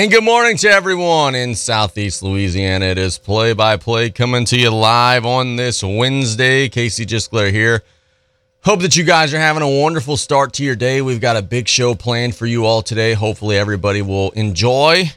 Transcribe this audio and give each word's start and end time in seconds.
And 0.00 0.10
good 0.10 0.24
morning 0.24 0.56
to 0.56 0.68
everyone 0.70 1.34
in 1.34 1.54
Southeast 1.54 2.22
Louisiana. 2.22 2.86
It 2.86 2.96
is 2.96 3.18
play 3.18 3.52
by 3.52 3.76
play 3.76 4.08
coming 4.08 4.46
to 4.46 4.58
you 4.58 4.70
live 4.70 5.26
on 5.26 5.56
this 5.56 5.82
Wednesday. 5.82 6.70
Casey 6.70 7.04
Gisclair 7.04 7.50
here. 7.50 7.82
Hope 8.64 8.80
that 8.80 8.96
you 8.96 9.04
guys 9.04 9.34
are 9.34 9.38
having 9.38 9.62
a 9.62 9.68
wonderful 9.68 10.16
start 10.16 10.54
to 10.54 10.64
your 10.64 10.74
day. 10.74 11.02
We've 11.02 11.20
got 11.20 11.36
a 11.36 11.42
big 11.42 11.68
show 11.68 11.94
planned 11.94 12.34
for 12.34 12.46
you 12.46 12.64
all 12.64 12.80
today. 12.80 13.12
Hopefully, 13.12 13.58
everybody 13.58 14.00
will 14.00 14.30
enjoy 14.30 15.12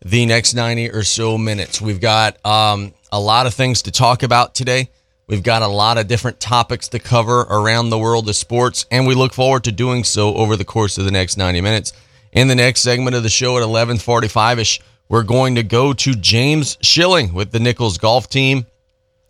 the 0.00 0.24
next 0.26 0.54
90 0.54 0.92
or 0.92 1.02
so 1.02 1.36
minutes. 1.36 1.80
We've 1.80 2.00
got 2.00 2.36
um, 2.46 2.94
a 3.10 3.18
lot 3.18 3.48
of 3.48 3.54
things 3.54 3.82
to 3.82 3.90
talk 3.90 4.22
about 4.22 4.54
today. 4.54 4.90
We've 5.26 5.42
got 5.42 5.62
a 5.62 5.66
lot 5.66 5.98
of 5.98 6.06
different 6.06 6.38
topics 6.38 6.86
to 6.90 7.00
cover 7.00 7.40
around 7.50 7.90
the 7.90 7.98
world 7.98 8.28
of 8.28 8.36
sports, 8.36 8.86
and 8.92 9.08
we 9.08 9.16
look 9.16 9.32
forward 9.32 9.64
to 9.64 9.72
doing 9.72 10.04
so 10.04 10.36
over 10.36 10.56
the 10.56 10.64
course 10.64 10.98
of 10.98 11.04
the 11.04 11.10
next 11.10 11.36
90 11.36 11.60
minutes. 11.62 11.92
In 12.32 12.48
the 12.48 12.54
next 12.54 12.82
segment 12.82 13.16
of 13.16 13.22
the 13.22 13.28
show 13.28 13.56
at 13.56 13.62
11:45ish, 13.62 14.80
we're 15.08 15.24
going 15.24 15.56
to 15.56 15.62
go 15.64 15.92
to 15.92 16.14
James 16.14 16.78
Schilling 16.80 17.34
with 17.34 17.50
the 17.50 17.58
Nicholls 17.58 17.98
Golf 17.98 18.28
team. 18.28 18.66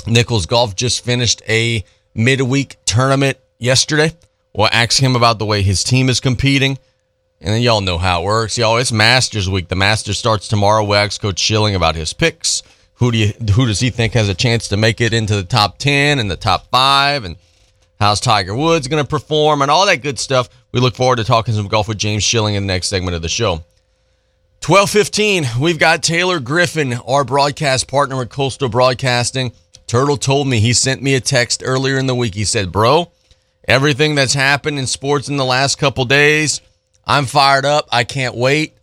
Nicholls 0.07 0.47
Golf 0.47 0.77
just 0.77 1.03
finished 1.05 1.43
a 1.49 1.85
midweek 2.15 2.77
tournament 2.85 3.39
yesterday. 3.59 4.13
We'll 4.55 4.69
ask 4.71 5.01
him 5.01 5.17
about 5.17 5.39
the 5.39 5.47
way 5.47 5.63
his 5.63 5.83
team 5.83 6.09
is 6.09 6.21
competing. 6.21 6.79
And 7.41 7.55
then 7.55 7.63
y'all 7.63 7.81
know 7.81 7.97
how 7.97 8.21
it 8.21 8.25
works. 8.27 8.59
Y'all, 8.59 8.77
it's 8.77 8.93
Masters 8.93 9.49
week. 9.49 9.69
The 9.69 9.77
Masters 9.77 10.19
starts 10.19 10.47
tomorrow. 10.47 10.85
We'll 10.85 10.99
ask 10.99 11.21
Coach 11.21 11.39
Schilling 11.39 11.75
about 11.75 11.95
his 11.95 12.13
picks. 12.13 12.63
Who 12.95 13.11
do 13.11 13.17
you 13.17 13.29
who 13.55 13.65
does 13.65 13.81
he 13.81 13.89
think 13.89 14.13
has 14.13 14.29
a 14.29 14.35
chance 14.35 14.69
to 14.69 14.77
make 14.77 15.01
it 15.01 15.15
into 15.15 15.35
the 15.35 15.45
top 15.45 15.79
ten 15.79 16.19
and 16.19 16.31
the 16.31 16.37
top 16.37 16.69
five? 16.71 17.25
And 17.25 17.37
how's 18.01 18.19
Tiger 18.19 18.57
Woods 18.57 18.89
going 18.89 19.03
to 19.03 19.09
perform 19.09 19.63
and 19.63 19.71
all 19.71 19.87
that 19.87 20.03
good 20.03 20.19
stuff. 20.19 20.49
We 20.73 20.81
look 20.81 20.97
forward 20.97 21.17
to 21.17 21.25
talking 21.25 21.55
some 21.55 21.69
golf 21.69 21.87
with 21.87 21.99
James 21.99 22.25
Schilling 22.25 22.55
in 22.55 22.65
the 22.65 22.73
next 22.73 22.89
segment 22.89 23.15
of 23.15 23.23
the 23.23 23.29
show. 23.29 23.63
1215, 24.67 25.61
we've 25.61 25.79
got 25.79 26.03
Taylor 26.03 26.41
Griffin, 26.41 26.95
our 27.07 27.25
broadcast 27.25 27.89
partner 27.89 28.17
with 28.17 28.31
Coastal 28.31 28.69
Broadcasting. 28.69 29.53
Turtle 29.87 30.17
told 30.17 30.49
me 30.49 30.61
he 30.61 30.73
sent 30.73 31.03
me 31.03 31.15
a 31.15 31.21
text 31.21 31.63
earlier 31.65 31.99
in 31.99 32.07
the 32.07 32.15
week. 32.15 32.35
He 32.35 32.45
said, 32.45 32.71
Bro, 32.71 33.11
everything 33.67 34.15
that's 34.15 34.35
happened 34.35 34.79
in 34.79 34.87
sports 34.87 35.29
in 35.29 35.37
the 35.37 35.45
last 35.45 35.79
couple 35.79 36.05
days, 36.05 36.61
I'm 37.05 37.27
fired 37.27 37.65
up. 37.65 37.89
I 37.91 38.05
can't 38.05 38.35
wait. 38.35 38.77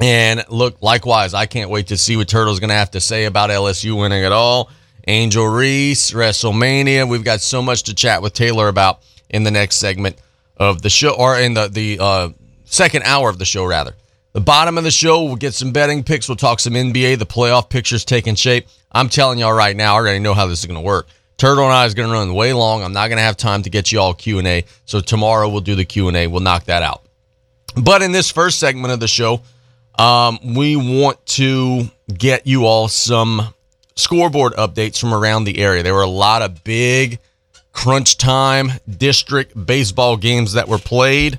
And 0.00 0.44
look, 0.48 0.80
likewise, 0.80 1.34
I 1.34 1.46
can't 1.46 1.70
wait 1.70 1.88
to 1.88 1.96
see 1.96 2.16
what 2.16 2.28
Turtle's 2.28 2.60
going 2.60 2.68
to 2.68 2.74
have 2.74 2.92
to 2.92 3.00
say 3.00 3.24
about 3.24 3.50
LSU 3.50 3.98
winning 3.98 4.22
it 4.22 4.30
all. 4.30 4.70
Angel 5.08 5.46
Reese, 5.46 6.10
WrestleMania. 6.10 7.08
We've 7.08 7.24
got 7.24 7.40
so 7.40 7.62
much 7.62 7.84
to 7.84 7.94
chat 7.94 8.20
with 8.20 8.34
Taylor 8.34 8.68
about 8.68 9.00
in 9.30 9.42
the 9.42 9.50
next 9.50 9.76
segment 9.76 10.16
of 10.58 10.82
the 10.82 10.90
show, 10.90 11.14
or 11.14 11.38
in 11.38 11.54
the 11.54 11.68
the 11.68 11.98
uh, 11.98 12.28
second 12.64 13.04
hour 13.04 13.30
of 13.30 13.38
the 13.38 13.44
show, 13.44 13.64
rather. 13.64 13.94
The 14.34 14.40
bottom 14.40 14.76
of 14.76 14.84
the 14.84 14.90
show, 14.90 15.24
we'll 15.24 15.36
get 15.36 15.54
some 15.54 15.72
betting 15.72 16.04
picks. 16.04 16.28
We'll 16.28 16.36
talk 16.36 16.60
some 16.60 16.74
NBA. 16.74 17.18
The 17.18 17.26
playoff 17.26 17.70
picture's 17.70 18.04
taking 18.04 18.34
shape. 18.34 18.68
I'm 18.92 19.08
telling 19.08 19.38
y'all 19.38 19.52
right 19.54 19.74
now, 19.74 19.94
I 19.94 19.96
already 19.96 20.18
know 20.18 20.34
how 20.34 20.46
this 20.46 20.60
is 20.60 20.66
going 20.66 20.78
to 20.78 20.84
work. 20.84 21.08
Turtle 21.38 21.64
and 21.64 21.72
I 21.72 21.86
is 21.86 21.94
going 21.94 22.08
to 22.08 22.12
run 22.12 22.34
way 22.34 22.52
long. 22.52 22.82
I'm 22.82 22.92
not 22.92 23.08
going 23.08 23.16
to 23.16 23.22
have 23.22 23.36
time 23.36 23.62
to 23.62 23.70
get 23.70 23.90
you 23.90 24.00
all 24.00 24.12
Q 24.12 24.38
and 24.38 24.46
A. 24.46 24.64
So 24.84 25.00
tomorrow 25.00 25.48
we'll 25.48 25.60
do 25.60 25.74
the 25.74 25.84
Q 25.84 26.08
and 26.08 26.16
A. 26.16 26.26
We'll 26.26 26.40
knock 26.40 26.64
that 26.64 26.82
out. 26.82 27.02
But 27.80 28.02
in 28.02 28.12
this 28.12 28.30
first 28.30 28.58
segment 28.58 28.92
of 28.92 29.00
the 29.00 29.08
show, 29.08 29.40
um, 29.98 30.38
we 30.54 30.76
want 30.76 31.24
to 31.26 31.90
get 32.12 32.46
you 32.46 32.66
all 32.66 32.88
some 32.88 33.54
scoreboard 33.98 34.54
updates 34.54 34.98
from 34.98 35.12
around 35.12 35.44
the 35.44 35.58
area. 35.58 35.82
There 35.82 35.94
were 35.94 36.02
a 36.02 36.06
lot 36.06 36.42
of 36.42 36.62
big 36.62 37.18
crunch 37.72 38.16
time 38.16 38.72
district 38.88 39.66
baseball 39.66 40.16
games 40.16 40.52
that 40.52 40.68
were 40.68 40.78
played. 40.78 41.38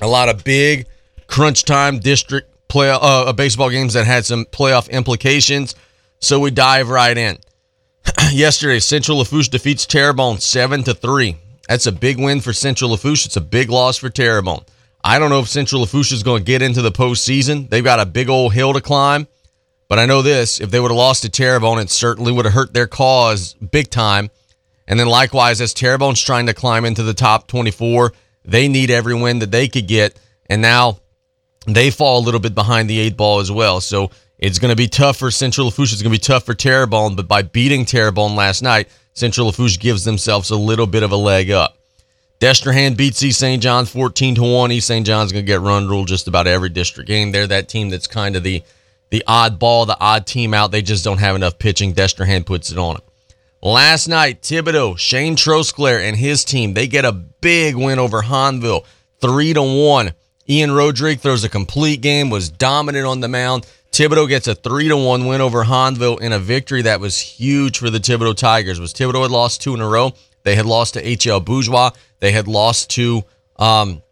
A 0.00 0.06
lot 0.06 0.28
of 0.28 0.44
big 0.44 0.86
crunch 1.26 1.64
time 1.64 1.98
district 1.98 2.50
play 2.68 2.90
uh, 2.90 3.32
baseball 3.32 3.70
games 3.70 3.94
that 3.94 4.06
had 4.06 4.26
some 4.26 4.44
playoff 4.46 4.90
implications. 4.90 5.74
So 6.20 6.38
we 6.38 6.50
dive 6.50 6.88
right 6.88 7.16
in. 7.16 7.38
Yesterday, 8.32 8.80
Central 8.80 9.18
Lafourche 9.18 9.48
defeats 9.48 9.86
Terrebonne 9.86 10.40
seven 10.40 10.82
to 10.84 10.94
three. 10.94 11.36
That's 11.68 11.86
a 11.86 11.92
big 11.92 12.18
win 12.18 12.40
for 12.40 12.52
Central 12.52 12.90
Lafourche. 12.90 13.24
It's 13.24 13.36
a 13.36 13.40
big 13.40 13.70
loss 13.70 13.96
for 13.96 14.10
Terrebonne. 14.10 14.64
I 15.02 15.18
don't 15.18 15.30
know 15.30 15.40
if 15.40 15.48
Central 15.48 15.82
Lafourche 15.82 16.12
is 16.12 16.22
going 16.22 16.40
to 16.40 16.44
get 16.44 16.62
into 16.62 16.82
the 16.82 16.92
postseason. 16.92 17.70
They've 17.70 17.84
got 17.84 18.00
a 18.00 18.06
big 18.06 18.28
old 18.28 18.52
hill 18.52 18.74
to 18.74 18.80
climb. 18.80 19.28
But 19.88 19.98
I 19.98 20.06
know 20.06 20.22
this 20.22 20.60
if 20.60 20.70
they 20.70 20.80
would 20.80 20.90
have 20.90 20.96
lost 20.96 21.22
to 21.22 21.28
Terrebonne, 21.28 21.78
it 21.78 21.90
certainly 21.90 22.32
would 22.32 22.44
have 22.44 22.54
hurt 22.54 22.74
their 22.74 22.86
cause 22.86 23.54
big 23.54 23.90
time. 23.90 24.30
And 24.86 24.98
then 24.98 25.06
likewise, 25.06 25.60
as 25.60 25.72
Terrebonne's 25.72 26.22
trying 26.22 26.46
to 26.46 26.54
climb 26.54 26.84
into 26.84 27.02
the 27.02 27.14
top 27.14 27.46
24, 27.46 28.12
they 28.44 28.68
need 28.68 28.90
every 28.90 29.14
win 29.14 29.38
that 29.38 29.50
they 29.50 29.68
could 29.68 29.88
get. 29.88 30.18
And 30.46 30.60
now 30.60 30.98
they 31.66 31.90
fall 31.90 32.20
a 32.20 32.24
little 32.24 32.40
bit 32.40 32.54
behind 32.54 32.88
the 32.88 33.00
eight 33.00 33.16
ball 33.16 33.40
as 33.40 33.50
well. 33.50 33.80
So 33.80 34.10
it's 34.38 34.58
going 34.58 34.70
to 34.70 34.76
be 34.76 34.88
tough 34.88 35.16
for 35.16 35.30
Central 35.30 35.66
Lafourche. 35.66 35.92
It's 35.92 36.02
going 36.02 36.12
to 36.12 36.18
be 36.18 36.22
tough 36.22 36.44
for 36.44 36.54
Terrebonne. 36.54 37.16
But 37.16 37.28
by 37.28 37.42
beating 37.42 37.84
Terrebonne 37.84 38.36
last 38.36 38.62
night, 38.62 38.88
Central 39.14 39.46
Lafourche 39.46 39.78
gives 39.78 40.04
themselves 40.04 40.50
a 40.50 40.56
little 40.56 40.86
bit 40.86 41.02
of 41.02 41.12
a 41.12 41.16
leg 41.16 41.50
up. 41.50 41.78
Destrehan 42.40 42.96
beats 42.96 43.22
East 43.22 43.38
St. 43.40 43.62
John's 43.62 43.90
14 43.90 44.34
to 44.34 44.42
1. 44.42 44.72
East 44.72 44.88
St. 44.88 45.06
John's 45.06 45.32
going 45.32 45.44
to 45.44 45.50
get 45.50 45.60
run 45.60 45.88
ruled 45.88 46.08
just 46.08 46.28
about 46.28 46.46
every 46.46 46.68
district 46.68 47.08
game. 47.08 47.32
They're 47.32 47.46
that 47.46 47.68
team 47.68 47.88
that's 47.88 48.06
kind 48.06 48.36
of 48.36 48.42
the 48.42 48.62
the 49.14 49.22
odd 49.28 49.60
ball, 49.60 49.86
the 49.86 49.96
odd 50.00 50.26
team 50.26 50.52
out. 50.52 50.72
They 50.72 50.82
just 50.82 51.04
don't 51.04 51.20
have 51.20 51.36
enough 51.36 51.56
pitching. 51.56 51.94
Destrehan 51.94 52.44
puts 52.44 52.72
it 52.72 52.78
on 52.78 52.94
them. 52.94 53.02
Last 53.62 54.08
night, 54.08 54.42
Thibodaux, 54.42 54.98
Shane 54.98 55.36
Trosclair, 55.36 56.00
and 56.00 56.16
his 56.16 56.44
team, 56.44 56.74
they 56.74 56.88
get 56.88 57.04
a 57.04 57.12
big 57.12 57.76
win 57.76 58.00
over 58.00 58.22
Hahnville, 58.22 58.84
3 59.20 59.54
to 59.54 59.62
1. 59.62 60.12
Ian 60.48 60.72
Rodrigue 60.72 61.20
throws 61.20 61.44
a 61.44 61.48
complete 61.48 62.00
game, 62.00 62.28
was 62.28 62.48
dominant 62.48 63.06
on 63.06 63.20
the 63.20 63.28
mound. 63.28 63.68
Thibodaux 63.92 64.28
gets 64.28 64.48
a 64.48 64.54
3 64.56 64.88
to 64.88 64.96
1 64.96 65.26
win 65.26 65.40
over 65.40 65.62
Hahnville 65.62 66.20
in 66.20 66.32
a 66.32 66.40
victory 66.40 66.82
that 66.82 66.98
was 66.98 67.20
huge 67.20 67.78
for 67.78 67.90
the 67.90 68.00
Thibodaux 68.00 68.36
Tigers. 68.36 68.80
Was 68.80 68.92
Thibodaux 68.92 69.22
had 69.22 69.30
lost 69.30 69.62
two 69.62 69.74
in 69.74 69.80
a 69.80 69.88
row. 69.88 70.12
They 70.42 70.56
had 70.56 70.66
lost 70.66 70.94
to 70.94 71.02
HL 71.04 71.44
Bourgeois. 71.44 71.92
They 72.18 72.32
had 72.32 72.48
lost 72.48 72.90
to 72.90 73.22
um, 73.60 74.02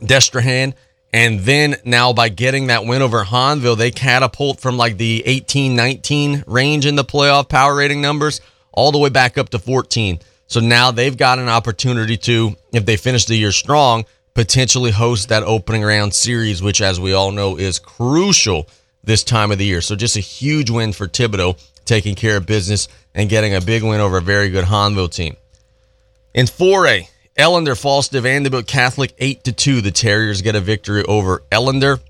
Destrehan. 0.00 0.74
And 1.12 1.40
then 1.40 1.76
now 1.84 2.12
by 2.12 2.28
getting 2.28 2.68
that 2.68 2.84
win 2.84 3.02
over 3.02 3.24
Hahnville, 3.24 3.76
they 3.76 3.90
catapult 3.90 4.60
from 4.60 4.76
like 4.76 4.96
the 4.96 5.22
18 5.26 5.74
19 5.74 6.44
range 6.46 6.86
in 6.86 6.94
the 6.94 7.04
playoff 7.04 7.48
power 7.48 7.74
rating 7.74 8.00
numbers 8.00 8.40
all 8.72 8.92
the 8.92 8.98
way 8.98 9.08
back 9.08 9.36
up 9.36 9.48
to 9.50 9.58
14. 9.58 10.20
So 10.46 10.60
now 10.60 10.90
they've 10.90 11.16
got 11.16 11.38
an 11.38 11.48
opportunity 11.48 12.16
to, 12.18 12.56
if 12.72 12.84
they 12.86 12.96
finish 12.96 13.24
the 13.24 13.36
year 13.36 13.52
strong, 13.52 14.04
potentially 14.34 14.90
host 14.90 15.28
that 15.28 15.42
opening 15.42 15.82
round 15.82 16.14
series, 16.14 16.62
which, 16.62 16.80
as 16.80 17.00
we 17.00 17.12
all 17.12 17.32
know, 17.32 17.56
is 17.56 17.78
crucial 17.78 18.68
this 19.02 19.24
time 19.24 19.50
of 19.50 19.58
the 19.58 19.64
year. 19.64 19.80
So 19.80 19.96
just 19.96 20.16
a 20.16 20.20
huge 20.20 20.70
win 20.70 20.92
for 20.92 21.06
Thibodaux, 21.06 21.58
taking 21.84 22.14
care 22.14 22.36
of 22.36 22.46
business 22.46 22.88
and 23.14 23.28
getting 23.28 23.54
a 23.54 23.60
big 23.60 23.82
win 23.82 24.00
over 24.00 24.18
a 24.18 24.22
very 24.22 24.50
good 24.50 24.64
Hahnville 24.64 25.12
team. 25.12 25.36
In 26.34 26.46
4A, 26.46 27.08
Ellender 27.36 27.80
falls 27.80 28.08
to 28.08 28.20
Vanderbilt 28.20 28.66
Catholic 28.66 29.14
8 29.18 29.44
to 29.44 29.52
2. 29.52 29.80
The 29.80 29.90
Terriers 29.90 30.42
get 30.42 30.56
a 30.56 30.60
victory 30.60 31.04
over 31.04 31.42
Ellender. 31.50 32.00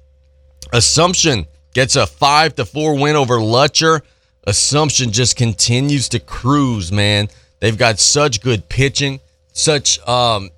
Assumption 0.72 1.46
gets 1.74 1.96
a 1.96 2.06
5 2.06 2.56
to 2.56 2.64
4 2.64 2.98
win 2.98 3.16
over 3.16 3.36
Lutcher. 3.38 4.02
Assumption 4.44 5.12
just 5.12 5.36
continues 5.36 6.08
to 6.10 6.18
cruise, 6.18 6.90
man. 6.90 7.28
They've 7.60 7.76
got 7.76 7.98
such 7.98 8.40
good 8.40 8.68
pitching, 8.68 9.20
such 9.52 9.98
um, 10.08 10.50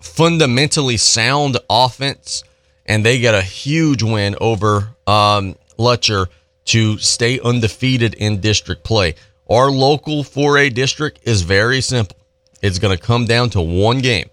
fundamentally 0.00 0.98
sound 0.98 1.56
offense, 1.70 2.44
and 2.84 3.04
they 3.04 3.18
get 3.18 3.34
a 3.34 3.42
huge 3.42 4.02
win 4.02 4.36
over 4.40 4.90
um, 5.06 5.56
Lutcher 5.78 6.26
to 6.66 6.98
stay 6.98 7.40
undefeated 7.40 8.14
in 8.14 8.40
district 8.40 8.84
play. 8.84 9.14
Our 9.48 9.70
local 9.70 10.22
4A 10.22 10.74
district 10.74 11.20
is 11.22 11.42
very 11.42 11.80
simple. 11.80 12.16
It's 12.62 12.78
going 12.78 12.96
to 12.96 13.02
come 13.02 13.26
down 13.26 13.50
to 13.50 13.60
one 13.60 13.98
game. 13.98 14.30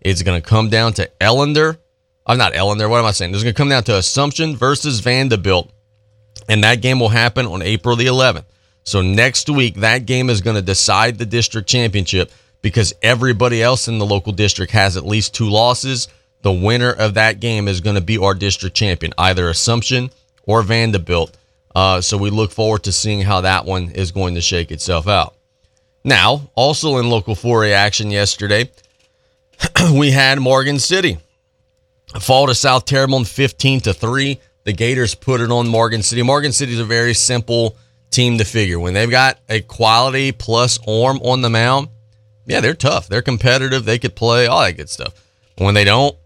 It's 0.00 0.22
going 0.22 0.40
to 0.40 0.48
come 0.48 0.68
down 0.68 0.92
to 0.94 1.10
Ellender. 1.20 1.78
I'm 2.24 2.38
not 2.38 2.52
Ellender. 2.52 2.88
What 2.88 3.00
am 3.00 3.06
I 3.06 3.10
saying? 3.10 3.34
It's 3.34 3.42
going 3.42 3.54
to 3.54 3.58
come 3.58 3.68
down 3.68 3.84
to 3.84 3.96
Assumption 3.96 4.56
versus 4.56 5.00
Vanderbilt. 5.00 5.70
And 6.48 6.64
that 6.64 6.80
game 6.80 7.00
will 7.00 7.08
happen 7.08 7.46
on 7.46 7.62
April 7.62 7.96
the 7.96 8.06
11th. 8.06 8.44
So 8.84 9.02
next 9.02 9.48
week, 9.48 9.76
that 9.76 10.06
game 10.06 10.30
is 10.30 10.40
going 10.40 10.56
to 10.56 10.62
decide 10.62 11.18
the 11.18 11.26
district 11.26 11.68
championship 11.68 12.32
because 12.62 12.94
everybody 13.02 13.62
else 13.62 13.88
in 13.88 13.98
the 13.98 14.06
local 14.06 14.32
district 14.32 14.72
has 14.72 14.96
at 14.96 15.06
least 15.06 15.34
two 15.34 15.48
losses. 15.48 16.08
The 16.42 16.52
winner 16.52 16.90
of 16.90 17.14
that 17.14 17.40
game 17.40 17.68
is 17.68 17.80
going 17.80 17.96
to 17.96 18.02
be 18.02 18.18
our 18.18 18.34
district 18.34 18.76
champion, 18.76 19.12
either 19.18 19.48
Assumption 19.48 20.10
or 20.44 20.62
Vanderbilt. 20.62 21.36
Uh, 21.74 22.00
so 22.00 22.16
we 22.16 22.30
look 22.30 22.50
forward 22.50 22.84
to 22.84 22.92
seeing 22.92 23.22
how 23.22 23.42
that 23.42 23.64
one 23.64 23.90
is 23.90 24.10
going 24.10 24.34
to 24.34 24.40
shake 24.40 24.70
itself 24.70 25.06
out. 25.06 25.36
Now, 26.04 26.50
also 26.54 26.98
in 26.98 27.08
local 27.08 27.34
4A 27.34 27.72
action 27.72 28.10
yesterday, 28.10 28.70
we 29.94 30.10
had 30.10 30.40
Morgan 30.40 30.78
City 30.78 31.18
fall 32.20 32.46
to 32.48 32.54
South 32.54 32.84
Terrebonne 32.84 33.24
15 33.24 33.80
to 33.82 33.94
3. 33.94 34.40
The 34.64 34.72
Gators 34.72 35.14
put 35.14 35.40
it 35.40 35.50
on 35.50 35.68
Morgan 35.68 36.02
City. 36.02 36.22
Morgan 36.22 36.52
City 36.52 36.72
is 36.72 36.80
a 36.80 36.84
very 36.84 37.14
simple 37.14 37.76
team 38.10 38.38
to 38.38 38.44
figure. 38.44 38.78
When 38.78 38.94
they've 38.94 39.10
got 39.10 39.38
a 39.48 39.60
quality 39.60 40.32
plus 40.32 40.78
arm 40.86 41.18
on 41.22 41.40
the 41.42 41.50
mound, 41.50 41.88
yeah, 42.46 42.60
they're 42.60 42.74
tough. 42.74 43.08
They're 43.08 43.22
competitive. 43.22 43.84
They 43.84 43.98
could 43.98 44.16
play 44.16 44.46
all 44.46 44.60
that 44.62 44.76
good 44.76 44.90
stuff. 44.90 45.14
When 45.58 45.74
they 45.74 45.84
don't, 45.84 46.16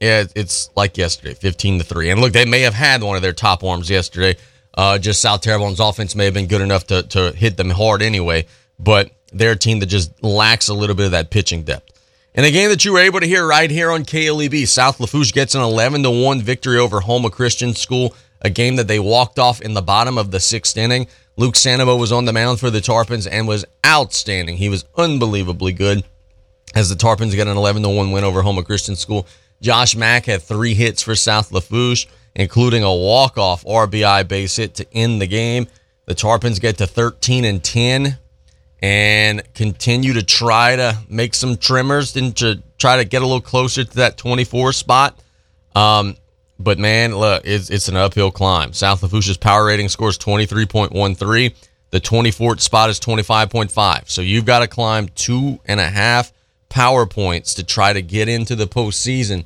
Yeah, 0.00 0.24
it's 0.36 0.70
like 0.76 0.96
yesterday, 0.96 1.34
15 1.34 1.78
to 1.80 1.84
3. 1.84 2.10
And 2.10 2.20
look, 2.20 2.32
they 2.32 2.44
may 2.44 2.60
have 2.60 2.74
had 2.74 3.02
one 3.02 3.16
of 3.16 3.22
their 3.22 3.32
top 3.32 3.64
arms 3.64 3.90
yesterday. 3.90 4.36
Uh, 4.74 4.96
just 4.98 5.20
South 5.20 5.40
Terrebonne's 5.40 5.80
offense 5.80 6.14
may 6.14 6.26
have 6.26 6.34
been 6.34 6.46
good 6.46 6.60
enough 6.60 6.86
to, 6.86 7.02
to 7.02 7.32
hit 7.32 7.56
them 7.56 7.70
hard 7.70 8.00
anyway, 8.00 8.46
but 8.78 9.10
they're 9.32 9.52
a 9.52 9.56
team 9.56 9.80
that 9.80 9.86
just 9.86 10.22
lacks 10.22 10.68
a 10.68 10.74
little 10.74 10.96
bit 10.96 11.06
of 11.06 11.12
that 11.12 11.30
pitching 11.30 11.62
depth. 11.62 11.92
In 12.34 12.44
a 12.44 12.50
game 12.50 12.70
that 12.70 12.84
you 12.84 12.92
were 12.92 13.00
able 13.00 13.20
to 13.20 13.26
hear 13.26 13.46
right 13.46 13.70
here 13.70 13.90
on 13.90 14.04
KLEB, 14.04 14.68
South 14.68 15.00
Lafourche 15.00 15.32
gets 15.32 15.54
an 15.54 15.60
11 15.60 16.04
to 16.04 16.10
1 16.10 16.40
victory 16.40 16.78
over 16.78 17.00
Houma 17.00 17.30
Christian 17.30 17.74
School, 17.74 18.14
a 18.40 18.50
game 18.50 18.76
that 18.76 18.86
they 18.86 19.00
walked 19.00 19.38
off 19.38 19.60
in 19.60 19.74
the 19.74 19.82
bottom 19.82 20.16
of 20.16 20.30
the 20.30 20.38
sixth 20.38 20.76
inning. 20.76 21.08
Luke 21.36 21.54
Sanabo 21.54 21.98
was 21.98 22.12
on 22.12 22.26
the 22.26 22.32
mound 22.32 22.60
for 22.60 22.70
the 22.70 22.80
Tarpons 22.80 23.26
and 23.30 23.48
was 23.48 23.64
outstanding. 23.84 24.56
He 24.56 24.68
was 24.68 24.84
unbelievably 24.96 25.72
good 25.72 26.04
as 26.74 26.88
the 26.88 26.94
Tarpons 26.94 27.34
get 27.34 27.48
an 27.48 27.56
11 27.56 27.82
to 27.82 27.88
1 27.88 28.12
win 28.12 28.24
over 28.24 28.42
Houma 28.42 28.62
Christian 28.62 28.94
School. 28.94 29.26
Josh 29.60 29.96
Mack 29.96 30.26
had 30.26 30.42
three 30.42 30.74
hits 30.74 31.02
for 31.02 31.16
South 31.16 31.50
Lafourche, 31.50 32.06
including 32.36 32.84
a 32.84 32.94
walk-off 32.94 33.64
RBI 33.64 34.28
base 34.28 34.56
hit 34.56 34.74
to 34.74 34.86
end 34.92 35.20
the 35.20 35.26
game. 35.26 35.66
The 36.04 36.14
Tarpons 36.14 36.60
get 36.60 36.78
to 36.78 36.86
13 36.86 37.44
and 37.44 37.62
10 37.62 38.18
and 38.80 39.42
continue 39.54 40.12
to 40.14 40.22
try 40.22 40.76
to 40.76 40.98
make 41.08 41.34
some 41.34 41.56
trimmers 41.56 42.16
and 42.16 42.36
to 42.36 42.62
try 42.78 42.96
to 42.96 43.04
get 43.04 43.22
a 43.22 43.26
little 43.26 43.40
closer 43.40 43.84
to 43.84 43.96
that 43.96 44.16
24 44.16 44.72
spot. 44.72 45.18
Um, 45.74 46.16
but 46.58 46.78
man, 46.78 47.14
look, 47.14 47.42
it's, 47.44 47.70
it's 47.70 47.88
an 47.88 47.96
uphill 47.96 48.30
climb. 48.30 48.72
South 48.72 49.02
Lafourche's 49.02 49.36
power 49.36 49.66
rating 49.66 49.88
scores 49.88 50.18
23.13. 50.18 51.54
The 51.90 52.00
24th 52.00 52.60
spot 52.60 52.90
is 52.90 53.00
25.5. 53.00 54.08
So 54.08 54.22
you've 54.22 54.44
got 54.44 54.60
to 54.60 54.68
climb 54.68 55.08
two 55.08 55.60
and 55.64 55.80
a 55.80 55.88
half 55.88 56.32
power 56.68 57.06
points 57.06 57.54
to 57.54 57.64
try 57.64 57.92
to 57.92 58.02
get 58.02 58.28
into 58.28 58.54
the 58.54 58.66
postseason. 58.66 59.44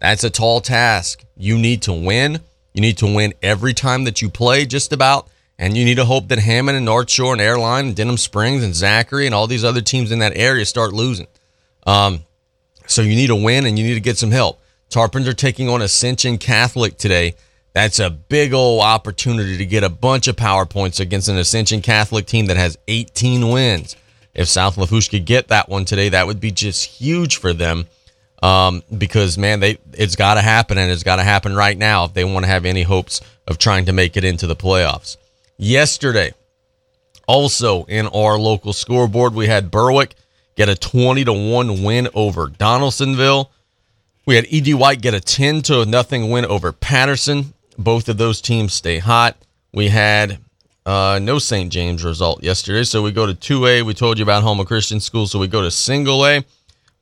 That's 0.00 0.24
a 0.24 0.30
tall 0.30 0.60
task. 0.60 1.24
You 1.36 1.58
need 1.58 1.82
to 1.82 1.92
win. 1.92 2.40
You 2.74 2.80
need 2.80 2.98
to 2.98 3.12
win 3.12 3.34
every 3.42 3.74
time 3.74 4.04
that 4.04 4.22
you 4.22 4.28
play, 4.28 4.66
just 4.66 4.92
about. 4.92 5.28
And 5.58 5.76
you 5.76 5.84
need 5.84 5.96
to 5.96 6.04
hope 6.04 6.28
that 6.28 6.38
Hammond 6.38 6.76
and 6.76 6.86
North 6.86 7.10
Shore 7.10 7.32
and 7.32 7.40
Airline 7.40 7.86
and 7.86 7.96
Denham 7.96 8.16
Springs 8.16 8.62
and 8.62 8.74
Zachary 8.74 9.26
and 9.26 9.34
all 9.34 9.46
these 9.46 9.64
other 9.64 9.80
teams 9.80 10.12
in 10.12 10.20
that 10.20 10.36
area 10.36 10.64
start 10.64 10.92
losing. 10.92 11.26
Um, 11.86 12.24
so 12.86 13.02
you 13.02 13.16
need 13.16 13.26
to 13.26 13.36
win 13.36 13.66
and 13.66 13.78
you 13.78 13.84
need 13.84 13.94
to 13.94 14.00
get 14.00 14.18
some 14.18 14.30
help. 14.30 14.60
Tarpons 14.90 15.26
are 15.26 15.34
taking 15.34 15.68
on 15.68 15.82
Ascension 15.82 16.38
Catholic 16.38 16.96
today. 16.96 17.34
That's 17.74 17.98
a 17.98 18.10
big 18.10 18.54
old 18.54 18.82
opportunity 18.82 19.58
to 19.58 19.66
get 19.66 19.84
a 19.84 19.88
bunch 19.88 20.28
of 20.28 20.36
power 20.36 20.64
points 20.64 21.00
against 21.00 21.28
an 21.28 21.36
Ascension 21.36 21.82
Catholic 21.82 22.26
team 22.26 22.46
that 22.46 22.56
has 22.56 22.78
18 22.88 23.50
wins. 23.50 23.96
If 24.34 24.48
South 24.48 24.78
Lafourche 24.78 25.08
could 25.10 25.26
get 25.26 25.48
that 25.48 25.68
one 25.68 25.84
today, 25.84 26.08
that 26.08 26.26
would 26.26 26.40
be 26.40 26.50
just 26.50 26.84
huge 26.84 27.36
for 27.36 27.52
them. 27.52 27.86
Um, 28.42 28.82
because 28.96 29.36
man, 29.36 29.60
they 29.60 29.78
it's 29.92 30.14
got 30.14 30.34
to 30.34 30.42
happen 30.42 30.78
and 30.78 30.90
it's 30.90 31.02
got 31.02 31.16
to 31.16 31.24
happen 31.24 31.56
right 31.56 31.76
now 31.76 32.04
if 32.04 32.14
they 32.14 32.24
want 32.24 32.44
to 32.44 32.50
have 32.50 32.64
any 32.64 32.84
hopes 32.84 33.20
of 33.48 33.58
trying 33.58 33.86
to 33.86 33.92
make 33.92 34.16
it 34.16 34.24
into 34.24 34.46
the 34.46 34.56
playoffs. 34.56 35.17
Yesterday, 35.60 36.34
also 37.26 37.82
in 37.86 38.06
our 38.06 38.38
local 38.38 38.72
scoreboard, 38.72 39.34
we 39.34 39.48
had 39.48 39.72
Berwick 39.72 40.14
get 40.54 40.68
a 40.68 40.76
20 40.76 41.24
to 41.24 41.32
1 41.32 41.82
win 41.82 42.08
over 42.14 42.46
Donaldsonville. 42.46 43.50
We 44.24 44.36
had 44.36 44.46
ED 44.52 44.74
White 44.74 45.02
get 45.02 45.14
a 45.14 45.20
10 45.20 45.62
to 45.62 45.84
nothing 45.84 46.30
win 46.30 46.44
over 46.44 46.70
Patterson. 46.70 47.54
Both 47.76 48.08
of 48.08 48.18
those 48.18 48.40
teams 48.40 48.72
stay 48.72 48.98
hot. 48.98 49.36
We 49.74 49.88
had 49.88 50.38
uh, 50.86 51.18
no 51.20 51.40
St. 51.40 51.72
James 51.72 52.04
result 52.04 52.40
yesterday, 52.44 52.84
so 52.84 53.02
we 53.02 53.10
go 53.10 53.26
to 53.26 53.34
2A. 53.34 53.82
We 53.82 53.94
told 53.94 54.18
you 54.18 54.22
about 54.22 54.44
Houma 54.44 54.64
Christian 54.64 55.00
School, 55.00 55.26
so 55.26 55.40
we 55.40 55.48
go 55.48 55.62
to 55.62 55.72
single 55.72 56.24
A. 56.24 56.44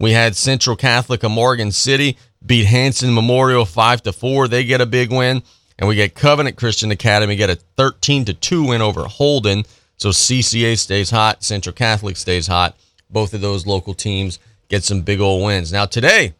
We 0.01 0.13
had 0.13 0.35
Central 0.35 0.77
Catholic 0.77 1.23
of 1.23 1.31
Morgan 1.31 1.73
City 1.73 2.17
beat 2.45 2.65
Hanson 2.65 3.13
Memorial 3.15 3.67
5 3.67 4.03
to 4.05 4.13
4. 4.13 4.49
They 4.49 4.65
get 4.65 4.81
a 4.81 4.87
big 4.87 5.13
win. 5.13 5.43
And 5.79 5.89
we 5.89 5.95
get 5.95 6.15
Covenant 6.15 6.57
Christian 6.57 6.91
Academy 6.91 7.37
get 7.37 7.51
a 7.51 7.57
13 7.77 8.25
to 8.27 8.35
2 8.35 8.65
win 8.65 8.83
over 8.83 9.05
Holden. 9.05 9.65
So 9.97 10.11
CCA 10.11 10.79
stays 10.79 11.11
hot, 11.11 11.43
Central 11.43 11.73
Catholic 11.73 12.17
stays 12.17 12.47
hot. 12.47 12.77
Both 13.11 13.35
of 13.35 13.41
those 13.41 13.67
local 13.67 13.95
teams 13.95 14.39
get 14.69 14.85
some 14.85 15.03
big 15.03 15.21
old 15.21 15.45
wins. 15.45 15.73
Now 15.73 15.87
today, 15.87 16.35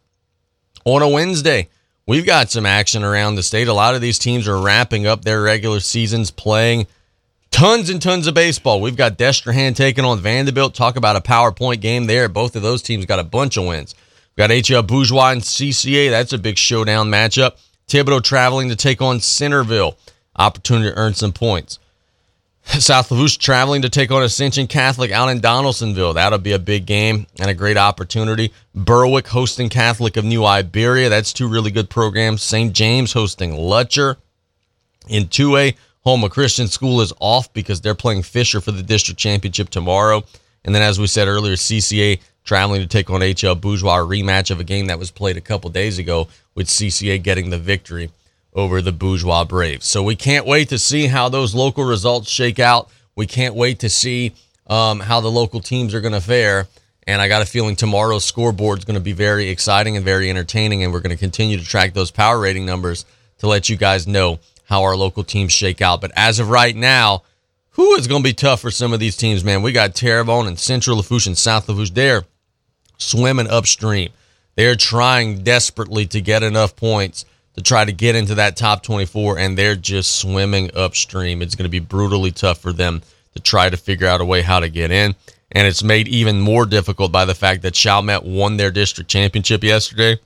on 0.85 1.01
a 1.01 1.09
Wednesday, 1.09 1.69
we've 2.05 2.25
got 2.25 2.49
some 2.49 2.65
action 2.65 3.03
around 3.03 3.35
the 3.35 3.43
state. 3.43 3.67
A 3.67 3.73
lot 3.73 3.95
of 3.95 4.01
these 4.01 4.19
teams 4.19 4.47
are 4.47 4.59
wrapping 4.59 5.05
up 5.05 5.23
their 5.23 5.41
regular 5.41 5.79
seasons 5.79 6.31
playing 6.31 6.87
tons 7.51 7.89
and 7.89 8.01
tons 8.01 8.27
of 8.27 8.33
baseball. 8.33 8.81
We've 8.81 8.95
got 8.95 9.17
Destrehan 9.17 9.75
taking 9.75 10.05
on 10.05 10.19
Vanderbilt. 10.19 10.75
Talk 10.75 10.95
about 10.95 11.15
a 11.15 11.21
PowerPoint 11.21 11.81
game 11.81 12.05
there. 12.05 12.29
Both 12.29 12.55
of 12.55 12.61
those 12.61 12.81
teams 12.81 13.05
got 13.05 13.19
a 13.19 13.23
bunch 13.23 13.57
of 13.57 13.65
wins. 13.65 13.95
We've 14.35 14.47
got 14.47 14.53
HL 14.53 14.85
Bourgeois 14.85 15.31
and 15.31 15.41
CCA. 15.41 16.09
That's 16.09 16.33
a 16.33 16.37
big 16.37 16.57
showdown 16.57 17.09
matchup. 17.09 17.57
Thibodaux 17.87 18.21
traveling 18.21 18.69
to 18.69 18.75
take 18.75 19.01
on 19.01 19.21
Centerville. 19.21 19.97
Opportunity 20.35 20.91
to 20.91 20.97
earn 20.97 21.13
some 21.13 21.31
points. 21.31 21.79
South 22.65 23.09
Lafourche 23.09 23.37
traveling 23.37 23.81
to 23.83 23.89
take 23.89 24.11
on 24.11 24.23
Ascension 24.23 24.67
Catholic 24.67 25.09
out 25.09 25.29
in 25.29 25.39
Donaldsonville. 25.39 26.13
That'll 26.13 26.37
be 26.37 26.51
a 26.51 26.59
big 26.59 26.85
game 26.85 27.25
and 27.39 27.49
a 27.49 27.53
great 27.53 27.77
opportunity. 27.77 28.51
Berwick 28.75 29.27
hosting 29.27 29.69
Catholic 29.69 30.17
of 30.17 30.25
New 30.25 30.43
Iberia. 30.43 31.07
That's 31.07 31.31
two 31.31 31.47
really 31.47 31.71
good 31.71 31.89
programs. 31.89 32.43
St. 32.43 32.73
James 32.73 33.13
hosting 33.13 33.53
Lutcher. 33.53 34.17
In 35.07 35.27
2A, 35.27 35.75
Houma 36.03 36.29
Christian 36.29 36.67
School 36.67 36.99
is 36.99 37.13
off 37.21 37.51
because 37.53 37.79
they're 37.79 37.95
playing 37.95 38.23
Fisher 38.23 38.59
for 38.59 38.73
the 38.73 38.83
district 38.83 39.17
championship 39.17 39.69
tomorrow. 39.69 40.25
And 40.65 40.75
then, 40.75 40.81
as 40.81 40.99
we 40.99 41.07
said 41.07 41.29
earlier, 41.29 41.55
CCA 41.55 42.19
traveling 42.47 42.81
to 42.81 42.87
take 42.87 43.09
on 43.09 43.19
HL 43.19 43.59
Bourgeois, 43.59 43.97
rematch 43.97 44.49
of 44.49 44.59
a 44.59 44.63
game 44.63 44.87
that 44.87 44.97
was 44.97 45.11
played 45.11 45.37
a 45.37 45.41
couple 45.41 45.69
days 45.69 45.99
ago 45.99 46.29
with 46.55 46.67
CCA 46.67 47.21
getting 47.21 47.49
the 47.49 47.59
victory 47.59 48.09
over 48.53 48.81
the 48.81 48.93
Bourgeois 48.93 49.43
Braves. 49.43 49.85
So 49.85 50.01
we 50.01 50.15
can't 50.15 50.45
wait 50.45 50.69
to 50.69 50.79
see 50.79 51.07
how 51.07 51.29
those 51.29 51.53
local 51.53 51.83
results 51.83 52.29
shake 52.29 52.57
out. 52.57 52.89
We 53.15 53.27
can't 53.27 53.53
wait 53.53 53.79
to 53.79 53.89
see 53.89 54.33
um, 54.65 55.01
how 55.01 55.19
the 55.19 55.29
local 55.29 55.59
teams 55.59 55.93
are 55.93 56.01
going 56.01 56.13
to 56.13 56.21
fare. 56.21 56.67
And 57.05 57.21
I 57.21 57.27
got 57.27 57.41
a 57.41 57.45
feeling 57.45 57.75
tomorrow's 57.75 58.25
scoreboard 58.25 58.79
is 58.79 58.85
going 58.85 58.95
to 58.95 59.01
be 59.01 59.11
very 59.11 59.49
exciting 59.49 59.95
and 59.95 60.03
very 60.03 60.29
entertaining. 60.29 60.83
And 60.83 60.93
we're 60.93 61.01
going 61.01 61.15
to 61.15 61.19
continue 61.19 61.57
to 61.57 61.65
track 61.65 61.93
those 61.93 62.11
power 62.11 62.39
rating 62.39 62.65
numbers 62.65 63.05
to 63.39 63.47
let 63.47 63.69
you 63.69 63.75
guys 63.75 64.07
know 64.07 64.39
how 64.65 64.83
our 64.83 64.95
local 64.95 65.23
teams 65.23 65.51
shake 65.51 65.81
out. 65.81 66.01
But 66.01 66.11
as 66.15 66.39
of 66.39 66.49
right 66.49 66.75
now, 66.75 67.23
who 67.71 67.93
is 67.95 68.07
going 68.07 68.23
to 68.23 68.27
be 68.29 68.33
tough 68.33 68.61
for 68.61 68.71
some 68.71 68.91
of 68.93 68.99
these 68.99 69.15
teams, 69.15 69.43
man. 69.43 69.61
We 69.61 69.71
got 69.71 69.93
Terrebonne 69.93 70.47
and 70.47 70.57
Central 70.57 70.97
Lafourche 70.97 71.27
and 71.27 71.37
South 71.37 71.69
Lafourche 71.69 71.91
there 71.91 72.23
swimming 72.97 73.47
upstream. 73.47 74.11
They're 74.55 74.75
trying 74.75 75.43
desperately 75.43 76.05
to 76.07 76.21
get 76.21 76.43
enough 76.43 76.75
points 76.75 77.25
to 77.55 77.63
try 77.63 77.83
to 77.83 77.91
get 77.91 78.15
into 78.15 78.35
that 78.35 78.55
top 78.55 78.83
24, 78.83 79.39
and 79.39 79.57
they're 79.57 79.75
just 79.75 80.17
swimming 80.17 80.69
upstream. 80.75 81.41
It's 81.41 81.55
going 81.55 81.65
to 81.65 81.69
be 81.69 81.79
brutally 81.79 82.31
tough 82.31 82.59
for 82.59 82.71
them 82.71 83.01
to 83.33 83.41
try 83.41 83.69
to 83.69 83.77
figure 83.77 84.07
out 84.07 84.21
a 84.21 84.25
way 84.25 84.43
how 84.43 84.59
to 84.59 84.69
get 84.69 84.91
in. 84.91 85.15
And 85.51 85.67
it's 85.67 85.83
made 85.83 86.07
even 86.07 86.39
more 86.39 86.65
difficult 86.65 87.11
by 87.11 87.25
the 87.25 87.33
fact 87.33 87.63
that 87.63 87.73
Chalmette 87.73 88.23
won 88.23 88.57
their 88.57 88.69
district 88.69 89.09
championship 89.09 89.63
yesterday. 89.63 90.19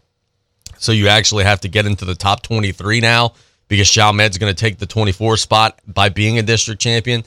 So 0.78 0.92
you 0.92 1.08
actually 1.08 1.44
have 1.44 1.62
to 1.62 1.68
get 1.68 1.86
into 1.86 2.06
the 2.06 2.16
top 2.16 2.42
23 2.42 3.00
now 3.00 3.34
because 3.68 3.88
Chalmette's 3.88 4.38
going 4.38 4.54
to 4.54 4.60
take 4.60 4.80
the 4.80 4.86
24 4.86 5.38
spot 5.38 5.80
by 5.88 6.10
being 6.10 6.38
a 6.38 6.42
district 6.42 6.82
champion. 6.82 7.24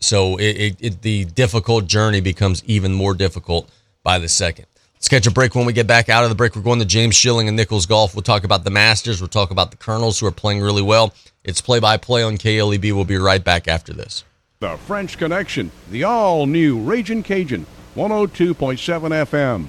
So 0.00 0.36
it, 0.36 0.56
it, 0.56 0.76
it, 0.80 1.02
the 1.02 1.26
difficult 1.26 1.86
journey 1.86 2.20
becomes 2.20 2.64
even 2.64 2.92
more 2.92 3.14
difficult 3.14 3.70
by 4.08 4.18
the 4.18 4.26
second. 4.26 4.64
Let's 4.94 5.06
catch 5.10 5.26
a 5.26 5.30
break 5.30 5.54
when 5.54 5.66
we 5.66 5.74
get 5.74 5.86
back 5.86 6.08
out 6.08 6.24
of 6.24 6.30
the 6.30 6.34
break. 6.34 6.56
We're 6.56 6.62
going 6.62 6.78
to 6.78 6.86
James 6.86 7.14
Schilling 7.14 7.46
and 7.46 7.58
Nicholls 7.58 7.84
Golf. 7.84 8.14
We'll 8.14 8.22
talk 8.22 8.42
about 8.42 8.64
the 8.64 8.70
Masters. 8.70 9.20
We'll 9.20 9.28
talk 9.28 9.50
about 9.50 9.70
the 9.70 9.76
Colonels 9.76 10.18
who 10.18 10.24
are 10.24 10.32
playing 10.32 10.62
really 10.62 10.80
well. 10.80 11.12
It's 11.44 11.60
play 11.60 11.78
by 11.78 11.98
play 11.98 12.22
on 12.22 12.38
KLEB. 12.38 12.94
We'll 12.94 13.04
be 13.04 13.18
right 13.18 13.44
back 13.44 13.68
after 13.68 13.92
this. 13.92 14.24
The 14.60 14.78
French 14.78 15.18
Connection, 15.18 15.70
the 15.90 16.04
all 16.04 16.46
new 16.46 16.78
Raging 16.78 17.22
Cajun, 17.22 17.66
102.7 17.96 18.54
FM. 19.26 19.68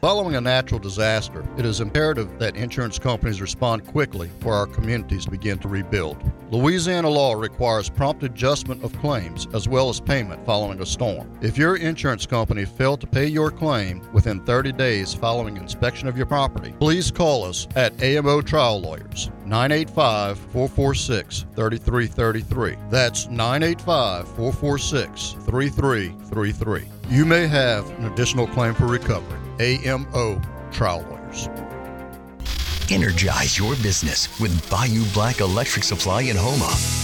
Following 0.00 0.36
a 0.36 0.40
natural 0.40 0.78
disaster, 0.78 1.44
it 1.56 1.64
is 1.64 1.80
imperative 1.80 2.38
that 2.38 2.56
insurance 2.56 2.98
companies 2.98 3.40
respond 3.40 3.86
quickly 3.86 4.30
for 4.40 4.52
our 4.54 4.66
communities 4.66 5.24
to 5.24 5.30
begin 5.30 5.58
to 5.60 5.68
rebuild. 5.68 6.22
Louisiana 6.50 7.08
law 7.08 7.34
requires 7.34 7.88
prompt 7.88 8.22
adjustment 8.22 8.84
of 8.84 8.92
claims 9.00 9.48
as 9.54 9.68
well 9.68 9.88
as 9.88 10.00
payment 10.00 10.44
following 10.44 10.80
a 10.80 10.86
storm. 10.86 11.30
If 11.40 11.56
your 11.56 11.76
insurance 11.76 12.26
company 12.26 12.64
failed 12.64 13.00
to 13.00 13.06
pay 13.06 13.26
your 13.26 13.50
claim 13.50 14.06
within 14.12 14.44
30 14.44 14.72
days 14.72 15.14
following 15.14 15.56
inspection 15.56 16.06
of 16.06 16.16
your 16.16 16.26
property, 16.26 16.74
please 16.78 17.10
call 17.10 17.44
us 17.44 17.66
at 17.74 18.00
AMO 18.02 18.42
Trial 18.42 18.80
Lawyers 18.80 19.30
985 19.46 20.38
446 20.38 21.46
3333. 21.54 22.76
That's 22.90 23.26
985 23.28 24.28
446 24.28 25.32
3333. 25.44 26.84
You 27.10 27.24
may 27.24 27.46
have 27.46 27.88
an 27.98 28.06
additional 28.06 28.46
claim 28.46 28.74
for 28.74 28.86
recovery. 28.86 29.38
AMO 29.60 30.40
Trial 30.72 31.06
Lawyers. 31.10 31.48
Energize 32.90 33.58
your 33.58 33.74
business 33.76 34.38
with 34.40 34.68
Bayou 34.70 35.04
Black 35.14 35.40
Electric 35.40 35.84
Supply 35.84 36.22
in 36.22 36.36
Houma. 36.36 37.03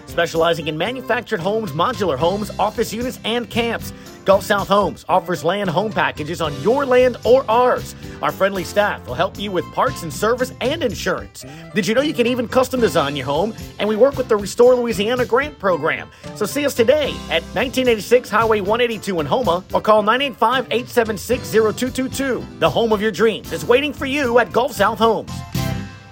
specializing 0.11 0.67
in 0.67 0.77
manufactured 0.77 1.39
homes, 1.39 1.71
modular 1.71 2.17
homes, 2.17 2.51
office 2.59 2.93
units, 2.93 3.19
and 3.23 3.49
camps. 3.49 3.93
Gulf 4.25 4.43
South 4.43 4.67
Homes 4.67 5.03
offers 5.09 5.43
land 5.43 5.69
home 5.69 5.91
packages 5.91 6.41
on 6.41 6.53
your 6.61 6.85
land 6.85 7.17
or 7.25 7.43
ours. 7.49 7.95
Our 8.21 8.31
friendly 8.31 8.63
staff 8.63 9.07
will 9.07 9.15
help 9.15 9.39
you 9.39 9.51
with 9.51 9.65
parts 9.73 10.03
and 10.03 10.13
service 10.13 10.53
and 10.61 10.83
insurance. 10.83 11.43
Did 11.73 11.87
you 11.87 11.95
know 11.95 12.01
you 12.01 12.13
can 12.13 12.27
even 12.27 12.47
custom 12.47 12.79
design 12.79 13.15
your 13.15 13.25
home? 13.25 13.55
And 13.79 13.89
we 13.89 13.95
work 13.95 14.17
with 14.17 14.27
the 14.27 14.35
Restore 14.35 14.75
Louisiana 14.75 15.25
grant 15.25 15.57
program. 15.57 16.09
So 16.35 16.45
see 16.45 16.65
us 16.65 16.75
today 16.75 17.09
at 17.31 17.41
1986 17.55 18.29
Highway 18.29 18.61
182 18.61 19.21
in 19.21 19.25
Houma 19.25 19.63
or 19.73 19.81
call 19.81 20.03
985 20.03 20.65
876 20.65 21.51
0222. 21.51 22.45
The 22.59 22.69
home 22.69 22.91
of 22.91 23.01
your 23.01 23.11
dreams 23.11 23.51
is 23.51 23.65
waiting 23.65 23.91
for 23.91 24.05
you 24.05 24.37
at 24.37 24.51
Gulf 24.51 24.73
South 24.73 24.99
Homes. 24.99 25.31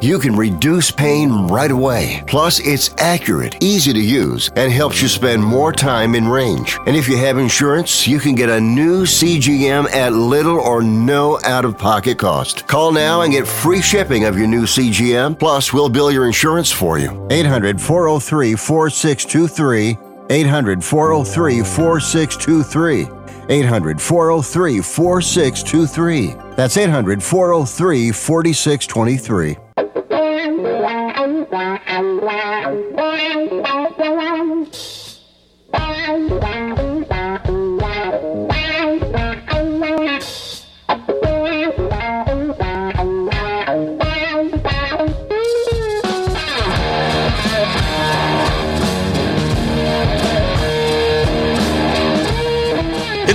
You 0.00 0.18
can 0.18 0.34
reduce 0.34 0.90
pain 0.90 1.48
right 1.48 1.70
away. 1.70 2.24
Plus, 2.26 2.60
it's 2.60 2.90
accurate, 2.98 3.62
easy 3.62 3.92
to 3.92 4.00
use, 4.00 4.50
and 4.56 4.72
helps 4.72 5.00
you 5.00 5.08
spend 5.08 5.44
more 5.44 5.72
time 5.72 6.14
in 6.14 6.28
range. 6.28 6.78
And 6.86 6.96
if 6.96 7.08
you 7.08 7.16
have 7.18 7.38
insurance, 7.38 8.06
you 8.06 8.18
can 8.18 8.34
get 8.34 8.48
a 8.48 8.60
new 8.60 9.04
CGM 9.04 9.90
at 9.92 10.12
little 10.12 10.58
or 10.58 10.82
no 10.82 11.38
out 11.44 11.64
of 11.64 11.78
pocket 11.78 12.18
cost. 12.18 12.66
Call 12.66 12.92
now 12.92 13.22
and 13.22 13.32
get 13.32 13.46
free 13.46 13.82
shipping 13.82 14.24
of 14.24 14.36
your 14.36 14.46
new 14.46 14.64
CGM. 14.64 15.38
Plus, 15.38 15.72
we'll 15.72 15.88
bill 15.88 16.10
your 16.10 16.26
insurance 16.26 16.72
for 16.72 16.98
you. 16.98 17.26
800 17.30 17.80
403 17.80 18.54
4623. 18.54 19.98
800 20.28 20.82
403 20.82 21.62
4623. 21.62 23.25
800 23.48 24.00
403 24.00 24.80
4623. 24.80 26.34
That's 26.56 26.76
800 26.76 27.22
403 27.22 28.12
4623. 28.12 29.56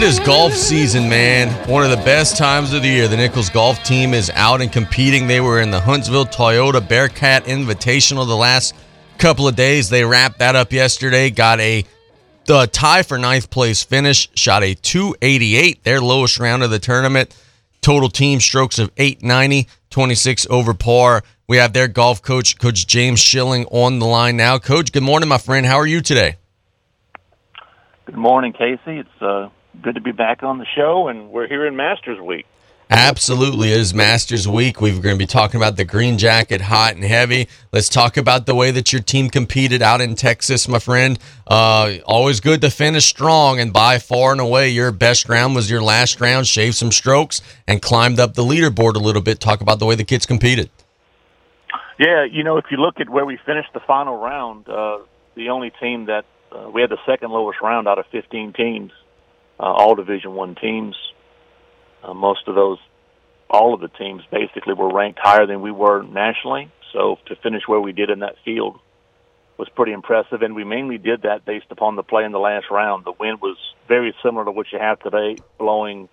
It 0.01 0.07
is 0.07 0.19
golf 0.19 0.53
season, 0.53 1.07
man. 1.09 1.49
One 1.69 1.83
of 1.83 1.91
the 1.91 2.03
best 2.03 2.35
times 2.35 2.73
of 2.73 2.81
the 2.81 2.87
year. 2.87 3.07
The 3.07 3.17
Nicholls 3.17 3.51
golf 3.51 3.83
team 3.83 4.15
is 4.15 4.31
out 4.33 4.59
and 4.59 4.71
competing. 4.71 5.27
They 5.27 5.41
were 5.41 5.61
in 5.61 5.69
the 5.69 5.79
Huntsville 5.79 6.25
Toyota 6.25 6.81
Bearcat 6.85 7.45
Invitational 7.45 8.25
the 8.27 8.35
last 8.35 8.73
couple 9.19 9.47
of 9.47 9.55
days. 9.55 9.91
They 9.91 10.03
wrapped 10.03 10.39
that 10.39 10.55
up 10.55 10.73
yesterday. 10.73 11.29
Got 11.29 11.59
a 11.59 11.85
the 12.45 12.65
tie 12.65 13.03
for 13.03 13.19
ninth 13.19 13.51
place 13.51 13.83
finish. 13.83 14.27
Shot 14.33 14.63
a 14.63 14.73
288, 14.73 15.83
their 15.83 16.01
lowest 16.01 16.39
round 16.39 16.63
of 16.63 16.71
the 16.71 16.79
tournament. 16.79 17.39
Total 17.81 18.09
team 18.09 18.39
strokes 18.39 18.79
of 18.79 18.89
890, 18.97 19.67
26 19.91 20.47
over 20.49 20.73
par. 20.73 21.21
We 21.47 21.57
have 21.57 21.73
their 21.73 21.87
golf 21.87 22.23
coach, 22.23 22.57
Coach 22.57 22.87
James 22.87 23.19
Schilling, 23.19 23.67
on 23.67 23.99
the 23.99 24.07
line 24.07 24.35
now. 24.35 24.57
Coach, 24.57 24.93
good 24.93 25.03
morning, 25.03 25.29
my 25.29 25.37
friend. 25.37 25.63
How 25.63 25.75
are 25.75 25.85
you 25.85 26.01
today? 26.01 26.37
Good 28.07 28.17
morning, 28.17 28.51
Casey. 28.51 28.97
It's 28.97 29.21
uh, 29.21 29.49
good 29.81 29.95
to 29.95 30.01
be 30.01 30.11
back 30.11 30.43
on 30.43 30.57
the 30.57 30.65
show, 30.75 31.07
and 31.07 31.29
we're 31.29 31.47
here 31.47 31.65
in 31.65 31.75
Masters 31.75 32.19
Week. 32.19 32.45
Absolutely. 32.93 33.71
It 33.71 33.79
is 33.79 33.93
Masters 33.93 34.49
Week. 34.49 34.81
We're 34.81 34.99
going 34.99 35.15
to 35.15 35.17
be 35.17 35.25
talking 35.25 35.57
about 35.57 35.77
the 35.77 35.85
green 35.85 36.17
jacket, 36.17 36.59
hot 36.59 36.93
and 36.93 37.05
heavy. 37.05 37.47
Let's 37.71 37.87
talk 37.87 38.17
about 38.17 38.45
the 38.45 38.53
way 38.53 38.71
that 38.71 38.91
your 38.91 39.01
team 39.01 39.29
competed 39.29 39.81
out 39.81 40.01
in 40.01 40.15
Texas, 40.15 40.67
my 40.67 40.79
friend. 40.79 41.17
Uh, 41.47 41.99
always 42.05 42.41
good 42.41 42.59
to 42.59 42.69
finish 42.69 43.05
strong, 43.05 43.61
and 43.61 43.71
by 43.71 43.97
far 43.97 44.33
and 44.33 44.41
away, 44.41 44.69
your 44.69 44.91
best 44.91 45.29
round 45.29 45.55
was 45.55 45.71
your 45.71 45.81
last 45.81 46.19
round. 46.19 46.47
Shaved 46.47 46.75
some 46.75 46.91
strokes 46.91 47.41
and 47.65 47.81
climbed 47.81 48.19
up 48.19 48.33
the 48.33 48.43
leaderboard 48.43 48.95
a 48.95 48.99
little 48.99 49.21
bit. 49.21 49.39
Talk 49.39 49.61
about 49.61 49.79
the 49.79 49.85
way 49.85 49.95
the 49.95 50.03
kids 50.03 50.25
competed. 50.25 50.69
Yeah, 51.97 52.25
you 52.25 52.43
know, 52.43 52.57
if 52.57 52.65
you 52.71 52.77
look 52.77 52.99
at 52.99 53.07
where 53.07 53.25
we 53.25 53.37
finished 53.45 53.69
the 53.73 53.79
final 53.79 54.17
round, 54.17 54.67
uh, 54.67 54.97
the 55.35 55.49
only 55.49 55.71
team 55.79 56.07
that 56.07 56.25
uh, 56.51 56.69
we 56.69 56.81
had 56.81 56.89
the 56.89 56.99
second 57.05 57.31
lowest 57.31 57.61
round 57.61 57.87
out 57.87 57.99
of 57.99 58.05
15 58.07 58.51
teams, 58.51 58.91
uh, 59.61 59.65
all 59.65 59.95
Division 59.95 60.33
One 60.33 60.55
teams. 60.55 60.95
Uh, 62.03 62.15
most 62.15 62.47
of 62.47 62.55
those, 62.55 62.79
all 63.47 63.75
of 63.75 63.79
the 63.79 63.87
teams 63.87 64.23
basically 64.31 64.73
were 64.73 64.91
ranked 64.91 65.19
higher 65.21 65.45
than 65.45 65.61
we 65.61 65.71
were 65.71 66.01
nationally. 66.01 66.71
So 66.93 67.19
to 67.27 67.35
finish 67.35 67.61
where 67.67 67.79
we 67.79 67.91
did 67.91 68.09
in 68.09 68.19
that 68.19 68.35
field 68.43 68.79
was 69.57 69.69
pretty 69.69 69.91
impressive, 69.91 70.41
and 70.41 70.55
we 70.55 70.63
mainly 70.63 70.97
did 70.97 71.21
that 71.21 71.45
based 71.45 71.67
upon 71.69 71.95
the 71.95 72.01
play 72.01 72.25
in 72.25 72.31
the 72.31 72.39
last 72.39 72.65
round. 72.71 73.05
The 73.05 73.11
wind 73.11 73.39
was 73.39 73.57
very 73.87 74.15
similar 74.23 74.45
to 74.45 74.51
what 74.51 74.65
you 74.71 74.79
have 74.79 74.99
today, 74.99 75.37
blowing 75.59 76.09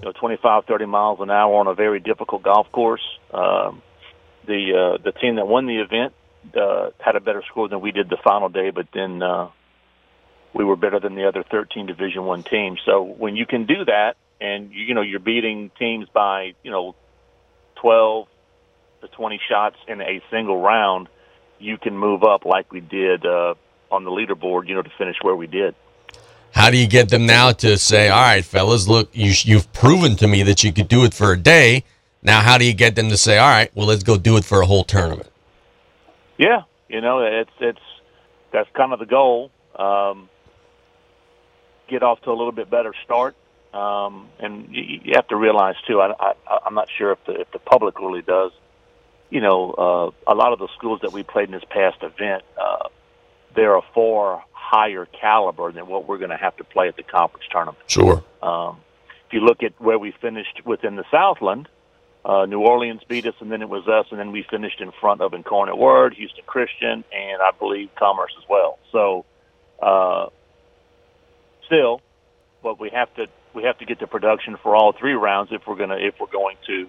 you 0.00 0.04
know 0.06 0.12
25, 0.12 0.64
30 0.64 0.86
miles 0.86 1.20
an 1.20 1.30
hour 1.30 1.54
on 1.60 1.68
a 1.68 1.74
very 1.74 2.00
difficult 2.00 2.42
golf 2.42 2.70
course. 2.72 3.02
Um, 3.32 3.82
the 4.46 4.96
uh, 4.96 5.02
the 5.02 5.12
team 5.12 5.36
that 5.36 5.46
won 5.46 5.66
the 5.66 5.76
event 5.76 6.12
uh, 6.60 6.90
had 6.98 7.14
a 7.14 7.20
better 7.20 7.42
score 7.48 7.68
than 7.68 7.80
we 7.80 7.92
did 7.92 8.08
the 8.08 8.18
final 8.24 8.48
day, 8.48 8.70
but 8.70 8.88
then 8.92 9.22
uh, 9.22 9.50
we 10.58 10.64
were 10.64 10.76
better 10.76 10.98
than 10.98 11.14
the 11.14 11.26
other 11.26 11.44
13 11.44 11.86
Division 11.86 12.24
One 12.24 12.42
teams. 12.42 12.80
So 12.84 13.02
when 13.02 13.36
you 13.36 13.46
can 13.46 13.64
do 13.64 13.84
that, 13.86 14.16
and 14.40 14.72
you 14.72 14.94
know 14.94 15.00
you're 15.00 15.20
beating 15.20 15.70
teams 15.78 16.08
by 16.12 16.54
you 16.62 16.70
know 16.70 16.94
12 17.76 18.28
to 19.00 19.08
20 19.08 19.40
shots 19.48 19.76
in 19.86 20.00
a 20.00 20.20
single 20.30 20.60
round, 20.60 21.08
you 21.58 21.78
can 21.78 21.96
move 21.96 22.24
up 22.24 22.44
like 22.44 22.72
we 22.72 22.80
did 22.80 23.24
uh, 23.24 23.54
on 23.90 24.04
the 24.04 24.10
leaderboard. 24.10 24.68
You 24.68 24.74
know 24.74 24.82
to 24.82 24.90
finish 24.98 25.16
where 25.22 25.36
we 25.36 25.46
did. 25.46 25.74
How 26.50 26.70
do 26.70 26.76
you 26.76 26.88
get 26.88 27.08
them 27.08 27.24
now 27.24 27.52
to 27.52 27.78
say, 27.78 28.08
"All 28.08 28.20
right, 28.20 28.44
fellas, 28.44 28.88
look, 28.88 29.10
you, 29.12 29.32
you've 29.42 29.72
proven 29.72 30.16
to 30.16 30.26
me 30.26 30.42
that 30.42 30.64
you 30.64 30.72
could 30.72 30.88
do 30.88 31.04
it 31.04 31.14
for 31.14 31.32
a 31.32 31.38
day." 31.38 31.84
Now, 32.20 32.40
how 32.40 32.58
do 32.58 32.64
you 32.64 32.74
get 32.74 32.96
them 32.96 33.10
to 33.10 33.16
say, 33.16 33.38
"All 33.38 33.48
right, 33.48 33.70
well, 33.76 33.86
let's 33.86 34.02
go 34.02 34.16
do 34.18 34.36
it 34.36 34.44
for 34.44 34.60
a 34.60 34.66
whole 34.66 34.82
tournament"? 34.82 35.30
Yeah, 36.36 36.62
you 36.88 37.00
know, 37.00 37.20
it's 37.20 37.50
it's 37.60 37.80
that's 38.50 38.68
kind 38.74 38.92
of 38.92 38.98
the 38.98 39.06
goal. 39.06 39.52
Um, 39.76 40.28
get 41.88 42.02
off 42.02 42.20
to 42.22 42.30
a 42.30 42.36
little 42.40 42.52
bit 42.52 42.70
better 42.70 42.94
start 43.04 43.34
Um, 43.72 44.28
and 44.38 44.74
you, 44.74 45.00
you 45.04 45.12
have 45.14 45.28
to 45.28 45.36
realize 45.36 45.76
too. 45.86 46.00
I, 46.00 46.12
I, 46.18 46.58
I'm 46.64 46.74
not 46.74 46.88
sure 46.96 47.12
if 47.12 47.24
the 47.26 47.40
if 47.40 47.50
the 47.52 47.58
public 47.58 47.98
really 47.98 48.22
does. 48.22 48.52
You 49.30 49.42
know, 49.42 49.72
uh, 50.26 50.32
a 50.32 50.34
lot 50.34 50.54
of 50.54 50.58
the 50.58 50.68
schools 50.76 51.00
that 51.02 51.12
we 51.12 51.22
played 51.22 51.48
in 51.48 51.52
this 51.52 51.64
past 51.68 51.98
event, 52.02 52.44
uh, 52.58 52.88
there 53.54 53.72
are 53.74 53.78
a 53.78 53.92
far 53.94 54.42
higher 54.52 55.06
caliber 55.06 55.70
than 55.70 55.86
what 55.86 56.08
we're 56.08 56.16
going 56.18 56.30
to 56.30 56.36
have 56.36 56.56
to 56.56 56.64
play 56.64 56.88
at 56.88 56.96
the 56.96 57.02
conference 57.02 57.44
tournament. 57.50 57.78
Sure. 57.88 58.24
Um, 58.42 58.80
if 59.26 59.34
you 59.34 59.40
look 59.40 59.62
at 59.62 59.78
where 59.78 59.98
we 59.98 60.12
finished 60.12 60.64
within 60.64 60.96
the 60.96 61.04
Southland, 61.10 61.68
uh, 62.24 62.46
New 62.46 62.60
Orleans 62.60 63.02
beat 63.06 63.26
us, 63.26 63.34
and 63.40 63.52
then 63.52 63.60
it 63.60 63.68
was 63.68 63.86
us, 63.86 64.06
and 64.10 64.18
then 64.18 64.32
we 64.32 64.44
finished 64.44 64.80
in 64.80 64.92
front 64.92 65.20
of 65.20 65.34
Incarnate 65.34 65.76
Word, 65.76 66.14
Houston 66.14 66.44
Christian, 66.46 67.04
and 67.12 67.42
I 67.42 67.50
believe 67.58 67.90
Commerce 67.96 68.32
as 68.38 68.48
well. 68.48 68.78
So, 68.92 69.26
uh, 69.82 70.28
still, 71.68 72.00
but 72.62 72.80
we 72.80 72.90
have 72.90 73.14
to 73.14 73.28
we 73.54 73.62
have 73.62 73.78
to 73.78 73.84
get 73.84 74.00
the 74.00 74.06
production 74.06 74.56
for 74.62 74.74
all 74.74 74.92
three 74.92 75.12
rounds 75.12 75.50
if 75.52 75.62
we're 75.66 75.76
gonna 75.76 75.98
if 75.98 76.14
we're 76.18 76.26
going 76.26 76.56
to 76.66 76.88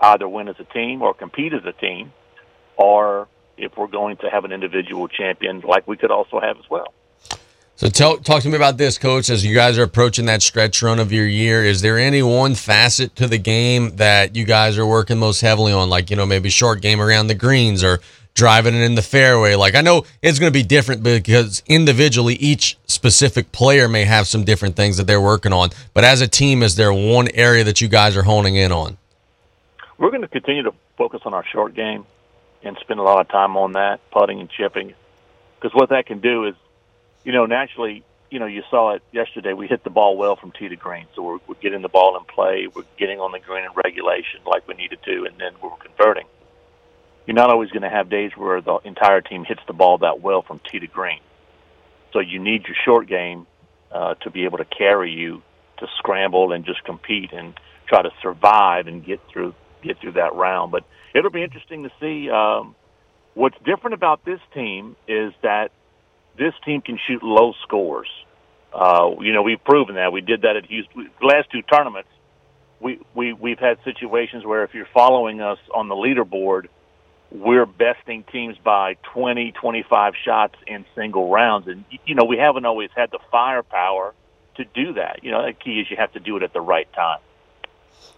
either 0.00 0.26
win 0.28 0.48
as 0.48 0.56
a 0.58 0.64
team 0.64 1.02
or 1.02 1.12
compete 1.12 1.52
as 1.52 1.64
a 1.66 1.72
team, 1.72 2.12
or 2.76 3.28
if 3.58 3.76
we're 3.76 3.86
going 3.86 4.16
to 4.16 4.30
have 4.30 4.44
an 4.44 4.52
individual 4.52 5.08
champion 5.08 5.60
like 5.60 5.86
we 5.86 5.96
could 5.96 6.10
also 6.10 6.40
have 6.40 6.56
as 6.58 6.68
well. 6.70 6.94
So 7.76 7.88
tell, 7.88 8.18
talk 8.18 8.42
to 8.42 8.48
me 8.48 8.54
about 8.54 8.76
this, 8.76 8.96
coach. 8.96 9.28
As 9.28 9.44
you 9.44 9.54
guys 9.54 9.76
are 9.76 9.82
approaching 9.82 10.26
that 10.26 10.42
stretch 10.42 10.82
run 10.82 11.00
of 11.00 11.10
your 11.10 11.26
year, 11.26 11.64
is 11.64 11.80
there 11.80 11.98
any 11.98 12.22
one 12.22 12.54
facet 12.54 13.16
to 13.16 13.26
the 13.26 13.38
game 13.38 13.96
that 13.96 14.36
you 14.36 14.44
guys 14.44 14.78
are 14.78 14.86
working 14.86 15.18
most 15.18 15.40
heavily 15.40 15.72
on? 15.72 15.88
Like 15.88 16.10
you 16.10 16.16
know, 16.16 16.26
maybe 16.26 16.48
short 16.48 16.80
game 16.80 17.00
around 17.00 17.26
the 17.26 17.34
greens 17.34 17.82
or 17.82 18.00
driving 18.34 18.74
it 18.74 18.82
in 18.82 18.94
the 18.94 19.02
fairway. 19.02 19.54
Like 19.54 19.74
I 19.74 19.80
know 19.80 20.04
it's 20.22 20.38
going 20.38 20.52
to 20.52 20.58
be 20.58 20.62
different 20.62 21.02
because 21.02 21.62
individually 21.66 22.34
each 22.34 22.78
specific 22.86 23.52
player 23.52 23.88
may 23.88 24.04
have 24.04 24.26
some 24.26 24.44
different 24.44 24.76
things 24.76 24.96
that 24.96 25.06
they're 25.06 25.20
working 25.20 25.52
on. 25.52 25.70
But 25.94 26.04
as 26.04 26.20
a 26.20 26.28
team, 26.28 26.62
is 26.62 26.76
there 26.76 26.92
one 26.92 27.28
area 27.34 27.64
that 27.64 27.80
you 27.80 27.88
guys 27.88 28.16
are 28.16 28.22
honing 28.22 28.56
in 28.56 28.72
on? 28.72 28.98
We're 29.98 30.10
going 30.10 30.22
to 30.22 30.28
continue 30.28 30.64
to 30.64 30.74
focus 30.96 31.22
on 31.24 31.34
our 31.34 31.44
short 31.52 31.74
game 31.74 32.06
and 32.62 32.76
spend 32.80 33.00
a 33.00 33.02
lot 33.02 33.20
of 33.20 33.28
time 33.28 33.56
on 33.56 33.72
that, 33.72 34.00
putting 34.10 34.40
and 34.40 34.48
chipping, 34.48 34.94
because 35.56 35.74
what 35.74 35.90
that 35.90 36.06
can 36.06 36.20
do 36.20 36.46
is 36.46 36.54
you 37.24 37.32
know, 37.32 37.46
naturally, 37.46 38.02
you 38.30 38.38
know, 38.38 38.46
you 38.46 38.62
saw 38.70 38.94
it 38.94 39.02
yesterday. 39.12 39.52
We 39.52 39.68
hit 39.68 39.84
the 39.84 39.90
ball 39.90 40.16
well 40.16 40.36
from 40.36 40.52
tee 40.52 40.68
to 40.68 40.76
green, 40.76 41.06
so 41.14 41.22
we're, 41.22 41.38
we're 41.46 41.54
getting 41.56 41.82
the 41.82 41.88
ball 41.88 42.16
in 42.16 42.24
play. 42.24 42.66
We're 42.74 42.84
getting 42.98 43.20
on 43.20 43.32
the 43.32 43.38
green 43.38 43.64
in 43.64 43.70
regulation 43.74 44.40
like 44.46 44.66
we 44.66 44.74
needed 44.74 45.00
to, 45.04 45.26
and 45.26 45.38
then 45.38 45.52
we're 45.62 45.70
converting. 45.76 46.26
You're 47.26 47.36
not 47.36 47.50
always 47.50 47.70
going 47.70 47.82
to 47.82 47.90
have 47.90 48.08
days 48.10 48.32
where 48.36 48.60
the 48.60 48.78
entire 48.84 49.20
team 49.20 49.44
hits 49.44 49.60
the 49.66 49.72
ball 49.72 49.98
that 49.98 50.20
well 50.20 50.42
from 50.42 50.60
tee 50.70 50.80
to 50.80 50.86
green. 50.86 51.20
So 52.12 52.20
you 52.20 52.38
need 52.40 52.64
your 52.66 52.76
short 52.84 53.08
game 53.08 53.46
uh, 53.90 54.14
to 54.22 54.30
be 54.30 54.44
able 54.44 54.58
to 54.58 54.64
carry 54.64 55.12
you 55.12 55.42
to 55.78 55.86
scramble 55.98 56.52
and 56.52 56.64
just 56.64 56.84
compete 56.84 57.32
and 57.32 57.54
try 57.88 58.02
to 58.02 58.10
survive 58.22 58.86
and 58.86 59.04
get 59.04 59.20
through 59.32 59.54
get 59.82 60.00
through 60.00 60.12
that 60.12 60.34
round. 60.34 60.72
But 60.72 60.84
it'll 61.14 61.30
be 61.30 61.42
interesting 61.42 61.84
to 61.84 61.90
see. 62.00 62.30
Um, 62.30 62.74
what's 63.34 63.56
different 63.64 63.94
about 63.94 64.24
this 64.24 64.40
team 64.54 64.96
is 65.08 65.32
that 65.42 65.70
this 66.38 66.54
team 66.64 66.80
can 66.80 66.98
shoot 67.06 67.22
low 67.22 67.52
scores. 67.62 68.08
Uh, 68.72 69.10
you 69.20 69.32
know, 69.32 69.42
we've 69.42 69.62
proven 69.62 69.96
that. 69.96 70.12
We 70.12 70.22
did 70.22 70.42
that 70.42 70.56
at 70.56 70.66
Houston. 70.66 71.10
The 71.20 71.26
last 71.26 71.50
two 71.50 71.62
tournaments, 71.62 72.08
we, 72.80 73.00
we, 73.14 73.32
we've 73.32 73.58
had 73.58 73.78
situations 73.84 74.44
where 74.46 74.64
if 74.64 74.72
you're 74.72 74.88
following 74.94 75.40
us 75.40 75.58
on 75.74 75.88
the 75.88 75.94
leaderboard, 75.94 76.68
we're 77.34 77.66
besting 77.66 78.24
teams 78.30 78.56
by 78.58 78.96
20, 79.14 79.52
25 79.52 80.14
shots 80.22 80.54
in 80.66 80.84
single 80.94 81.30
rounds. 81.30 81.66
And, 81.66 81.84
you 82.04 82.14
know, 82.14 82.24
we 82.24 82.36
haven't 82.36 82.66
always 82.66 82.90
had 82.94 83.10
the 83.10 83.20
firepower 83.30 84.14
to 84.56 84.64
do 84.64 84.94
that. 84.94 85.20
You 85.22 85.30
know, 85.30 85.46
the 85.46 85.52
key 85.52 85.80
is 85.80 85.90
you 85.90 85.96
have 85.96 86.12
to 86.12 86.20
do 86.20 86.36
it 86.36 86.42
at 86.42 86.52
the 86.52 86.60
right 86.60 86.90
time. 86.92 87.20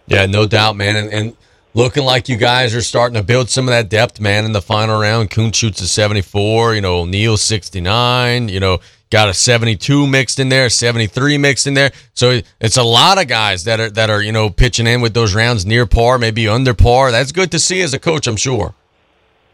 Yeah, 0.07 0.25
no 0.25 0.45
doubt, 0.45 0.75
man. 0.75 0.95
And, 0.97 1.09
and 1.13 1.37
looking 1.73 2.03
like 2.03 2.27
you 2.27 2.35
guys 2.35 2.75
are 2.75 2.81
starting 2.81 3.15
to 3.15 3.23
build 3.23 3.49
some 3.49 3.67
of 3.67 3.71
that 3.71 3.89
depth, 3.89 4.19
man, 4.19 4.43
in 4.43 4.51
the 4.51 4.61
final 4.61 4.99
round. 4.99 5.31
Kuhn 5.31 5.51
shoots 5.53 5.79
a 5.81 5.87
74, 5.87 6.75
you 6.75 6.81
know, 6.81 7.05
Neil 7.05 7.37
69, 7.37 8.49
you 8.49 8.59
know, 8.59 8.79
got 9.09 9.29
a 9.29 9.33
72 9.33 10.07
mixed 10.07 10.39
in 10.39 10.49
there, 10.49 10.69
73 10.69 11.37
mixed 11.37 11.67
in 11.67 11.73
there. 11.73 11.91
So 12.13 12.41
it's 12.59 12.77
a 12.77 12.83
lot 12.83 13.21
of 13.21 13.29
guys 13.29 13.63
that 13.63 13.79
are 13.79 13.89
that 13.91 14.09
are, 14.09 14.21
you 14.21 14.33
know, 14.33 14.49
pitching 14.49 14.87
in 14.87 14.99
with 14.99 15.13
those 15.13 15.33
rounds 15.33 15.65
near 15.65 15.85
par, 15.85 16.17
maybe 16.17 16.49
under 16.49 16.73
par. 16.73 17.11
That's 17.11 17.31
good 17.31 17.51
to 17.51 17.59
see 17.59 17.81
as 17.81 17.93
a 17.93 17.99
coach, 17.99 18.27
I'm 18.27 18.35
sure. 18.35 18.73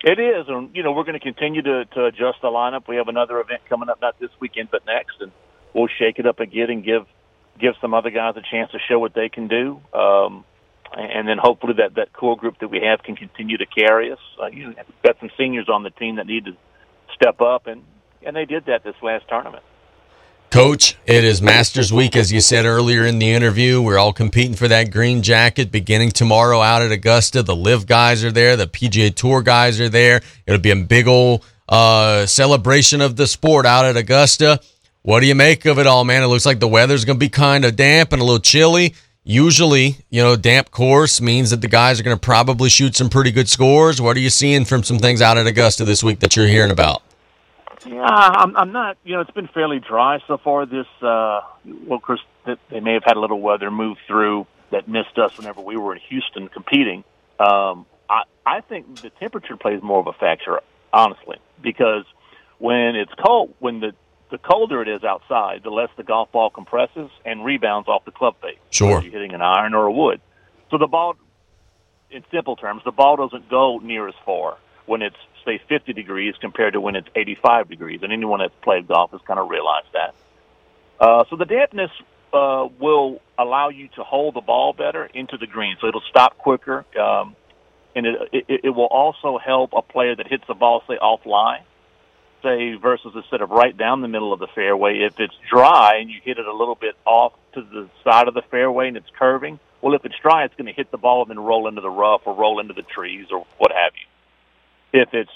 It 0.04 0.20
is, 0.20 0.46
and 0.48 0.76
you 0.76 0.82
know 0.82 0.94
we're 0.94 1.04
going 1.04 1.20
to 1.20 1.24
continue 1.24 1.62
to, 1.62 1.86
to 1.86 2.06
adjust 2.06 2.42
the 2.42 2.48
lineup. 2.48 2.88
We 2.88 2.96
have 2.96 3.08
another 3.08 3.40
event 3.40 3.62
coming 3.70 3.88
up, 3.88 4.02
not 4.02 4.20
this 4.20 4.32
weekend, 4.40 4.70
but 4.72 4.86
next, 4.86 5.18
and 5.20 5.32
we'll 5.74 5.90
shake 6.00 6.18
it 6.18 6.26
up 6.26 6.40
again 6.40 6.72
and 6.72 6.84
give 6.84 7.06
give 7.60 7.74
some 7.82 7.94
other 7.94 8.10
guys 8.10 8.34
a 8.36 8.42
chance 8.42 8.72
to 8.72 8.80
show 8.90 8.98
what 8.98 9.14
they 9.14 9.30
can 9.30 9.48
do. 9.48 9.80
Um, 9.94 10.44
and 10.94 11.28
then 11.28 11.38
hopefully 11.38 11.74
that 11.78 11.96
that 11.96 12.14
core 12.14 12.36
group 12.36 12.60
that 12.60 12.70
we 12.70 12.82
have 12.84 13.04
can 13.04 13.16
continue 13.16 13.58
to 13.58 13.66
carry 13.66 14.12
us. 14.12 14.20
Uh, 14.42 14.48
you 14.48 14.64
know, 14.64 14.74
we've 14.76 15.04
got 15.04 15.20
some 15.20 15.30
seniors 15.38 15.70
on 15.70 15.84
the 15.84 15.92
team 15.92 16.16
that 16.16 16.26
need 16.26 16.46
to 16.46 16.58
step 17.16 17.40
up, 17.40 17.68
and 17.68 17.84
and 18.26 18.36
they 18.36 18.46
did 18.46 18.66
that 18.66 18.84
this 18.84 18.96
last 19.04 19.26
tournament. 19.30 19.64
Coach, 20.52 20.98
it 21.06 21.24
is 21.24 21.42
Masters 21.42 21.94
Week, 21.94 22.18
as 22.18 22.30
you 22.30 22.42
said 22.42 22.66
earlier 22.66 23.06
in 23.06 23.20
the 23.20 23.32
interview. 23.32 23.82
We're 23.82 23.98
all 23.98 24.12
competing 24.12 24.54
for 24.54 24.68
that 24.68 24.92
green 24.92 25.22
jacket 25.22 25.72
beginning 25.72 26.12
tomorrow 26.12 26.60
out 26.60 26.82
at 26.82 26.92
Augusta. 26.92 27.42
The 27.42 27.56
LIV 27.56 27.88
guys 27.88 28.26
are 28.26 28.34
there, 28.34 28.58
the 28.58 28.68
PGA 28.68 29.16
Tour 29.16 29.42
guys 29.44 29.80
are 29.80 29.88
there. 29.88 30.22
It'll 30.46 30.60
be 30.60 30.72
a 30.72 30.76
big 30.76 31.08
old 31.08 31.46
uh, 31.70 32.26
celebration 32.26 33.00
of 33.00 33.16
the 33.16 33.28
sport 33.28 33.66
out 33.66 33.86
at 33.86 33.96
Augusta. 33.96 34.60
What 35.04 35.22
do 35.22 35.28
you 35.28 35.36
make 35.36 35.66
of 35.66 35.80
it 35.80 35.88
all, 35.88 36.04
man? 36.04 36.22
It 36.22 36.28
looks 36.28 36.46
like 36.46 36.60
the 36.60 36.68
weather's 36.68 37.06
going 37.06 37.18
to 37.18 37.26
be 37.26 37.30
kind 37.30 37.64
of 37.64 37.78
damp 37.78 38.12
and 38.12 38.22
a 38.22 38.26
little 38.26 38.42
chilly 38.42 38.94
usually, 39.24 39.98
you 40.10 40.22
know, 40.22 40.36
damp 40.36 40.72
course 40.72 41.22
means 41.22 41.52
that 41.52 41.62
the 41.62 41.68
guys 41.70 41.98
are 42.00 42.04
going 42.04 42.18
to 42.18 42.20
probably 42.20 42.70
shoot 42.70 42.96
some 42.96 43.10
pretty 43.10 43.32
good 43.32 43.48
scores. 43.48 44.02
What 44.02 44.18
are 44.18 44.20
you 44.20 44.30
seeing 44.30 44.66
from 44.66 44.84
some 44.84 45.00
things 45.00 45.22
out 45.22 45.38
at 45.38 45.48
Augusta 45.48 45.86
this 45.86 46.04
week 46.04 46.20
that 46.20 46.36
you're 46.36 46.48
hearing 46.48 46.72
about? 46.72 47.04
Yeah, 47.86 48.04
I'm, 48.04 48.56
I'm 48.56 48.72
not. 48.72 48.98
You 49.04 49.15
know, 49.15 49.22
it's 49.22 49.32
been 49.32 49.48
fairly 49.48 49.80
dry 49.80 50.20
so 50.28 50.38
far. 50.38 50.65
This, 50.65 50.88
uh, 51.02 51.41
well, 51.65 51.98
of 51.98 52.02
course, 52.02 52.22
they 52.46 52.80
may 52.80 52.94
have 52.94 53.04
had 53.04 53.17
a 53.17 53.20
little 53.20 53.41
weather 53.41 53.72
move 53.72 53.98
through 54.08 54.48
that 54.72 54.88
missed 54.88 55.17
us 55.17 55.38
whenever 55.38 55.62
we 55.62 55.78
were 55.78 55.94
in 55.94 56.02
Houston 56.10 56.48
competing. 56.48 57.04
Um, 57.39 57.86
I, 58.10 58.24
I 58.46 58.62
think 58.62 59.02
the 59.02 59.10
temperature 59.10 59.58
plays 59.58 59.82
more 59.82 60.00
of 60.00 60.08
a 60.08 60.13
factor, 60.13 60.60
honestly, 60.94 61.38
because 61.62 62.06
when 62.60 62.96
it's 62.96 63.12
cold, 63.26 63.54
when 63.60 63.80
the 63.80 63.94
the 64.30 64.38
colder 64.38 64.82
it 64.82 64.88
is 64.88 65.04
outside, 65.04 65.62
the 65.63 65.70
less 65.70 65.89
the 65.98 66.04
golf 66.04 66.32
ball 66.32 66.50
compresses 66.50 67.12
and 67.26 67.44
rebounds 67.44 67.89
off 67.89 68.06
the 68.06 68.12
club 68.12 68.36
face. 68.41 68.58
Sure. 68.70 69.02
You're 69.02 69.12
hitting 69.12 69.34
an 69.34 69.41
iron 69.41 69.74
or 69.74 69.86
a 69.86 69.91
wood. 69.91 70.22
So 70.70 70.78
the 70.78 70.88
ball, 70.88 71.15
in 72.10 72.24
simple 72.32 72.56
terms, 72.56 72.82
the 72.86 72.91
ball 72.91 73.17
doesn't 73.17 73.50
go 73.50 73.80
near 73.80 74.08
as 74.08 74.15
far 74.26 74.58
when 74.86 75.02
it's, 75.02 75.17
say, 75.46 75.62
50 75.70 75.94
degrees 75.94 76.36
compared 76.40 76.74
to 76.74 76.82
when 76.82 76.96
it's 76.96 77.08
85 77.16 77.70
degrees. 77.70 78.02
And 78.04 78.12
anyone 78.12 78.40
that's 78.40 78.54
played 78.62 78.88
golf 78.88 79.12
has 79.12 79.22
kind 79.28 79.40
of 79.40 79.50
realized 79.50 79.88
that. 79.94 80.16
Uh, 81.00 81.24
so 81.30 81.36
the 81.36 81.46
dampness 81.46 81.92
uh, 82.34 82.68
will 82.80 83.22
allow 83.38 83.70
you 83.70 83.90
to 83.96 84.04
hold 84.04 84.36
the 84.36 84.42
ball 84.42 84.74
better 84.74 85.06
into 85.14 85.38
the 85.38 85.48
green. 85.48 85.78
So 85.82 85.88
it'll 85.88 86.04
stop 86.10 86.38
quicker. 86.38 86.86
Um, 87.00 87.36
and 87.96 88.06
it, 88.06 88.16
it, 88.32 88.62
it 88.66 88.70
will 88.70 88.86
also 88.86 89.38
help 89.38 89.72
a 89.76 89.82
player 89.82 90.16
that 90.16 90.28
hits 90.28 90.44
the 90.48 90.54
ball, 90.54 90.84
say, 90.88 90.98
offline 91.02 91.64
say 92.42 92.76
versus 92.76 93.14
instead 93.16 93.42
of 93.42 93.50
right 93.50 93.78
down 93.78 94.02
the 94.02 94.08
middle 94.08 94.34
of 94.34 94.40
the 94.40 94.48
fairway, 94.48 95.00
if 95.00 95.20
it's 95.20 95.34
dry 95.50 95.98
and 96.00 96.10
you 96.10 96.20
hit 96.24 96.38
it 96.38 96.46
a 96.46 96.54
little 96.54 96.76
bit 96.76 96.96
off 97.06 97.34
to 97.54 97.62
the 97.62 97.90
side 98.04 98.28
of 98.28 98.34
the 98.34 98.42
fairway 98.50 98.88
and 98.88 98.98
it's 98.98 99.10
curving, 99.18 99.60
well, 99.82 99.94
if 99.96 100.06
it's 100.06 100.16
dry, 100.22 100.46
it's 100.46 100.56
going 100.56 100.68
to 100.68 100.74
hit 100.74 100.92
the 100.92 100.98
ball 100.98 101.22
and 101.22 101.30
then 101.30 101.40
roll 101.40 101.68
into 101.68 101.82
the 101.82 101.90
rough 101.90 102.22
or 102.26 102.36
roll 102.36 102.60
into 102.60 102.74
the 102.74 102.84
trees 102.84 103.28
or 103.32 103.46
what 103.58 103.72
have 103.72 103.94
you. 103.96 104.08
If 104.94 105.14
it's 105.14 105.32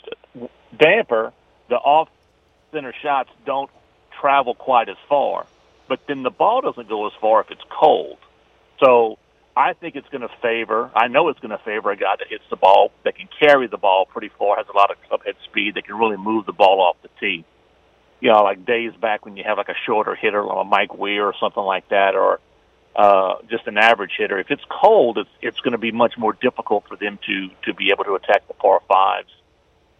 damper, 0.77 1.33
the 1.69 1.75
off 1.75 2.09
center 2.71 2.93
shots 3.01 3.29
don't 3.45 3.69
travel 4.19 4.53
quite 4.53 4.89
as 4.89 4.97
far, 5.07 5.45
but 5.87 5.99
then 6.07 6.23
the 6.23 6.29
ball 6.29 6.61
doesn't 6.61 6.89
go 6.89 7.07
as 7.07 7.13
far 7.19 7.41
if 7.41 7.51
it's 7.51 7.63
cold. 7.69 8.17
So 8.79 9.17
I 9.55 9.73
think 9.73 9.95
it's 9.95 10.09
going 10.09 10.21
to 10.21 10.35
favor. 10.41 10.91
I 10.93 11.07
know 11.07 11.29
it's 11.29 11.39
going 11.39 11.57
to 11.57 11.63
favor 11.63 11.91
a 11.91 11.95
guy 11.95 12.15
that 12.19 12.27
hits 12.27 12.43
the 12.49 12.57
ball, 12.57 12.91
that 13.03 13.15
can 13.15 13.29
carry 13.39 13.67
the 13.67 13.77
ball 13.77 14.05
pretty 14.05 14.29
far, 14.29 14.57
has 14.57 14.67
a 14.67 14.75
lot 14.75 14.91
of 14.91 15.01
club 15.07 15.23
head 15.25 15.35
speed, 15.45 15.75
that 15.75 15.85
can 15.85 15.97
really 15.97 16.17
move 16.17 16.45
the 16.45 16.53
ball 16.53 16.81
off 16.81 16.97
the 17.01 17.09
tee. 17.19 17.45
You 18.19 18.31
know, 18.31 18.43
like 18.43 18.65
days 18.65 18.93
back 18.93 19.25
when 19.25 19.37
you 19.37 19.43
have 19.45 19.57
like 19.57 19.69
a 19.69 19.75
shorter 19.85 20.15
hitter, 20.15 20.43
like 20.43 20.57
a 20.57 20.63
Mike 20.63 20.97
Weir 20.97 21.25
or 21.25 21.33
something 21.39 21.63
like 21.63 21.87
that, 21.89 22.15
or 22.15 22.39
uh, 22.95 23.35
just 23.49 23.67
an 23.67 23.77
average 23.77 24.11
hitter. 24.17 24.39
If 24.39 24.51
it's 24.51 24.63
cold, 24.69 25.17
it's 25.17 25.29
it's 25.41 25.59
going 25.59 25.73
to 25.73 25.77
be 25.77 25.91
much 25.91 26.17
more 26.17 26.33
difficult 26.33 26.87
for 26.87 26.95
them 26.95 27.19
to 27.25 27.49
to 27.63 27.73
be 27.73 27.91
able 27.91 28.05
to 28.05 28.15
attack 28.15 28.47
the 28.47 28.53
par 28.53 28.81
fives. 28.87 29.29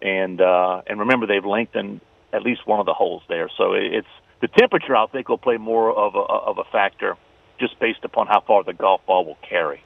And 0.01 0.41
uh, 0.41 0.81
and 0.87 0.99
remember, 0.99 1.25
they've 1.25 1.45
lengthened 1.45 2.01
at 2.33 2.43
least 2.43 2.67
one 2.67 2.79
of 2.79 2.85
the 2.85 2.93
holes 2.93 3.23
there, 3.29 3.49
so 3.57 3.73
it's 3.73 4.07
the 4.41 4.47
temperature. 4.47 4.95
I 4.95 5.07
think 5.07 5.29
will 5.29 5.37
play 5.37 5.57
more 5.57 5.91
of 5.91 6.15
a 6.15 6.19
of 6.19 6.57
a 6.57 6.63
factor 6.65 7.17
just 7.59 7.79
based 7.79 8.03
upon 8.03 8.27
how 8.27 8.41
far 8.41 8.63
the 8.63 8.73
golf 8.73 9.05
ball 9.05 9.25
will 9.25 9.37
carry. 9.41 9.81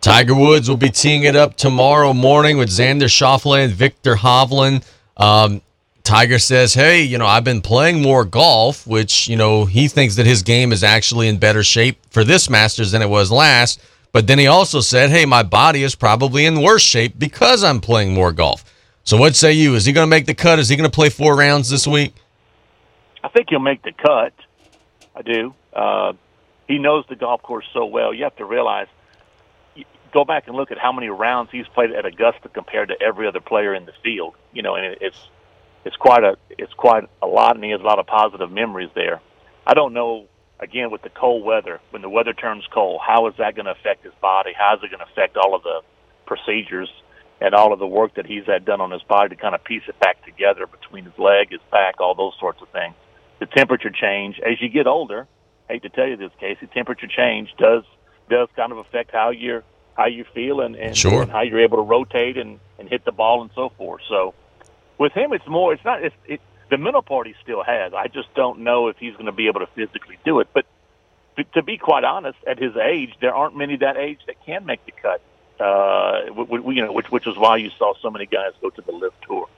Tiger 0.00 0.34
Woods 0.34 0.68
will 0.68 0.76
be 0.76 0.90
teeing 0.90 1.24
it 1.24 1.36
up 1.36 1.56
tomorrow 1.56 2.12
morning 2.12 2.58
with 2.58 2.68
Xander 2.68 3.04
Schauffele 3.04 3.64
and 3.64 3.72
Viktor 3.72 4.16
Hovland. 4.16 4.86
Um, 5.16 5.62
Tiger 6.02 6.38
says, 6.38 6.74
"Hey, 6.74 7.02
you 7.02 7.16
know, 7.16 7.26
I've 7.26 7.44
been 7.44 7.62
playing 7.62 8.02
more 8.02 8.24
golf, 8.24 8.86
which 8.86 9.28
you 9.28 9.36
know 9.36 9.64
he 9.64 9.88
thinks 9.88 10.16
that 10.16 10.26
his 10.26 10.42
game 10.42 10.72
is 10.72 10.82
actually 10.82 11.28
in 11.28 11.38
better 11.38 11.62
shape 11.62 11.98
for 12.10 12.24
this 12.24 12.50
Masters 12.50 12.92
than 12.92 13.02
it 13.02 13.08
was 13.08 13.30
last." 13.30 13.80
But 14.12 14.26
then 14.26 14.38
he 14.38 14.46
also 14.46 14.80
said, 14.80 15.10
"Hey, 15.10 15.24
my 15.24 15.42
body 15.42 15.82
is 15.82 15.94
probably 15.94 16.44
in 16.44 16.60
worse 16.60 16.82
shape 16.82 17.18
because 17.18 17.64
I'm 17.64 17.80
playing 17.80 18.14
more 18.14 18.32
golf." 18.32 18.64
So, 19.04 19.18
what 19.18 19.36
say 19.36 19.52
you? 19.52 19.74
Is 19.74 19.84
he 19.84 19.92
going 19.92 20.06
to 20.06 20.10
make 20.10 20.24
the 20.24 20.34
cut? 20.34 20.58
Is 20.58 20.70
he 20.70 20.76
going 20.76 20.90
to 20.90 20.94
play 20.94 21.10
four 21.10 21.36
rounds 21.36 21.68
this 21.68 21.86
week? 21.86 22.14
I 23.22 23.28
think 23.28 23.50
he'll 23.50 23.58
make 23.58 23.82
the 23.82 23.92
cut. 23.92 24.32
I 25.14 25.20
do. 25.20 25.54
Uh, 25.74 26.14
he 26.66 26.78
knows 26.78 27.04
the 27.10 27.16
golf 27.16 27.42
course 27.42 27.66
so 27.74 27.84
well. 27.84 28.14
You 28.14 28.24
have 28.24 28.36
to 28.36 28.46
realize, 28.46 28.86
go 30.14 30.24
back 30.24 30.46
and 30.46 30.56
look 30.56 30.70
at 30.70 30.78
how 30.78 30.90
many 30.90 31.08
rounds 31.08 31.50
he's 31.52 31.68
played 31.68 31.92
at 31.92 32.06
Augusta 32.06 32.48
compared 32.48 32.88
to 32.88 33.02
every 33.02 33.28
other 33.28 33.40
player 33.40 33.74
in 33.74 33.84
the 33.84 33.92
field. 34.02 34.36
You 34.54 34.62
know, 34.62 34.74
and 34.74 34.96
it's 35.02 35.18
it's 35.84 35.96
quite 35.96 36.24
a 36.24 36.38
it's 36.48 36.72
quite 36.72 37.04
a 37.20 37.26
lot, 37.26 37.56
and 37.56 37.64
he 37.64 37.72
has 37.72 37.82
a 37.82 37.84
lot 37.84 37.98
of 37.98 38.06
positive 38.06 38.50
memories 38.50 38.90
there. 38.94 39.20
I 39.66 39.74
don't 39.74 39.92
know. 39.92 40.26
Again, 40.60 40.90
with 40.90 41.02
the 41.02 41.10
cold 41.10 41.44
weather, 41.44 41.80
when 41.90 42.00
the 42.00 42.08
weather 42.08 42.32
turns 42.32 42.64
cold, 42.72 43.00
how 43.06 43.26
is 43.26 43.34
that 43.36 43.54
going 43.54 43.66
to 43.66 43.72
affect 43.72 44.04
his 44.04 44.14
body? 44.22 44.52
How 44.56 44.76
is 44.76 44.82
it 44.82 44.88
going 44.88 45.04
to 45.04 45.12
affect 45.12 45.36
all 45.36 45.54
of 45.54 45.62
the 45.62 45.82
procedures 46.26 46.88
and 47.44 47.54
all 47.54 47.74
of 47.74 47.78
the 47.78 47.86
work 47.86 48.14
that 48.14 48.24
he's 48.24 48.46
had 48.46 48.64
done 48.64 48.80
on 48.80 48.90
his 48.90 49.02
body 49.02 49.28
to 49.28 49.36
kind 49.36 49.54
of 49.54 49.62
piece 49.62 49.82
it 49.86 49.98
back 50.00 50.24
together 50.24 50.66
between 50.66 51.04
his 51.04 51.18
leg, 51.18 51.50
his 51.50 51.60
back, 51.70 52.00
all 52.00 52.14
those 52.14 52.32
sorts 52.40 52.62
of 52.62 52.68
things. 52.70 52.94
The 53.38 53.46
temperature 53.46 53.90
change 53.90 54.40
as 54.40 54.62
you 54.62 54.70
get 54.70 54.86
older. 54.86 55.26
Hate 55.68 55.82
to 55.82 55.90
tell 55.90 56.06
you 56.06 56.16
this, 56.16 56.30
Casey. 56.40 56.66
Temperature 56.72 57.06
change 57.06 57.50
does 57.58 57.84
does 58.30 58.48
kind 58.56 58.72
of 58.72 58.78
affect 58.78 59.10
how 59.12 59.28
you're 59.30 59.62
how 59.94 60.06
you 60.06 60.24
feel 60.32 60.60
and, 60.60 60.74
and, 60.74 60.96
sure. 60.96 61.22
and 61.22 61.30
how 61.30 61.42
you're 61.42 61.60
able 61.60 61.76
to 61.76 61.82
rotate 61.82 62.38
and, 62.38 62.58
and 62.78 62.88
hit 62.88 63.04
the 63.04 63.12
ball 63.12 63.42
and 63.42 63.50
so 63.54 63.68
forth. 63.76 64.00
So 64.08 64.34
with 64.98 65.12
him, 65.12 65.32
it's 65.34 65.46
more. 65.46 65.74
It's 65.74 65.84
not. 65.84 66.02
It's, 66.02 66.16
it, 66.26 66.40
the 66.70 66.78
mental 66.78 67.02
part 67.02 67.26
he 67.26 67.34
still 67.42 67.62
has. 67.62 67.92
I 67.92 68.08
just 68.08 68.32
don't 68.34 68.60
know 68.60 68.88
if 68.88 68.96
he's 68.96 69.12
going 69.12 69.26
to 69.26 69.32
be 69.32 69.48
able 69.48 69.60
to 69.60 69.68
physically 69.74 70.18
do 70.24 70.40
it. 70.40 70.48
But 70.54 70.64
to, 71.36 71.44
to 71.44 71.62
be 71.62 71.76
quite 71.76 72.04
honest, 72.04 72.38
at 72.46 72.58
his 72.58 72.74
age, 72.76 73.10
there 73.20 73.34
aren't 73.34 73.54
many 73.54 73.76
that 73.76 73.98
age 73.98 74.20
that 74.26 74.36
can 74.46 74.64
make 74.64 74.84
the 74.86 74.92
cut. 74.92 75.20
Uh, 75.64 76.26
w- 76.26 76.46
w- 76.46 76.76
you 76.76 76.82
know, 76.84 76.92
which 76.92 77.10
which 77.10 77.26
is 77.26 77.36
why 77.38 77.56
you 77.56 77.70
saw 77.78 77.94
so 78.02 78.10
many 78.10 78.26
guys 78.26 78.52
go 78.60 78.68
to 78.70 78.82
the 78.82 78.92
LIV 78.92 79.12
tour. 79.26 79.48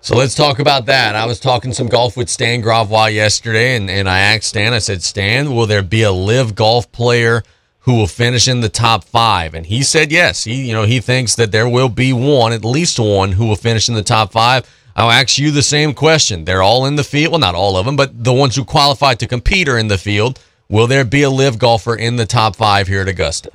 So 0.00 0.14
let's 0.16 0.34
talk 0.34 0.58
about 0.58 0.86
that. 0.86 1.16
I 1.16 1.26
was 1.26 1.40
talking 1.40 1.72
some 1.72 1.88
golf 1.88 2.16
with 2.16 2.28
Stan 2.28 2.60
Gravois 2.60 3.06
yesterday, 3.06 3.74
and, 3.74 3.90
and 3.90 4.08
I 4.08 4.18
asked 4.18 4.44
Stan, 4.44 4.74
I 4.74 4.78
said, 4.78 5.02
Stan, 5.02 5.54
will 5.54 5.66
there 5.66 5.82
be 5.82 6.02
a 6.02 6.12
LIV 6.12 6.54
golf 6.54 6.92
player 6.92 7.42
who 7.80 7.94
will 7.94 8.06
finish 8.06 8.46
in 8.46 8.60
the 8.60 8.68
top 8.68 9.04
five? 9.04 9.54
And 9.54 9.64
he 9.64 9.82
said 9.82 10.12
yes. 10.12 10.44
He, 10.44 10.68
you 10.68 10.74
know, 10.74 10.84
he 10.84 11.00
thinks 11.00 11.34
that 11.36 11.52
there 11.52 11.68
will 11.68 11.88
be 11.88 12.12
one, 12.12 12.52
at 12.52 12.64
least 12.64 13.00
one, 13.00 13.32
who 13.32 13.46
will 13.46 13.56
finish 13.56 13.88
in 13.88 13.94
the 13.94 14.02
top 14.02 14.30
five. 14.30 14.70
I'll 14.94 15.10
ask 15.10 15.38
you 15.38 15.50
the 15.50 15.62
same 15.62 15.94
question. 15.94 16.44
They're 16.44 16.62
all 16.62 16.84
in 16.86 16.96
the 16.96 17.02
field. 17.02 17.32
Well, 17.32 17.40
not 17.40 17.54
all 17.54 17.76
of 17.78 17.86
them, 17.86 17.96
but 17.96 18.22
the 18.22 18.32
ones 18.32 18.54
who 18.54 18.64
qualify 18.64 19.14
to 19.14 19.26
compete 19.26 19.68
are 19.68 19.78
in 19.78 19.88
the 19.88 19.98
field. 19.98 20.38
Will 20.68 20.86
there 20.86 21.04
be 21.04 21.22
a 21.22 21.30
LIV 21.30 21.58
golfer 21.58 21.96
in 21.96 22.16
the 22.16 22.26
top 22.26 22.56
five 22.56 22.88
here 22.88 23.00
at 23.00 23.08
Augusta? 23.08 23.50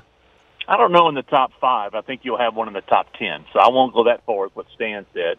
I 0.69 0.77
don't 0.77 0.91
know 0.91 1.09
in 1.09 1.15
the 1.15 1.23
top 1.23 1.51
five. 1.59 1.95
I 1.95 2.01
think 2.01 2.21
you'll 2.23 2.37
have 2.37 2.55
one 2.55 2.67
in 2.67 2.75
the 2.75 2.81
top 2.81 3.07
ten. 3.17 3.43
So 3.51 3.59
I 3.59 3.69
won't 3.69 3.91
go 3.91 4.03
that 4.03 4.23
far 4.27 4.43
with 4.43 4.55
what 4.55 4.67
Stan 4.75 5.03
said. 5.15 5.37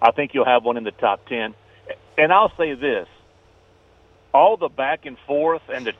I 0.00 0.10
think 0.10 0.34
you'll 0.34 0.44
have 0.44 0.62
one 0.62 0.76
in 0.76 0.84
the 0.84 0.90
top 0.90 1.26
ten. 1.26 1.54
And 2.18 2.30
I'll 2.30 2.52
say 2.58 2.74
this: 2.74 3.08
all 4.34 4.58
the 4.58 4.68
back 4.68 5.06
and 5.06 5.16
forth 5.26 5.62
and 5.72 5.86
the 5.86 5.92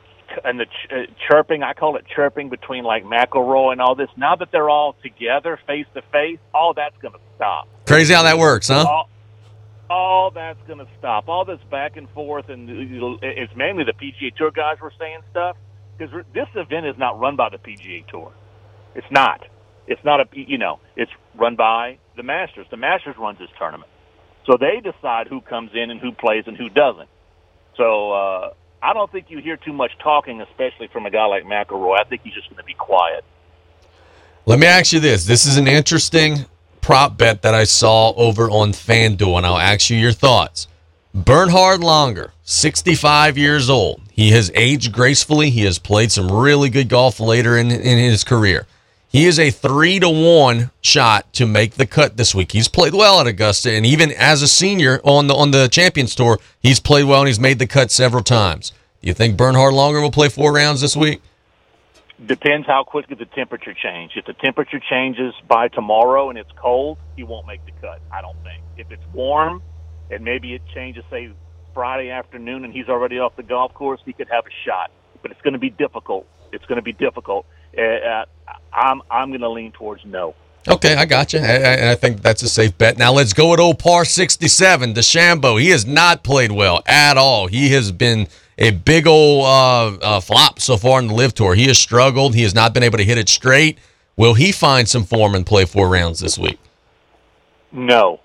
and 0.45 0.61
the 0.61 0.67
ch- 0.67 0.93
uh, 0.93 0.97
chirping, 1.29 1.63
I 1.63 1.73
call 1.73 1.97
it 1.97 2.05
chirping 2.15 2.51
between 2.51 2.85
like 2.85 3.05
McIlroy 3.05 3.73
and 3.73 3.81
all 3.81 3.95
this. 3.95 4.11
Now 4.19 4.37
that 4.37 4.49
they're 4.53 4.69
all 4.69 4.97
together, 5.03 5.59
face 5.67 5.87
to 5.95 6.03
face, 6.13 6.39
all 6.53 6.75
that's 6.75 6.97
going 7.01 7.15
to 7.15 7.21
stop. 7.37 7.69
Crazy 7.87 8.13
how 8.13 8.23
that 8.23 8.39
works, 8.39 8.69
huh? 8.69 8.85
All, 8.87 9.09
all 9.89 10.31
that's 10.31 10.61
going 10.67 10.79
to 10.79 10.89
stop. 10.99 11.29
All 11.29 11.47
this 11.47 11.61
back 11.71 11.97
and 11.97 12.09
forth, 12.11 12.51
and 12.51 12.69
it's 13.23 13.55
mainly 13.57 13.85
the 13.85 13.93
PGA 13.93 14.35
Tour 14.37 14.51
guys 14.51 14.79
were 14.81 14.93
saying 14.99 15.21
stuff 15.31 15.57
because 15.97 16.25
this 16.35 16.49
event 16.55 16.87
is 16.87 16.97
not 16.99 17.19
run 17.19 17.37
by 17.37 17.49
the 17.49 17.59
PGA 17.59 18.07
Tour. 18.09 18.33
It's 18.95 19.11
not. 19.11 19.47
It's 19.87 20.03
not 20.05 20.21
a 20.21 20.27
you 20.33 20.59
know. 20.59 20.81
It's 20.97 21.11
run 21.35 21.57
by 21.57 21.99
the 22.17 22.23
Masters. 22.23 22.67
The 22.71 22.77
Masters 22.77 23.17
runs 23.19 23.39
this 23.39 23.51
tournament, 23.59 23.91
so 24.47 24.57
they 24.57 24.81
decide 24.81 25.27
who 25.29 25.41
comes 25.41 25.71
in 25.75 25.91
and 25.91 26.01
who 26.01 26.13
plays 26.13 26.45
and 26.47 26.57
who 26.57 26.69
doesn't. 26.69 27.09
So 27.77 28.13
uh, 28.13 28.53
I 28.83 28.93
don't 28.93 29.11
think 29.11 29.31
you 29.31 29.39
hear 29.39 29.57
too 29.57 29.73
much 29.73 29.93
talking, 30.03 30.41
especially 30.41 30.89
from 30.89 31.07
a 31.07 31.11
guy 31.11 31.25
like 31.27 31.45
McIlroy. 31.45 32.01
I 32.01 32.05
think 32.05 32.23
he's 32.23 32.35
just 32.35 32.49
going 32.49 32.59
to 32.59 32.65
be 32.65 32.75
quiet. 32.75 33.25
Let 34.47 34.59
me 34.59 34.67
ask 34.67 34.93
you 34.93 35.01
this: 35.01 35.25
This 35.25 35.47
is 35.47 35.57
an 35.57 35.67
interesting 35.67 36.47
prop 36.81 37.17
bet 37.17 37.43
that 37.43 37.55
I 37.55 37.65
saw 37.65 38.13
over 38.15 38.51
on 38.51 38.73
FanDuel, 38.73 39.39
and 39.39 39.47
I'll 39.47 39.59
ask 39.59 39.89
you 39.89 39.97
your 39.97 40.13
thoughts. 40.13 40.69
Bernhard 41.15 41.81
Langer, 41.81 42.31
65 42.43 43.37
years 43.37 43.69
old. 43.69 44.01
He 44.11 44.31
has 44.31 44.51
aged 44.55 44.93
gracefully. 44.93 45.51
He 45.51 45.65
has 45.65 45.79
played 45.79 46.11
some 46.11 46.31
really 46.31 46.71
good 46.71 46.89
golf 46.89 47.21
later 47.21 47.57
in, 47.57 47.71
in 47.71 47.99
his 47.99 48.25
career. 48.25 48.67
He 49.13 49.27
is 49.27 49.39
a 49.39 49.51
three 49.51 50.01
to 50.01 50.09
one 50.09 50.71
shot 50.81 51.31
to 51.35 51.47
make 51.47 51.75
the 51.75 51.85
cut 51.87 52.17
this 52.17 52.35
week. 52.35 52.53
He's 52.53 52.67
played 52.67 52.95
well 52.95 53.21
at 53.21 53.27
Augusta, 53.27 53.71
and 53.71 53.85
even 53.85 54.11
as 54.11 54.41
a 54.41 54.49
senior 54.49 55.03
on 55.05 55.27
the 55.27 55.35
on 55.35 55.51
the 55.51 55.69
Champions 55.69 56.15
Tour, 56.15 56.39
he's 56.61 56.81
played 56.81 57.05
well 57.05 57.21
and 57.21 57.29
he's 57.29 57.39
made 57.39 57.59
the 57.59 57.67
cut 57.67 57.91
several 57.91 58.23
times. 58.23 58.73
Do 59.03 59.09
you 59.09 59.15
think 59.15 59.37
Bernhard 59.37 59.75
Langer 59.75 60.01
will 60.01 60.11
play 60.11 60.31
four 60.31 60.55
rounds 60.55 60.81
this 60.81 60.97
week? 60.97 61.21
Depends 62.25 62.67
how 62.67 62.85
quickly 62.85 63.15
the 63.15 63.27
temperature 63.27 63.75
changes. 63.75 64.17
If 64.17 64.25
the 64.25 64.33
temperature 64.33 64.81
changes 64.81 65.35
by 65.47 65.69
tomorrow 65.69 66.31
and 66.31 66.39
it's 66.39 66.53
cold, 66.57 66.97
he 67.15 67.23
won't 67.23 67.47
make 67.47 67.63
the 67.67 67.73
cut. 67.83 68.01
I 68.11 68.23
don't 68.23 68.43
think. 68.43 68.63
If 68.79 68.91
it's 68.91 69.05
warm 69.13 69.61
and 70.11 70.25
maybe 70.25 70.55
it 70.55 70.63
changes, 70.73 71.05
say 71.11 71.31
Friday 71.75 72.09
afternoon, 72.09 72.65
and 72.65 72.73
he's 72.73 72.89
already 72.89 73.19
off 73.19 73.37
the 73.37 73.43
golf 73.43 73.75
course, 73.75 74.01
he 74.07 74.15
could 74.15 74.29
have 74.31 74.47
a 74.47 74.55
shot. 74.65 74.91
But 75.21 75.33
it's 75.33 75.41
going 75.43 75.53
to 75.53 75.59
be 75.59 75.71
difficult. 75.71 76.27
It's 76.53 76.65
going 76.65 76.77
to 76.77 76.83
be 76.83 76.93
difficult. 76.93 77.45
Uh, 77.77 78.25
I'm 78.73 79.03
I'm 79.11 79.29
going 79.31 79.41
to 79.41 79.49
lean 79.51 79.73
towards 79.73 80.05
no. 80.05 80.35
Okay, 80.69 80.95
I 80.95 81.07
got 81.07 81.33
you. 81.33 81.41
I, 81.41 81.91
I, 81.91 81.95
think 81.97 82.23
that's 82.23 82.41
a 82.43 82.49
safe 82.49 82.79
bet. 82.79 82.97
Now 82.97 83.13
let's 83.13 83.33
go 83.33 83.53
at 83.53 83.59
old 83.59 83.81
par 83.81 84.05
67. 84.05 84.95
DeChambeau, 84.95 85.61
he 85.61 85.71
has 85.71 85.85
not 85.85 86.23
played 86.23 86.53
well 86.53 86.85
at 86.87 87.17
all. 87.17 87.49
He 87.49 87.71
has 87.71 87.91
been 87.91 88.29
a 88.59 88.71
big 88.71 89.09
old 89.09 89.45
uh, 89.45 89.87
uh, 90.01 90.21
flop 90.21 90.61
so 90.61 90.77
far 90.77 91.01
in 91.01 91.09
the 91.09 91.15
LIV 91.15 91.35
Tour. 91.35 91.55
He 91.57 91.67
has 91.67 91.79
struggled. 91.79 92.37
He 92.37 92.43
has 92.43 92.55
not 92.55 92.75
been 92.75 92.85
able 92.85 92.99
to 92.99 93.05
hit 93.05 93.19
it 93.19 93.29
straight. 93.29 93.77
Will 94.17 94.35
he 94.35 94.53
find 94.53 94.89
some 94.89 95.05
form 95.05 95.35
and 95.35 95.45
play 95.45 95.65
four 95.65 95.89
rounds 95.89 96.21
this 96.21 96.39
week? 96.39 96.61
No, 97.73 98.21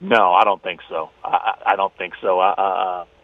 no, 0.00 0.32
I 0.32 0.42
don't 0.42 0.62
think 0.62 0.80
so. 0.88 1.10
I, 1.24 1.54
I 1.64 1.76
don't 1.76 1.96
think 1.96 2.14
so. 2.20 2.40
Uh, 2.40 2.54
he, 2.54 3.04
he, 3.04 3.15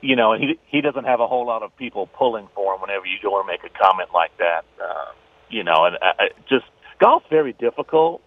you 0.00 0.16
know, 0.16 0.34
he 0.34 0.58
he 0.66 0.80
doesn't 0.80 1.04
have 1.04 1.20
a 1.20 1.26
whole 1.26 1.46
lot 1.46 1.62
of 1.62 1.76
people 1.76 2.06
pulling 2.06 2.48
for 2.54 2.74
him 2.74 2.80
whenever 2.80 3.06
you 3.06 3.18
go 3.22 3.38
and 3.38 3.46
make 3.46 3.64
a 3.64 3.70
comment 3.70 4.10
like 4.12 4.36
that. 4.38 4.64
Uh, 4.82 5.12
you 5.48 5.64
know, 5.64 5.84
and 5.84 5.96
I, 6.00 6.24
I 6.24 6.28
just 6.48 6.66
golf's 6.98 7.26
very 7.30 7.52
difficult, 7.52 8.22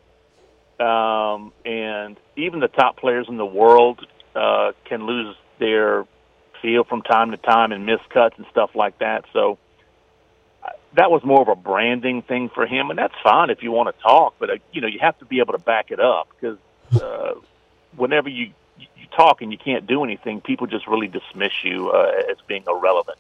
um, 0.79 1.53
and 1.65 2.17
even 2.35 2.59
the 2.59 2.67
top 2.67 2.97
players 2.97 3.27
in 3.29 3.37
the 3.37 3.45
world 3.45 4.05
uh, 4.35 4.71
can 4.85 5.05
lose 5.05 5.35
their 5.59 6.05
feel 6.61 6.83
from 6.83 7.01
time 7.01 7.31
to 7.31 7.37
time 7.37 7.71
and 7.71 7.85
miss 7.85 7.99
cuts 8.09 8.35
and 8.37 8.45
stuff 8.51 8.71
like 8.75 8.99
that. 8.99 9.25
So 9.33 9.57
uh, 10.63 10.69
that 10.95 11.09
was 11.11 11.23
more 11.23 11.41
of 11.41 11.47
a 11.47 11.55
branding 11.55 12.21
thing 12.21 12.49
for 12.53 12.65
him, 12.65 12.89
and 12.89 12.99
that's 12.99 13.15
fine 13.23 13.49
if 13.49 13.63
you 13.63 13.71
want 13.71 13.95
to 13.95 14.01
talk, 14.01 14.35
but 14.39 14.49
uh, 14.49 14.53
you 14.71 14.81
know 14.81 14.87
you 14.87 14.99
have 15.01 15.17
to 15.19 15.25
be 15.25 15.39
able 15.39 15.53
to 15.53 15.63
back 15.63 15.91
it 15.91 15.99
up 15.99 16.27
because 16.39 16.57
uh, 17.01 17.33
whenever 17.95 18.29
you 18.29 18.51
talk 19.12 19.41
and 19.41 19.52
you 19.52 19.58
can't 19.58 19.86
do 19.86 20.04
anything, 20.04 20.41
people 20.41 20.67
just 20.67 20.88
really 20.88 21.08
dismiss 21.08 21.52
you 21.63 21.89
uh, 21.89 22.12
as 22.30 22.38
being 22.47 22.63
irrelevant. 22.67 23.17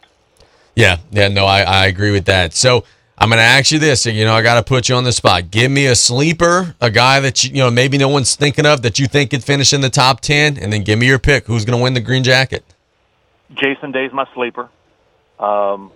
Yeah, 0.75 0.97
yeah, 1.11 1.27
no, 1.27 1.45
I, 1.45 1.61
I 1.61 1.85
agree 1.87 2.11
with 2.11 2.25
that. 2.25 2.53
So 2.53 2.85
I'm 3.17 3.29
going 3.29 3.37
to 3.37 3.43
ask 3.43 3.71
you 3.71 3.77
this. 3.77 4.05
You 4.05 4.25
know, 4.25 4.33
I 4.33 4.41
got 4.41 4.55
to 4.55 4.63
put 4.63 4.89
you 4.89 4.95
on 4.95 5.03
the 5.03 5.11
spot. 5.11 5.51
Give 5.51 5.69
me 5.69 5.85
a 5.85 5.95
sleeper, 5.95 6.75
a 6.81 6.89
guy 6.89 7.19
that 7.19 7.43
you, 7.43 7.51
you 7.51 7.57
know 7.57 7.69
maybe 7.69 7.97
no 7.99 8.07
one's 8.07 8.35
thinking 8.35 8.65
of 8.65 8.81
that 8.81 8.97
you 8.97 9.07
think 9.07 9.29
could 9.29 9.43
finish 9.43 9.73
in 9.73 9.81
the 9.81 9.91
top 9.91 10.21
ten, 10.21 10.57
and 10.57 10.73
then 10.73 10.83
give 10.83 10.97
me 10.97 11.05
your 11.05 11.19
pick. 11.19 11.45
Who's 11.45 11.63
going 11.63 11.77
to 11.77 11.83
win 11.83 11.93
the 11.93 11.99
green 11.99 12.23
jacket? 12.23 12.63
Jason 13.53 13.91
Day's 13.91 14.11
my 14.11 14.25
sleeper. 14.33 14.69
Um, 15.39 15.91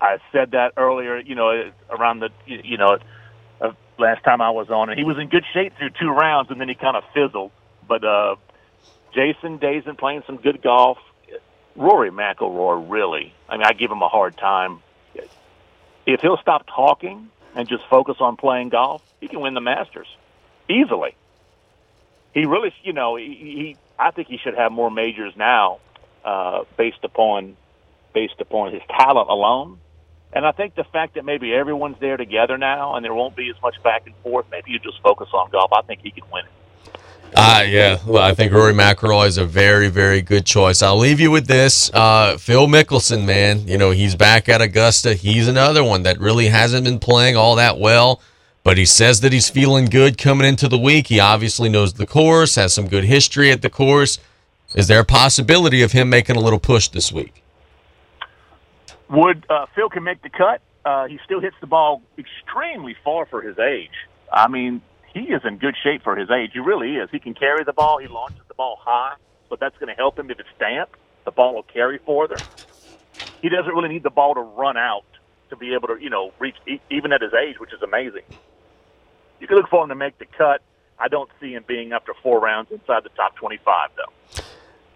I 0.00 0.18
said 0.32 0.50
that 0.50 0.72
earlier. 0.76 1.18
You 1.18 1.34
know, 1.34 1.70
around 1.88 2.20
the 2.20 2.30
you 2.46 2.76
know 2.76 2.98
uh, 3.60 3.72
last 3.98 4.22
time 4.22 4.42
I 4.42 4.50
was 4.50 4.68
on, 4.68 4.90
and 4.90 4.98
he 4.98 5.04
was 5.04 5.18
in 5.18 5.28
good 5.28 5.44
shape 5.54 5.78
through 5.78 5.90
two 5.98 6.10
rounds, 6.10 6.50
and 6.50 6.60
then 6.60 6.68
he 6.68 6.74
kind 6.74 6.96
of 6.96 7.04
fizzled. 7.14 7.52
But 7.90 8.04
uh, 8.04 8.36
Jason 9.12 9.56
Day's 9.56 9.82
been 9.82 9.96
playing 9.96 10.22
some 10.24 10.36
good 10.36 10.62
golf. 10.62 10.98
Rory 11.74 12.12
McIlroy, 12.12 12.88
really. 12.88 13.34
I 13.48 13.56
mean, 13.56 13.66
I 13.66 13.72
give 13.72 13.90
him 13.90 14.00
a 14.00 14.08
hard 14.08 14.38
time. 14.38 14.78
If 16.06 16.20
he'll 16.20 16.38
stop 16.38 16.66
talking 16.68 17.30
and 17.56 17.68
just 17.68 17.82
focus 17.90 18.18
on 18.20 18.36
playing 18.36 18.68
golf, 18.68 19.02
he 19.20 19.26
can 19.26 19.40
win 19.40 19.54
the 19.54 19.60
Masters 19.60 20.06
easily. 20.68 21.16
He 22.32 22.44
really, 22.46 22.72
you 22.84 22.92
know, 22.92 23.16
he, 23.16 23.24
he 23.34 23.76
I 23.98 24.12
think 24.12 24.28
he 24.28 24.38
should 24.38 24.54
have 24.54 24.70
more 24.70 24.88
majors 24.88 25.34
now, 25.36 25.80
uh, 26.24 26.62
based 26.76 27.02
upon 27.02 27.56
based 28.14 28.40
upon 28.40 28.72
his 28.72 28.82
talent 28.88 29.28
alone. 29.28 29.80
And 30.32 30.46
I 30.46 30.52
think 30.52 30.76
the 30.76 30.84
fact 30.84 31.14
that 31.14 31.24
maybe 31.24 31.52
everyone's 31.52 31.98
there 31.98 32.16
together 32.16 32.56
now 32.56 32.94
and 32.94 33.04
there 33.04 33.14
won't 33.14 33.34
be 33.34 33.50
as 33.50 33.60
much 33.60 33.82
back 33.82 34.06
and 34.06 34.14
forth, 34.22 34.46
maybe 34.48 34.70
you 34.70 34.78
just 34.78 35.02
focus 35.02 35.28
on 35.32 35.50
golf. 35.50 35.72
I 35.72 35.82
think 35.82 36.02
he 36.02 36.12
can 36.12 36.22
win 36.32 36.44
it. 36.44 36.52
Uh, 37.34 37.64
yeah, 37.66 37.98
well, 38.06 38.22
I 38.22 38.34
think 38.34 38.52
Rory 38.52 38.72
McIlroy 38.72 39.28
is 39.28 39.38
a 39.38 39.44
very, 39.44 39.88
very 39.88 40.20
good 40.20 40.44
choice. 40.44 40.82
I'll 40.82 40.98
leave 40.98 41.20
you 41.20 41.30
with 41.30 41.46
this. 41.46 41.90
Uh, 41.94 42.36
Phil 42.36 42.66
Mickelson, 42.66 43.24
man, 43.24 43.68
you 43.68 43.78
know, 43.78 43.92
he's 43.92 44.16
back 44.16 44.48
at 44.48 44.60
Augusta. 44.60 45.14
He's 45.14 45.46
another 45.46 45.84
one 45.84 46.02
that 46.02 46.18
really 46.18 46.48
hasn't 46.48 46.84
been 46.84 46.98
playing 46.98 47.36
all 47.36 47.54
that 47.54 47.78
well, 47.78 48.20
but 48.64 48.78
he 48.78 48.84
says 48.84 49.20
that 49.20 49.32
he's 49.32 49.48
feeling 49.48 49.84
good 49.84 50.18
coming 50.18 50.46
into 50.46 50.66
the 50.66 50.78
week. 50.78 51.06
He 51.06 51.20
obviously 51.20 51.68
knows 51.68 51.94
the 51.94 52.06
course, 52.06 52.56
has 52.56 52.74
some 52.74 52.88
good 52.88 53.04
history 53.04 53.52
at 53.52 53.62
the 53.62 53.70
course. 53.70 54.18
Is 54.74 54.88
there 54.88 55.00
a 55.00 55.04
possibility 55.04 55.82
of 55.82 55.92
him 55.92 56.10
making 56.10 56.36
a 56.36 56.40
little 56.40 56.60
push 56.60 56.88
this 56.88 57.12
week? 57.12 57.42
Would 59.08 59.46
uh, 59.48 59.66
Phil 59.74 59.88
can 59.88 60.02
make 60.02 60.22
the 60.22 60.30
cut? 60.30 60.62
Uh, 60.84 61.06
he 61.06 61.18
still 61.24 61.40
hits 61.40 61.56
the 61.60 61.66
ball 61.66 62.02
extremely 62.18 62.96
far 63.04 63.26
for 63.26 63.40
his 63.40 63.58
age. 63.58 63.90
I 64.32 64.48
mean, 64.48 64.82
he 65.12 65.20
is 65.20 65.42
in 65.44 65.58
good 65.58 65.76
shape 65.82 66.02
for 66.02 66.16
his 66.16 66.30
age. 66.30 66.50
He 66.52 66.60
really 66.60 66.96
is. 66.96 67.08
He 67.10 67.18
can 67.18 67.34
carry 67.34 67.64
the 67.64 67.72
ball. 67.72 67.98
He 67.98 68.06
launches 68.06 68.42
the 68.48 68.54
ball 68.54 68.78
high, 68.80 69.14
but 69.48 69.60
that's 69.60 69.76
going 69.78 69.88
to 69.88 69.94
help 69.94 70.18
him 70.18 70.30
if 70.30 70.38
it's 70.38 70.48
damp. 70.58 70.90
The 71.24 71.30
ball 71.30 71.54
will 71.54 71.62
carry 71.64 71.98
further. 71.98 72.36
He 73.42 73.48
doesn't 73.48 73.72
really 73.72 73.88
need 73.88 74.02
the 74.02 74.10
ball 74.10 74.34
to 74.34 74.40
run 74.40 74.76
out 74.76 75.04
to 75.50 75.56
be 75.56 75.74
able 75.74 75.88
to, 75.88 75.96
you 76.00 76.10
know, 76.10 76.32
reach 76.38 76.56
even 76.90 77.12
at 77.12 77.20
his 77.22 77.32
age, 77.34 77.58
which 77.58 77.72
is 77.72 77.82
amazing. 77.82 78.22
You 79.40 79.46
can 79.46 79.56
look 79.56 79.68
for 79.68 79.82
him 79.82 79.88
to 79.88 79.94
make 79.94 80.18
the 80.18 80.26
cut. 80.26 80.62
I 80.98 81.08
don't 81.08 81.30
see 81.40 81.52
him 81.52 81.64
being 81.66 81.92
after 81.92 82.12
four 82.22 82.40
rounds 82.40 82.70
inside 82.70 83.04
the 83.04 83.08
top 83.10 83.34
25, 83.36 83.90
though. 83.96 84.42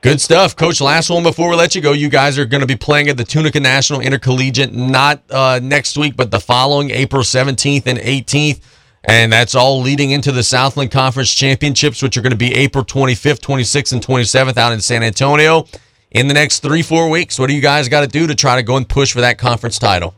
Good 0.02 0.20
stuff, 0.20 0.54
Coach. 0.54 0.82
Last 0.82 1.08
one 1.08 1.22
before 1.22 1.48
we 1.48 1.56
let 1.56 1.74
you 1.74 1.80
go. 1.80 1.92
You 1.92 2.10
guys 2.10 2.38
are 2.38 2.44
going 2.44 2.60
to 2.60 2.66
be 2.66 2.76
playing 2.76 3.08
at 3.08 3.16
the 3.16 3.24
Tunica 3.24 3.58
National 3.58 4.00
Intercollegiate 4.00 4.74
not 4.74 5.22
uh, 5.30 5.60
next 5.62 5.96
week, 5.96 6.14
but 6.14 6.30
the 6.30 6.40
following 6.40 6.90
April 6.90 7.22
17th 7.22 7.86
and 7.86 7.98
18th. 7.98 8.60
And 9.06 9.32
that's 9.32 9.54
all 9.54 9.80
leading 9.80 10.10
into 10.10 10.32
the 10.32 10.42
Southland 10.42 10.90
Conference 10.90 11.32
Championships, 11.34 12.02
which 12.02 12.16
are 12.16 12.22
going 12.22 12.32
to 12.32 12.36
be 12.36 12.54
April 12.54 12.84
25th, 12.84 13.40
26th, 13.40 13.92
and 13.92 14.04
27th 14.04 14.56
out 14.56 14.72
in 14.72 14.80
San 14.80 15.02
Antonio. 15.02 15.66
In 16.10 16.28
the 16.28 16.34
next 16.34 16.60
three, 16.60 16.82
four 16.82 17.10
weeks, 17.10 17.38
what 17.38 17.48
do 17.48 17.54
you 17.54 17.60
guys 17.60 17.88
got 17.88 18.00
to 18.00 18.06
do 18.06 18.26
to 18.26 18.34
try 18.34 18.56
to 18.56 18.62
go 18.62 18.76
and 18.76 18.88
push 18.88 19.12
for 19.12 19.20
that 19.20 19.36
conference 19.36 19.78
title? 19.78 20.14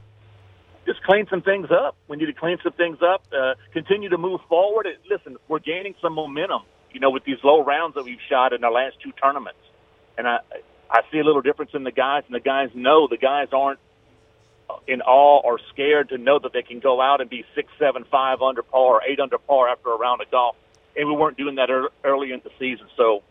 Just 0.87 1.03
clean 1.03 1.27
some 1.29 1.42
things 1.42 1.68
up. 1.70 1.96
We 2.07 2.16
need 2.16 2.27
to 2.27 2.33
clean 2.33 2.59
some 2.62 2.75
things 2.75 2.99
up. 3.03 3.22
Uh, 3.33 3.55
continue 3.72 4.09
to 4.09 4.18
move 4.18 4.40
forward. 4.49 4.87
Listen, 5.11 5.37
we're 5.49 5.59
gaining 5.59 5.94
some 6.01 6.12
momentum. 6.12 6.62
You 6.92 7.01
know, 7.01 7.11
with 7.11 7.25
these 7.25 7.38
low 7.42 7.64
rounds 7.64 7.94
that 7.96 8.05
we've 8.05 8.20
shot 8.29 8.53
in 8.53 8.62
our 8.62 8.72
last 8.72 8.96
two 9.03 9.12
tournaments, 9.20 9.59
and 10.16 10.29
I, 10.29 10.38
I 10.90 11.01
see 11.11 11.18
a 11.18 11.25
little 11.25 11.42
difference 11.42 11.72
in 11.75 11.83
the 11.83 11.90
guys, 11.90 12.22
and 12.27 12.35
the 12.35 12.40
guys 12.40 12.70
know 12.75 13.09
the 13.09 13.18
guys 13.18 13.49
aren't 13.53 13.81
in 14.87 15.02
awe 15.02 15.40
or 15.44 15.59
scared 15.72 16.09
to 16.11 16.18
know 16.18 16.38
that 16.38 16.52
they 16.52 16.62
can 16.62 16.81
go 16.81 17.00
out 17.00 17.20
and 17.20 17.31
be 17.31 17.44
six, 17.55 17.68
seven, 17.79 18.05
five 18.11 18.42
under 18.42 18.62
par 18.62 18.81
or 18.81 19.02
eight 19.02 19.20
under 19.20 19.38
par 19.38 19.68
after 19.68 19.90
a 19.90 19.96
round 19.96 20.20
of 20.20 20.31
golf. 20.31 20.57
And 20.96 21.09
we 21.09 21.14
weren't 21.14 21.37
doing 21.37 21.57
that 21.57 21.68
early 22.05 22.33
in 22.33 22.40
the 22.42 22.50
season. 22.59 22.87
So, 22.96 23.22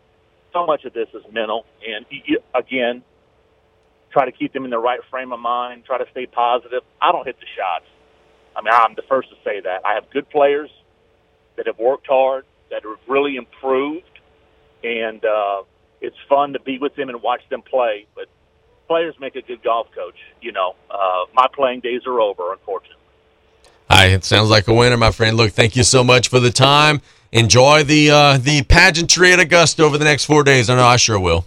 so 0.52 0.66
much 0.66 0.84
of 0.84 0.92
this 0.92 1.08
is 1.14 1.22
mental. 1.32 1.66
And 1.86 2.06
again, 2.54 3.02
try 4.12 4.24
to 4.24 4.32
keep 4.32 4.52
them 4.52 4.64
in 4.64 4.70
the 4.70 4.78
right 4.78 5.00
frame 5.10 5.32
of 5.32 5.40
mind. 5.40 5.84
Try 5.84 5.98
to 5.98 6.06
stay 6.10 6.26
positive. 6.26 6.82
I 7.00 7.12
don't 7.12 7.26
hit 7.26 7.38
the 7.38 7.46
shots. 7.56 7.86
I 8.54 8.62
mean, 8.62 8.72
I'm 8.72 8.94
the 8.94 9.02
first 9.02 9.28
to 9.30 9.36
say 9.44 9.60
that. 9.60 9.84
I 9.84 9.94
have 9.94 10.08
good 10.10 10.30
players 10.30 10.70
that 11.56 11.66
have 11.66 11.78
worked 11.78 12.06
hard, 12.06 12.44
that 12.70 12.84
have 12.84 12.98
really 13.08 13.36
improved, 13.36 14.04
and 14.82 15.22
uh, 15.24 15.62
it's 16.00 16.16
fun 16.28 16.54
to 16.54 16.60
be 16.60 16.78
with 16.78 16.94
them 16.96 17.08
and 17.08 17.22
watch 17.22 17.42
them 17.50 17.62
play. 17.62 18.06
But 18.14 18.28
players 18.86 19.14
make 19.20 19.36
a 19.36 19.42
good 19.42 19.62
golf 19.62 19.88
coach. 19.94 20.16
You 20.40 20.52
know, 20.52 20.74
uh, 20.90 21.26
my 21.34 21.46
playing 21.52 21.80
days 21.80 22.02
are 22.06 22.20
over, 22.20 22.52
unfortunately. 22.52 22.96
Hi, 23.90 24.06
it 24.06 24.24
sounds 24.24 24.50
like 24.50 24.66
a 24.68 24.74
winner, 24.74 24.96
my 24.96 25.12
friend. 25.12 25.36
Look, 25.36 25.52
thank 25.52 25.76
you 25.76 25.84
so 25.84 26.02
much 26.02 26.28
for 26.28 26.40
the 26.40 26.50
time. 26.50 27.00
Enjoy 27.32 27.84
the 27.84 28.10
uh, 28.10 28.38
the 28.38 28.62
pageantry 28.62 29.32
at 29.32 29.40
Augusta 29.40 29.82
over 29.82 29.98
the 29.98 30.04
next 30.04 30.24
four 30.24 30.42
days. 30.42 30.70
I 30.70 30.76
know 30.76 30.84
I 30.84 30.96
sure 30.96 31.18
will. 31.18 31.44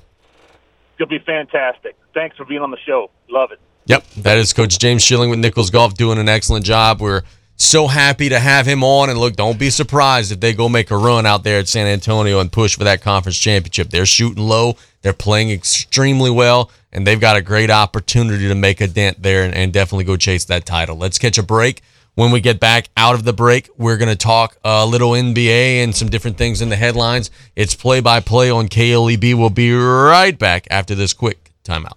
It'll 0.97 1.09
be 1.09 1.19
fantastic. 1.19 1.95
Thanks 2.13 2.37
for 2.37 2.45
being 2.45 2.61
on 2.61 2.71
the 2.71 2.77
show. 2.85 3.09
Love 3.29 3.51
it. 3.51 3.59
Yep, 3.85 4.07
that 4.17 4.37
is 4.37 4.53
Coach 4.53 4.77
James 4.77 5.01
Schilling 5.01 5.29
with 5.29 5.39
Nicholls 5.39 5.69
Golf 5.69 5.95
doing 5.95 6.17
an 6.17 6.29
excellent 6.29 6.65
job. 6.65 7.01
We're 7.01 7.23
so 7.55 7.87
happy 7.87 8.29
to 8.29 8.39
have 8.39 8.65
him 8.65 8.83
on. 8.83 9.09
And 9.09 9.17
look, 9.17 9.35
don't 9.35 9.57
be 9.57 9.69
surprised 9.69 10.31
if 10.31 10.39
they 10.39 10.53
go 10.53 10.69
make 10.69 10.91
a 10.91 10.97
run 10.97 11.25
out 11.25 11.43
there 11.43 11.59
at 11.59 11.67
San 11.67 11.87
Antonio 11.87 12.39
and 12.39 12.51
push 12.51 12.77
for 12.77 12.83
that 12.83 13.01
conference 13.01 13.37
championship. 13.37 13.89
They're 13.89 14.05
shooting 14.05 14.43
low, 14.43 14.75
they're 15.01 15.13
playing 15.13 15.49
extremely 15.49 16.29
well 16.29 16.71
and 16.91 17.05
they've 17.05 17.19
got 17.19 17.35
a 17.35 17.41
great 17.41 17.69
opportunity 17.69 18.47
to 18.47 18.55
make 18.55 18.81
a 18.81 18.87
dent 18.87 19.21
there 19.21 19.43
and, 19.43 19.53
and 19.53 19.73
definitely 19.73 20.05
go 20.05 20.17
chase 20.17 20.45
that 20.45 20.65
title. 20.65 20.97
Let's 20.97 21.17
catch 21.17 21.37
a 21.37 21.43
break. 21.43 21.81
When 22.15 22.31
we 22.31 22.41
get 22.41 22.59
back 22.59 22.89
out 22.97 23.15
of 23.15 23.23
the 23.23 23.31
break, 23.31 23.69
we're 23.77 23.97
going 23.97 24.09
to 24.09 24.15
talk 24.15 24.57
a 24.65 24.85
little 24.85 25.11
NBA 25.11 25.83
and 25.83 25.95
some 25.95 26.09
different 26.09 26.37
things 26.37 26.61
in 26.61 26.69
the 26.69 26.75
headlines. 26.75 27.31
It's 27.55 27.75
play 27.75 28.01
by 28.01 28.19
play 28.19 28.49
on 28.49 28.67
KLEB. 28.67 29.35
We'll 29.35 29.49
be 29.49 29.73
right 29.73 30.37
back 30.37 30.67
after 30.69 30.95
this 30.95 31.13
quick 31.13 31.53
timeout. 31.63 31.93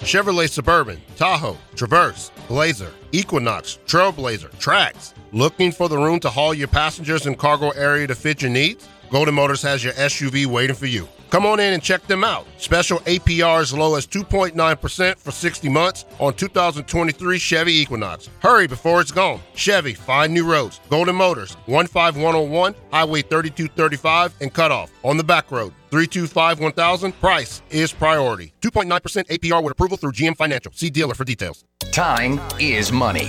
Chevrolet 0.00 0.48
Suburban, 0.48 1.00
Tahoe, 1.16 1.58
Traverse, 1.76 2.32
Blazer, 2.48 2.92
Equinox, 3.12 3.78
Trailblazer, 3.86 4.50
Trax. 4.52 5.12
Looking 5.32 5.70
for 5.70 5.88
the 5.88 5.96
room 5.96 6.18
to 6.20 6.30
haul 6.30 6.52
your 6.54 6.68
passengers 6.68 7.26
and 7.26 7.38
cargo 7.38 7.70
area 7.70 8.06
to 8.06 8.14
fit 8.14 8.42
your 8.42 8.50
needs? 8.50 8.88
Golden 9.12 9.34
Motors 9.34 9.60
has 9.60 9.84
your 9.84 9.92
SUV 9.92 10.46
waiting 10.46 10.74
for 10.74 10.86
you. 10.86 11.06
Come 11.28 11.44
on 11.44 11.60
in 11.60 11.74
and 11.74 11.82
check 11.82 12.06
them 12.06 12.24
out. 12.24 12.46
Special 12.56 12.98
APR 13.00 13.60
as 13.60 13.74
low 13.74 13.94
as 13.94 14.06
2.9% 14.06 15.18
for 15.18 15.30
60 15.30 15.68
months 15.68 16.06
on 16.18 16.32
2023 16.32 17.38
Chevy 17.38 17.74
Equinox. 17.74 18.30
Hurry 18.38 18.66
before 18.66 19.02
it's 19.02 19.10
gone. 19.10 19.38
Chevy, 19.54 19.92
find 19.92 20.32
new 20.32 20.50
roads. 20.50 20.80
Golden 20.88 21.14
Motors, 21.14 21.58
15101, 21.66 22.74
Highway 22.90 23.20
3235, 23.20 24.34
and 24.40 24.54
Cutoff. 24.54 24.90
On 25.04 25.18
the 25.18 25.24
back 25.24 25.50
road, 25.50 25.74
325 25.90 26.60
1000. 26.60 27.12
Price 27.20 27.60
is 27.68 27.92
priority. 27.92 28.54
2.9% 28.62 28.88
APR 29.26 29.62
with 29.62 29.72
approval 29.72 29.98
through 29.98 30.12
GM 30.12 30.34
Financial. 30.34 30.72
See 30.72 30.88
dealer 30.88 31.14
for 31.14 31.24
details. 31.24 31.66
Time 31.92 32.40
is 32.58 32.90
money. 32.90 33.28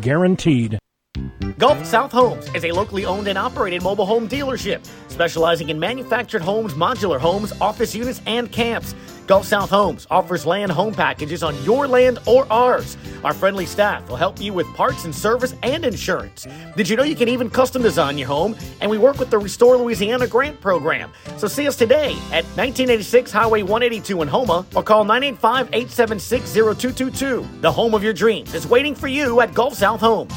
guaranteed. 0.00 0.78
Gulf 1.58 1.86
South 1.86 2.10
Homes 2.10 2.52
is 2.54 2.64
a 2.64 2.72
locally 2.72 3.04
owned 3.04 3.28
and 3.28 3.38
operated 3.38 3.82
mobile 3.82 4.06
home 4.06 4.28
dealership 4.28 4.84
specializing 5.08 5.68
in 5.68 5.78
manufactured 5.78 6.42
homes, 6.42 6.74
modular 6.74 7.20
homes, 7.20 7.52
office 7.60 7.94
units, 7.94 8.20
and 8.26 8.50
camps. 8.50 8.94
Gulf 9.26 9.46
South 9.46 9.70
Homes 9.70 10.06
offers 10.10 10.44
land 10.44 10.72
home 10.72 10.92
packages 10.92 11.42
on 11.42 11.54
your 11.64 11.86
land 11.86 12.18
or 12.26 12.46
ours. 12.52 12.96
Our 13.22 13.32
friendly 13.32 13.64
staff 13.64 14.06
will 14.08 14.16
help 14.16 14.40
you 14.40 14.52
with 14.52 14.66
parts 14.74 15.04
and 15.04 15.14
service 15.14 15.54
and 15.62 15.84
insurance. 15.84 16.46
Did 16.76 16.88
you 16.88 16.96
know 16.96 17.04
you 17.04 17.14
can 17.14 17.28
even 17.28 17.48
custom 17.48 17.80
design 17.80 18.18
your 18.18 18.28
home? 18.28 18.56
And 18.80 18.90
we 18.90 18.98
work 18.98 19.18
with 19.18 19.30
the 19.30 19.38
Restore 19.38 19.76
Louisiana 19.76 20.26
grant 20.26 20.60
program. 20.60 21.12
So 21.38 21.46
see 21.46 21.68
us 21.68 21.76
today 21.76 22.10
at 22.32 22.44
1986 22.56 23.30
Highway 23.30 23.62
182 23.62 24.20
in 24.20 24.28
Houma 24.28 24.66
or 24.74 24.82
call 24.82 25.04
985 25.04 25.68
876 25.68 26.52
0222. 26.52 27.60
The 27.60 27.72
home 27.72 27.94
of 27.94 28.02
your 28.02 28.12
dreams 28.12 28.52
is 28.52 28.66
waiting 28.66 28.94
for 28.94 29.08
you 29.08 29.40
at 29.40 29.54
Gulf 29.54 29.74
South 29.74 30.00
Homes. 30.00 30.34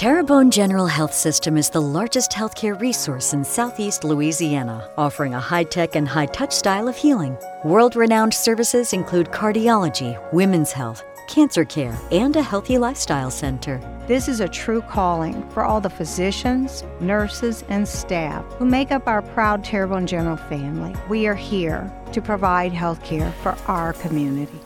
Terrebonne 0.00 0.50
General 0.50 0.86
Health 0.86 1.12
System 1.12 1.58
is 1.58 1.68
the 1.68 1.82
largest 1.82 2.30
healthcare 2.30 2.80
resource 2.80 3.34
in 3.34 3.44
southeast 3.44 4.02
Louisiana, 4.02 4.88
offering 4.96 5.34
a 5.34 5.38
high 5.38 5.64
tech 5.64 5.94
and 5.94 6.08
high 6.08 6.24
touch 6.24 6.54
style 6.54 6.88
of 6.88 6.96
healing. 6.96 7.36
World 7.66 7.96
renowned 7.96 8.32
services 8.32 8.94
include 8.94 9.26
cardiology, 9.26 10.18
women's 10.32 10.72
health, 10.72 11.04
cancer 11.28 11.66
care, 11.66 11.94
and 12.10 12.34
a 12.34 12.42
healthy 12.42 12.78
lifestyle 12.78 13.30
center. 13.30 13.78
This 14.08 14.26
is 14.26 14.40
a 14.40 14.48
true 14.48 14.80
calling 14.80 15.46
for 15.50 15.64
all 15.64 15.82
the 15.82 15.90
physicians, 15.90 16.82
nurses, 17.02 17.62
and 17.68 17.86
staff 17.86 18.42
who 18.54 18.64
make 18.64 18.92
up 18.92 19.06
our 19.06 19.20
proud 19.20 19.62
Terrebonne 19.62 20.06
General 20.06 20.38
family. 20.38 20.94
We 21.10 21.26
are 21.26 21.34
here 21.34 21.92
to 22.12 22.22
provide 22.22 22.72
health 22.72 23.04
care 23.04 23.32
for 23.42 23.54
our 23.68 23.92
community. 23.92 24.60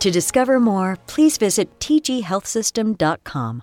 To 0.00 0.10
discover 0.10 0.58
more, 0.58 0.98
please 1.06 1.38
visit 1.38 1.78
tghealthsystem.com. 1.78 3.62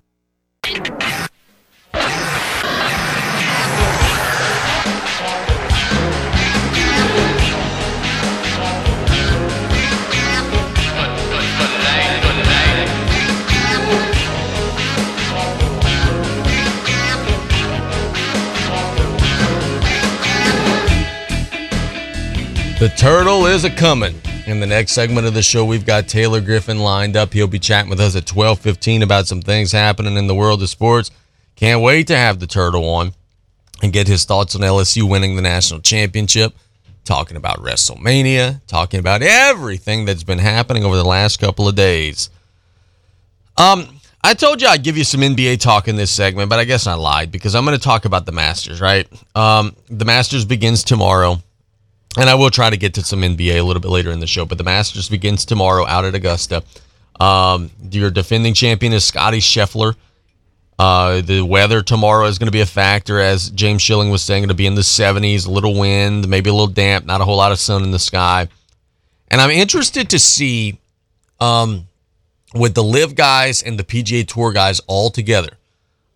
The 22.84 22.90
turtle 22.90 23.46
is 23.46 23.64
a 23.64 23.70
coming. 23.70 24.20
In 24.46 24.60
the 24.60 24.68
next 24.68 24.92
segment 24.92 25.26
of 25.26 25.34
the 25.34 25.42
show, 25.42 25.64
we've 25.64 25.86
got 25.86 26.10
Taylor 26.10 26.42
Griffin 26.42 26.80
lined 26.80 27.16
up. 27.16 27.32
He'll 27.32 27.48
be 27.48 27.58
chatting 27.58 27.90
with 27.90 28.02
us 28.02 28.14
at 28.18 28.26
12:15 28.26 29.02
about 29.04 29.26
some 29.26 29.42
things 29.42 29.72
happening 29.72 30.18
in 30.18 30.28
the 30.28 30.36
world 30.36 30.62
of 30.62 30.70
sports. 30.70 31.10
Can't 31.56 31.80
wait 31.80 32.08
to 32.08 32.18
have 32.18 32.40
the 32.40 32.46
turtle 32.46 32.90
on 32.90 33.14
and 33.82 33.94
get 33.94 34.10
his 34.10 34.26
thoughts 34.26 34.54
on 34.54 34.64
LSU 34.64 35.04
winning 35.04 35.38
the 35.38 35.42
national 35.42 35.80
championship, 35.80 36.58
talking 37.06 37.38
about 37.38 37.64
WrestleMania, 37.64 38.60
talking 38.68 39.00
about 39.00 39.22
everything 39.22 40.04
that's 40.04 40.24
been 40.24 40.40
happening 40.40 40.84
over 40.84 40.98
the 40.98 41.06
last 41.06 41.40
couple 41.40 41.70
of 41.70 41.76
days. 41.76 42.30
Um, 43.56 44.02
I 44.22 44.34
told 44.34 44.62
you 44.62 44.68
I'd 44.68 44.84
give 44.84 44.98
you 44.98 45.06
some 45.06 45.22
NBA 45.22 45.62
talk 45.62 45.88
in 45.88 45.96
this 45.96 46.12
segment, 46.12 46.50
but 46.50 46.60
I 46.60 46.66
guess 46.66 46.86
I 46.86 46.96
lied 46.96 47.32
because 47.32 47.56
I'm 47.56 47.64
going 47.64 47.78
to 47.78 47.82
talk 47.82 48.04
about 48.04 48.26
the 48.26 48.34
Masters, 48.34 48.82
right? 48.82 49.08
Um, 49.36 49.74
the 49.90 50.04
Masters 50.04 50.44
begins 50.44 50.84
tomorrow. 50.84 51.42
And 52.18 52.30
I 52.30 52.36
will 52.36 52.52
try 52.52 52.70
to 52.70 52.78
get 52.78 52.94
to 52.96 53.04
some 53.04 53.22
NBA 53.22 53.60
a 53.60 53.64
little 53.64 53.82
bit 53.82 53.90
later 53.90 54.12
in 54.12 54.20
the 54.20 54.28
show, 54.28 54.46
but 54.46 54.58
the 54.58 54.64
Masters 54.64 55.10
begins 55.10 55.46
tomorrow 55.46 55.86
out 55.88 56.06
at 56.06 56.14
Augusta. 56.14 56.64
Um, 57.20 57.72
your 57.92 58.12
defending 58.12 58.54
champion 58.54 58.94
is 58.94 59.04
Scotty 59.04 59.40
Scheffler. 59.40 59.96
Uh, 60.78 61.22
the 61.22 61.42
weather 61.42 61.82
tomorrow 61.82 62.26
is 62.26 62.38
going 62.38 62.48
to 62.48 62.52
be 62.52 62.62
a 62.62 62.66
factor, 62.66 63.20
as 63.20 63.50
James 63.52 63.82
Schilling 63.82 64.10
was 64.10 64.22
saying, 64.22 64.42
going 64.42 64.50
to 64.50 64.56
be 64.56 64.68
in 64.68 64.76
the 64.76 64.82
70s, 64.82 65.48
a 65.48 65.52
little 65.52 65.80
wind, 65.80 66.28
maybe 66.28 66.50
a 66.50 66.54
little 66.54 66.68
damp, 66.68 67.06
not 67.06 67.22
a 67.22 67.26
whole 67.26 67.38
lot 67.38 67.52
of 67.52 67.60
sun 67.60 67.84
in 67.84 67.92
the 67.92 68.00
sky. 68.00 68.48
And 69.30 69.40
I'm 69.40 69.52
interested 69.52 70.10
to 70.12 70.20
see 70.20 70.80
um, 71.40 71.88
with 72.54 72.76
the 72.76 72.84
LIV 72.84 73.16
guys 73.16 73.64
and 73.64 73.80
the 73.80 73.84
PGA 73.84 74.28
Tour 74.28 74.52
guys 74.52 74.80
all 74.88 75.10
together. 75.10 75.50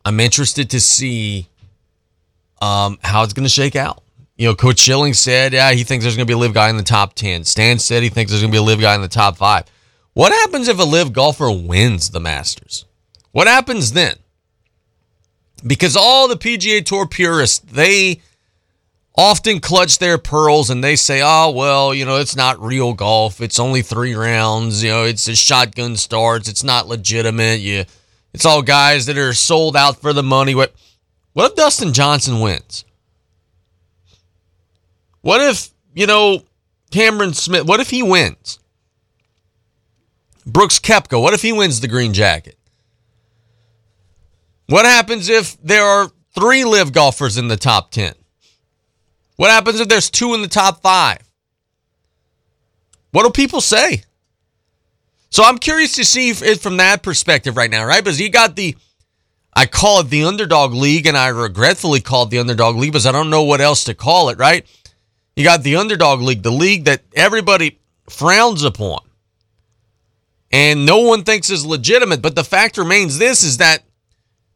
I'm 0.06 0.20
interested 0.20 0.70
to 0.72 0.80
see 0.80 1.48
um, 2.62 3.00
how 3.04 3.24
it's 3.24 3.34
going 3.34 3.46
to 3.46 3.50
shake 3.50 3.76
out. 3.76 4.04
You 4.38 4.48
know, 4.48 4.56
Coach 4.56 4.80
Schilling 4.80 5.14
said, 5.14 5.54
yeah, 5.54 5.72
he 5.72 5.84
thinks 5.84 6.04
there's 6.04 6.16
going 6.16 6.28
to 6.28 6.32
be 6.32 6.36
a 6.36 6.38
LIV 6.38 6.54
guy 6.54 6.70
in 6.70 6.78
the 6.78 6.84
top 6.84 7.16
10. 7.16 7.44
Stan 7.44 7.80
said 7.80 8.04
he 8.04 8.10
thinks 8.10 8.32
there's 8.32 8.42
going 8.42 8.52
to 8.52 8.56
be 8.56 8.60
a 8.60 8.64
LIV 8.64 8.82
guy 8.82 8.96
in 8.96 9.02
the 9.02 9.08
top 9.08 9.38
five. 9.38 9.66
What 10.14 10.32
happens 10.32 10.68
if 10.68 10.80
a 10.80 10.84
LIV 10.84 11.14
golfer 11.14 11.52
wins 11.52 12.12
the 12.12 12.20
Masters? 12.20 12.86
What 13.32 13.48
happens 13.48 13.94
then? 13.94 14.16
Because 15.66 15.98
all 15.98 16.28
the 16.28 16.36
PGA 16.36 16.86
Tour 16.86 17.08
purists, 17.08 17.60
they 17.60 18.22
often 19.18 19.60
clutch 19.60 19.98
their 19.98 20.20
pearls 20.20 20.70
and 20.70 20.84
they 20.84 20.96
say, 20.96 21.22
oh, 21.24 21.50
well, 21.50 21.94
you 21.94 22.06
know, 22.06 22.18
it's 22.18 22.36
not 22.36 22.62
real 22.62 22.94
golf. 22.94 23.42
It's 23.42 23.60
only 23.60 23.82
three 23.82 24.14
rounds. 24.14 24.84
You 24.84 24.92
know, 24.92 25.04
it's 25.04 25.28
a 25.28 25.36
shotgun 25.36 25.96
starts. 25.96 26.48
It's 26.48 26.64
not 26.64 26.88
legitimate. 26.88 27.60
You, 27.60 27.86
it's 28.34 28.46
all 28.46 28.62
guys 28.62 29.08
that 29.08 29.18
are 29.18 29.34
sold 29.34 29.76
out 29.76 29.98
for 30.00 30.14
the 30.14 30.24
money. 30.24 30.54
What, 30.54 30.76
what 31.34 31.52
if 31.52 31.56
Dustin 31.56 31.94
Johnson 31.94 32.40
wins? 32.40 32.86
What 35.22 35.42
if, 35.42 35.70
you 35.94 36.08
know, 36.08 36.44
Cameron 36.92 37.34
Smith, 37.34 37.66
what 37.66 37.80
if 37.80 37.90
he 37.90 38.04
wins? 38.04 38.60
Brooks 40.46 40.80
Koepka, 40.80 41.22
what 41.22 41.34
if 41.34 41.42
he 41.42 41.52
wins 41.52 41.82
the 41.82 41.88
green 41.88 42.14
jacket? 42.14 42.58
What 44.68 44.86
happens 44.86 45.30
if 45.30 45.58
there 45.62 45.84
are 45.84 46.10
three 46.34 46.64
LIV 46.64 46.94
golfers 46.94 47.38
in 47.38 47.48
the 47.48 47.58
top 47.58 47.92
10? 47.92 48.14
What 49.36 49.52
happens 49.52 49.80
if 49.80 49.88
there's 49.88 50.10
two 50.10 50.34
in 50.34 50.42
the 50.42 50.48
top 50.48 50.82
five? 50.82 51.20
What 53.12 53.24
do 53.24 53.30
people 53.30 53.62
say? 53.62 54.04
So 55.30 55.44
I'm 55.44 55.58
curious 55.58 55.96
to 55.96 56.06
see 56.06 56.30
it 56.30 56.60
from 56.60 56.78
that 56.78 57.04
perspective 57.04 57.58
right 57.58 57.70
now, 57.70 57.86
right? 57.86 58.04
Because 58.04 58.20
you 58.20 58.30
got 58.30 58.56
the, 58.56 58.76
I 59.54 59.66
call 59.66 60.00
it 60.00 60.10
the 60.10 60.24
underdog 60.24 60.74
league, 60.74 61.06
and 61.06 61.18
I 61.18 61.28
regretfully 61.28 62.00
call 62.00 62.24
it 62.24 62.30
the 62.30 62.40
underdog 62.40 62.76
league 62.76 62.92
because 62.92 63.06
I 63.06 63.12
don't 63.12 63.30
know 63.30 63.44
what 63.44 63.62
else 63.62 63.84
to 63.86 63.94
call 63.94 64.30
it, 64.30 64.38
right? 64.38 64.66
You 65.38 65.44
got 65.44 65.62
the 65.62 65.76
underdog 65.76 66.20
league, 66.22 66.42
the 66.42 66.52
league 66.52 66.86
that 66.86 67.04
everybody 67.14 67.80
frowns 68.10 68.64
upon 68.64 69.02
and 70.52 70.84
no 70.84 71.02
one 71.02 71.24
thinks 71.24 71.52
is 71.52 71.64
legitimate. 71.64 72.24
But 72.24 72.34
the 72.34 72.44
fact 72.44 72.76
remains 72.76 73.20
this 73.20 73.44
is 73.44 73.58
that 73.58 73.84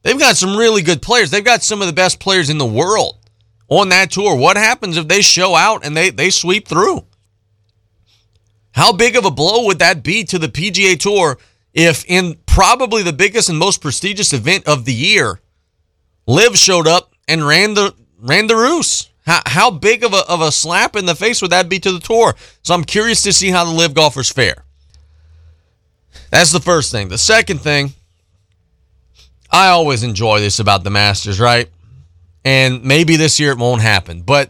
they've 0.02 0.17
got 0.17 0.38
some 0.38 0.58
really 0.58 0.82
good 0.82 1.00
players. 1.00 1.30
They've 1.30 1.46
got 1.46 1.62
some 1.62 1.82
of 1.82 1.88
the 1.88 1.94
best 1.94 2.20
players 2.20 2.50
in 2.50 2.58
the 2.58 2.65
world 2.65 3.20
on 3.70 3.89
that 3.89 4.10
tour. 4.10 4.36
What 4.36 4.58
happens 4.58 4.98
if 4.98 5.08
they 5.08 5.22
show 5.22 5.54
out 5.54 5.86
and 5.86 5.96
they, 5.96 6.10
they 6.10 6.32
sweep 6.32 6.67
through? 6.67 7.06
How 8.72 8.91
big 8.91 9.15
of 9.15 9.24
a 9.26 9.30
blow 9.32 9.67
would 9.67 9.78
that 9.78 10.02
be 10.02 10.24
to 10.24 10.39
the 10.39 10.48
PGA 10.48 10.98
Tour 10.98 11.38
if, 11.76 12.04
in 12.08 12.39
probably 12.48 13.04
the 13.04 13.13
biggest 13.13 13.50
and 13.50 13.60
most 13.60 13.82
prestigious 13.82 14.34
event 14.34 14.65
of 14.67 14.86
the 14.86 14.94
year, 14.94 15.41
LIV 16.26 16.58
showed 16.58 16.88
up 16.88 17.13
and 17.28 17.46
ran 17.46 17.76
the 17.76 17.94
ran 18.17 18.48
the 18.48 18.56
roost? 18.56 19.11
How, 19.26 19.42
how 19.46 19.72
big 19.72 20.04
of 20.04 20.14
a, 20.14 20.24
of 20.28 20.42
a 20.42 20.52
slap 20.52 20.96
in 20.96 21.06
the 21.06 21.16
face 21.16 21.42
would 21.42 21.52
that 21.52 21.70
be 21.70 21.80
to 21.80 21.92
the 21.92 22.00
tour? 22.00 22.36
So 22.64 22.74
I'm 22.74 22.84
curious 22.84 23.22
to 23.24 23.34
see 23.34 23.50
how 23.50 23.66
the 23.66 23.72
LIV 23.72 23.94
golfers 23.94 24.32
fare. 24.32 24.64
That's 26.30 26.52
the 26.52 26.60
first 26.60 26.92
thing. 26.92 27.10
The 27.10 27.18
second 27.18 27.60
thing, 27.60 27.94
I 29.52 29.68
always 29.68 30.04
enjoy 30.04 30.40
this 30.40 30.60
about 30.60 30.84
the 30.84 30.90
Masters, 30.90 31.40
right? 31.40 31.70
And 32.44 32.84
maybe 32.84 33.16
this 33.18 33.40
year 33.40 33.52
it 33.52 33.58
won't 33.58 33.82
happen, 33.82 34.22
but 34.22 34.50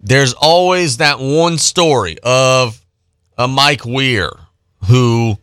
there's 0.00 0.32
always 0.32 0.96
that 0.96 1.18
one 1.18 1.58
story 1.58 2.16
of 2.22 2.82
a 3.36 3.46
Mike 3.46 3.84
Weir 3.84 4.30
who 4.86 5.36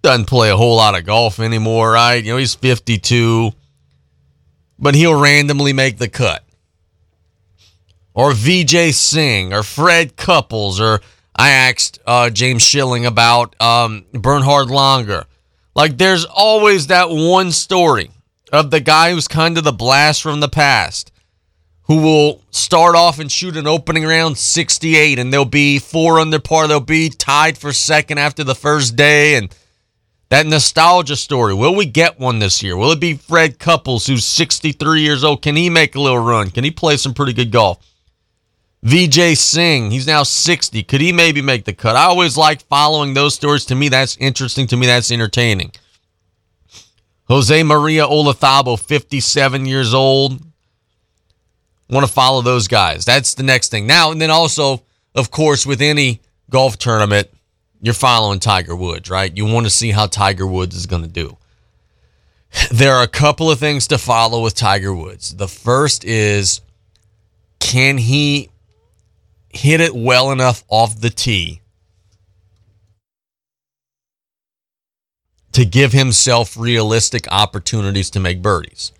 doesn't 0.00 0.26
play 0.26 0.50
a 0.50 0.56
whole 0.56 0.76
lot 0.76 0.98
of 0.98 1.04
golf 1.04 1.38
anymore, 1.38 1.92
right? 1.92 2.24
You 2.24 2.32
know, 2.32 2.38
he's 2.38 2.54
52, 2.54 3.52
but 4.78 4.94
he'll 4.94 5.20
randomly 5.20 5.72
make 5.72 5.98
the 5.98 6.08
cut 6.08 6.44
or 8.14 8.32
Vijay 8.32 8.92
Singh 8.92 9.52
or 9.52 9.62
Fred 9.62 10.16
Couples 10.16 10.80
or 10.80 11.00
I 11.34 11.50
asked 11.50 11.98
uh, 12.06 12.30
James 12.30 12.62
Schilling 12.62 13.06
about 13.06 13.60
um, 13.60 14.04
Bernhard 14.12 14.68
Langer. 14.68 15.24
Like 15.74 15.96
there's 15.96 16.24
always 16.24 16.88
that 16.88 17.08
one 17.08 17.52
story 17.52 18.10
of 18.52 18.70
the 18.70 18.80
guy 18.80 19.12
who's 19.12 19.28
kind 19.28 19.56
of 19.56 19.64
the 19.64 19.72
blast 19.72 20.22
from 20.22 20.40
the 20.40 20.48
past 20.48 21.10
who 21.84 22.00
will 22.00 22.42
start 22.50 22.94
off 22.94 23.18
and 23.18 23.32
shoot 23.32 23.56
an 23.56 23.66
opening 23.66 24.04
round 24.04 24.38
68 24.38 25.18
and 25.18 25.32
they'll 25.32 25.44
be 25.44 25.78
four 25.78 26.20
under 26.20 26.38
par. 26.38 26.68
They'll 26.68 26.80
be 26.80 27.08
tied 27.08 27.58
for 27.58 27.72
second 27.72 28.18
after 28.18 28.44
the 28.44 28.54
first 28.54 28.94
day 28.94 29.36
and 29.36 29.54
that 30.28 30.46
nostalgia 30.46 31.16
story. 31.16 31.54
Will 31.54 31.74
we 31.74 31.86
get 31.86 32.18
one 32.18 32.38
this 32.38 32.62
year? 32.62 32.76
Will 32.76 32.92
it 32.92 33.00
be 33.00 33.14
Fred 33.14 33.58
Couples 33.58 34.06
who's 34.06 34.24
63 34.24 35.00
years 35.00 35.24
old? 35.24 35.42
Can 35.42 35.56
he 35.56 35.68
make 35.68 35.94
a 35.94 36.00
little 36.00 36.18
run? 36.18 36.50
Can 36.50 36.64
he 36.64 36.70
play 36.70 36.96
some 36.96 37.14
pretty 37.14 37.32
good 37.32 37.50
golf? 37.50 37.78
Vijay 38.84 39.36
Singh, 39.36 39.92
he's 39.92 40.06
now 40.06 40.24
60. 40.24 40.82
Could 40.82 41.00
he 41.00 41.12
maybe 41.12 41.40
make 41.40 41.64
the 41.64 41.72
cut? 41.72 41.94
I 41.94 42.04
always 42.04 42.36
like 42.36 42.62
following 42.62 43.14
those 43.14 43.34
stories. 43.34 43.64
To 43.66 43.76
me, 43.76 43.88
that's 43.88 44.16
interesting. 44.16 44.66
To 44.68 44.76
me, 44.76 44.86
that's 44.86 45.12
entertaining. 45.12 45.70
Jose 47.28 47.62
Maria 47.62 48.04
Olazabal, 48.04 48.78
57 48.78 49.66
years 49.66 49.94
old. 49.94 50.42
Want 51.88 52.04
to 52.06 52.12
follow 52.12 52.42
those 52.42 52.66
guys. 52.66 53.04
That's 53.04 53.34
the 53.34 53.42
next 53.42 53.68
thing. 53.68 53.86
Now, 53.86 54.10
and 54.10 54.20
then 54.20 54.30
also, 54.30 54.82
of 55.14 55.30
course, 55.30 55.64
with 55.64 55.80
any 55.80 56.20
golf 56.50 56.76
tournament, 56.78 57.28
you're 57.80 57.94
following 57.94 58.40
Tiger 58.40 58.74
Woods, 58.74 59.10
right? 59.10 59.34
You 59.36 59.46
want 59.46 59.66
to 59.66 59.70
see 59.70 59.90
how 59.90 60.06
Tiger 60.06 60.46
Woods 60.46 60.74
is 60.74 60.86
going 60.86 61.02
to 61.02 61.08
do. 61.08 61.36
There 62.70 62.94
are 62.94 63.02
a 63.02 63.08
couple 63.08 63.50
of 63.50 63.58
things 63.58 63.86
to 63.88 63.98
follow 63.98 64.42
with 64.42 64.54
Tiger 64.54 64.94
Woods. 64.94 65.34
The 65.34 65.48
first 65.48 66.04
is 66.04 66.60
can 67.60 67.96
he 67.96 68.50
hit 69.52 69.80
it 69.80 69.94
well 69.94 70.30
enough 70.30 70.64
off 70.68 71.00
the 71.00 71.10
tee 71.10 71.60
to 75.52 75.64
give 75.64 75.92
himself 75.92 76.56
realistic 76.56 77.26
opportunities 77.30 78.10
to 78.10 78.20
make 78.20 78.40
birdies. 78.40 78.92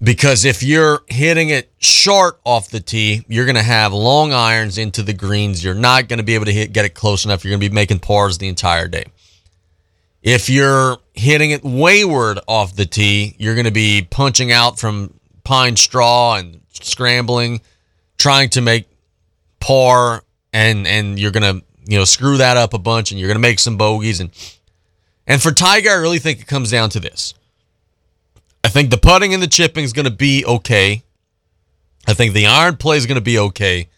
Because 0.00 0.44
if 0.44 0.62
you're 0.62 1.02
hitting 1.08 1.48
it 1.48 1.72
short 1.78 2.40
off 2.44 2.68
the 2.68 2.78
tee, 2.78 3.24
you're 3.26 3.44
going 3.44 3.56
to 3.56 3.62
have 3.62 3.92
long 3.92 4.32
irons 4.32 4.78
into 4.78 5.02
the 5.02 5.12
greens. 5.12 5.64
You're 5.64 5.74
not 5.74 6.08
going 6.08 6.18
to 6.18 6.24
be 6.24 6.34
able 6.34 6.44
to 6.44 6.52
hit 6.52 6.72
get 6.72 6.84
it 6.84 6.94
close 6.94 7.24
enough. 7.24 7.44
You're 7.44 7.50
going 7.50 7.60
to 7.60 7.68
be 7.68 7.74
making 7.74 7.98
pars 7.98 8.38
the 8.38 8.48
entire 8.48 8.86
day. 8.86 9.06
If 10.22 10.48
you're 10.48 10.98
hitting 11.14 11.52
it 11.52 11.64
wayward 11.64 12.40
off 12.46 12.76
the 12.76 12.86
tee. 12.86 13.36
You're 13.38 13.54
going 13.54 13.64
to 13.66 13.70
be 13.70 14.06
punching 14.08 14.52
out 14.52 14.78
from 14.78 15.14
pine 15.44 15.76
straw 15.76 16.36
and 16.36 16.60
scrambling, 16.72 17.60
trying 18.24 18.48
to 18.48 18.62
make 18.62 18.88
par, 19.60 20.24
and 20.50 20.86
and 20.86 21.18
you're 21.18 21.30
to 21.30 21.62
you 21.86 21.98
know 21.98 22.06
screw 22.06 22.38
that 22.38 22.56
up 22.56 22.72
a 22.72 22.78
bunch, 22.78 23.10
and 23.10 23.20
you're 23.20 23.28
to 23.34 23.38
make 23.38 23.58
some 23.58 23.76
bogeys. 23.76 24.18
And 24.18 24.30
and 25.26 25.42
for 25.42 25.52
Tiger, 25.52 25.90
I 25.90 25.96
really 25.96 26.18
think 26.18 26.40
it 26.40 26.46
comes 26.46 26.70
down 26.70 26.88
to 26.90 27.00
this. 27.00 27.34
I 28.64 28.68
think 28.68 28.88
the 28.88 28.96
putting 28.96 29.34
and 29.34 29.42
the 29.42 29.46
chipping 29.46 29.84
is 29.84 29.92
going 29.92 30.06
to 30.06 30.10
be 30.10 30.42
okay. 30.46 31.02
I 32.08 32.14
think 32.14 32.32
the 32.32 32.46
iron 32.46 32.78
play 32.78 32.96
is 32.96 33.04
going 33.04 33.16
to 33.16 33.30
be 33.32 33.38
okay. 33.38 33.90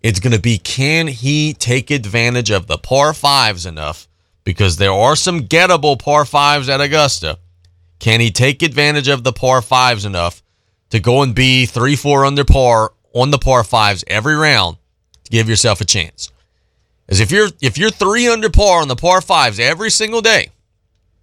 It's 0.00 0.20
going 0.20 0.32
to 0.32 0.40
be 0.40 0.56
can 0.58 1.08
he 1.08 1.52
take 1.52 1.90
advantage 1.90 2.52
of 2.52 2.68
the 2.68 2.78
par 2.78 3.12
fives 3.12 3.66
enough? 3.66 4.06
Because 4.44 4.76
there 4.76 4.92
are 4.92 5.16
some 5.16 5.40
gettable 5.40 5.98
par 5.98 6.24
fives 6.24 6.68
at 6.68 6.80
Augusta. 6.80 7.40
Can 7.98 8.20
he 8.20 8.30
take 8.30 8.62
advantage 8.62 9.08
of 9.08 9.24
the 9.24 9.32
par 9.32 9.60
fives 9.60 10.04
enough 10.04 10.40
to 10.90 11.00
go 11.00 11.22
and 11.22 11.34
be 11.34 11.66
three, 11.66 11.96
four 11.96 12.24
under 12.24 12.44
par 12.44 12.92
on 13.14 13.30
the 13.30 13.38
par 13.38 13.64
fives 13.64 14.04
every 14.06 14.34
round 14.34 14.76
to 15.24 15.30
give 15.30 15.48
yourself 15.48 15.80
a 15.80 15.84
chance? 15.84 16.30
As 17.08 17.20
if 17.20 17.30
you're 17.30 17.48
if 17.60 17.76
you're 17.76 17.90
three 17.90 18.28
under 18.28 18.50
par 18.50 18.82
on 18.82 18.88
the 18.88 18.96
par 18.96 19.20
fives 19.20 19.58
every 19.58 19.90
single 19.90 20.20
day, 20.20 20.50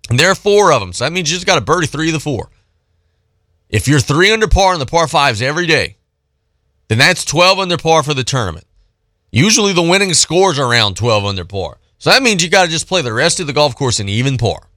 and 0.10 0.20
there 0.20 0.32
are 0.32 0.36
four 0.36 0.72
of 0.72 0.82
them, 0.82 0.94
so 0.94 1.04
that 1.06 1.14
means 1.14 1.32
you 1.32 1.38
just 1.38 1.48
got 1.48 1.56
to 1.56 1.62
birdie 1.62 1.88
three 1.88 2.10
of 2.10 2.14
the 2.14 2.20
four. 2.20 2.50
If 3.70 3.88
you're 3.88 4.00
three 4.00 4.32
under 4.32 4.48
par 4.48 4.74
on 4.74 4.80
the 4.80 4.86
par 4.86 5.08
fives 5.08 5.42
every 5.42 5.66
day, 5.66 5.98
then 6.88 6.98
that's 6.98 7.26
12 7.26 7.60
under 7.60 7.78
par 7.78 8.04
for 8.04 8.14
the 8.14 8.24
tournament. 8.24 8.66
Usually 9.32 9.74
the 9.74 9.82
winning 9.82 10.14
scores 10.14 10.58
are 10.58 10.70
around 10.70 10.96
12 10.96 11.26
under 11.26 11.46
par. 11.46 11.80
So 12.00 12.12
that 12.12 12.24
means 12.24 12.44
you 12.44 12.50
got 12.50 12.66
to 12.66 12.72
just 12.72 12.88
play 12.88 13.02
the 13.02 13.12
rest 13.12 13.40
of 13.40 13.48
the 13.48 13.54
golf 13.54 13.76
course 13.76 14.00
in 14.00 14.08
even 14.08 14.38
par. 14.38 14.70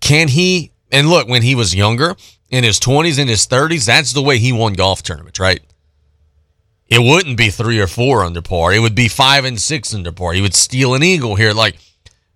Can 0.00 0.28
he? 0.28 0.70
And 0.92 1.08
look, 1.08 1.28
when 1.28 1.42
he 1.42 1.54
was 1.54 1.74
younger, 1.74 2.14
in 2.50 2.62
his 2.62 2.78
20s, 2.78 3.18
in 3.18 3.26
his 3.26 3.46
30s, 3.46 3.86
that's 3.86 4.12
the 4.12 4.22
way 4.22 4.38
he 4.38 4.52
won 4.52 4.74
golf 4.74 5.02
tournaments, 5.02 5.40
right? 5.40 5.60
It 6.94 7.02
wouldn't 7.02 7.36
be 7.36 7.50
three 7.50 7.80
or 7.80 7.88
four 7.88 8.24
under 8.24 8.40
par. 8.40 8.72
It 8.72 8.78
would 8.78 8.94
be 8.94 9.08
five 9.08 9.44
and 9.44 9.60
six 9.60 9.92
under 9.92 10.12
par. 10.12 10.32
He 10.32 10.40
would 10.40 10.54
steal 10.54 10.94
an 10.94 11.02
eagle 11.02 11.34
here. 11.34 11.52
Like, 11.52 11.76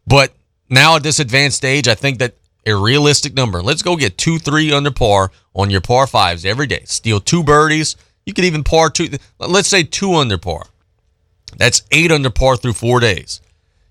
but 0.04 0.32
now 0.68 0.96
at 0.96 1.04
this 1.04 1.20
advanced 1.20 1.64
age, 1.64 1.86
I 1.86 1.94
think 1.94 2.18
that 2.18 2.34
a 2.66 2.74
realistic 2.74 3.34
number. 3.34 3.62
Let's 3.62 3.82
go 3.82 3.94
get 3.94 4.18
two, 4.18 4.40
three 4.40 4.72
under 4.72 4.90
par 4.90 5.30
on 5.54 5.70
your 5.70 5.80
par 5.80 6.08
fives 6.08 6.44
every 6.44 6.66
day. 6.66 6.82
Steal 6.86 7.20
two 7.20 7.44
birdies. 7.44 7.94
You 8.26 8.34
could 8.34 8.44
even 8.44 8.64
par 8.64 8.90
two. 8.90 9.10
Let's 9.38 9.68
say 9.68 9.84
two 9.84 10.14
under 10.14 10.38
par. 10.38 10.66
That's 11.56 11.82
eight 11.92 12.10
under 12.10 12.30
par 12.30 12.56
through 12.56 12.72
four 12.72 12.98
days. 12.98 13.40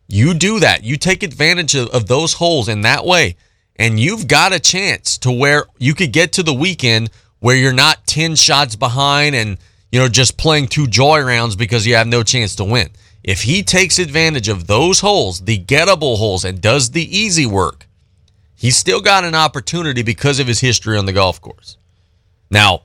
You 0.10 0.34
do 0.34 0.60
that. 0.60 0.84
You 0.84 0.98
take 0.98 1.24
advantage 1.24 1.76
of, 1.76 1.88
of 1.92 2.08
those 2.08 2.34
holes 2.34 2.68
in 2.68 2.82
that 2.82 3.06
way, 3.06 3.38
and 3.78 4.02
you've 4.02 4.28
got 4.28 4.52
a 4.52 4.60
chance 4.60 5.18
to 5.20 5.32
where 5.32 5.66
you 5.78 5.94
could 5.94 6.12
get 6.12 6.34
to 6.34 6.44
the 6.44 6.54
weekend 6.54 7.10
where 7.40 7.56
you're 7.56 7.72
not 7.72 8.06
10 8.06 8.36
shots 8.36 8.76
behind 8.76 9.34
and 9.34 9.58
you 9.92 10.00
know 10.00 10.08
just 10.08 10.38
playing 10.38 10.68
two 10.68 10.88
joy 10.88 11.22
rounds 11.22 11.56
because 11.56 11.86
you 11.86 11.96
have 11.96 12.08
no 12.08 12.24
chance 12.24 12.56
to 12.56 12.64
win. 12.64 12.90
If 13.24 13.42
he 13.42 13.64
takes 13.64 14.00
advantage 14.00 14.48
of 14.48 14.68
those 14.68 15.02
holes, 15.02 15.42
the 15.42 15.60
gettable 15.60 16.18
holes, 16.18 16.46
and 16.46 16.62
does 16.62 16.92
the 16.92 17.18
easy 17.18 17.46
work, 17.46 17.88
he's 18.56 18.78
still 18.78 19.02
got 19.02 19.26
an 19.26 19.36
opportunity 19.36 20.02
because 20.02 20.40
of 20.40 20.48
his 20.48 20.62
history 20.62 20.98
on 20.98 21.06
the 21.06 21.14
golf 21.14 21.42
course. 21.42 21.78
Now, 22.50 22.84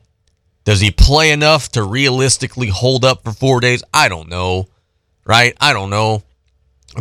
does 0.64 0.80
he 0.80 0.90
play 0.90 1.30
enough 1.30 1.70
to 1.72 1.82
realistically 1.82 2.68
hold 2.68 3.04
up 3.04 3.22
for 3.22 3.32
four 3.32 3.60
days? 3.60 3.82
I 3.92 4.08
don't 4.08 4.28
know. 4.28 4.68
Right? 5.24 5.56
I 5.60 5.72
don't 5.72 5.90
know. 5.90 6.22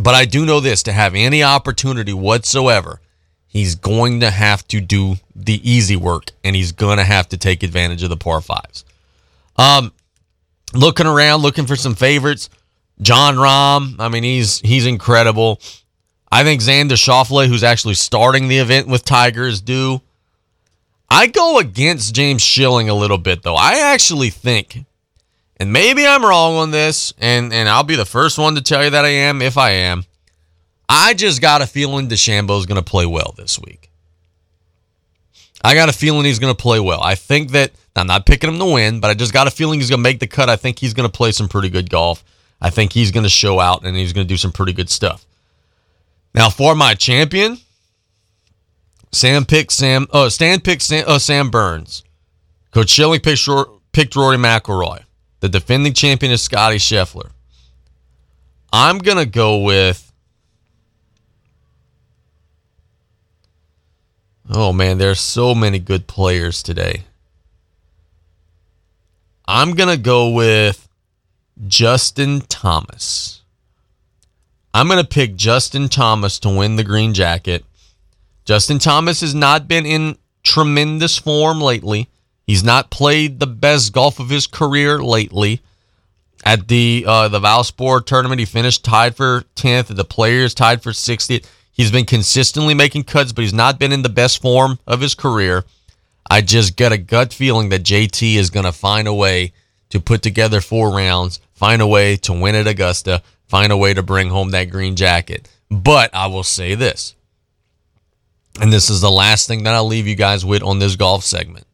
But 0.00 0.14
I 0.14 0.24
do 0.24 0.46
know 0.46 0.60
this 0.60 0.82
to 0.84 0.92
have 0.92 1.14
any 1.14 1.42
opportunity 1.42 2.12
whatsoever, 2.12 3.00
he's 3.46 3.74
going 3.74 4.20
to 4.20 4.30
have 4.30 4.66
to 4.68 4.80
do 4.80 5.16
the 5.34 5.60
easy 5.68 5.96
work 5.96 6.30
and 6.42 6.56
he's 6.56 6.72
going 6.72 6.98
to 6.98 7.04
have 7.04 7.28
to 7.28 7.36
take 7.36 7.62
advantage 7.62 8.02
of 8.02 8.08
the 8.08 8.16
par 8.16 8.40
fives. 8.40 8.84
Um, 9.56 9.92
looking 10.74 11.06
around, 11.06 11.42
looking 11.42 11.66
for 11.66 11.76
some 11.76 11.94
favorites. 11.94 12.50
Jon 13.00 13.36
Rahm, 13.36 13.96
I 13.98 14.08
mean, 14.08 14.22
he's 14.22 14.60
he's 14.60 14.86
incredible. 14.86 15.60
I 16.30 16.44
think 16.44 16.62
Xander 16.62 16.92
Schauffele, 16.92 17.46
who's 17.46 17.62
actually 17.62 17.94
starting 17.94 18.48
the 18.48 18.58
event 18.58 18.88
with 18.88 19.04
Tiger, 19.04 19.46
is 19.46 19.60
due. 19.60 20.00
I 21.10 21.26
go 21.26 21.58
against 21.58 22.14
James 22.14 22.40
Schilling 22.40 22.88
a 22.88 22.94
little 22.94 23.18
bit, 23.18 23.42
though. 23.42 23.54
I 23.54 23.92
actually 23.92 24.30
think, 24.30 24.86
and 25.58 25.70
maybe 25.70 26.06
I'm 26.06 26.24
wrong 26.24 26.56
on 26.56 26.70
this, 26.70 27.12
and, 27.18 27.52
and 27.52 27.68
I'll 27.68 27.82
be 27.82 27.96
the 27.96 28.06
first 28.06 28.38
one 28.38 28.54
to 28.54 28.62
tell 28.62 28.82
you 28.82 28.88
that 28.88 29.04
I 29.04 29.08
am 29.08 29.42
if 29.42 29.58
I 29.58 29.72
am. 29.72 30.04
I 30.88 31.12
just 31.12 31.42
got 31.42 31.60
a 31.60 31.66
feeling 31.66 32.08
DeChambeau 32.08 32.58
is 32.58 32.64
going 32.64 32.82
to 32.82 32.90
play 32.90 33.04
well 33.04 33.34
this 33.36 33.58
week. 33.58 33.90
I 35.62 35.74
got 35.74 35.90
a 35.90 35.92
feeling 35.92 36.24
he's 36.24 36.38
going 36.38 36.54
to 36.54 36.62
play 36.62 36.80
well. 36.80 37.02
I 37.02 37.14
think 37.14 37.50
that, 37.50 37.72
I'm 37.94 38.06
not 38.06 38.26
picking 38.26 38.50
him 38.50 38.58
to 38.58 38.64
win, 38.64 39.00
but 39.00 39.10
I 39.10 39.14
just 39.14 39.32
got 39.32 39.46
a 39.46 39.50
feeling 39.50 39.78
he's 39.78 39.90
going 39.90 39.98
to 39.98 40.02
make 40.02 40.20
the 40.20 40.26
cut. 40.26 40.48
I 40.48 40.56
think 40.56 40.78
he's 40.78 40.94
going 40.94 41.08
to 41.08 41.14
play 41.14 41.32
some 41.32 41.48
pretty 41.48 41.68
good 41.68 41.90
golf. 41.90 42.24
I 42.60 42.70
think 42.70 42.92
he's 42.92 43.10
going 43.10 43.24
to 43.24 43.30
show 43.30 43.60
out 43.60 43.84
and 43.84 43.96
he's 43.96 44.12
going 44.12 44.26
to 44.26 44.32
do 44.32 44.38
some 44.38 44.52
pretty 44.52 44.72
good 44.72 44.88
stuff. 44.88 45.26
Now, 46.34 46.48
for 46.48 46.74
my 46.74 46.94
champion, 46.94 47.58
Sam 49.10 49.44
picked 49.44 49.72
Sam. 49.72 50.06
Oh, 50.10 50.28
Stan 50.28 50.60
picked 50.60 50.82
Sam, 50.82 51.04
uh, 51.06 51.18
Sam 51.18 51.50
Burns. 51.50 52.02
Coach 52.70 52.88
Schilling 52.88 53.20
picked, 53.20 53.46
picked 53.92 54.16
Rory 54.16 54.38
McIlroy. 54.38 55.02
The 55.40 55.48
defending 55.48 55.92
champion 55.92 56.32
is 56.32 56.40
Scotty 56.40 56.76
Scheffler. 56.76 57.30
I'm 58.72 58.98
gonna 58.98 59.26
go 59.26 59.58
with. 59.58 60.10
Oh 64.48 64.72
man, 64.72 64.98
there's 64.98 65.20
so 65.20 65.54
many 65.54 65.78
good 65.78 66.06
players 66.06 66.62
today. 66.62 67.04
I'm 69.46 69.74
gonna 69.74 69.96
go 69.96 70.30
with 70.30 70.88
Justin 71.66 72.40
Thomas. 72.42 73.42
I'm 74.74 74.88
gonna 74.88 75.04
pick 75.04 75.36
Justin 75.36 75.88
Thomas 75.88 76.38
to 76.40 76.48
win 76.48 76.76
the 76.76 76.84
green 76.84 77.12
jacket. 77.14 77.64
Justin 78.44 78.78
Thomas 78.78 79.20
has 79.20 79.34
not 79.34 79.68
been 79.68 79.86
in 79.86 80.16
tremendous 80.42 81.18
form 81.18 81.60
lately. 81.60 82.08
He's 82.46 82.64
not 82.64 82.90
played 82.90 83.38
the 83.38 83.46
best 83.46 83.92
golf 83.92 84.18
of 84.18 84.30
his 84.30 84.46
career 84.46 84.98
lately. 85.02 85.60
At 86.44 86.66
the 86.66 87.04
uh, 87.06 87.28
the 87.28 87.38
Valspar 87.40 88.04
tournament, 88.04 88.40
he 88.40 88.44
finished 88.46 88.84
tied 88.84 89.14
for 89.14 89.44
10th. 89.54 89.94
The 89.94 90.04
players 90.04 90.54
tied 90.54 90.82
for 90.82 90.90
60th. 90.90 91.46
He's 91.72 91.92
been 91.92 92.04
consistently 92.04 92.74
making 92.74 93.04
cuts, 93.04 93.32
but 93.32 93.42
he's 93.42 93.54
not 93.54 93.78
been 93.78 93.92
in 93.92 94.02
the 94.02 94.08
best 94.08 94.42
form 94.42 94.78
of 94.86 95.00
his 95.00 95.14
career. 95.14 95.64
I 96.32 96.40
just 96.40 96.76
got 96.76 96.92
a 96.92 96.98
gut 96.98 97.32
feeling 97.32 97.68
that 97.68 97.82
JT 97.82 98.36
is 98.36 98.50
going 98.50 98.64
to 98.64 98.72
find 98.72 99.06
a 99.06 99.14
way 99.14 99.52
to 99.90 100.00
put 100.00 100.22
together 100.22 100.60
four 100.60 100.90
rounds, 100.90 101.40
find 101.52 101.82
a 101.82 101.86
way 101.86 102.16
to 102.16 102.32
win 102.32 102.54
at 102.54 102.66
Augusta, 102.66 103.22
find 103.48 103.70
a 103.70 103.76
way 103.76 103.92
to 103.92 104.02
bring 104.02 104.30
home 104.30 104.50
that 104.50 104.70
green 104.70 104.96
jacket. 104.96 105.48
But 105.70 106.14
I 106.14 106.26
will 106.28 106.42
say 106.42 106.74
this 106.74 107.14
and 108.60 108.72
this 108.72 108.90
is 108.90 109.00
the 109.00 109.10
last 109.10 109.46
thing 109.46 109.64
that 109.64 109.74
I'll 109.74 109.86
leave 109.86 110.06
you 110.06 110.14
guys 110.14 110.44
with 110.44 110.62
on 110.62 110.78
this 110.78 110.96
golf 110.96 111.24
segment. 111.24 111.66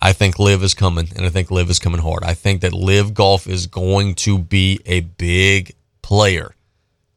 I 0.00 0.12
think 0.12 0.38
LIV 0.38 0.62
is 0.62 0.74
coming, 0.74 1.08
and 1.16 1.24
I 1.24 1.30
think 1.30 1.50
LIV 1.50 1.70
is 1.70 1.78
coming 1.78 2.00
hard. 2.00 2.22
I 2.22 2.34
think 2.34 2.60
that 2.60 2.74
LIV 2.74 3.14
Golf 3.14 3.46
is 3.46 3.66
going 3.66 4.14
to 4.16 4.38
be 4.38 4.80
a 4.84 5.00
big 5.00 5.74
player 6.02 6.54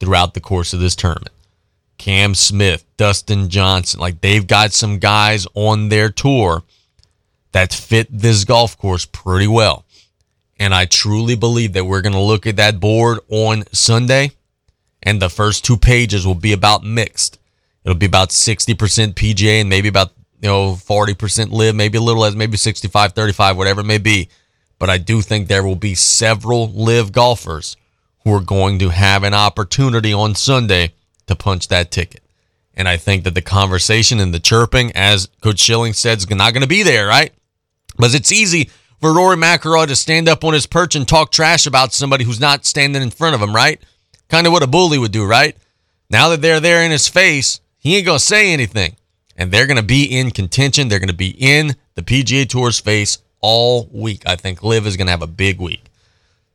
throughout 0.00 0.32
the 0.32 0.40
course 0.40 0.72
of 0.72 0.80
this 0.80 0.96
tournament. 0.96 1.34
Cam 2.00 2.34
Smith, 2.34 2.86
Dustin 2.96 3.50
Johnson, 3.50 4.00
like 4.00 4.22
they've 4.22 4.46
got 4.46 4.72
some 4.72 4.98
guys 4.98 5.46
on 5.52 5.90
their 5.90 6.08
tour 6.08 6.62
that 7.52 7.74
fit 7.74 8.08
this 8.10 8.44
golf 8.44 8.78
course 8.78 9.04
pretty 9.04 9.46
well. 9.46 9.84
And 10.58 10.74
I 10.74 10.86
truly 10.86 11.36
believe 11.36 11.74
that 11.74 11.84
we're 11.84 12.00
going 12.00 12.14
to 12.14 12.18
look 12.18 12.46
at 12.46 12.56
that 12.56 12.80
board 12.80 13.18
on 13.28 13.64
Sunday, 13.72 14.30
and 15.02 15.20
the 15.20 15.28
first 15.28 15.62
two 15.62 15.76
pages 15.76 16.26
will 16.26 16.34
be 16.34 16.54
about 16.54 16.82
mixed. 16.84 17.38
It'll 17.84 17.98
be 17.98 18.06
about 18.06 18.30
60% 18.30 18.76
PGA 19.12 19.60
and 19.60 19.68
maybe 19.68 19.88
about, 19.88 20.12
you 20.40 20.48
know, 20.48 20.72
40% 20.72 21.52
LIV, 21.52 21.74
maybe 21.74 21.98
a 21.98 22.02
little 22.02 22.22
less, 22.22 22.34
maybe 22.34 22.56
65, 22.56 23.12
35, 23.12 23.58
whatever 23.58 23.82
it 23.82 23.86
may 23.86 23.98
be. 23.98 24.30
But 24.78 24.88
I 24.88 24.96
do 24.96 25.20
think 25.20 25.48
there 25.48 25.64
will 25.64 25.76
be 25.76 25.94
several 25.94 26.72
LIV 26.72 27.12
golfers 27.12 27.76
who 28.24 28.34
are 28.34 28.40
going 28.40 28.78
to 28.78 28.88
have 28.88 29.22
an 29.22 29.34
opportunity 29.34 30.14
on 30.14 30.34
Sunday 30.34 30.94
to 31.30 31.36
punch 31.36 31.68
that 31.68 31.90
ticket. 31.90 32.22
And 32.74 32.88
I 32.88 32.96
think 32.96 33.24
that 33.24 33.34
the 33.34 33.42
conversation 33.42 34.20
and 34.20 34.32
the 34.32 34.40
chirping, 34.40 34.92
as 34.94 35.28
Coach 35.40 35.58
Schilling 35.58 35.92
said, 35.92 36.18
is 36.18 36.30
not 36.30 36.52
going 36.52 36.62
to 36.62 36.68
be 36.68 36.82
there, 36.82 37.06
right? 37.06 37.32
Because 37.96 38.14
it's 38.14 38.32
easy 38.32 38.70
for 39.00 39.12
Rory 39.12 39.36
McIlroy 39.36 39.86
to 39.88 39.96
stand 39.96 40.28
up 40.28 40.44
on 40.44 40.54
his 40.54 40.66
perch 40.66 40.94
and 40.94 41.06
talk 41.06 41.32
trash 41.32 41.66
about 41.66 41.92
somebody 41.92 42.24
who's 42.24 42.40
not 42.40 42.64
standing 42.64 43.02
in 43.02 43.10
front 43.10 43.34
of 43.34 43.42
him, 43.42 43.54
right? 43.54 43.82
Kind 44.28 44.46
of 44.46 44.52
what 44.52 44.62
a 44.62 44.66
bully 44.66 44.98
would 44.98 45.12
do, 45.12 45.24
right? 45.26 45.56
Now 46.08 46.28
that 46.28 46.42
they're 46.42 46.60
there 46.60 46.82
in 46.82 46.90
his 46.90 47.08
face, 47.08 47.60
he 47.78 47.96
ain't 47.96 48.06
going 48.06 48.18
to 48.18 48.24
say 48.24 48.52
anything. 48.52 48.96
And 49.36 49.50
they're 49.50 49.66
going 49.66 49.78
to 49.78 49.82
be 49.82 50.04
in 50.04 50.30
contention. 50.30 50.88
They're 50.88 50.98
going 50.98 51.08
to 51.08 51.14
be 51.14 51.34
in 51.38 51.74
the 51.94 52.02
PGA 52.02 52.48
Tour's 52.48 52.78
face 52.78 53.18
all 53.40 53.88
week. 53.90 54.22
I 54.26 54.36
think 54.36 54.62
LIV 54.62 54.86
is 54.86 54.96
going 54.96 55.06
to 55.06 55.12
have 55.12 55.22
a 55.22 55.26
big 55.26 55.60
week. 55.60 55.89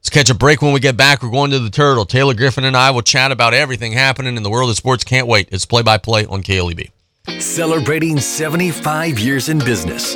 Let's 0.05 0.13
catch 0.13 0.29
a 0.29 0.35
break 0.35 0.61
when 0.61 0.71
we 0.71 0.79
get 0.79 0.95
back. 0.95 1.23
We're 1.23 1.31
going 1.31 1.49
to 1.49 1.57
the 1.57 1.71
Turtle. 1.71 2.05
Taylor 2.05 2.35
Griffin 2.35 2.63
and 2.63 2.77
I 2.77 2.91
will 2.91 3.01
chat 3.01 3.31
about 3.31 3.55
everything 3.55 3.93
happening 3.93 4.37
in 4.37 4.43
the 4.43 4.51
world 4.51 4.69
of 4.69 4.75
sports. 4.75 5.03
Can't 5.03 5.25
wait. 5.25 5.49
It's 5.51 5.65
play 5.65 5.81
by 5.81 5.97
play 5.97 6.27
on 6.27 6.43
KLEB. 6.43 6.91
Celebrating 7.39 8.19
75 8.19 9.17
years 9.17 9.49
in 9.49 9.57
business. 9.57 10.15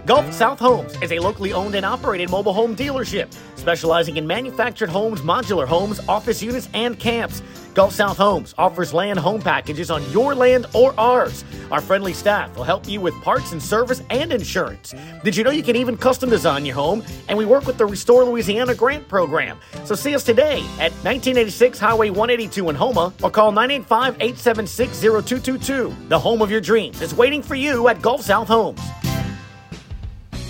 Gulf 0.00 0.32
South 0.32 0.58
Homes 0.58 0.94
is 1.00 1.12
a 1.12 1.18
locally 1.18 1.52
owned 1.52 1.74
and 1.74 1.86
operated 1.86 2.28
mobile 2.28 2.52
home 2.52 2.76
dealership 2.76 3.32
specializing 3.64 4.18
in 4.18 4.26
manufactured 4.26 4.90
homes, 4.90 5.22
modular 5.22 5.66
homes, 5.66 5.98
office 6.06 6.42
units, 6.42 6.68
and 6.74 6.98
camps. 6.98 7.42
Gulf 7.72 7.94
South 7.94 8.18
Homes 8.18 8.54
offers 8.58 8.92
land 8.92 9.18
home 9.18 9.40
packages 9.40 9.90
on 9.90 10.08
your 10.12 10.34
land 10.34 10.66
or 10.74 10.92
ours. 11.00 11.46
Our 11.70 11.80
friendly 11.80 12.12
staff 12.12 12.54
will 12.56 12.64
help 12.64 12.86
you 12.86 13.00
with 13.00 13.14
parts 13.22 13.52
and 13.52 13.62
service 13.62 14.02
and 14.10 14.34
insurance. 14.34 14.94
Did 15.24 15.34
you 15.34 15.44
know 15.44 15.50
you 15.50 15.62
can 15.62 15.76
even 15.76 15.96
custom 15.96 16.28
design 16.28 16.66
your 16.66 16.74
home? 16.74 17.02
And 17.28 17.38
we 17.38 17.46
work 17.46 17.66
with 17.66 17.78
the 17.78 17.86
Restore 17.86 18.24
Louisiana 18.24 18.74
grant 18.74 19.08
program. 19.08 19.58
So 19.86 19.94
see 19.94 20.14
us 20.14 20.24
today 20.24 20.58
at 20.78 20.92
1986 21.02 21.78
Highway 21.78 22.10
182 22.10 22.68
in 22.68 22.76
Houma 22.76 23.14
or 23.22 23.30
call 23.30 23.50
985 23.50 24.16
876 24.20 25.00
0222. 25.00 26.08
The 26.08 26.18
home 26.18 26.42
of 26.42 26.50
your 26.50 26.60
dreams 26.60 27.00
is 27.00 27.14
waiting 27.14 27.42
for 27.42 27.54
you 27.54 27.88
at 27.88 28.02
Gulf 28.02 28.20
South 28.20 28.48
Homes. 28.48 28.80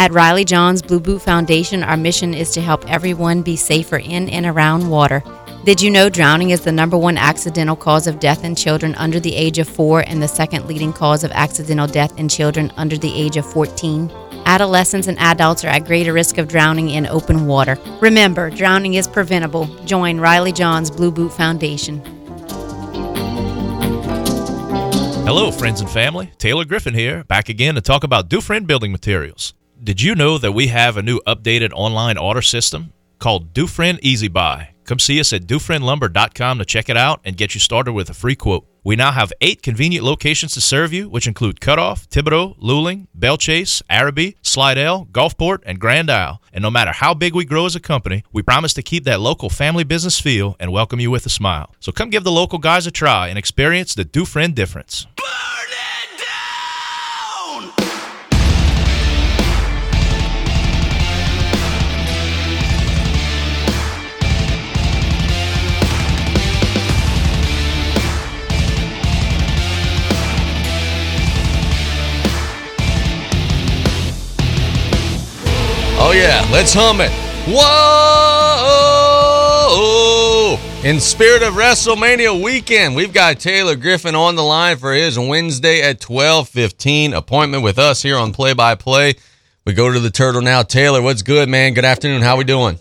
At 0.00 0.14
Riley 0.14 0.46
Johns 0.46 0.80
Blue 0.80 0.98
Boot 0.98 1.20
Foundation, 1.20 1.82
our 1.82 1.98
mission 1.98 2.32
is 2.32 2.52
to 2.52 2.62
help 2.62 2.90
everyone 2.90 3.42
be 3.42 3.54
safer 3.54 3.98
in 3.98 4.30
and 4.30 4.46
around 4.46 4.88
water. 4.88 5.22
Did 5.64 5.82
you 5.82 5.90
know 5.90 6.08
drowning 6.08 6.52
is 6.52 6.62
the 6.62 6.72
number 6.72 6.96
one 6.96 7.18
accidental 7.18 7.76
cause 7.76 8.06
of 8.06 8.18
death 8.18 8.42
in 8.42 8.54
children 8.54 8.94
under 8.94 9.20
the 9.20 9.36
age 9.36 9.58
of 9.58 9.68
4 9.68 10.04
and 10.06 10.22
the 10.22 10.26
second 10.26 10.64
leading 10.64 10.94
cause 10.94 11.22
of 11.22 11.30
accidental 11.32 11.86
death 11.86 12.18
in 12.18 12.30
children 12.30 12.72
under 12.78 12.96
the 12.96 13.12
age 13.12 13.36
of 13.36 13.44
14? 13.52 14.10
Adolescents 14.46 15.06
and 15.06 15.18
adults 15.18 15.66
are 15.66 15.68
at 15.68 15.84
greater 15.84 16.14
risk 16.14 16.38
of 16.38 16.48
drowning 16.48 16.88
in 16.88 17.06
open 17.06 17.46
water. 17.46 17.76
Remember, 18.00 18.48
drowning 18.48 18.94
is 18.94 19.06
preventable. 19.06 19.66
Join 19.84 20.18
Riley 20.18 20.52
Johns 20.52 20.90
Blue 20.90 21.10
Boot 21.10 21.34
Foundation. 21.34 21.98
Hello, 25.26 25.50
friends 25.50 25.82
and 25.82 25.90
family. 25.90 26.32
Taylor 26.38 26.64
Griffin 26.64 26.94
here, 26.94 27.22
back 27.24 27.50
again 27.50 27.74
to 27.74 27.82
talk 27.82 28.02
about 28.02 28.30
Dufresne 28.30 28.64
Building 28.64 28.92
Materials. 28.92 29.52
Did 29.82 30.02
you 30.02 30.14
know 30.14 30.36
that 30.36 30.52
we 30.52 30.66
have 30.66 30.98
a 30.98 31.02
new 31.02 31.20
updated 31.26 31.72
online 31.72 32.18
order 32.18 32.42
system 32.42 32.92
called 33.18 33.54
Dufresne 33.54 33.98
Easy 34.02 34.28
Buy? 34.28 34.74
Come 34.84 34.98
see 34.98 35.18
us 35.18 35.32
at 35.32 35.46
DufresneLumber.com 35.46 36.58
to 36.58 36.66
check 36.66 36.90
it 36.90 36.98
out 36.98 37.22
and 37.24 37.34
get 37.34 37.54
you 37.54 37.60
started 37.60 37.94
with 37.94 38.10
a 38.10 38.14
free 38.14 38.34
quote. 38.34 38.66
We 38.84 38.94
now 38.94 39.10
have 39.10 39.32
eight 39.40 39.62
convenient 39.62 40.04
locations 40.04 40.52
to 40.52 40.60
serve 40.60 40.92
you, 40.92 41.08
which 41.08 41.26
include 41.26 41.62
Cutoff, 41.62 42.10
Thibodaux, 42.10 42.58
Luling, 42.58 43.06
Belle 43.14 43.38
Chasse, 43.38 43.82
Arabi, 43.88 44.36
Slidell, 44.42 45.06
Gulfport, 45.12 45.60
and 45.64 45.80
Grand 45.80 46.10
Isle. 46.10 46.42
And 46.52 46.60
no 46.60 46.70
matter 46.70 46.92
how 46.92 47.14
big 47.14 47.34
we 47.34 47.46
grow 47.46 47.64
as 47.64 47.74
a 47.74 47.80
company, 47.80 48.22
we 48.34 48.42
promise 48.42 48.74
to 48.74 48.82
keep 48.82 49.04
that 49.04 49.20
local 49.20 49.48
family 49.48 49.84
business 49.84 50.20
feel 50.20 50.56
and 50.60 50.72
welcome 50.72 51.00
you 51.00 51.10
with 51.10 51.24
a 51.24 51.30
smile. 51.30 51.74
So 51.80 51.90
come 51.90 52.10
give 52.10 52.24
the 52.24 52.30
local 52.30 52.58
guys 52.58 52.86
a 52.86 52.90
try 52.90 53.28
and 53.28 53.38
experience 53.38 53.94
the 53.94 54.04
Dufresne 54.04 54.52
difference. 54.52 55.06
Oh, 76.02 76.12
yeah, 76.12 76.48
let's 76.50 76.72
hum 76.72 77.02
it. 77.02 77.10
Whoa! 77.46 77.60
In 80.82 80.98
spirit 80.98 81.42
of 81.42 81.52
WrestleMania 81.52 82.42
weekend, 82.42 82.96
we've 82.96 83.12
got 83.12 83.38
Taylor 83.38 83.76
Griffin 83.76 84.14
on 84.14 84.34
the 84.34 84.42
line 84.42 84.78
for 84.78 84.94
his 84.94 85.18
Wednesday 85.18 85.82
at 85.82 86.00
12:15 86.00 87.12
appointment 87.12 87.62
with 87.62 87.78
us 87.78 88.02
here 88.02 88.16
on 88.16 88.32
Play 88.32 88.54
by 88.54 88.76
Play. 88.76 89.16
We 89.66 89.74
go 89.74 89.92
to 89.92 90.00
the 90.00 90.10
Turtle 90.10 90.40
now. 90.40 90.62
Taylor, 90.62 91.02
what's 91.02 91.20
good, 91.20 91.50
man? 91.50 91.74
Good 91.74 91.84
afternoon. 91.84 92.22
How 92.22 92.32
are 92.32 92.38
we 92.38 92.44
doing? 92.44 92.78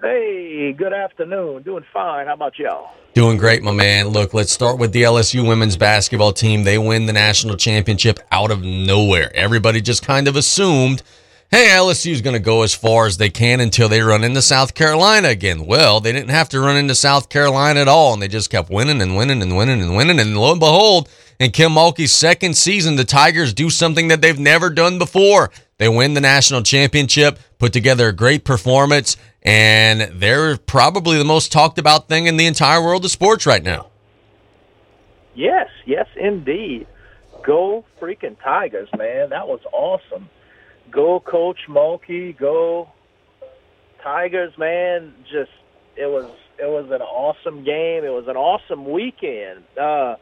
Hey, 0.00 0.72
good 0.72 0.92
afternoon. 0.92 1.62
Doing 1.64 1.84
fine. 1.92 2.28
How 2.28 2.34
about 2.34 2.60
y'all? 2.60 2.90
Doing 3.14 3.38
great, 3.38 3.64
my 3.64 3.72
man. 3.72 4.06
Look, 4.10 4.34
let's 4.34 4.52
start 4.52 4.78
with 4.78 4.92
the 4.92 5.02
LSU 5.02 5.48
women's 5.48 5.76
basketball 5.76 6.32
team. 6.32 6.62
They 6.62 6.78
win 6.78 7.06
the 7.06 7.12
national 7.12 7.56
championship 7.56 8.20
out 8.30 8.52
of 8.52 8.62
nowhere. 8.62 9.34
Everybody 9.34 9.80
just 9.80 10.06
kind 10.06 10.28
of 10.28 10.36
assumed 10.36 11.02
hey, 11.50 11.68
LSU's 11.70 12.22
going 12.22 12.34
to 12.34 12.40
go 12.40 12.62
as 12.62 12.74
far 12.74 13.06
as 13.06 13.16
they 13.16 13.30
can 13.30 13.60
until 13.60 13.88
they 13.88 14.00
run 14.00 14.24
into 14.24 14.42
South 14.42 14.74
Carolina 14.74 15.28
again. 15.28 15.66
Well, 15.66 16.00
they 16.00 16.12
didn't 16.12 16.30
have 16.30 16.48
to 16.50 16.60
run 16.60 16.76
into 16.76 16.94
South 16.94 17.28
Carolina 17.28 17.80
at 17.80 17.88
all, 17.88 18.12
and 18.12 18.22
they 18.22 18.28
just 18.28 18.50
kept 18.50 18.70
winning 18.70 19.00
and 19.00 19.16
winning 19.16 19.42
and 19.42 19.56
winning 19.56 19.80
and 19.80 19.96
winning. 19.96 20.18
And 20.18 20.36
lo 20.36 20.52
and 20.52 20.60
behold, 20.60 21.08
in 21.38 21.50
Kim 21.50 21.72
Mulkey's 21.72 22.12
second 22.12 22.56
season, 22.56 22.96
the 22.96 23.04
Tigers 23.04 23.52
do 23.52 23.70
something 23.70 24.08
that 24.08 24.20
they've 24.20 24.38
never 24.38 24.70
done 24.70 24.98
before. 24.98 25.50
They 25.78 25.88
win 25.88 26.14
the 26.14 26.20
national 26.20 26.62
championship, 26.62 27.38
put 27.58 27.72
together 27.72 28.08
a 28.08 28.12
great 28.12 28.44
performance, 28.44 29.16
and 29.42 30.00
they're 30.20 30.56
probably 30.56 31.18
the 31.18 31.24
most 31.24 31.52
talked 31.52 31.78
about 31.78 32.08
thing 32.08 32.26
in 32.26 32.36
the 32.36 32.46
entire 32.46 32.82
world 32.82 33.04
of 33.04 33.10
sports 33.10 33.46
right 33.46 33.62
now. 33.62 33.88
Yes, 35.34 35.68
yes, 35.84 36.06
indeed. 36.16 36.86
Go 37.44 37.84
freaking 38.00 38.36
Tigers, 38.42 38.88
man. 38.96 39.30
That 39.30 39.46
was 39.46 39.60
awesome. 39.72 40.30
Go 40.96 41.20
Coach 41.20 41.58
Mulkey. 41.68 42.36
Go 42.36 42.88
Tigers, 44.02 44.54
man. 44.58 45.12
Just 45.24 45.50
it 45.94 46.06
was 46.06 46.24
it 46.58 46.64
was 46.64 46.86
an 46.90 47.02
awesome 47.02 47.64
game. 47.64 48.02
It 48.02 48.12
was 48.12 48.24
an 48.28 48.36
awesome 48.36 48.90
weekend. 48.90 49.64
Uh, 49.78 50.14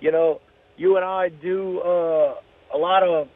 you 0.00 0.12
know, 0.12 0.42
you 0.76 0.96
and 0.96 1.04
I 1.04 1.30
do 1.30 1.80
uh, 1.80 2.34
a 2.74 2.78
lot 2.78 3.02
of 3.02 3.28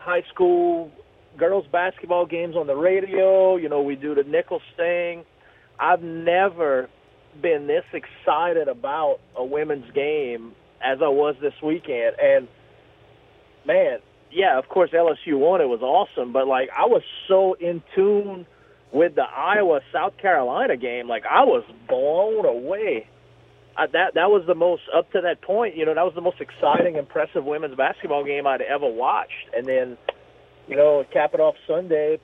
high 0.00 0.24
school 0.32 0.90
girls 1.38 1.66
basketball 1.70 2.26
games 2.26 2.56
on 2.56 2.66
the 2.66 2.74
radio. 2.74 3.56
You 3.56 3.68
know, 3.68 3.82
we 3.82 3.94
do 3.94 4.16
the 4.16 4.24
nickel 4.24 4.60
thing. 4.76 5.24
I've 5.78 6.02
never 6.02 6.88
been 7.40 7.68
this 7.68 7.84
excited 7.92 8.66
about 8.66 9.18
a 9.36 9.44
women's 9.44 9.90
game 9.92 10.52
as 10.84 10.98
I 11.00 11.08
was 11.08 11.36
this 11.40 11.54
weekend. 11.62 12.16
And 12.20 12.48
man, 13.64 13.98
yeah, 14.34 14.58
of 14.58 14.68
course 14.68 14.90
LSU 14.90 15.38
won. 15.38 15.60
It 15.60 15.68
was 15.68 15.80
awesome, 15.80 16.32
but 16.32 16.46
like 16.46 16.68
I 16.76 16.86
was 16.86 17.02
so 17.28 17.54
in 17.54 17.82
tune 17.94 18.46
with 18.92 19.14
the 19.14 19.22
Iowa 19.22 19.80
South 19.92 20.16
Carolina 20.18 20.76
game. 20.76 21.08
Like 21.08 21.24
I 21.24 21.44
was 21.44 21.64
blown 21.88 22.44
away. 22.44 23.08
I, 23.76 23.86
that 23.88 24.14
that 24.14 24.30
was 24.30 24.44
the 24.46 24.54
most 24.54 24.82
up 24.94 25.10
to 25.12 25.20
that 25.22 25.42
point. 25.42 25.76
You 25.76 25.86
know, 25.86 25.94
that 25.94 26.04
was 26.04 26.14
the 26.14 26.20
most 26.20 26.40
exciting, 26.40 26.96
impressive 26.96 27.44
women's 27.44 27.76
basketball 27.76 28.24
game 28.24 28.46
I'd 28.46 28.62
ever 28.62 28.88
watched. 28.88 29.50
And 29.54 29.66
then, 29.66 29.98
you 30.68 30.76
know, 30.76 31.04
cap 31.12 31.34
it 31.34 31.40
off 31.40 31.56
Sunday. 31.66 32.20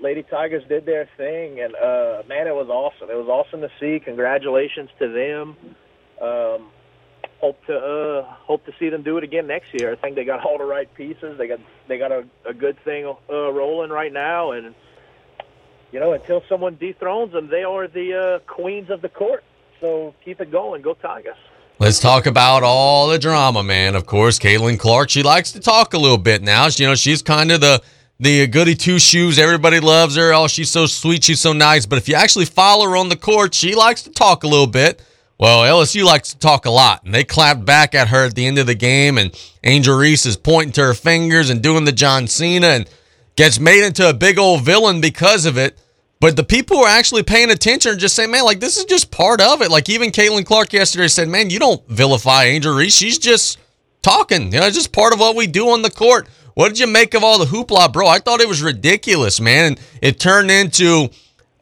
Lady 0.00 0.22
Tigers 0.22 0.62
did 0.68 0.86
their 0.86 1.08
thing, 1.16 1.60
and 1.60 1.74
uh, 1.74 2.22
man, 2.28 2.46
it 2.46 2.54
was 2.54 2.68
awesome. 2.68 3.10
It 3.10 3.16
was 3.16 3.28
awesome 3.28 3.60
to 3.62 3.70
see. 3.80 4.00
Congratulations 4.02 4.90
to 5.00 5.08
them. 5.08 5.56
Um, 6.22 6.70
hope 7.40 7.64
to 7.66 7.76
uh, 7.76 8.22
hope 8.22 8.64
to 8.66 8.72
see 8.78 8.88
them 8.88 9.02
do 9.02 9.16
it 9.18 9.24
again 9.24 9.46
next 9.46 9.72
year. 9.72 9.92
I 9.92 9.96
think 9.96 10.16
they 10.16 10.24
got 10.24 10.44
all 10.44 10.58
the 10.58 10.64
right 10.64 10.92
pieces. 10.94 11.38
They 11.38 11.48
got 11.48 11.60
they 11.86 11.98
got 11.98 12.12
a, 12.12 12.26
a 12.44 12.54
good 12.54 12.78
thing 12.84 13.06
uh, 13.06 13.52
rolling 13.52 13.90
right 13.90 14.12
now, 14.12 14.52
and 14.52 14.74
you 15.92 16.00
know 16.00 16.12
until 16.12 16.42
someone 16.48 16.76
dethrones 16.76 17.32
them, 17.32 17.48
they 17.48 17.64
are 17.64 17.86
the 17.88 18.14
uh, 18.14 18.38
queens 18.52 18.90
of 18.90 19.02
the 19.02 19.08
court. 19.08 19.44
So 19.80 20.14
keep 20.24 20.40
it 20.40 20.50
going. 20.50 20.82
Go 20.82 20.94
Tigers. 20.94 21.36
Let's 21.80 22.00
talk 22.00 22.26
about 22.26 22.64
all 22.64 23.06
the 23.06 23.20
drama, 23.20 23.62
man. 23.62 23.94
Of 23.94 24.04
course, 24.04 24.40
Caitlin 24.40 24.80
Clark. 24.80 25.10
She 25.10 25.22
likes 25.22 25.52
to 25.52 25.60
talk 25.60 25.94
a 25.94 25.98
little 25.98 26.18
bit 26.18 26.42
now. 26.42 26.66
You 26.74 26.86
know, 26.86 26.96
she's 26.96 27.22
kind 27.22 27.52
of 27.52 27.60
the 27.60 27.80
the 28.18 28.48
goody 28.48 28.74
two 28.74 28.98
shoes. 28.98 29.38
Everybody 29.38 29.78
loves 29.78 30.16
her. 30.16 30.34
Oh, 30.34 30.48
she's 30.48 30.72
so 30.72 30.86
sweet. 30.86 31.22
She's 31.22 31.40
so 31.40 31.52
nice. 31.52 31.86
But 31.86 31.98
if 31.98 32.08
you 32.08 32.16
actually 32.16 32.46
follow 32.46 32.88
her 32.88 32.96
on 32.96 33.08
the 33.10 33.16
court, 33.16 33.54
she 33.54 33.76
likes 33.76 34.02
to 34.02 34.10
talk 34.10 34.42
a 34.42 34.48
little 34.48 34.66
bit. 34.66 35.00
Well, 35.38 35.60
LSU 35.60 36.04
likes 36.04 36.32
to 36.32 36.38
talk 36.38 36.66
a 36.66 36.70
lot, 36.70 37.04
and 37.04 37.14
they 37.14 37.22
clapped 37.22 37.64
back 37.64 37.94
at 37.94 38.08
her 38.08 38.24
at 38.24 38.34
the 38.34 38.44
end 38.44 38.58
of 38.58 38.66
the 38.66 38.74
game. 38.74 39.18
And 39.18 39.32
Angel 39.62 39.96
Reese 39.96 40.26
is 40.26 40.36
pointing 40.36 40.72
to 40.72 40.82
her 40.82 40.94
fingers 40.94 41.48
and 41.48 41.62
doing 41.62 41.84
the 41.84 41.92
John 41.92 42.26
Cena 42.26 42.66
and 42.66 42.90
gets 43.36 43.60
made 43.60 43.84
into 43.84 44.08
a 44.08 44.14
big 44.14 44.36
old 44.38 44.62
villain 44.62 45.00
because 45.00 45.46
of 45.46 45.56
it. 45.56 45.78
But 46.20 46.34
the 46.34 46.42
people 46.42 46.78
who 46.78 46.82
are 46.82 46.88
actually 46.88 47.22
paying 47.22 47.52
attention 47.52 47.92
are 47.92 47.96
just 47.96 48.16
saying, 48.16 48.32
man, 48.32 48.44
like, 48.44 48.58
this 48.58 48.76
is 48.76 48.84
just 48.86 49.12
part 49.12 49.40
of 49.40 49.62
it. 49.62 49.70
Like, 49.70 49.88
even 49.88 50.10
Caitlin 50.10 50.44
Clark 50.44 50.72
yesterday 50.72 51.06
said, 51.06 51.28
man, 51.28 51.50
you 51.50 51.60
don't 51.60 51.86
vilify 51.86 52.46
Angel 52.46 52.74
Reese. 52.74 52.96
She's 52.96 53.18
just 53.18 53.58
talking. 54.02 54.52
You 54.52 54.58
know, 54.58 54.66
it's 54.66 54.76
just 54.76 54.90
part 54.92 55.12
of 55.12 55.20
what 55.20 55.36
we 55.36 55.46
do 55.46 55.68
on 55.68 55.82
the 55.82 55.90
court. 55.90 56.28
What 56.54 56.70
did 56.70 56.80
you 56.80 56.88
make 56.88 57.14
of 57.14 57.22
all 57.22 57.38
the 57.38 57.44
hoopla, 57.44 57.92
bro? 57.92 58.08
I 58.08 58.18
thought 58.18 58.40
it 58.40 58.48
was 58.48 58.60
ridiculous, 58.60 59.40
man. 59.40 59.66
And 59.66 59.80
it 60.02 60.18
turned 60.18 60.50
into 60.50 61.10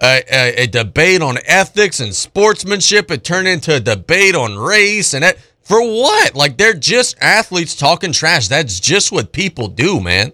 a, 0.02 0.22
a, 0.30 0.62
a, 0.62 0.66
debate 0.66 1.22
on 1.22 1.38
ethics 1.46 2.00
and 2.00 2.14
sportsmanship. 2.14 3.10
It 3.10 3.24
turned 3.24 3.48
into 3.48 3.74
a 3.74 3.80
debate 3.80 4.34
on 4.34 4.56
race 4.56 5.14
and 5.14 5.22
that. 5.22 5.38
For 5.62 5.80
what? 5.80 6.36
Like 6.36 6.58
they're 6.58 6.74
just 6.74 7.16
athletes 7.20 7.74
talking 7.74 8.12
trash. 8.12 8.46
That's 8.46 8.78
just 8.78 9.10
what 9.10 9.32
people 9.32 9.66
do, 9.66 10.00
man. 10.00 10.32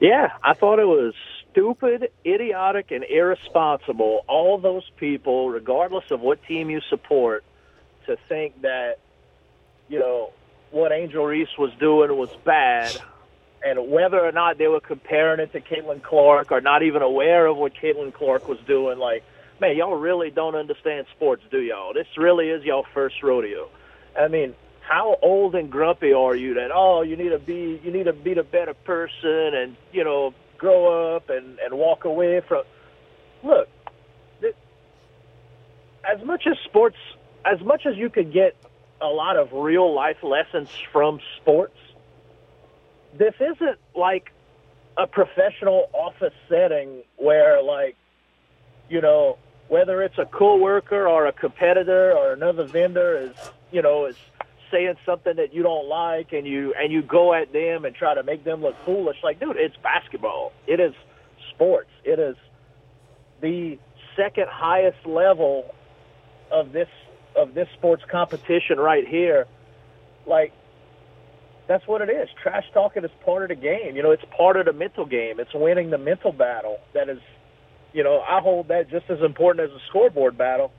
Yeah, 0.00 0.30
I 0.42 0.54
thought 0.54 0.80
it 0.80 0.86
was 0.86 1.14
stupid, 1.52 2.10
idiotic, 2.26 2.90
and 2.90 3.04
irresponsible. 3.04 4.24
All 4.26 4.58
those 4.58 4.82
people, 4.96 5.48
regardless 5.48 6.10
of 6.10 6.20
what 6.20 6.42
team 6.44 6.70
you 6.70 6.80
support, 6.90 7.44
to 8.06 8.16
think 8.28 8.62
that 8.62 8.98
you 9.88 10.00
know 10.00 10.32
what 10.72 10.90
Angel 10.90 11.24
Reese 11.24 11.56
was 11.56 11.70
doing 11.78 12.16
was 12.16 12.30
bad 12.44 13.00
and 13.64 13.90
whether 13.90 14.20
or 14.20 14.32
not 14.32 14.58
they 14.58 14.66
were 14.66 14.80
comparing 14.80 15.40
it 15.40 15.52
to 15.52 15.60
Caitlin 15.60 16.02
Clark 16.02 16.52
or 16.52 16.60
not 16.60 16.82
even 16.82 17.02
aware 17.02 17.46
of 17.46 17.56
what 17.56 17.72
Caitlin 17.74 18.12
Clark 18.12 18.48
was 18.48 18.58
doing, 18.66 18.98
like, 18.98 19.24
man, 19.60 19.76
y'all 19.76 19.96
really 19.96 20.30
don't 20.30 20.54
understand 20.54 21.06
sports, 21.16 21.42
do 21.50 21.60
y'all? 21.60 21.94
This 21.94 22.06
really 22.18 22.50
is 22.50 22.64
y'all 22.64 22.84
first 22.92 23.22
rodeo. 23.22 23.70
I 24.18 24.28
mean, 24.28 24.54
how 24.86 25.16
old 25.22 25.54
and 25.54 25.70
grumpy 25.70 26.12
are 26.12 26.36
you 26.36 26.54
that 26.54 26.70
oh 26.72 27.00
you 27.02 27.16
need 27.16 27.30
to 27.30 27.38
be 27.38 27.80
you 27.82 27.90
need 27.90 28.04
to 28.04 28.12
be 28.12 28.32
a 28.32 28.42
better 28.42 28.74
person 28.74 29.54
and 29.54 29.76
you 29.92 30.04
know 30.04 30.34
grow 30.58 31.16
up 31.16 31.30
and 31.30 31.58
and 31.58 31.74
walk 31.74 32.04
away 32.04 32.40
from 32.46 32.62
look 33.42 33.68
th- 34.40 34.54
as 36.04 36.22
much 36.24 36.46
as 36.46 36.56
sports 36.64 36.96
as 37.46 37.60
much 37.62 37.86
as 37.86 37.96
you 37.96 38.10
could 38.10 38.32
get 38.32 38.54
a 39.00 39.06
lot 39.06 39.36
of 39.36 39.52
real 39.52 39.92
life 39.94 40.22
lessons 40.22 40.68
from 40.92 41.18
sports 41.40 41.76
this 43.18 43.34
isn't 43.40 43.78
like 43.94 44.32
a 44.96 45.06
professional 45.06 45.88
office 45.92 46.34
setting 46.48 47.02
where 47.16 47.62
like 47.62 47.96
you 48.88 49.00
know 49.00 49.38
whether 49.68 50.02
it's 50.02 50.18
a 50.18 50.26
coworker 50.26 51.08
or 51.08 51.26
a 51.26 51.32
competitor 51.32 52.12
or 52.12 52.32
another 52.32 52.64
vendor 52.64 53.16
is 53.16 53.32
you 53.72 53.82
know 53.82 54.06
is 54.06 54.16
saying 54.70 54.94
something 55.06 55.36
that 55.36 55.54
you 55.54 55.62
don't 55.62 55.88
like 55.88 56.32
and 56.32 56.46
you 56.46 56.74
and 56.74 56.92
you 56.92 57.02
go 57.02 57.32
at 57.34 57.52
them 57.52 57.84
and 57.84 57.94
try 57.94 58.14
to 58.14 58.22
make 58.22 58.44
them 58.44 58.60
look 58.60 58.74
foolish 58.84 59.16
like 59.22 59.40
dude 59.40 59.56
it's 59.56 59.76
basketball. 59.76 60.52
It 60.66 60.80
is 60.80 60.94
sports. 61.50 61.90
It 62.04 62.18
is 62.18 62.36
the 63.40 63.78
second 64.16 64.48
highest 64.48 65.04
level 65.06 65.74
of 66.50 66.72
this 66.72 66.88
of 67.36 67.54
this 67.54 67.68
sports 67.74 68.02
competition 68.10 68.78
right 68.78 69.06
here. 69.06 69.46
Like 70.26 70.52
that's 71.66 71.86
what 71.86 72.02
it 72.02 72.10
is. 72.10 72.28
Trash 72.42 72.64
talking 72.72 73.04
is 73.04 73.10
part 73.24 73.42
of 73.42 73.48
the 73.48 73.54
game. 73.54 73.96
You 73.96 74.02
know, 74.02 74.10
it's 74.10 74.24
part 74.36 74.56
of 74.56 74.66
the 74.66 74.72
mental 74.72 75.06
game. 75.06 75.40
It's 75.40 75.54
winning 75.54 75.90
the 75.90 75.98
mental 75.98 76.32
battle. 76.32 76.78
That 76.92 77.08
is, 77.08 77.20
you 77.92 78.04
know, 78.04 78.20
I 78.20 78.40
hold 78.40 78.68
that 78.68 78.90
just 78.90 79.08
as 79.08 79.20
important 79.22 79.70
as 79.70 79.74
a 79.74 79.80
scoreboard 79.88 80.36
battle. 80.36 80.72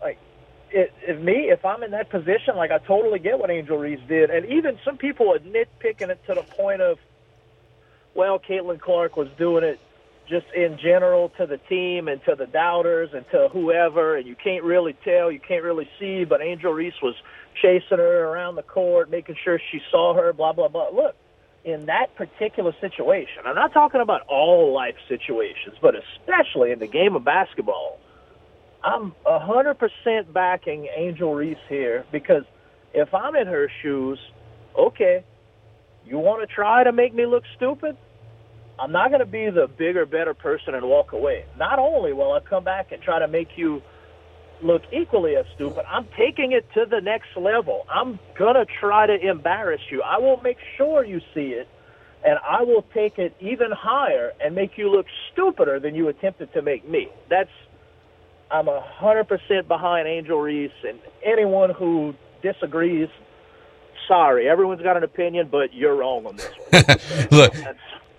Like, 0.00 0.18
it, 0.70 0.92
if 1.02 1.20
me, 1.20 1.50
if 1.50 1.64
I'm 1.64 1.82
in 1.82 1.90
that 1.90 2.10
position, 2.10 2.56
like 2.56 2.70
I 2.70 2.78
totally 2.78 3.18
get 3.18 3.38
what 3.38 3.50
Angel 3.50 3.76
Reese 3.76 4.00
did, 4.08 4.30
and 4.30 4.46
even 4.46 4.78
some 4.84 4.96
people 4.96 5.32
are 5.32 5.38
nitpicking 5.38 6.08
it 6.08 6.24
to 6.26 6.34
the 6.34 6.42
point 6.42 6.80
of, 6.80 6.98
well, 8.14 8.38
Caitlin 8.38 8.80
Clark 8.80 9.16
was 9.16 9.28
doing 9.36 9.64
it 9.64 9.80
just 10.28 10.46
in 10.54 10.78
general 10.78 11.30
to 11.30 11.46
the 11.46 11.58
team 11.58 12.06
and 12.06 12.24
to 12.24 12.36
the 12.36 12.46
doubters 12.46 13.10
and 13.12 13.28
to 13.32 13.48
whoever, 13.52 14.16
and 14.16 14.26
you 14.26 14.36
can't 14.36 14.62
really 14.62 14.96
tell, 15.04 15.30
you 15.30 15.40
can't 15.40 15.64
really 15.64 15.88
see, 15.98 16.24
but 16.24 16.40
Angel 16.40 16.72
Reese 16.72 17.00
was 17.02 17.16
chasing 17.60 17.98
her 17.98 18.24
around 18.26 18.56
the 18.56 18.62
court, 18.62 19.10
making 19.10 19.36
sure 19.42 19.60
she 19.70 19.80
saw 19.90 20.14
her, 20.14 20.32
blah, 20.32 20.52
blah, 20.52 20.68
blah. 20.68 20.88
Look, 20.90 21.14
in 21.64 21.86
that 21.86 22.14
particular 22.16 22.74
situation, 22.80 23.42
I'm 23.44 23.54
not 23.54 23.72
talking 23.72 24.00
about 24.00 24.22
all 24.28 24.72
life 24.72 24.96
situations, 25.08 25.76
but 25.82 25.94
especially 25.94 26.72
in 26.72 26.78
the 26.78 26.86
game 26.86 27.16
of 27.16 27.24
basketball, 27.24 27.98
I'm 28.82 29.12
100% 29.26 30.32
backing 30.32 30.88
Angel 30.96 31.34
Reese 31.34 31.58
here 31.68 32.06
because 32.10 32.44
if 32.94 33.12
I'm 33.12 33.36
in 33.36 33.46
her 33.46 33.70
shoes, 33.82 34.18
okay, 34.78 35.24
you 36.06 36.18
want 36.18 36.48
to 36.48 36.54
try 36.54 36.84
to 36.84 36.92
make 36.92 37.14
me 37.14 37.26
look 37.26 37.44
stupid? 37.56 37.96
I'm 38.78 38.92
not 38.92 39.08
going 39.10 39.20
to 39.20 39.26
be 39.26 39.50
the 39.50 39.68
bigger, 39.68 40.06
better 40.06 40.32
person 40.32 40.74
and 40.74 40.86
walk 40.86 41.12
away. 41.12 41.44
Not 41.58 41.78
only 41.78 42.14
will 42.14 42.32
I 42.32 42.40
come 42.40 42.64
back 42.64 42.92
and 42.92 43.02
try 43.02 43.18
to 43.18 43.28
make 43.28 43.48
you 43.56 43.82
look 44.62 44.82
equally 44.92 45.36
as 45.36 45.46
stupid. 45.54 45.84
I'm 45.88 46.06
taking 46.16 46.52
it 46.52 46.66
to 46.74 46.86
the 46.86 47.00
next 47.00 47.28
level. 47.36 47.86
I'm 47.90 48.18
going 48.36 48.54
to 48.54 48.66
try 48.66 49.06
to 49.06 49.14
embarrass 49.18 49.80
you. 49.90 50.02
I 50.02 50.18
will 50.18 50.40
make 50.42 50.58
sure 50.76 51.04
you 51.04 51.20
see 51.34 51.50
it, 51.52 51.68
and 52.24 52.38
I 52.46 52.62
will 52.62 52.84
take 52.94 53.18
it 53.18 53.34
even 53.40 53.70
higher 53.72 54.32
and 54.42 54.54
make 54.54 54.76
you 54.78 54.90
look 54.90 55.06
stupider 55.32 55.80
than 55.80 55.94
you 55.94 56.08
attempted 56.08 56.52
to 56.54 56.62
make 56.62 56.88
me. 56.88 57.08
That's 57.28 57.50
I'm 58.50 58.66
a 58.68 58.80
hundred 58.80 59.28
percent 59.28 59.68
behind 59.68 60.08
Angel 60.08 60.38
Reese, 60.40 60.72
and 60.86 60.98
anyone 61.24 61.70
who 61.70 62.14
disagrees, 62.42 63.08
sorry. 64.08 64.48
Everyone's 64.48 64.82
got 64.82 64.96
an 64.96 65.04
opinion, 65.04 65.48
but 65.50 65.72
you're 65.72 65.94
wrong 65.94 66.26
on 66.26 66.36
this 66.36 66.50
one. 66.70 67.28
Look, 67.30 67.54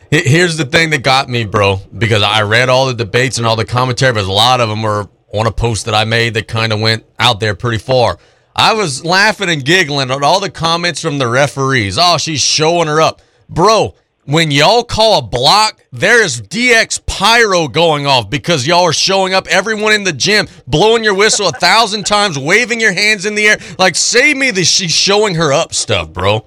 He- 0.09 0.29
Here's 0.29 0.57
the 0.57 0.65
thing 0.65 0.89
that 0.91 1.03
got 1.03 1.27
me, 1.29 1.43
bro, 1.45 1.77
because 1.97 2.21
I 2.23 2.43
read 2.43 2.69
all 2.69 2.87
the 2.87 2.93
debates 2.93 3.37
and 3.39 3.47
all 3.47 3.55
the 3.57 3.65
commentary, 3.65 4.13
but 4.13 4.23
a 4.23 4.31
lot 4.31 4.61
of 4.61 4.69
them 4.69 4.81
were 4.83 5.09
on 5.33 5.47
a 5.47 5.51
post 5.51 5.85
that 5.85 5.95
I 5.95 6.03
made 6.03 6.33
that 6.33 6.47
kind 6.47 6.73
of 6.73 6.79
went 6.79 7.05
out 7.19 7.39
there 7.39 7.55
pretty 7.55 7.77
far. 7.77 8.17
I 8.55 8.73
was 8.73 9.05
laughing 9.05 9.49
and 9.49 9.63
giggling 9.63 10.11
at 10.11 10.23
all 10.23 10.39
the 10.39 10.49
comments 10.49 11.01
from 11.01 11.17
the 11.17 11.27
referees. 11.27 11.97
Oh, 11.99 12.17
she's 12.17 12.41
showing 12.41 12.87
her 12.87 13.01
up. 13.01 13.21
Bro, 13.47 13.95
when 14.25 14.51
y'all 14.51 14.83
call 14.83 15.19
a 15.19 15.21
block, 15.21 15.83
there 15.91 16.23
is 16.23 16.41
DX 16.41 17.05
pyro 17.05 17.67
going 17.67 18.05
off 18.05 18.29
because 18.29 18.67
y'all 18.67 18.83
are 18.83 18.93
showing 18.93 19.33
up, 19.33 19.47
everyone 19.47 19.93
in 19.93 20.03
the 20.03 20.13
gym, 20.13 20.47
blowing 20.67 21.03
your 21.03 21.15
whistle 21.15 21.47
a 21.47 21.51
thousand 21.53 22.05
times, 22.05 22.37
waving 22.37 22.79
your 22.79 22.93
hands 22.93 23.25
in 23.25 23.35
the 23.35 23.47
air. 23.47 23.57
Like, 23.79 23.95
save 23.95 24.37
me 24.37 24.51
the 24.51 24.63
she's 24.63 24.91
showing 24.91 25.35
her 25.35 25.51
up 25.51 25.73
stuff, 25.73 26.11
bro. 26.13 26.45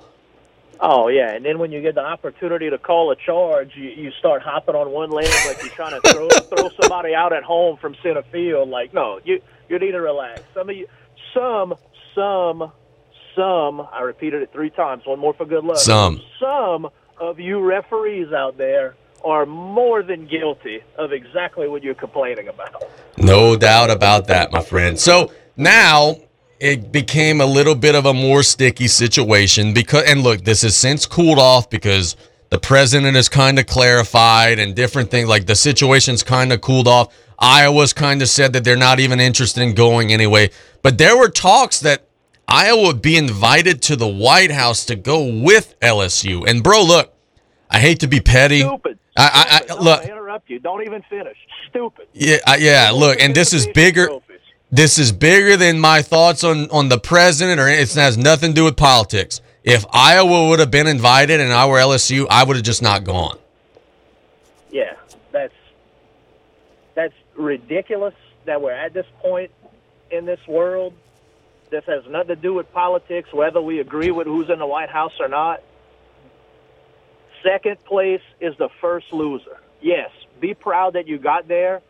Oh 0.87 1.09
yeah, 1.09 1.35
and 1.35 1.43
then 1.43 1.59
when 1.59 1.73
you 1.73 1.81
get 1.81 1.95
the 1.95 2.05
opportunity 2.05 2.69
to 2.69 2.77
call 2.77 3.11
a 3.11 3.17
charge, 3.17 3.71
you, 3.75 3.89
you 3.89 4.11
start 4.19 4.43
hopping 4.43 4.75
on 4.75 4.91
one 4.91 5.09
leg 5.09 5.27
like 5.47 5.63
you're 5.63 5.73
trying 5.73 5.99
to 5.99 6.13
throw 6.13 6.29
throw 6.57 6.69
somebody 6.79 7.15
out 7.15 7.33
at 7.33 7.43
home 7.43 7.79
from 7.79 7.97
center 8.03 8.23
field. 8.31 8.69
Like 8.69 8.93
no, 8.93 9.19
you 9.25 9.41
you 9.71 9.79
need 9.79 9.93
to 9.93 10.03
relax. 10.03 10.43
Some 10.53 10.69
of 10.69 10.77
you, 10.77 10.87
some 11.33 11.73
some 12.15 12.71
some. 13.35 13.89
I 13.93 14.03
repeated 14.03 14.43
it 14.43 14.53
three 14.53 14.69
times. 14.69 15.07
One 15.07 15.19
more 15.21 15.33
for 15.33 15.47
good 15.47 15.65
luck. 15.65 15.79
Some. 15.79 16.21
some 16.39 16.91
of 17.19 17.41
you 17.41 17.61
referees 17.61 18.35
out 18.35 18.59
there 18.59 18.95
are 19.25 19.47
more 19.47 20.03
than 20.03 20.27
guilty 20.27 20.83
of 20.99 21.15
exactly 21.15 21.67
what 21.67 21.83
you're 21.83 21.95
complaining 21.95 22.49
about. 22.49 22.85
No 23.17 23.57
doubt 23.57 23.89
about 23.89 24.27
that, 24.27 24.53
my 24.53 24.61
friend. 24.61 25.01
So 25.01 25.33
now 25.57 26.17
it 26.65 26.91
became 26.91 27.43
a 27.43 27.47
little 27.47 27.75
bit 27.75 27.95
of 27.95 28.07
a 28.07 28.15
more 28.15 28.43
sticky 28.43 28.89
situation 28.89 29.75
because, 29.75 30.05
and 30.05 30.23
look, 30.23 30.45
this 30.45 30.63
has 30.63 30.75
since 30.75 31.05
cooled 31.05 31.39
off 31.39 31.69
because 31.69 32.17
the 32.49 32.59
president 32.59 33.17
has 33.17 33.29
kind 33.29 33.59
of 33.59 33.67
clarified 33.67 34.59
and 34.59 34.75
different 34.75 35.11
things. 35.11 35.29
Like 35.29 35.45
the 35.45 35.57
situation's 35.57 36.23
kind 36.23 36.55
of 36.55 36.63
cooled 36.63 36.89
off. 36.89 37.15
Iowa's 37.39 37.93
kind 37.93 38.23
of 38.23 38.31
said 38.31 38.55
that 38.55 38.65
they're 38.65 38.77
not 38.77 38.99
even 38.99 39.21
interested 39.21 39.63
in 39.63 39.75
going 39.75 40.11
anyway. 40.11 40.51
But 40.81 40.97
there 40.97 41.19
were 41.19 41.29
talks 41.29 41.81
that 41.81 42.09
Iowa 42.49 42.87
would 42.87 43.03
be 43.03 43.19
invited 43.19 43.83
to 43.83 43.97
the 43.97 44.09
White 44.09 44.51
House 44.51 44.87
to 44.87 44.97
go 44.97 45.23
with 45.23 45.79
LSU. 45.81 46.49
And 46.49 46.63
bro, 46.63 46.83
look, 46.83 47.13
I 47.71 47.79
hate 47.79 48.01
to 48.01 48.07
be 48.07 48.21
petty. 48.21 48.61
Stupid. 48.61 48.99
I, 49.19 49.63
I, 49.69 49.75
I 49.75 49.79
look. 49.79 50.01
I 50.01 50.05
interrupt 50.05 50.49
you. 50.49 50.61
Don't 50.61 50.83
even 50.83 51.03
finish. 51.11 51.37
Stupid. 51.69 52.09
Yeah, 52.15 52.39
I, 52.47 52.57
yeah. 52.57 52.91
Look, 52.95 53.21
and 53.21 53.35
this 53.35 53.53
is 53.53 53.67
bigger. 53.67 54.09
This 54.75 54.99
is 54.99 55.13
bigger 55.13 55.57
than 55.57 55.79
my 55.79 56.03
thoughts 56.03 56.43
on 56.43 56.69
on 56.71 56.89
the 56.89 56.99
president, 56.99 57.61
or 57.61 57.69
it 57.69 57.95
has 57.95 58.19
nothing 58.19 58.51
to 58.51 58.55
do 58.57 58.65
with 58.65 58.77
politics. 58.77 59.41
If 59.63 59.87
Iowa 59.93 60.49
would 60.49 60.59
have 60.59 60.73
been 60.73 60.89
invited 60.89 61.39
and 61.39 61.53
I 61.53 61.67
were 61.67 61.79
LSU, 61.79 62.27
I 62.29 62.43
would 62.43 62.57
have 62.57 62.65
just 62.65 62.83
not 62.83 63.05
gone. 63.05 63.39
Yeah, 64.73 64.97
that's 65.31 65.55
that's 66.97 67.15
ridiculous 67.37 68.15
that 68.47 68.61
we're 68.61 68.73
at 68.73 68.93
this 68.93 69.07
point 69.21 69.53
in 70.11 70.25
this 70.25 70.41
world. 70.49 70.93
This 71.71 71.85
has 71.85 72.05
nothing 72.09 72.35
to 72.35 72.37
do 72.37 72.53
with 72.53 72.73
politics, 72.73 73.33
whether 73.33 73.63
we 73.63 73.79
agree 73.79 74.11
with 74.11 74.27
who's 74.27 74.51
in 74.51 74.59
the 74.59 74.67
White 74.67 74.91
House 74.91 75.21
or 75.21 75.29
not. 75.29 75.63
Second 77.45 77.85
place 77.85 78.23
is 78.41 78.57
the 78.57 78.71
first 78.81 79.13
loser. 79.13 79.57
Yes, 79.81 80.11
be 80.41 80.53
proud 80.53 80.95
that 80.95 81.07
you 81.07 81.19
got 81.19 81.47
there. 81.47 81.81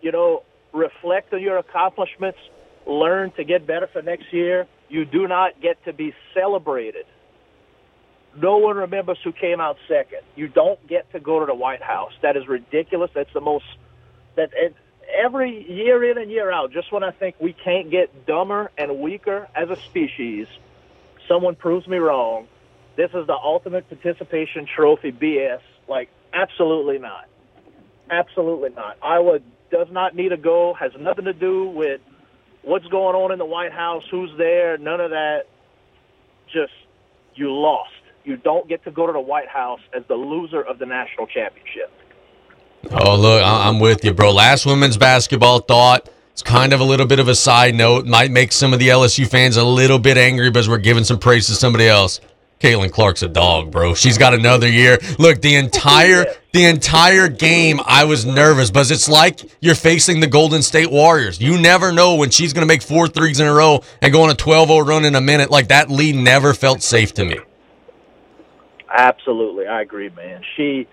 You 0.00 0.12
know, 0.12 0.44
reflect 0.72 1.32
on 1.32 1.40
your 1.40 1.58
accomplishments, 1.58 2.38
learn 2.86 3.32
to 3.32 3.44
get 3.44 3.66
better 3.66 3.88
for 3.92 4.02
next 4.02 4.32
year. 4.32 4.66
You 4.88 5.04
do 5.04 5.28
not 5.28 5.60
get 5.60 5.84
to 5.84 5.92
be 5.92 6.14
celebrated. 6.34 7.06
No 8.36 8.58
one 8.58 8.76
remembers 8.76 9.18
who 9.24 9.32
came 9.32 9.60
out 9.60 9.76
second. 9.88 10.20
You 10.36 10.48
don't 10.48 10.84
get 10.86 11.10
to 11.12 11.20
go 11.20 11.40
to 11.40 11.46
the 11.46 11.54
White 11.54 11.82
House. 11.82 12.12
That 12.22 12.36
is 12.36 12.46
ridiculous. 12.46 13.10
That's 13.14 13.32
the 13.32 13.40
most 13.40 13.64
that 14.36 14.50
it, 14.54 14.74
every 15.12 15.68
year 15.70 16.08
in 16.10 16.18
and 16.18 16.30
year 16.30 16.50
out. 16.50 16.72
Just 16.72 16.92
when 16.92 17.02
I 17.02 17.10
think 17.10 17.36
we 17.40 17.52
can't 17.52 17.90
get 17.90 18.26
dumber 18.26 18.70
and 18.78 19.00
weaker 19.00 19.48
as 19.54 19.68
a 19.68 19.76
species, 19.76 20.46
someone 21.28 21.56
proves 21.56 21.86
me 21.88 21.98
wrong. 21.98 22.46
This 22.96 23.10
is 23.14 23.26
the 23.26 23.36
ultimate 23.36 23.88
participation 23.88 24.66
trophy 24.66 25.10
BS. 25.12 25.60
Like 25.88 26.08
absolutely 26.32 26.98
not. 26.98 27.26
Absolutely 28.10 28.70
not. 28.70 28.96
Iowa 29.02 29.40
does 29.70 29.88
not 29.90 30.14
need 30.14 30.30
to 30.30 30.36
go. 30.36 30.74
Has 30.74 30.92
nothing 30.98 31.24
to 31.26 31.32
do 31.32 31.66
with 31.66 32.00
what's 32.62 32.86
going 32.86 33.16
on 33.16 33.32
in 33.32 33.38
the 33.38 33.44
White 33.44 33.72
House, 33.72 34.02
who's 34.10 34.30
there, 34.36 34.78
none 34.78 35.00
of 35.00 35.10
that. 35.10 35.44
Just 36.52 36.72
you 37.34 37.52
lost. 37.52 37.90
You 38.24 38.36
don't 38.36 38.68
get 38.68 38.84
to 38.84 38.90
go 38.90 39.06
to 39.06 39.12
the 39.12 39.20
White 39.20 39.48
House 39.48 39.80
as 39.94 40.02
the 40.08 40.14
loser 40.14 40.60
of 40.60 40.78
the 40.78 40.86
national 40.86 41.26
championship. 41.26 41.90
Oh, 42.90 43.16
look, 43.16 43.42
I'm 43.42 43.78
with 43.78 44.04
you, 44.04 44.12
bro. 44.12 44.32
Last 44.32 44.66
women's 44.66 44.96
basketball 44.96 45.60
thought 45.60 46.08
it's 46.32 46.42
kind 46.42 46.72
of 46.72 46.80
a 46.80 46.84
little 46.84 47.06
bit 47.06 47.18
of 47.18 47.28
a 47.28 47.34
side 47.34 47.74
note. 47.74 48.06
Might 48.06 48.30
make 48.30 48.52
some 48.52 48.72
of 48.72 48.78
the 48.78 48.88
LSU 48.88 49.26
fans 49.26 49.56
a 49.56 49.64
little 49.64 49.98
bit 49.98 50.16
angry 50.16 50.50
because 50.50 50.68
we're 50.68 50.78
giving 50.78 51.04
some 51.04 51.18
praise 51.18 51.46
to 51.48 51.54
somebody 51.54 51.86
else. 51.86 52.20
Caitlin 52.60 52.92
Clark's 52.92 53.22
a 53.22 53.28
dog, 53.28 53.70
bro. 53.70 53.94
She's 53.94 54.18
got 54.18 54.34
another 54.34 54.68
year. 54.68 54.98
Look, 55.18 55.40
the 55.40 55.56
entire 55.56 56.26
the 56.52 56.66
entire 56.66 57.28
game, 57.28 57.80
I 57.86 58.04
was 58.04 58.26
nervous, 58.26 58.70
but 58.70 58.90
it's 58.90 59.08
like 59.08 59.40
you're 59.60 59.74
facing 59.74 60.20
the 60.20 60.26
Golden 60.26 60.62
State 60.62 60.90
Warriors. 60.90 61.40
You 61.40 61.58
never 61.58 61.90
know 61.90 62.16
when 62.16 62.28
she's 62.30 62.52
gonna 62.52 62.66
make 62.66 62.82
four 62.82 63.08
threes 63.08 63.40
in 63.40 63.46
a 63.46 63.52
row 63.52 63.82
and 64.02 64.12
go 64.12 64.22
on 64.22 64.30
a 64.30 64.34
12-0 64.34 64.86
run 64.86 65.04
in 65.06 65.14
a 65.14 65.20
minute. 65.20 65.50
Like 65.50 65.68
that 65.68 65.90
lead 65.90 66.16
never 66.16 66.52
felt 66.52 66.82
safe 66.82 67.14
to 67.14 67.24
me. 67.24 67.38
Absolutely, 68.92 69.66
I 69.66 69.80
agree, 69.80 70.10
man. 70.10 70.42
She 70.56 70.86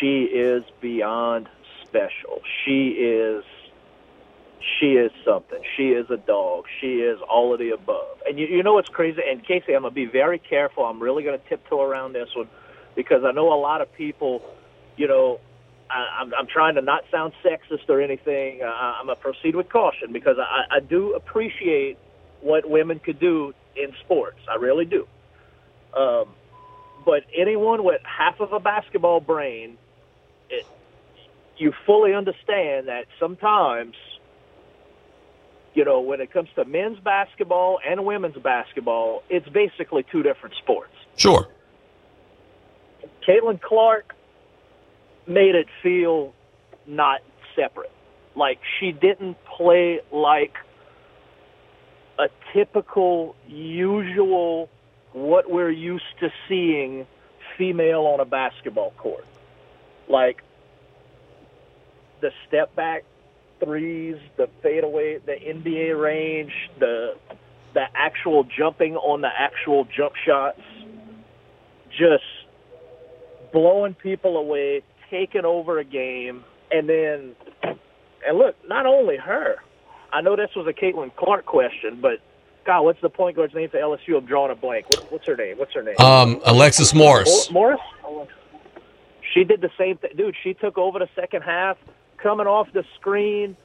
she 0.00 0.24
is 0.24 0.64
beyond 0.80 1.50
special. 1.84 2.40
She 2.64 2.90
is 2.90 3.44
she 4.78 4.92
is 4.92 5.12
something. 5.24 5.60
She 5.76 5.88
is 5.88 6.10
a 6.10 6.16
dog. 6.16 6.64
She 6.80 6.96
is 6.96 7.18
all 7.28 7.52
of 7.52 7.58
the 7.58 7.70
above. 7.70 8.18
And 8.26 8.38
you, 8.38 8.46
you 8.46 8.62
know 8.62 8.74
what's 8.74 8.88
crazy? 8.88 9.20
And 9.28 9.44
Casey, 9.44 9.74
I'm 9.74 9.82
gonna 9.82 9.94
be 9.94 10.06
very 10.06 10.38
careful. 10.38 10.84
I'm 10.84 11.00
really 11.00 11.22
gonna 11.22 11.38
tiptoe 11.48 11.82
around 11.82 12.12
this 12.14 12.28
one 12.34 12.48
because 12.94 13.24
I 13.24 13.32
know 13.32 13.52
a 13.52 13.60
lot 13.60 13.80
of 13.80 13.92
people. 13.94 14.42
You 14.96 15.08
know, 15.08 15.40
I, 15.90 16.20
I'm, 16.20 16.32
I'm 16.34 16.46
trying 16.46 16.76
to 16.76 16.82
not 16.82 17.04
sound 17.10 17.32
sexist 17.44 17.88
or 17.88 18.00
anything. 18.00 18.62
Uh, 18.62 18.66
I'm 18.66 19.06
gonna 19.06 19.16
proceed 19.16 19.54
with 19.54 19.68
caution 19.68 20.12
because 20.12 20.36
I, 20.38 20.76
I 20.76 20.80
do 20.80 21.14
appreciate 21.14 21.98
what 22.40 22.68
women 22.68 22.98
could 22.98 23.18
do 23.18 23.54
in 23.76 23.92
sports. 24.04 24.38
I 24.50 24.56
really 24.56 24.84
do. 24.84 25.06
Um, 25.96 26.26
but 27.04 27.24
anyone 27.36 27.84
with 27.84 28.00
half 28.04 28.40
of 28.40 28.52
a 28.52 28.60
basketball 28.60 29.20
brain, 29.20 29.76
it, 30.48 30.66
you 31.56 31.72
fully 31.86 32.14
understand 32.14 32.88
that 32.88 33.06
sometimes, 33.20 33.94
you 35.74 35.84
know, 35.84 36.00
when 36.00 36.20
it 36.20 36.32
comes 36.32 36.48
to 36.54 36.64
men's 36.64 36.98
basketball 37.00 37.78
and 37.86 38.04
women's 38.04 38.36
basketball, 38.36 39.22
it's 39.28 39.48
basically 39.48 40.04
two 40.10 40.22
different 40.22 40.54
sports. 40.56 40.94
Sure. 41.16 41.48
Caitlin 43.26 43.60
Clark 43.60 44.14
made 45.26 45.54
it 45.54 45.66
feel 45.82 46.32
not 46.86 47.20
separate. 47.56 47.90
Like 48.36 48.60
she 48.78 48.92
didn't 48.92 49.36
play 49.44 50.00
like 50.12 50.54
a 52.18 52.28
typical, 52.52 53.34
usual, 53.48 54.68
what 55.12 55.50
we're 55.50 55.70
used 55.70 56.04
to 56.20 56.30
seeing 56.48 57.06
female 57.58 58.02
on 58.06 58.20
a 58.20 58.24
basketball 58.24 58.92
court. 58.96 59.26
Like 60.08 60.42
the 62.20 62.30
step 62.46 62.74
back 62.76 63.04
threes, 63.64 64.16
the 64.36 64.48
fadeaway, 64.62 65.18
the 65.18 65.32
NBA 65.32 66.00
range, 66.00 66.52
the 66.78 67.14
the 67.74 67.84
actual 67.96 68.44
jumping 68.44 68.94
on 68.96 69.20
the 69.20 69.30
actual 69.36 69.84
jump 69.96 70.14
shots, 70.24 70.60
just 71.90 72.22
blowing 73.52 73.94
people 73.94 74.36
away, 74.36 74.82
taking 75.10 75.44
over 75.44 75.80
a 75.80 75.84
game, 75.84 76.44
and 76.70 76.88
then 76.88 77.34
and 78.26 78.38
look, 78.38 78.56
not 78.68 78.86
only 78.86 79.16
her. 79.16 79.56
I 80.12 80.20
know 80.20 80.36
this 80.36 80.50
was 80.54 80.66
a 80.68 80.72
Caitlin 80.72 81.14
Clark 81.16 81.44
question, 81.44 81.98
but 82.00 82.20
God, 82.64 82.82
what's 82.82 83.00
the 83.00 83.10
point 83.10 83.36
guard's 83.36 83.54
name 83.54 83.68
for 83.68 83.78
LSU? 83.78 84.16
I'm 84.16 84.26
drawing 84.26 84.52
a 84.52 84.54
blank. 84.54 84.86
What, 84.88 85.12
what's 85.12 85.26
her 85.26 85.36
name? 85.36 85.58
What's 85.58 85.74
her 85.74 85.82
name? 85.82 85.96
Um, 85.98 86.40
Alexis 86.44 86.94
Morris. 86.94 87.50
Morris. 87.50 87.80
She 89.32 89.44
did 89.44 89.60
the 89.60 89.70
same 89.76 89.96
thing, 89.98 90.12
dude. 90.16 90.36
She 90.42 90.54
took 90.54 90.78
over 90.78 90.98
the 90.98 91.08
second 91.16 91.42
half, 91.42 91.76
coming 92.24 92.48
off 92.48 92.72
the 92.72 92.84
screen. 92.98 93.56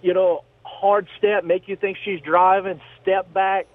You 0.00 0.14
know, 0.14 0.44
hard 0.64 1.06
step, 1.18 1.44
make 1.44 1.68
you 1.68 1.76
think 1.76 1.98
she's 2.02 2.20
driving. 2.20 2.80
Step 3.02 3.32
back, 3.34 3.66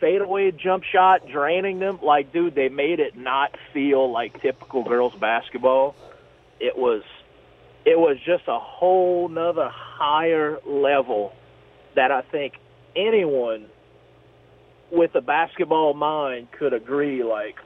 fadeaway 0.00 0.52
jump 0.52 0.84
shot, 0.84 1.26
draining 1.26 1.80
them. 1.80 1.98
Like, 2.00 2.32
dude, 2.32 2.54
they 2.54 2.68
made 2.68 3.00
it 3.00 3.16
not 3.16 3.56
feel 3.72 4.12
like 4.12 4.40
typical 4.40 4.84
girls 4.84 5.14
basketball. 5.16 5.96
It 6.60 6.78
was, 6.78 7.02
it 7.84 7.98
was 7.98 8.18
just 8.24 8.44
a 8.46 8.58
whole 8.58 9.28
nother 9.28 9.68
higher 9.68 10.58
level 10.64 11.32
that 11.96 12.10
I 12.12 12.22
think 12.22 12.54
anyone 12.94 13.66
with 14.90 15.14
a 15.14 15.20
basketball 15.20 15.94
mind 15.94 16.48
could 16.52 16.72
agree. 16.72 17.22
Like, 17.24 17.56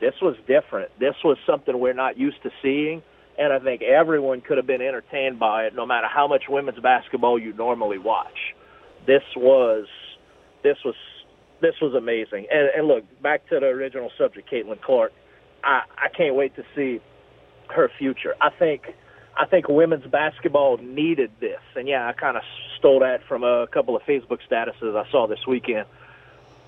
this 0.00 0.14
was 0.20 0.36
different. 0.46 0.90
This 0.98 1.14
was 1.24 1.38
something 1.46 1.78
we're 1.78 1.94
not 1.94 2.18
used 2.18 2.42
to 2.42 2.50
seeing, 2.62 3.02
and 3.38 3.52
I 3.52 3.58
think 3.58 3.82
everyone 3.82 4.40
could 4.40 4.56
have 4.56 4.66
been 4.66 4.82
entertained 4.82 5.38
by 5.38 5.64
it, 5.64 5.74
no 5.74 5.86
matter 5.86 6.06
how 6.08 6.26
much 6.26 6.44
women's 6.48 6.80
basketball 6.80 7.38
you 7.38 7.52
normally 7.52 7.98
watch. 7.98 8.54
This 9.06 9.22
was, 9.36 9.86
this 10.62 10.78
was, 10.84 10.94
this 11.60 11.74
was 11.80 11.94
amazing. 11.94 12.46
And, 12.50 12.68
and 12.76 12.88
look, 12.88 13.04
back 13.22 13.48
to 13.48 13.60
the 13.60 13.66
original 13.66 14.10
subject, 14.18 14.50
Caitlin 14.50 14.80
Clark. 14.80 15.12
I, 15.62 15.82
I 15.96 16.08
can't 16.08 16.34
wait 16.34 16.56
to 16.56 16.64
see 16.74 17.00
her 17.68 17.90
future. 17.98 18.34
I 18.40 18.50
think 18.50 18.94
I 19.38 19.44
think 19.44 19.68
women's 19.68 20.06
basketball 20.06 20.78
needed 20.78 21.30
this. 21.40 21.60
And 21.74 21.86
yeah, 21.86 22.08
I 22.08 22.12
kind 22.12 22.36
of 22.36 22.42
stole 22.78 23.00
that 23.00 23.22
from 23.28 23.44
a 23.44 23.66
couple 23.66 23.94
of 23.94 24.02
Facebook 24.02 24.38
statuses 24.50 24.96
I 24.96 25.10
saw 25.10 25.26
this 25.26 25.46
weekend. 25.46 25.86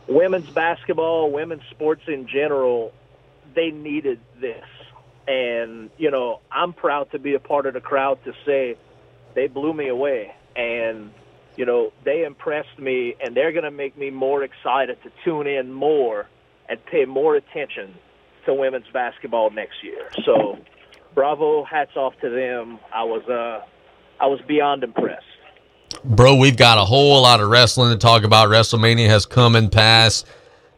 Women's 0.06 0.50
basketball, 0.50 1.30
women's 1.30 1.62
sports 1.70 2.02
in 2.06 2.28
general, 2.28 2.92
they 3.54 3.70
needed 3.70 4.20
this. 4.40 4.64
And, 5.28 5.90
you 5.98 6.10
know, 6.10 6.40
I'm 6.50 6.72
proud 6.72 7.10
to 7.12 7.18
be 7.18 7.34
a 7.34 7.38
part 7.38 7.66
of 7.66 7.74
the 7.74 7.80
crowd 7.80 8.18
to 8.24 8.32
say 8.46 8.76
they 9.34 9.46
blew 9.46 9.74
me 9.74 9.88
away. 9.88 10.34
And, 10.56 11.12
you 11.56 11.66
know, 11.66 11.92
they 12.04 12.24
impressed 12.24 12.78
me, 12.78 13.14
and 13.22 13.36
they're 13.36 13.52
going 13.52 13.64
to 13.64 13.70
make 13.70 13.96
me 13.98 14.10
more 14.10 14.42
excited 14.42 14.96
to 15.02 15.12
tune 15.24 15.46
in 15.46 15.70
more 15.70 16.28
and 16.68 16.84
pay 16.86 17.04
more 17.04 17.36
attention 17.36 17.94
to 18.46 18.54
women's 18.54 18.86
basketball 18.92 19.50
next 19.50 19.84
year. 19.84 20.08
So, 20.24 20.58
bravo, 21.14 21.62
hats 21.62 21.94
off 21.94 22.14
to 22.22 22.30
them. 22.30 22.78
I 22.92 23.04
was 23.04 23.22
uh, 23.28 23.66
I 24.20 24.26
was 24.26 24.40
beyond 24.48 24.82
impressed. 24.82 25.24
Bro, 26.04 26.36
we've 26.36 26.56
got 26.56 26.78
a 26.78 26.84
whole 26.84 27.22
lot 27.22 27.40
of 27.40 27.50
wrestling 27.50 27.90
to 27.92 27.98
talk 27.98 28.24
about. 28.24 28.48
WrestleMania 28.48 29.08
has 29.08 29.26
come 29.26 29.56
and 29.56 29.70
passed. 29.70 30.26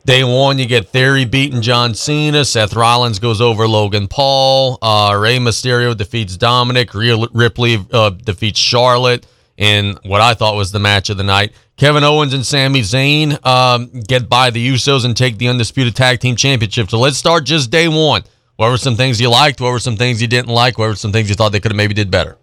Day 0.05 0.25
one, 0.25 0.59
you 0.59 0.67
get 0.67 0.89
Theory 0.89 1.25
beating 1.25 1.61
John 1.61 1.95
Cena. 1.95 2.45
Seth 2.45 2.75
Rollins 2.75 3.19
goes 3.19 3.41
over 3.41 3.69
Logan 3.69 4.09
Paul. 4.09 4.79
Uh, 4.81 5.17
Rey 5.21 5.39
Mysterio 5.39 5.97
defeats 5.97 6.37
Dominic. 6.37 6.95
Rhea 6.95 7.17
Ripley 7.33 7.79
uh, 7.93 8.11
defeats 8.11 8.59
Charlotte 8.59 9.27
in 9.57 9.99
what 10.05 10.23
I 10.23 10.33
thought 10.35 10.57
was 10.57 10.73
the 10.73 10.79
match 10.79 11.11
of 11.11 11.19
the 11.19 11.23
night. 11.23 11.53
Kevin 11.77 12.03
Owens 12.03 12.33
and 12.33 12.45
Sami 12.45 12.81
Zayn 12.81 13.45
um, 13.47 13.91
get 14.07 14.29
by 14.29 14.51
the 14.51 14.67
Usos 14.71 15.05
and 15.05 15.17
take 15.17 15.39
the 15.39 15.49
Undisputed 15.49 15.95
Tag 15.95 16.21
Team 16.21 16.35
Championship. 16.35 16.91
So 16.91 16.99
let's 16.99 17.17
start 17.19 17.45
just 17.45 17.71
day 17.71 17.89
one. 17.89 18.23
What 18.57 18.71
were 18.71 18.79
some 18.79 18.97
things 18.97 19.21
you 19.21 19.31
liked? 19.31 19.61
What 19.61 19.71
were 19.71 19.79
some 19.79 19.97
things 19.97 20.21
you 20.21 20.29
didn't 20.29 20.51
like? 20.51 20.77
What 20.77 20.89
were 20.89 20.95
some 20.95 21.13
things 21.13 21.29
you 21.29 21.35
thought 21.35 21.53
they 21.53 21.61
could 21.61 21.73
have 21.73 21.77
maybe 21.77 21.95
did 21.95 22.11
better? 22.11 22.37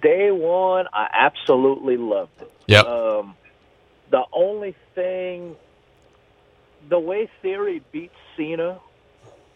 Day 0.00 0.30
one, 0.30 0.86
I 0.92 1.08
absolutely 1.12 1.96
loved 1.96 2.40
it. 2.40 2.52
Yep. 2.66 2.86
Um, 2.86 3.34
the 4.10 4.22
only 4.32 4.74
thing, 4.94 5.56
the 6.92 6.98
way 6.98 7.26
Theory 7.40 7.82
beats 7.90 8.14
Cena, 8.36 8.78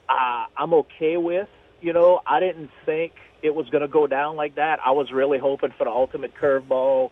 uh, 0.08 0.44
I'm 0.56 0.72
okay 0.72 1.18
with. 1.18 1.48
You 1.82 1.92
know, 1.92 2.22
I 2.26 2.40
didn't 2.40 2.70
think 2.86 3.12
it 3.42 3.54
was 3.54 3.68
going 3.68 3.82
to 3.82 3.88
go 3.88 4.06
down 4.06 4.36
like 4.36 4.54
that. 4.54 4.80
I 4.84 4.92
was 4.92 5.12
really 5.12 5.38
hoping 5.38 5.70
for 5.76 5.84
the 5.84 5.90
ultimate 5.90 6.34
curveball. 6.34 7.10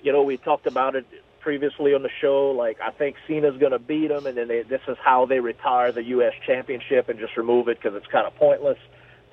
You 0.00 0.12
know, 0.12 0.22
we 0.22 0.36
talked 0.36 0.68
about 0.68 0.94
it 0.94 1.04
previously 1.40 1.94
on 1.94 2.04
the 2.04 2.10
show. 2.20 2.52
Like, 2.52 2.78
I 2.80 2.92
think 2.92 3.16
Cena's 3.26 3.58
going 3.58 3.72
to 3.72 3.80
beat 3.80 4.12
him, 4.12 4.26
and 4.26 4.38
then 4.38 4.46
they, 4.46 4.62
this 4.62 4.82
is 4.86 4.96
how 5.04 5.26
they 5.26 5.40
retire 5.40 5.90
the 5.90 6.04
U.S. 6.04 6.34
Championship 6.46 7.08
and 7.08 7.18
just 7.18 7.36
remove 7.36 7.66
it 7.66 7.82
because 7.82 7.96
it's 7.96 8.06
kind 8.06 8.24
of 8.24 8.36
pointless. 8.36 8.78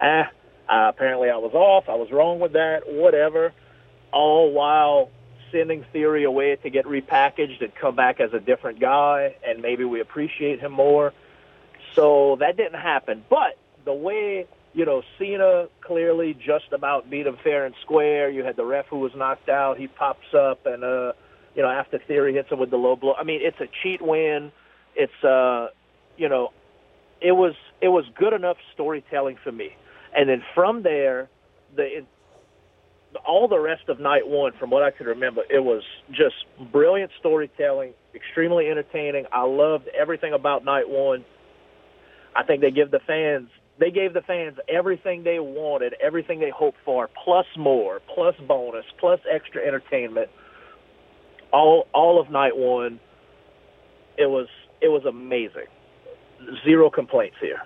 Ah, 0.02 0.32
uh, 0.68 0.90
apparently 0.90 1.30
I 1.30 1.38
was 1.38 1.54
off. 1.54 1.90
I 1.90 1.96
was 1.96 2.12
wrong 2.12 2.40
with 2.40 2.54
that. 2.54 2.82
Whatever. 2.88 3.54
All 4.12 4.52
while 4.52 5.12
sending 5.54 5.86
Theory 5.94 6.26
away 6.26 6.58
to 6.58 6.70
get 6.70 6.86
repackaged 6.86 7.62
and 7.62 7.74
come 7.74 7.96
back 7.96 8.20
as 8.20 8.34
a 8.34 8.40
different 8.40 8.82
guy, 8.82 9.36
and 9.48 9.62
maybe 9.62 9.86
we 9.86 10.02
appreciate 10.02 10.60
him 10.60 10.74
more. 10.74 11.14
So 11.96 12.36
that 12.42 12.58
didn't 12.58 12.82
happen. 12.82 13.24
But 13.30 13.58
the 13.86 13.94
way 13.94 14.48
you 14.74 14.86
know, 14.86 15.04
Cena 15.18 15.68
clearly 15.82 16.34
just 16.34 16.72
about 16.72 17.10
beat 17.10 17.28
him 17.28 17.38
fair 17.44 17.66
and 17.66 17.76
square. 17.82 18.30
You 18.30 18.44
had 18.44 18.56
the 18.56 18.66
ref 18.66 18.88
who 18.88 19.00
was 19.00 19.14
knocked 19.16 19.50
out. 19.50 19.78
He 19.78 19.88
pops 19.88 20.34
up 20.34 20.66
and, 20.66 20.84
uh, 20.84 21.14
you 21.56 21.62
know, 21.62 21.70
after 21.70 22.00
Theory 22.00 22.34
hits 22.34 22.52
him 22.52 22.60
with 22.60 22.72
the 22.72 22.78
low 22.78 22.96
blow. 22.96 23.14
I 23.14 23.24
mean, 23.24 23.42
it's 23.44 23.60
a 23.62 23.68
cheat 23.82 24.02
win. 24.02 24.52
It's, 24.96 25.24
uh, 25.24 25.68
you 26.18 26.28
know, 26.28 26.52
it 27.22 27.32
was 27.34 27.54
it 27.82 27.90
was 27.90 28.06
good 28.16 28.34
enough 28.34 28.58
storytelling 28.74 29.38
for 29.44 29.52
me. 29.52 29.76
And 30.16 30.28
then 30.28 30.44
from 30.54 30.82
there, 30.84 31.30
the 31.76 32.04
all 33.26 33.48
the 33.48 33.60
rest 33.60 33.90
of 33.90 34.00
night 34.00 34.28
one, 34.28 34.54
from 34.60 34.70
what 34.70 34.84
I 34.84 34.92
could 34.92 35.08
remember, 35.08 35.44
it 35.50 35.64
was 35.64 35.84
just 36.12 36.36
brilliant 36.72 37.12
storytelling, 37.20 37.94
extremely 38.16 38.70
entertaining. 38.70 39.26
I 39.32 39.44
loved 39.44 39.88
everything 39.90 40.34
about 40.34 40.66
night 40.66 40.90
one. 40.90 41.26
I 42.36 42.44
think 42.44 42.62
they 42.62 42.72
give 42.72 42.92
the 42.92 43.00
fans 43.00 43.50
they 43.80 43.90
gave 43.90 44.14
the 44.14 44.22
fans 44.22 44.58
everything 44.70 45.24
they 45.24 45.40
wanted, 45.40 45.96
everything 46.02 46.40
they 46.40 46.52
hoped 46.52 46.78
for, 46.86 47.10
plus 47.24 47.48
more, 47.58 48.02
plus 48.14 48.36
bonus, 48.48 48.86
plus 49.00 49.20
extra 49.32 49.66
entertainment. 49.66 50.30
All 51.52 51.88
all 51.94 52.20
of 52.20 52.30
night 52.30 52.56
one, 52.56 53.00
it 54.18 54.30
was 54.30 54.48
it 54.82 54.90
was 54.90 55.06
amazing. 55.06 55.68
Zero 56.64 56.90
complaints 56.90 57.38
here. 57.42 57.62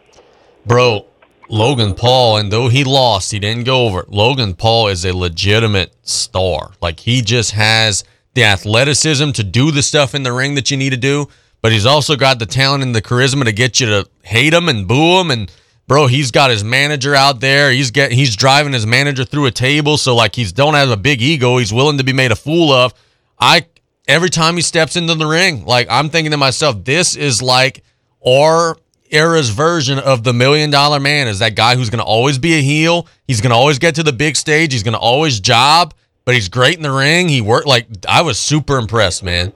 Bro, 0.65 1.05
Logan 1.49 1.93
Paul, 1.93 2.37
and 2.37 2.51
though 2.51 2.67
he 2.67 2.83
lost, 2.83 3.31
he 3.31 3.39
didn't 3.39 3.63
go 3.63 3.85
over. 3.85 4.05
Logan 4.07 4.53
Paul 4.53 4.87
is 4.87 5.05
a 5.05 5.15
legitimate 5.15 5.93
star. 6.01 6.71
Like 6.81 6.99
he 6.99 7.21
just 7.21 7.51
has 7.51 8.03
the 8.33 8.43
athleticism 8.43 9.31
to 9.31 9.43
do 9.43 9.71
the 9.71 9.81
stuff 9.81 10.13
in 10.13 10.23
the 10.23 10.33
ring 10.33 10.55
that 10.55 10.69
you 10.69 10.77
need 10.77 10.91
to 10.91 10.97
do, 10.97 11.27
but 11.61 11.71
he's 11.71 11.85
also 11.85 12.15
got 12.15 12.39
the 12.39 12.45
talent 12.45 12.83
and 12.83 12.95
the 12.95 13.01
charisma 13.01 13.45
to 13.45 13.51
get 13.51 13.79
you 13.79 13.87
to 13.87 14.09
hate 14.23 14.53
him 14.53 14.69
and 14.69 14.87
boo 14.87 15.19
him 15.19 15.31
and 15.31 15.51
bro, 15.87 16.07
he's 16.07 16.31
got 16.31 16.51
his 16.51 16.63
manager 16.63 17.15
out 17.15 17.39
there. 17.39 17.71
He's 17.71 17.91
get 17.91 18.11
he's 18.11 18.35
driving 18.35 18.73
his 18.73 18.85
manager 18.85 19.23
through 19.23 19.45
a 19.47 19.51
table, 19.51 19.97
so 19.97 20.15
like 20.15 20.35
he's 20.35 20.51
don't 20.51 20.75
have 20.75 20.91
a 20.91 20.97
big 20.97 21.21
ego. 21.21 21.57
He's 21.57 21.73
willing 21.73 21.97
to 21.97 22.03
be 22.03 22.13
made 22.13 22.31
a 22.31 22.35
fool 22.35 22.71
of. 22.71 22.93
I 23.39 23.65
every 24.07 24.29
time 24.29 24.55
he 24.55 24.61
steps 24.61 24.95
into 24.95 25.15
the 25.15 25.25
ring, 25.25 25.65
like 25.65 25.87
I'm 25.89 26.09
thinking 26.09 26.31
to 26.31 26.37
myself, 26.37 26.83
this 26.83 27.15
is 27.15 27.41
like 27.41 27.83
our 28.25 28.77
era's 29.11 29.49
version 29.49 29.99
of 29.99 30.23
the 30.23 30.33
million 30.33 30.69
dollar 30.69 30.99
man. 30.99 31.27
Is 31.27 31.39
that 31.39 31.55
guy 31.55 31.75
who's 31.75 31.89
going 31.89 31.99
to 31.99 32.05
always 32.05 32.37
be 32.37 32.53
a 32.53 32.61
heel? 32.61 33.07
He's 33.27 33.41
going 33.41 33.51
to 33.51 33.55
always 33.55 33.79
get 33.79 33.95
to 33.95 34.03
the 34.03 34.13
big 34.13 34.35
stage. 34.35 34.73
He's 34.73 34.83
going 34.83 34.93
to 34.93 34.99
always 34.99 35.39
job, 35.39 35.93
but 36.25 36.35
he's 36.35 36.49
great 36.49 36.77
in 36.77 36.83
the 36.83 36.91
ring. 36.91 37.29
He 37.29 37.41
worked 37.41 37.67
like 37.67 37.87
I 38.07 38.21
was 38.21 38.37
super 38.37 38.77
impressed, 38.77 39.23
man. 39.23 39.53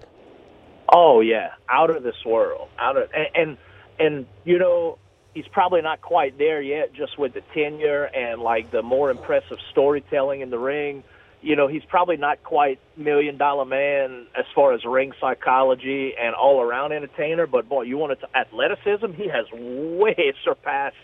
Oh 0.93 1.22
yeah, 1.22 1.52
out 1.70 1.89
of 1.89 2.04
this 2.04 2.26
world, 2.26 2.70
out 2.80 2.97
of 2.97 3.10
and 3.14 3.28
and, 3.36 3.58
and 3.99 4.26
you 4.43 4.60
know 4.60 4.97
he's 5.34 5.47
probably 5.47 5.82
not 5.82 6.02
quite 6.02 6.38
there 6.38 6.62
yet 6.62 6.93
just 6.93 7.18
with 7.18 7.34
the 7.34 7.41
tenure 7.54 8.06
and 8.06 8.41
like 8.41 8.72
the 8.72 8.82
more 8.82 9.10
impressive 9.10 9.58
storytelling 9.72 10.41
in 10.41 10.49
the 10.49 10.60
ring 10.60 11.04
you 11.41 11.55
know 11.55 11.67
he's 11.67 11.83
probably 11.85 12.17
not 12.17 12.43
quite 12.43 12.79
million 12.95 13.37
dollar 13.37 13.65
man 13.65 14.27
as 14.37 14.45
far 14.53 14.73
as 14.73 14.83
ring 14.85 15.11
psychology 15.19 16.13
and 16.19 16.35
all 16.35 16.61
around 16.61 16.91
entertainer 16.91 17.47
but 17.47 17.67
boy 17.67 17.81
you 17.81 17.97
want 17.97 18.17
to 18.19 18.37
athleticism 18.37 19.11
he 19.13 19.27
has 19.27 19.45
way 19.53 20.33
surpassed 20.43 20.95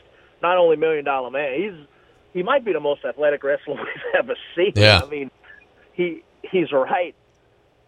not 0.41 0.57
only 0.57 0.75
million 0.75 1.03
dollar 1.03 1.29
man 1.29 1.53
he's 1.59 1.87
he 2.33 2.43
might 2.43 2.63
be 2.63 2.73
the 2.73 2.79
most 2.79 3.03
athletic 3.03 3.43
wrestler 3.43 3.75
we've 3.75 4.15
ever 4.17 4.35
seen 4.55 4.73
yeah. 4.75 5.01
i 5.03 5.09
mean 5.09 5.31
he 5.93 6.23
he's 6.43 6.71
right 6.71 7.15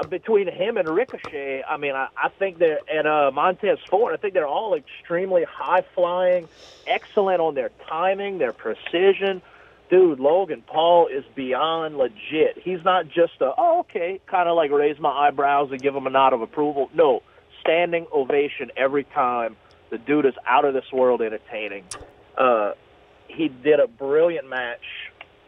between 0.07 0.47
him 0.47 0.77
and 0.77 0.87
Ricochet, 0.87 1.63
I 1.67 1.77
mean, 1.77 1.93
I, 1.93 2.07
I 2.15 2.29
think 2.29 2.57
they're 2.57 2.79
and 2.91 3.07
uh, 3.07 3.31
Montez 3.33 3.79
Ford. 3.89 4.13
I 4.13 4.17
think 4.17 4.33
they're 4.33 4.47
all 4.47 4.73
extremely 4.73 5.43
high 5.43 5.83
flying, 5.93 6.47
excellent 6.87 7.41
on 7.41 7.55
their 7.55 7.71
timing, 7.87 8.37
their 8.37 8.53
precision. 8.53 9.41
Dude, 9.89 10.19
Logan 10.19 10.63
Paul 10.67 11.07
is 11.07 11.23
beyond 11.35 11.97
legit. 11.97 12.59
He's 12.63 12.83
not 12.85 13.07
just 13.07 13.33
a 13.41 13.51
oh 13.57 13.79
okay, 13.79 14.21
kind 14.27 14.47
of 14.47 14.55
like 14.55 14.71
raise 14.71 14.99
my 14.99 15.09
eyebrows 15.09 15.71
and 15.71 15.81
give 15.81 15.95
him 15.95 16.05
a 16.05 16.11
nod 16.11 16.33
of 16.33 16.41
approval. 16.41 16.89
No, 16.93 17.23
standing 17.61 18.05
ovation 18.13 18.71
every 18.77 19.03
time. 19.03 19.55
The 19.89 19.97
dude 19.97 20.27
is 20.27 20.35
out 20.45 20.65
of 20.65 20.75
this 20.75 20.85
world 20.93 21.23
entertaining. 21.23 21.83
Uh, 22.37 22.73
he 23.27 23.47
did 23.47 23.79
a 23.79 23.87
brilliant 23.87 24.47
match. 24.47 24.85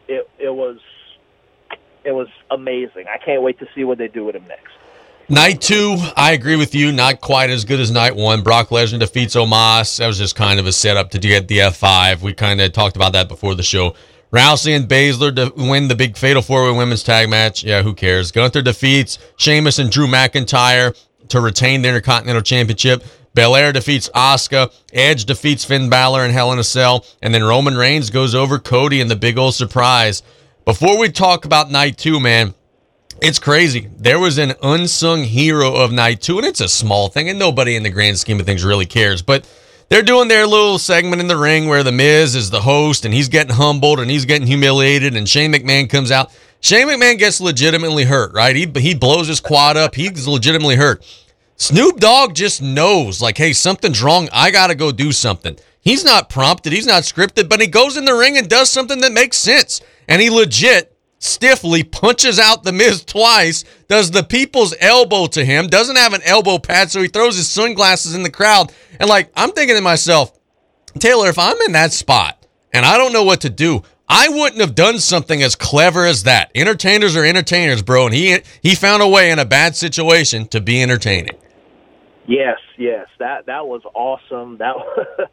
It 0.08 0.28
it 0.40 0.50
was 0.50 0.78
it 2.04 2.12
was 2.12 2.28
amazing. 2.50 3.06
I 3.12 3.18
can't 3.18 3.42
wait 3.42 3.60
to 3.60 3.68
see 3.74 3.84
what 3.84 3.98
they 3.98 4.08
do 4.08 4.24
with 4.24 4.34
him 4.34 4.46
next. 4.48 4.72
Night 5.28 5.60
two, 5.60 5.96
I 6.16 6.32
agree 6.32 6.56
with 6.56 6.74
you. 6.74 6.90
Not 6.90 7.20
quite 7.20 7.48
as 7.50 7.64
good 7.64 7.78
as 7.78 7.92
night 7.92 8.16
one. 8.16 8.42
Brock 8.42 8.68
Lesnar 8.70 8.98
defeats 8.98 9.36
Omos. 9.36 9.98
That 9.98 10.08
was 10.08 10.18
just 10.18 10.34
kind 10.34 10.58
of 10.58 10.66
a 10.66 10.72
setup 10.72 11.10
to 11.12 11.18
get 11.18 11.46
the 11.46 11.58
F5. 11.58 12.22
We 12.22 12.34
kind 12.34 12.60
of 12.60 12.72
talked 12.72 12.96
about 12.96 13.12
that 13.12 13.28
before 13.28 13.54
the 13.54 13.62
show. 13.62 13.94
Rousey 14.32 14.74
and 14.74 14.88
Baszler 14.88 15.36
to 15.36 15.52
win 15.62 15.88
the 15.88 15.94
big 15.94 16.16
Fatal 16.16 16.40
Four 16.40 16.64
Way 16.64 16.78
Women's 16.78 17.02
Tag 17.02 17.28
Match. 17.28 17.64
Yeah, 17.64 17.82
who 17.82 17.92
cares? 17.92 18.32
Gunther 18.32 18.62
defeats 18.62 19.18
Sheamus 19.36 19.78
and 19.78 19.90
Drew 19.90 20.06
McIntyre 20.06 20.98
to 21.28 21.40
retain 21.40 21.82
the 21.82 21.88
Intercontinental 21.88 22.40
Championship. 22.40 23.04
Belair 23.34 23.72
defeats 23.72 24.08
Asuka. 24.14 24.72
Edge 24.92 25.26
defeats 25.26 25.66
Finn 25.66 25.90
Balor 25.90 26.24
and 26.24 26.32
Hell 26.32 26.50
in 26.52 26.58
a 26.58 26.64
Cell. 26.64 27.04
And 27.20 27.34
then 27.34 27.44
Roman 27.44 27.76
Reigns 27.76 28.08
goes 28.08 28.34
over 28.34 28.58
Cody 28.58 29.02
in 29.02 29.08
the 29.08 29.16
big 29.16 29.36
old 29.36 29.54
surprise. 29.54 30.22
Before 30.64 30.98
we 30.98 31.10
talk 31.10 31.44
about 31.44 31.70
night 31.70 31.98
two, 31.98 32.18
man, 32.18 32.54
it's 33.20 33.38
crazy. 33.38 33.90
There 33.98 34.18
was 34.18 34.38
an 34.38 34.54
unsung 34.62 35.24
hero 35.24 35.74
of 35.74 35.92
night 35.92 36.22
two, 36.22 36.38
and 36.38 36.46
it's 36.46 36.60
a 36.60 36.68
small 36.68 37.08
thing, 37.08 37.28
and 37.28 37.38
nobody 37.38 37.76
in 37.76 37.82
the 37.82 37.90
grand 37.90 38.18
scheme 38.18 38.40
of 38.40 38.46
things 38.46 38.64
really 38.64 38.86
cares. 38.86 39.20
But 39.20 39.46
they're 39.92 40.02
doing 40.02 40.26
their 40.26 40.46
little 40.46 40.78
segment 40.78 41.20
in 41.20 41.28
the 41.28 41.36
ring 41.36 41.68
where 41.68 41.82
the 41.82 41.92
Miz 41.92 42.34
is 42.34 42.48
the 42.48 42.62
host 42.62 43.04
and 43.04 43.12
he's 43.12 43.28
getting 43.28 43.54
humbled 43.54 44.00
and 44.00 44.10
he's 44.10 44.24
getting 44.24 44.46
humiliated 44.46 45.14
and 45.14 45.28
Shane 45.28 45.52
McMahon 45.52 45.90
comes 45.90 46.10
out. 46.10 46.34
Shane 46.60 46.86
McMahon 46.88 47.18
gets 47.18 47.42
legitimately 47.42 48.04
hurt, 48.04 48.32
right? 48.32 48.56
He 48.56 48.66
he 48.76 48.94
blows 48.94 49.28
his 49.28 49.38
quad 49.38 49.76
up. 49.76 49.94
He's 49.94 50.26
legitimately 50.26 50.76
hurt. 50.76 51.04
Snoop 51.56 52.00
Dogg 52.00 52.34
just 52.34 52.62
knows, 52.62 53.20
like, 53.20 53.36
hey, 53.36 53.52
something's 53.52 54.02
wrong. 54.02 54.30
I 54.32 54.50
gotta 54.50 54.74
go 54.74 54.92
do 54.92 55.12
something. 55.12 55.58
He's 55.82 56.04
not 56.04 56.30
prompted, 56.30 56.72
he's 56.72 56.86
not 56.86 57.02
scripted, 57.02 57.50
but 57.50 57.60
he 57.60 57.66
goes 57.66 57.98
in 57.98 58.06
the 58.06 58.14
ring 58.14 58.38
and 58.38 58.48
does 58.48 58.70
something 58.70 59.02
that 59.02 59.12
makes 59.12 59.36
sense. 59.36 59.82
And 60.08 60.22
he 60.22 60.30
legit 60.30 60.91
stiffly 61.22 61.84
punches 61.84 62.38
out 62.38 62.64
the 62.64 62.72
Miz 62.72 63.04
twice, 63.04 63.64
does 63.88 64.10
the 64.10 64.22
people's 64.22 64.74
elbow 64.80 65.26
to 65.28 65.44
him, 65.44 65.68
doesn't 65.68 65.96
have 65.96 66.14
an 66.14 66.22
elbow 66.24 66.58
pad, 66.58 66.90
so 66.90 67.00
he 67.00 67.08
throws 67.08 67.36
his 67.36 67.48
sunglasses 67.48 68.14
in 68.14 68.22
the 68.22 68.30
crowd. 68.30 68.72
And 68.98 69.08
like, 69.08 69.30
I'm 69.36 69.52
thinking 69.52 69.76
to 69.76 69.82
myself, 69.82 70.38
Taylor, 70.98 71.28
if 71.28 71.38
I'm 71.38 71.56
in 71.66 71.72
that 71.72 71.92
spot 71.92 72.44
and 72.72 72.84
I 72.84 72.98
don't 72.98 73.12
know 73.12 73.24
what 73.24 73.40
to 73.42 73.50
do, 73.50 73.82
I 74.08 74.28
wouldn't 74.28 74.60
have 74.60 74.74
done 74.74 74.98
something 74.98 75.42
as 75.42 75.54
clever 75.54 76.04
as 76.04 76.24
that. 76.24 76.50
Entertainers 76.54 77.16
are 77.16 77.24
entertainers, 77.24 77.82
bro, 77.82 78.06
and 78.06 78.14
he 78.14 78.40
he 78.60 78.74
found 78.74 79.02
a 79.02 79.08
way 79.08 79.30
in 79.30 79.38
a 79.38 79.44
bad 79.44 79.74
situation 79.74 80.46
to 80.48 80.60
be 80.60 80.82
entertaining. 80.82 81.38
Yes, 82.26 82.58
yes, 82.76 83.06
that 83.20 83.46
that 83.46 83.66
was 83.66 83.80
awesome. 83.94 84.58
That 84.58 84.74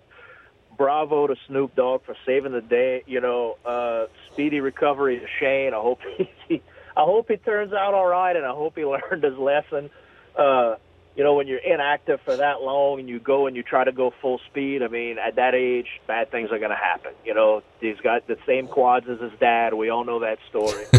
bravo 0.79 1.27
to 1.27 1.35
Snoop 1.45 1.75
Dogg 1.75 2.05
for 2.05 2.15
saving 2.25 2.53
the 2.53 2.61
day. 2.61 3.03
You 3.05 3.21
know, 3.21 3.57
uh, 3.63 4.05
speedy 4.31 4.61
recovery 4.61 5.19
to 5.19 5.27
Shane. 5.39 5.73
I 5.75 5.81
hope 5.81 5.99
he, 6.47 6.63
I 6.97 7.03
hope 7.03 7.27
he 7.29 7.37
turns 7.37 7.73
out 7.73 7.93
all 7.93 8.07
right, 8.07 8.35
and 8.35 8.45
I 8.45 8.51
hope 8.51 8.75
he 8.75 8.85
learned 8.85 9.23
his 9.23 9.37
lesson. 9.37 9.91
Uh, 10.35 10.77
you 11.15 11.23
know, 11.23 11.33
when 11.35 11.47
you're 11.47 11.59
inactive 11.59 12.21
for 12.21 12.37
that 12.37 12.61
long 12.61 13.01
and 13.01 13.09
you 13.09 13.19
go 13.19 13.45
and 13.45 13.55
you 13.55 13.61
try 13.61 13.83
to 13.83 13.91
go 13.91 14.13
full 14.21 14.39
speed, 14.49 14.81
I 14.81 14.87
mean, 14.87 15.17
at 15.17 15.35
that 15.35 15.53
age, 15.53 15.87
bad 16.07 16.31
things 16.31 16.49
are 16.51 16.59
going 16.59 16.69
to 16.71 16.77
happen. 16.77 17.11
You 17.25 17.33
know, 17.33 17.61
he's 17.81 17.97
got 17.97 18.25
the 18.27 18.37
same 18.47 18.67
quads 18.67 19.07
as 19.09 19.19
his 19.19 19.37
dad. 19.37 19.73
We 19.73 19.89
all 19.89 20.05
know 20.05 20.19
that 20.19 20.37
story. 20.49 20.85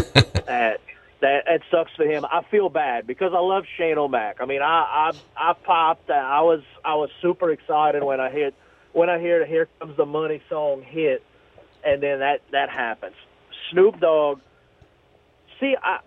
that 0.45 0.79
that 1.21 1.43
it 1.47 1.63
sucks 1.71 1.91
for 1.95 2.05
him. 2.05 2.23
I 2.25 2.43
feel 2.51 2.69
bad 2.69 3.07
because 3.07 3.31
I 3.33 3.39
love 3.39 3.63
Shane 3.77 3.97
O'Mac. 3.97 4.37
I 4.41 4.45
mean, 4.45 4.61
I 4.61 5.11
I 5.11 5.51
I 5.51 5.53
popped. 5.53 6.11
I 6.11 6.41
was 6.41 6.61
I 6.85 6.95
was 6.95 7.09
super 7.21 7.49
excited 7.49 8.03
when 8.03 8.19
I 8.19 8.29
hit 8.29 8.53
when 8.93 9.09
I 9.09 9.19
hear 9.19 9.45
"Here 9.45 9.67
Comes 9.79 9.97
the 9.97 10.05
Money" 10.05 10.41
song 10.49 10.81
hit, 10.81 11.23
and 11.83 12.01
then 12.01 12.19
that 12.19 12.41
that 12.51 12.69
happens. 12.69 13.15
Snoop 13.69 13.99
Dogg. 13.99 14.39
See, 15.59 15.75
I 15.81 15.99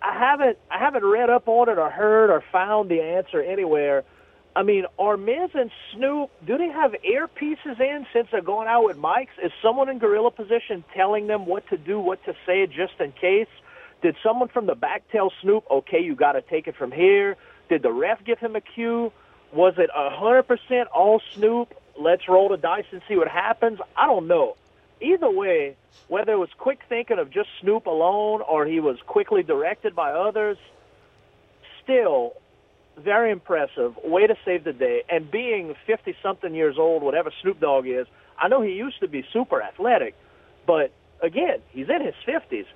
I 0.00 0.18
haven't 0.18 0.58
I 0.70 0.78
haven't 0.78 1.04
read 1.04 1.30
up 1.30 1.48
on 1.48 1.68
it 1.68 1.78
or 1.78 1.90
heard 1.90 2.30
or 2.30 2.42
found 2.52 2.88
the 2.90 3.00
answer 3.00 3.40
anywhere. 3.40 4.04
I 4.54 4.62
mean, 4.62 4.84
are 4.98 5.16
Miz 5.16 5.50
and 5.54 5.70
Snoop 5.92 6.30
do 6.46 6.58
they 6.58 6.68
have 6.68 6.92
earpieces 6.92 7.80
in 7.80 8.06
since 8.12 8.28
they're 8.30 8.42
going 8.42 8.68
out 8.68 8.84
with 8.84 8.98
mics? 8.98 9.28
Is 9.42 9.52
someone 9.62 9.88
in 9.88 9.98
gorilla 9.98 10.30
position 10.30 10.84
telling 10.94 11.26
them 11.26 11.46
what 11.46 11.66
to 11.68 11.78
do, 11.78 11.98
what 11.98 12.22
to 12.26 12.34
say, 12.44 12.66
just 12.66 13.00
in 13.00 13.12
case? 13.12 13.48
Did 14.02 14.16
someone 14.22 14.48
from 14.48 14.66
the 14.66 14.74
back 14.74 15.04
tell 15.10 15.32
Snoop, 15.40 15.64
"Okay, 15.70 16.00
you 16.00 16.14
got 16.14 16.32
to 16.32 16.42
take 16.42 16.66
it 16.68 16.76
from 16.76 16.90
here"? 16.90 17.36
Did 17.68 17.82
the 17.82 17.92
ref 17.92 18.22
give 18.24 18.38
him 18.38 18.56
a 18.56 18.60
cue? 18.60 19.12
Was 19.52 19.74
it 19.78 19.88
a 19.94 20.10
hundred 20.10 20.42
percent 20.42 20.88
all 20.88 21.20
Snoop? 21.34 21.72
Let's 21.98 22.28
roll 22.28 22.48
the 22.48 22.56
dice 22.56 22.84
and 22.92 23.02
see 23.08 23.16
what 23.16 23.28
happens. 23.28 23.78
I 23.96 24.06
don't 24.06 24.26
know. 24.26 24.56
Either 25.00 25.30
way, 25.30 25.76
whether 26.08 26.32
it 26.32 26.38
was 26.38 26.50
quick 26.56 26.80
thinking 26.88 27.18
of 27.18 27.30
just 27.30 27.48
Snoop 27.60 27.86
alone 27.86 28.40
or 28.42 28.64
he 28.66 28.80
was 28.80 28.98
quickly 29.06 29.42
directed 29.42 29.94
by 29.94 30.12
others, 30.12 30.56
still 31.82 32.34
very 32.96 33.30
impressive. 33.30 33.96
Way 34.04 34.26
to 34.26 34.36
save 34.44 34.64
the 34.64 34.72
day. 34.72 35.02
And 35.08 35.30
being 35.30 35.74
50 35.86 36.14
something 36.22 36.54
years 36.54 36.76
old, 36.78 37.02
whatever 37.02 37.32
Snoop 37.42 37.60
Dogg 37.60 37.86
is, 37.86 38.06
I 38.38 38.48
know 38.48 38.60
he 38.60 38.72
used 38.72 39.00
to 39.00 39.08
be 39.08 39.24
super 39.32 39.62
athletic, 39.62 40.14
but 40.66 40.92
again, 41.20 41.60
he's 41.70 41.88
in 41.88 42.04
his 42.04 42.14
50s. 42.26 42.66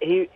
He 0.00 0.28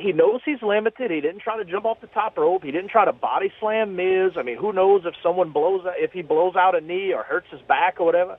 he 0.00 0.12
knows 0.12 0.40
he's 0.44 0.62
limited. 0.62 1.10
He 1.10 1.20
didn't 1.20 1.40
try 1.40 1.56
to 1.56 1.64
jump 1.64 1.84
off 1.84 2.00
the 2.00 2.06
top 2.08 2.36
rope. 2.36 2.62
He 2.64 2.70
didn't 2.70 2.90
try 2.90 3.04
to 3.04 3.12
body 3.12 3.52
slam 3.60 3.96
Miz. 3.96 4.32
I 4.36 4.42
mean, 4.42 4.56
who 4.56 4.72
knows 4.72 5.02
if 5.04 5.14
someone 5.22 5.52
blows 5.52 5.82
if 5.98 6.12
he 6.12 6.22
blows 6.22 6.54
out 6.56 6.74
a 6.74 6.80
knee 6.80 7.12
or 7.14 7.22
hurts 7.22 7.46
his 7.50 7.60
back 7.62 8.00
or 8.00 8.06
whatever 8.06 8.38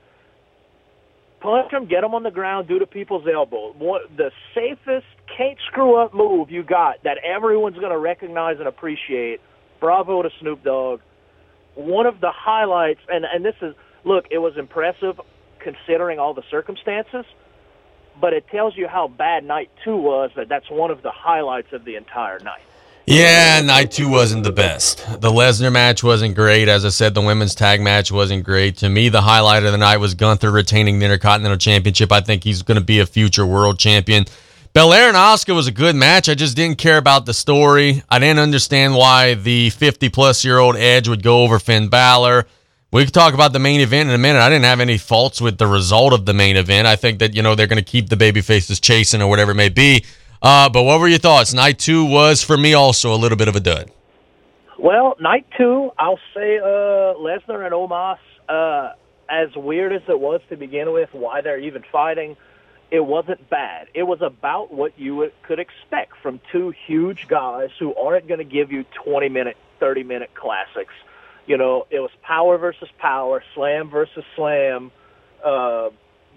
punch 1.42 1.74
him, 1.74 1.88
get 1.88 2.04
him 2.04 2.14
on 2.14 2.24
the 2.24 2.32
ground, 2.32 2.68
do 2.68 2.80
to 2.80 2.86
people's 2.86 3.26
elbow. 3.32 3.74
What, 3.78 4.04
the 4.16 4.32
safest, 4.56 5.08
can't 5.36 5.58
screw 5.68 6.02
up 6.02 6.14
move 6.14 6.52
you 6.52 6.64
got 6.64 7.04
that 7.04 7.18
everyone's 7.18 7.78
going 7.78 7.92
to 7.92 7.98
recognize 7.98 8.58
and 8.60 8.68
appreciate. 8.68 9.42
Bravo 9.80 10.22
to 10.22 10.30
Snoop 10.40 10.64
Dogg. 10.64 11.02
One 11.76 12.06
of 12.06 12.22
the 12.22 12.32
highlights, 12.34 13.00
and 13.10 13.26
and 13.26 13.44
this 13.44 13.56
is 13.62 13.74
look, 14.04 14.26
it 14.30 14.38
was 14.38 14.54
impressive 14.58 15.20
considering 15.60 16.20
all 16.20 16.34
the 16.34 16.44
circumstances, 16.52 17.26
but 18.22 18.34
it 18.34 18.48
tells 18.48 18.78
you 18.78 18.88
how 18.88 19.08
bad 19.08 19.44
night 19.44 19.70
two 19.84 19.98
was. 19.98 20.32
That 20.36 20.48
that's 20.48 20.70
one 20.70 20.92
of 20.92 21.02
the 21.02 21.12
highlights 21.12 21.74
of 21.74 21.84
the 21.84 21.96
entire 21.96 22.40
night. 22.40 22.62
Yeah, 23.08 23.62
night 23.62 23.92
two 23.92 24.08
wasn't 24.08 24.44
the 24.44 24.52
best. 24.52 25.00
The 25.20 25.32
Lesnar 25.32 25.72
match 25.72 26.04
wasn't 26.04 26.36
great. 26.36 26.70
As 26.70 26.86
I 26.86 26.90
said, 26.90 27.16
the 27.16 27.22
women's 27.22 27.56
tag 27.56 27.82
match 27.82 28.12
wasn't 28.12 28.44
great. 28.46 28.78
To 28.78 28.90
me, 28.90 29.10
the 29.10 29.22
highlight 29.22 29.64
of 29.64 29.72
the 29.72 29.78
night 29.80 29.98
was 29.98 30.14
Gunther 30.14 30.52
retaining 30.52 31.00
the 31.00 31.06
Intercontinental 31.06 31.58
Championship. 31.58 32.12
I 32.12 32.22
think 32.22 32.44
he's 32.44 32.62
going 32.62 32.80
to 32.80 32.86
be 32.86 33.00
a 33.00 33.08
future 33.08 33.46
world 33.46 33.80
champion. 33.80 34.26
Belair 34.74 35.10
and 35.10 35.18
Asuka 35.18 35.54
was 35.54 35.68
a 35.68 35.72
good 35.72 35.96
match. 35.96 36.30
I 36.30 36.36
just 36.36 36.56
didn't 36.56 36.78
care 36.78 36.98
about 36.98 37.26
the 37.26 37.34
story. 37.34 38.04
I 38.10 38.20
didn't 38.20 38.40
understand 38.40 38.96
why 38.96 39.34
the 39.34 39.72
50 39.72 40.08
plus 40.10 40.46
year 40.46 40.60
old 40.60 40.78
Edge 40.78 41.10
would 41.10 41.24
go 41.24 41.44
over 41.44 41.60
Finn 41.60 41.90
Balor. 41.90 42.46
We 42.94 43.06
could 43.06 43.14
talk 43.14 43.34
about 43.34 43.54
the 43.54 43.60
main 43.60 43.80
event 43.80 44.10
in 44.10 44.16
a 44.16 44.18
minute. 44.18 44.40
I 44.40 44.50
didn't 44.50 44.66
have 44.66 44.82
any 44.82 44.98
faults 44.98 45.40
with 45.40 45.58
the 45.58 45.66
result 45.66 46.12
of 46.12 46.26
the 46.26 46.34
main 46.34 46.58
event. 46.58 46.88
I 46.88 46.98
think 46.98 47.20
that, 47.20 47.34
you 47.34 47.42
know, 47.42 47.56
they're 47.56 47.68
going 47.68 47.82
to 47.82 47.90
keep 47.90 48.10
the 48.10 48.18
baby 48.18 48.42
faces 48.42 48.82
chasing 48.82 49.22
or 49.22 49.30
whatever 49.30 49.52
it 49.52 49.56
may 49.56 49.70
be. 49.70 50.04
Uh, 50.42 50.68
but 50.68 50.84
what 50.84 51.00
were 51.00 51.08
your 51.08 51.18
thoughts? 51.18 51.54
Night 51.54 51.80
two 51.80 52.04
was 52.04 52.44
for 52.44 52.58
me 52.58 52.74
also 52.74 53.14
a 53.14 53.16
little 53.16 53.38
bit 53.38 53.48
of 53.48 53.56
a 53.56 53.62
dud. 53.62 53.92
Well, 54.78 55.16
night 55.22 55.46
two, 55.58 55.92
I'll 55.98 56.20
say 56.34 56.58
uh, 56.58 57.16
Lesnar 57.16 57.64
and 57.66 57.74
Omos. 57.74 58.18
Uh, 58.50 58.94
as 59.30 59.56
weird 59.56 59.94
as 59.94 60.02
it 60.10 60.20
was 60.20 60.42
to 60.50 60.58
begin 60.58 60.92
with, 60.92 61.14
why 61.14 61.40
they're 61.40 61.60
even 61.60 61.86
fighting, 61.94 62.36
it 62.90 63.00
wasn't 63.00 63.50
bad. 63.50 63.88
It 63.94 64.04
was 64.04 64.22
about 64.22 64.74
what 64.74 65.00
you 65.00 65.32
could 65.44 65.60
expect 65.60 66.18
from 66.22 66.42
two 66.52 66.74
huge 66.88 67.30
guys 67.30 67.70
who 67.80 67.96
aren't 67.96 68.28
going 68.28 68.40
to 68.40 68.44
give 68.44 68.70
you 68.70 68.84
20 69.06 69.30
minute, 69.30 69.56
30 69.80 70.04
minute 70.04 70.34
classics. 70.34 70.94
You 71.48 71.58
know, 71.58 71.86
it 71.90 72.00
was 72.00 72.12
power 72.22 72.58
versus 72.58 72.90
power, 73.00 73.44
slam 73.56 73.90
versus 73.90 74.24
slam, 74.36 74.92
uh, 75.46 75.90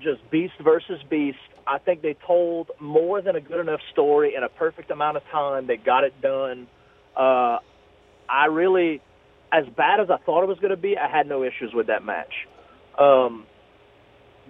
just 0.02 0.28
beast 0.30 0.54
versus 0.62 1.00
beast. 1.10 1.38
I 1.66 1.78
think 1.78 2.02
they 2.02 2.16
told 2.26 2.70
more 2.80 3.22
than 3.22 3.36
a 3.36 3.40
good 3.40 3.60
enough 3.60 3.80
story 3.92 4.34
in 4.36 4.42
a 4.42 4.48
perfect 4.48 4.90
amount 4.90 5.16
of 5.16 5.22
time. 5.30 5.66
They 5.66 5.76
got 5.76 6.04
it 6.04 6.20
done. 6.20 6.66
Uh, 7.16 7.58
I 8.28 8.46
really, 8.50 9.00
as 9.52 9.64
bad 9.76 10.00
as 10.00 10.08
I 10.10 10.16
thought 10.24 10.42
it 10.42 10.48
was 10.48 10.58
going 10.58 10.70
to 10.70 10.76
be, 10.76 10.96
I 10.96 11.08
had 11.08 11.26
no 11.26 11.42
issues 11.42 11.72
with 11.72 11.86
that 11.88 12.04
match. 12.04 12.32
Um, 12.98 13.46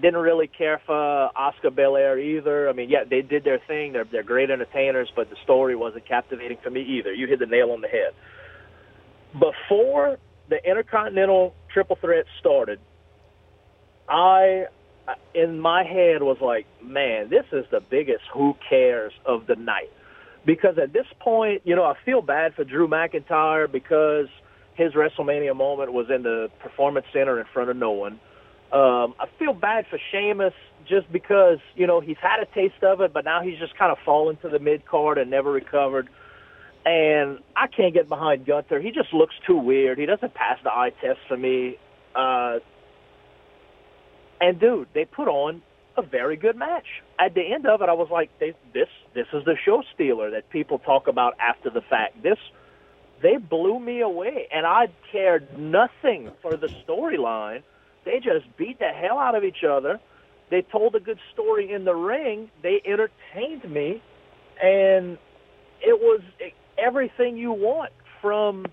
didn't 0.01 0.21
really 0.21 0.49
care 0.49 0.81
for 0.87 1.31
Asuka 1.37 1.75
Belair 1.75 2.19
either. 2.19 2.69
I 2.69 2.73
mean, 2.73 2.91
yeah, 2.91 3.05
they 3.09 3.23
did 3.23 3.45
their 3.45 3.61
thing. 3.67 3.93
They're 3.93 4.05
they're 4.11 4.25
great 4.25 4.51
entertainers, 4.51 5.11
but 5.15 5.31
the 5.31 5.37
story 5.45 5.77
wasn't 5.77 6.07
captivating 6.07 6.59
for 6.63 6.71
me 6.71 6.83
either. 6.83 7.13
You 7.13 7.29
hit 7.29 7.39
the 7.39 7.47
nail 7.47 7.71
on 7.71 7.81
the 7.81 7.89
head. 7.89 8.13
Before 9.35 10.19
the 10.49 10.64
Intercontinental 10.68 11.55
Triple 11.72 11.97
Threat 11.97 12.26
started, 12.38 12.78
I 14.09 14.66
in 15.34 15.61
my 15.61 15.84
head 15.84 16.22
was 16.22 16.38
like, 16.40 16.66
man, 16.82 17.28
this 17.28 17.45
is 17.53 17.64
the 17.70 17.80
biggest 17.80 18.24
who 18.32 18.57
cares 18.68 19.12
of 19.26 19.47
the 19.47 19.57
night. 19.57 19.90
Because 20.47 20.78
at 20.78 20.92
this 20.92 21.07
point, 21.20 21.62
you 21.64 21.74
know, 21.74 21.84
I 21.84 21.95
feel 22.05 22.22
bad 22.22 22.55
for 22.55 22.64
Drew 22.64 22.88
McIntyre 22.88 23.70
because 23.70 24.28
his 24.74 24.92
WrestleMania 24.92 25.57
moment 25.57 25.92
was 25.92 26.07
in 26.11 26.22
the 26.22 26.51
Performance 26.61 27.07
Center 27.12 27.38
in 27.38 27.47
front 27.53 27.70
of 27.70 27.76
no 27.76 27.92
one. 27.92 28.20
Um, 28.72 29.14
I 29.20 29.26
feel 29.38 29.53
bad 29.53 29.86
for 29.88 29.99
Sheamus 30.11 30.55
just 30.86 31.11
because, 31.12 31.59
you 31.76 31.86
know, 31.86 32.01
he's 32.01 32.16
had 32.20 32.40
a 32.40 32.47
taste 32.47 32.82
of 32.82 33.01
it, 33.01 33.12
but 33.12 33.24
now 33.24 33.40
he's 33.42 33.59
just 33.59 33.76
kind 33.76 33.92
of 33.92 33.99
fallen 34.05 34.36
to 34.38 34.49
the 34.49 34.59
mid 34.59 34.84
card 34.84 35.16
and 35.16 35.30
never 35.30 35.51
recovered. 35.51 36.09
And 36.87 37.39
I 37.57 37.66
can't 37.66 37.95
get 37.95 38.09
behind 38.09 38.45
Gunther. 38.45 38.80
He 38.80 38.91
just 38.91 39.12
looks 39.14 39.35
too 39.47 39.57
weird. 39.57 39.99
He 39.99 40.07
doesn't 40.07 40.35
pass 40.35 40.59
the 40.62 40.70
eye 40.70 40.91
test 41.01 41.18
for 41.28 41.37
me. 41.37 41.78
Uh, 42.14 42.59
and 44.41 44.61
dude, 44.61 44.89
they 44.93 45.07
put 45.07 45.28
on 45.28 45.62
a 45.97 46.03
very 46.03 46.37
good 46.37 46.57
match. 46.57 46.87
At 47.18 47.35
the 47.35 47.43
end 47.43 47.66
of 47.66 47.80
it, 47.80 47.89
I 47.89 47.95
was 47.95 48.09
like, 48.11 48.30
they, 48.39 48.55
"This, 48.72 48.89
this 49.14 49.26
is 49.32 49.45
the 49.45 49.57
show 49.64 49.82
stealer 49.95 50.30
that 50.32 50.51
people 50.51 50.78
talk 50.78 51.09
about 51.09 51.35
after 51.41 51.70
the 51.70 51.80
fact." 51.80 52.22
This, 52.22 52.39
they 53.22 53.37
blew 53.39 53.78
me 53.78 54.01
away, 54.01 54.49
and 54.53 54.66
I 54.66 54.89
cared 55.11 55.59
nothing 55.59 56.32
for 56.43 56.57
the 56.57 56.68
storyline. 56.87 57.62
They 58.05 58.20
just 58.20 58.57
beat 58.57 58.78
the 58.78 58.89
hell 58.89 59.18
out 59.18 59.35
of 59.35 59.45
each 59.45 59.64
other. 59.64 60.01
They 60.51 60.62
told 60.62 60.95
a 60.95 61.01
good 61.01 61.18
story 61.32 61.72
in 61.72 61.85
the 61.85 61.95
ring. 61.95 62.51
They 62.62 62.82
entertained 62.85 63.64
me, 63.72 64.03
and 64.62 65.16
it 65.80 65.99
was 65.99 66.20
everything 66.79 67.37
you 67.37 67.53
want 67.53 67.93
from 68.20 68.66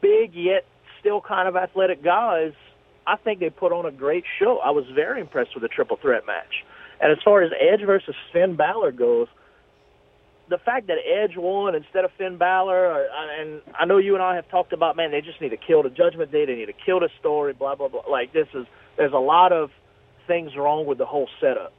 big 0.00 0.34
yet 0.34 0.64
still 1.00 1.20
kind 1.20 1.48
of 1.48 1.56
athletic 1.56 2.02
guys 2.02 2.52
I 3.06 3.16
think 3.16 3.40
they 3.40 3.50
put 3.50 3.72
on 3.72 3.86
a 3.86 3.90
great 3.90 4.24
show. 4.38 4.58
I 4.64 4.70
was 4.70 4.84
very 4.94 5.20
impressed 5.20 5.50
with 5.54 5.62
the 5.62 5.68
triple 5.68 5.98
threat 6.00 6.26
match. 6.26 6.64
And 7.00 7.12
as 7.12 7.18
far 7.24 7.42
as 7.42 7.50
Edge 7.60 7.84
versus 7.84 8.14
Finn 8.32 8.56
Balor 8.56 8.92
goes, 8.92 9.28
the 10.48 10.58
fact 10.58 10.86
that 10.88 10.96
Edge 11.04 11.36
won 11.36 11.74
instead 11.74 12.04
of 12.04 12.10
Finn 12.16 12.38
Balor, 12.38 12.86
or, 12.86 13.06
and 13.40 13.62
I 13.78 13.84
know 13.84 13.98
you 13.98 14.14
and 14.14 14.22
I 14.22 14.36
have 14.36 14.48
talked 14.48 14.72
about, 14.72 14.96
man, 14.96 15.10
they 15.10 15.20
just 15.20 15.40
need 15.40 15.50
to 15.50 15.56
kill 15.56 15.82
the 15.82 15.90
Judgment 15.90 16.30
Day. 16.32 16.44
They 16.46 16.54
need 16.54 16.66
to 16.66 16.74
kill 16.84 17.00
the 17.00 17.08
story. 17.20 17.52
Blah 17.52 17.76
blah 17.76 17.88
blah. 17.88 18.02
Like 18.10 18.32
this 18.32 18.46
is 18.54 18.66
there's 18.96 19.12
a 19.12 19.18
lot 19.18 19.52
of 19.52 19.70
things 20.26 20.52
wrong 20.56 20.86
with 20.86 20.98
the 20.98 21.06
whole 21.06 21.28
setup. 21.40 21.72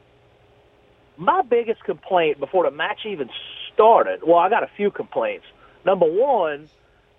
My 1.18 1.42
biggest 1.44 1.84
complaint 1.84 2.40
before 2.40 2.70
the 2.70 2.76
match 2.76 3.00
even 3.06 3.30
started, 3.76 4.22
well, 4.26 4.40
I 4.40 4.50
got 4.50 4.64
a 4.64 4.70
few 4.76 4.90
complaints. 4.90 5.46
Number 5.86 6.08
one, 6.08 6.68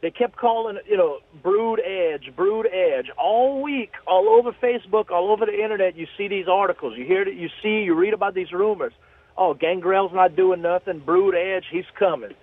they 0.02 0.10
kept 0.10 0.36
calling, 0.36 0.78
you 0.88 0.96
know, 0.96 1.18
Brood 1.42 1.80
Edge, 1.80 2.34
Brood 2.34 2.66
Edge 2.66 3.10
all 3.16 3.62
week, 3.62 3.92
all 4.06 4.28
over 4.28 4.52
Facebook, 4.52 5.10
all 5.10 5.30
over 5.30 5.46
the 5.46 5.62
internet. 5.62 5.96
You 5.96 6.06
see 6.18 6.28
these 6.28 6.48
articles, 6.48 6.96
you 6.96 7.04
hear 7.04 7.26
you 7.28 7.48
see, 7.62 7.84
you 7.84 7.94
read 7.94 8.14
about 8.14 8.34
these 8.34 8.52
rumors. 8.52 8.92
Oh, 9.38 9.54
Gangrel's 9.54 10.12
not 10.12 10.34
doing 10.34 10.62
nothing. 10.62 10.98
Brood 10.98 11.34
Edge, 11.34 11.64
he's 11.70 11.84
coming. 11.98 12.34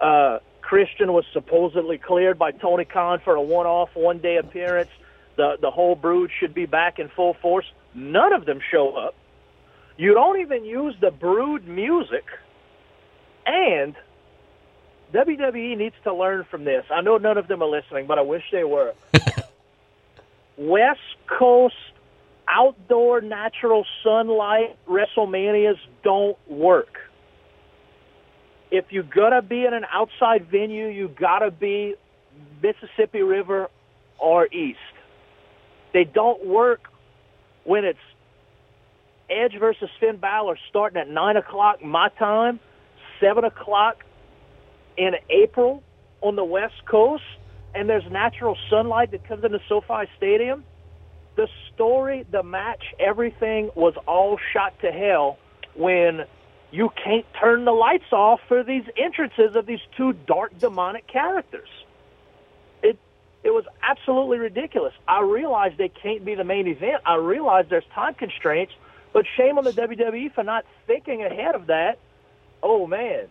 Uh, 0.00 0.40
Christian 0.60 1.12
was 1.12 1.24
supposedly 1.32 1.98
cleared 1.98 2.38
by 2.38 2.50
Tony 2.50 2.84
Khan 2.84 3.20
for 3.24 3.34
a 3.34 3.42
one-off, 3.42 3.90
one-day 3.94 4.36
appearance. 4.38 4.90
The 5.36 5.56
the 5.60 5.70
whole 5.70 5.94
Brood 5.94 6.30
should 6.38 6.54
be 6.54 6.66
back 6.66 6.98
in 6.98 7.08
full 7.08 7.34
force. 7.34 7.66
None 7.94 8.32
of 8.32 8.44
them 8.44 8.60
show 8.70 8.96
up. 8.96 9.14
You 9.96 10.14
don't 10.14 10.40
even 10.40 10.64
use 10.64 10.94
the 11.00 11.10
Brood 11.10 11.66
music, 11.68 12.24
and 13.46 13.94
WWE 15.12 15.76
needs 15.76 15.94
to 16.04 16.14
learn 16.14 16.44
from 16.50 16.64
this. 16.64 16.84
I 16.90 17.00
know 17.02 17.18
none 17.18 17.38
of 17.38 17.48
them 17.48 17.62
are 17.62 17.68
listening, 17.68 18.06
but 18.06 18.18
I 18.18 18.22
wish 18.22 18.42
they 18.50 18.64
were. 18.64 18.94
West 20.56 21.00
Coast 21.26 21.74
outdoor 22.48 23.20
natural 23.20 23.86
sunlight 24.02 24.76
WrestleManias 24.88 25.78
don't 26.02 26.36
work. 26.48 26.98
If 28.70 28.86
you're 28.90 29.02
gonna 29.02 29.42
be 29.42 29.64
in 29.64 29.74
an 29.74 29.84
outside 29.92 30.46
venue, 30.50 30.86
you 30.86 31.08
gotta 31.08 31.50
be 31.50 31.94
Mississippi 32.62 33.22
River 33.22 33.68
or 34.18 34.46
east. 34.46 34.78
They 35.92 36.04
don't 36.04 36.46
work 36.46 36.88
when 37.64 37.84
it's 37.84 37.98
Edge 39.28 39.58
versus 39.58 39.90
Finn 40.00 40.16
Balor 40.16 40.58
starting 40.68 41.00
at 41.00 41.08
nine 41.08 41.36
o'clock 41.36 41.82
my 41.82 42.08
time, 42.18 42.60
seven 43.22 43.44
o'clock 43.44 44.04
in 44.98 45.14
April 45.30 45.82
on 46.20 46.36
the 46.36 46.44
West 46.44 46.84
Coast, 46.86 47.22
and 47.74 47.88
there's 47.88 48.10
natural 48.10 48.56
sunlight 48.68 49.12
that 49.12 49.26
comes 49.26 49.44
into 49.44 49.60
SoFi 49.68 50.08
Stadium. 50.16 50.64
The 51.36 51.48
story, 51.72 52.26
the 52.30 52.42
match, 52.42 52.82
everything 52.98 53.70
was 53.74 53.94
all 54.06 54.38
shot 54.52 54.78
to 54.80 54.92
hell 54.92 55.38
when 55.74 56.26
you 56.70 56.90
can't 57.02 57.24
turn 57.40 57.64
the 57.64 57.72
lights 57.72 58.12
off 58.12 58.40
for 58.48 58.62
these 58.62 58.84
entrances 58.96 59.56
of 59.56 59.64
these 59.66 59.80
two 59.96 60.12
dark 60.12 60.58
demonic 60.58 61.06
characters. 61.06 61.68
It 62.82 62.98
it 63.42 63.50
was 63.50 63.64
absolutely 63.82 64.38
ridiculous. 64.38 64.92
I 65.08 65.22
realize 65.22 65.72
they 65.78 65.88
can't 65.88 66.24
be 66.24 66.34
the 66.34 66.44
main 66.44 66.66
event. 66.66 67.02
I 67.06 67.16
realize 67.16 67.66
there's 67.70 67.84
time 67.94 68.14
constraints, 68.14 68.72
but 69.12 69.24
shame 69.36 69.58
on 69.58 69.64
the 69.64 69.72
WWE 69.72 70.34
for 70.34 70.44
not 70.44 70.64
thinking 70.86 71.22
ahead 71.22 71.54
of 71.54 71.66
that. 71.66 71.98
Oh 72.62 72.86
man, 72.86 73.26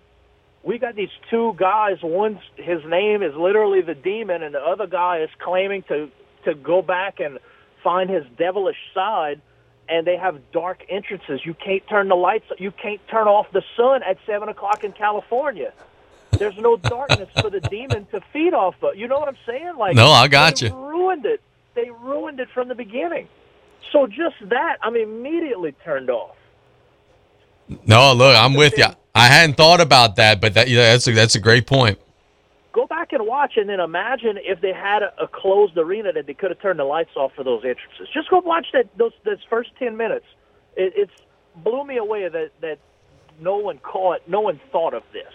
we 0.63 0.77
got 0.77 0.95
these 0.95 1.09
two 1.29 1.53
guys. 1.57 1.97
One's 2.03 2.39
his 2.55 2.83
name 2.85 3.23
is 3.23 3.33
literally 3.35 3.81
the 3.81 3.95
demon, 3.95 4.43
and 4.43 4.53
the 4.53 4.59
other 4.61 4.87
guy 4.87 5.19
is 5.19 5.29
claiming 5.39 5.83
to 5.83 6.09
to 6.45 6.55
go 6.55 6.81
back 6.81 7.19
and 7.19 7.39
find 7.83 8.09
his 8.09 8.25
devilish 8.37 8.77
side. 8.93 9.41
And 9.89 10.07
they 10.07 10.15
have 10.15 10.39
dark 10.53 10.85
entrances. 10.87 11.41
You 11.43 11.53
can't 11.53 11.85
turn 11.89 12.07
the 12.07 12.15
lights. 12.15 12.45
You 12.57 12.71
can't 12.71 13.05
turn 13.09 13.27
off 13.27 13.51
the 13.51 13.63
sun 13.75 14.03
at 14.03 14.17
seven 14.25 14.47
o'clock 14.47 14.85
in 14.85 14.93
California. 14.93 15.73
There's 16.31 16.57
no 16.57 16.77
darkness 16.97 17.27
for 17.41 17.49
the 17.49 17.59
demon 17.59 18.05
to 18.11 18.21
feed 18.31 18.53
off 18.53 18.75
of. 18.83 18.95
You 18.95 19.09
know 19.09 19.19
what 19.19 19.27
I'm 19.27 19.37
saying? 19.45 19.75
Like 19.77 19.95
No, 19.95 20.07
I 20.07 20.29
got 20.29 20.57
they 20.57 20.67
you. 20.67 20.73
Ruined 20.75 21.25
it. 21.25 21.41
They 21.73 21.89
ruined 21.89 22.39
it 22.39 22.47
from 22.53 22.69
the 22.69 22.75
beginning. 22.75 23.27
So 23.91 24.07
just 24.07 24.35
that, 24.49 24.77
I'm 24.81 24.95
immediately 24.95 25.73
turned 25.83 26.09
off. 26.09 26.37
No, 27.85 28.13
look, 28.13 28.35
I'm 28.35 28.53
with 28.53 28.77
you. 28.77 28.85
I 29.13 29.27
hadn't 29.27 29.55
thought 29.57 29.81
about 29.81 30.15
that, 30.17 30.39
but 30.41 30.53
that 30.53 30.69
yeah, 30.69 30.91
that's 30.93 31.07
a, 31.07 31.11
that's 31.11 31.35
a 31.35 31.39
great 31.39 31.67
point. 31.67 31.99
go 32.71 32.87
back 32.87 33.11
and 33.11 33.25
watch 33.27 33.57
and 33.57 33.67
then 33.67 33.79
imagine 33.81 34.37
if 34.41 34.61
they 34.61 34.71
had 34.73 35.03
a, 35.03 35.23
a 35.23 35.27
closed 35.27 35.77
arena 35.77 36.13
that 36.13 36.25
they 36.27 36.33
could 36.33 36.49
have 36.51 36.61
turned 36.61 36.79
the 36.79 36.85
lights 36.85 37.11
off 37.15 37.33
for 37.35 37.43
those 37.43 37.63
entrances. 37.65 38.07
Just 38.13 38.29
go 38.29 38.39
watch 38.39 38.67
that 38.73 38.85
those 38.97 39.11
those 39.25 39.39
first 39.49 39.71
ten 39.77 39.97
minutes. 39.97 40.25
It, 40.77 40.93
it's 40.95 41.11
blew 41.57 41.83
me 41.85 41.97
away 41.97 42.29
that 42.29 42.51
that 42.61 42.79
no 43.39 43.57
one 43.57 43.79
caught, 43.79 44.21
no 44.27 44.39
one 44.41 44.59
thought 44.71 44.93
of 44.93 45.03
this. 45.11 45.33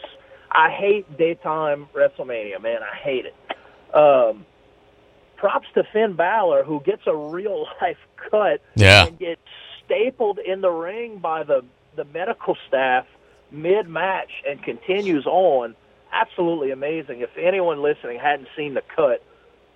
I 0.50 0.70
hate 0.70 1.18
daytime 1.18 1.88
WrestleMania, 1.94 2.62
man. 2.62 2.80
I 2.82 2.94
hate 2.96 3.26
it. 3.26 3.34
Um, 3.94 4.46
props 5.36 5.66
to 5.74 5.84
Finn 5.92 6.14
Balor 6.14 6.64
who 6.64 6.80
gets 6.80 7.02
a 7.06 7.14
real 7.14 7.66
life 7.82 7.98
cut 8.30 8.62
Yeah. 8.74 9.06
and 9.06 9.18
gets 9.18 9.40
stapled 9.84 10.38
in 10.38 10.62
the 10.62 10.70
ring 10.70 11.18
by 11.18 11.42
the 11.42 11.62
the 11.94 12.04
medical 12.06 12.56
staff 12.68 13.06
mid 13.50 13.88
match 13.88 14.30
and 14.48 14.62
continues 14.62 15.26
on. 15.26 15.74
Absolutely 16.12 16.70
amazing. 16.70 17.20
If 17.20 17.30
anyone 17.36 17.82
listening 17.82 18.18
hadn't 18.18 18.48
seen 18.56 18.74
the 18.74 18.82
cut, 18.94 19.22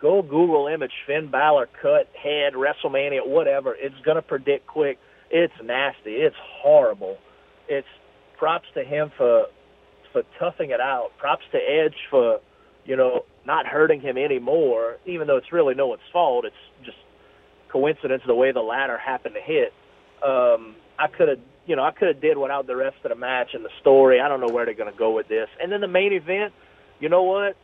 go 0.01 0.23
Google 0.23 0.69
image 0.69 0.93
Finn 1.07 1.29
Balor 1.29 1.69
cut 1.81 2.09
head 2.21 2.55
WrestleMania 2.55 3.27
whatever. 3.27 3.75
It's 3.79 3.99
gonna 4.05 4.23
predict 4.23 4.67
quick. 4.67 4.99
It's 5.31 5.55
nasty. 5.63 6.15
It's 6.17 6.37
horrible. 6.41 7.19
It's 7.69 7.87
props 8.37 8.69
to 8.75 8.83
him 8.83 9.13
for 9.17 9.47
for 10.13 10.23
toughing 10.39 10.71
it 10.71 10.81
out. 10.81 11.11
Props 11.19 11.45
to 11.53 11.59
Edge 11.59 11.97
for 12.11 12.41
you 12.85 12.97
know 12.97 13.25
not 13.47 13.67
hurting 13.67 14.01
him 14.01 14.17
anymore, 14.19 14.99
even 15.07 15.27
though 15.27 15.37
it's 15.37 15.53
really 15.53 15.75
no 15.75 15.87
one's 15.89 16.03
fault. 16.13 16.45
It's 16.45 16.85
just 16.85 16.99
coincidence 17.69 18.23
the 18.27 18.35
way 18.35 18.53
the 18.53 18.61
ladder 18.61 18.99
happened 18.99 19.35
to 19.35 19.41
hit. 19.41 19.73
Um, 20.23 20.75
I 21.01 21.07
could 21.09 21.29
have, 21.29 21.39
you 21.67 21.77
know, 21.77 21.83
I 21.83 21.93
could 21.93 22.09
have 22.09 22.21
did 22.21 22.37
without 22.37 22.67
the 22.67 22.77
rest 22.77 22.97
of 23.05 23.09
the 23.09 23.17
match 23.17 23.55
and 23.55 23.65
the 23.65 23.71
story. 23.81 24.21
I 24.21 24.29
don't 24.29 24.41
know 24.41 24.53
where 24.53 24.67
they're 24.67 24.75
going 24.75 24.93
to 24.93 24.99
go 24.99 25.13
with 25.13 25.29
this. 25.29 25.49
And 25.61 25.73
then 25.73 25.81
the 25.81 25.89
main 25.89 26.13
event, 26.13 26.53
you 27.01 27.09
know 27.09 27.23
what? 27.23 27.57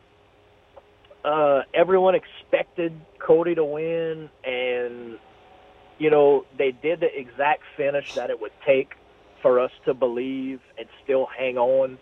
Uh, 1.23 1.61
everyone 1.73 2.15
expected 2.15 2.93
Cody 3.19 3.53
to 3.55 3.63
win, 3.63 4.29
and 4.43 5.19
you 5.99 6.09
know 6.09 6.45
they 6.57 6.71
did 6.71 7.01
the 7.01 7.19
exact 7.19 7.63
finish 7.75 8.15
that 8.15 8.29
it 8.29 8.39
would 8.39 8.53
take 8.65 8.93
for 9.41 9.59
us 9.59 9.71
to 9.85 9.93
believe 9.93 10.61
and 10.77 10.87
still 11.03 11.27
hang 11.37 11.57
on. 11.57 11.97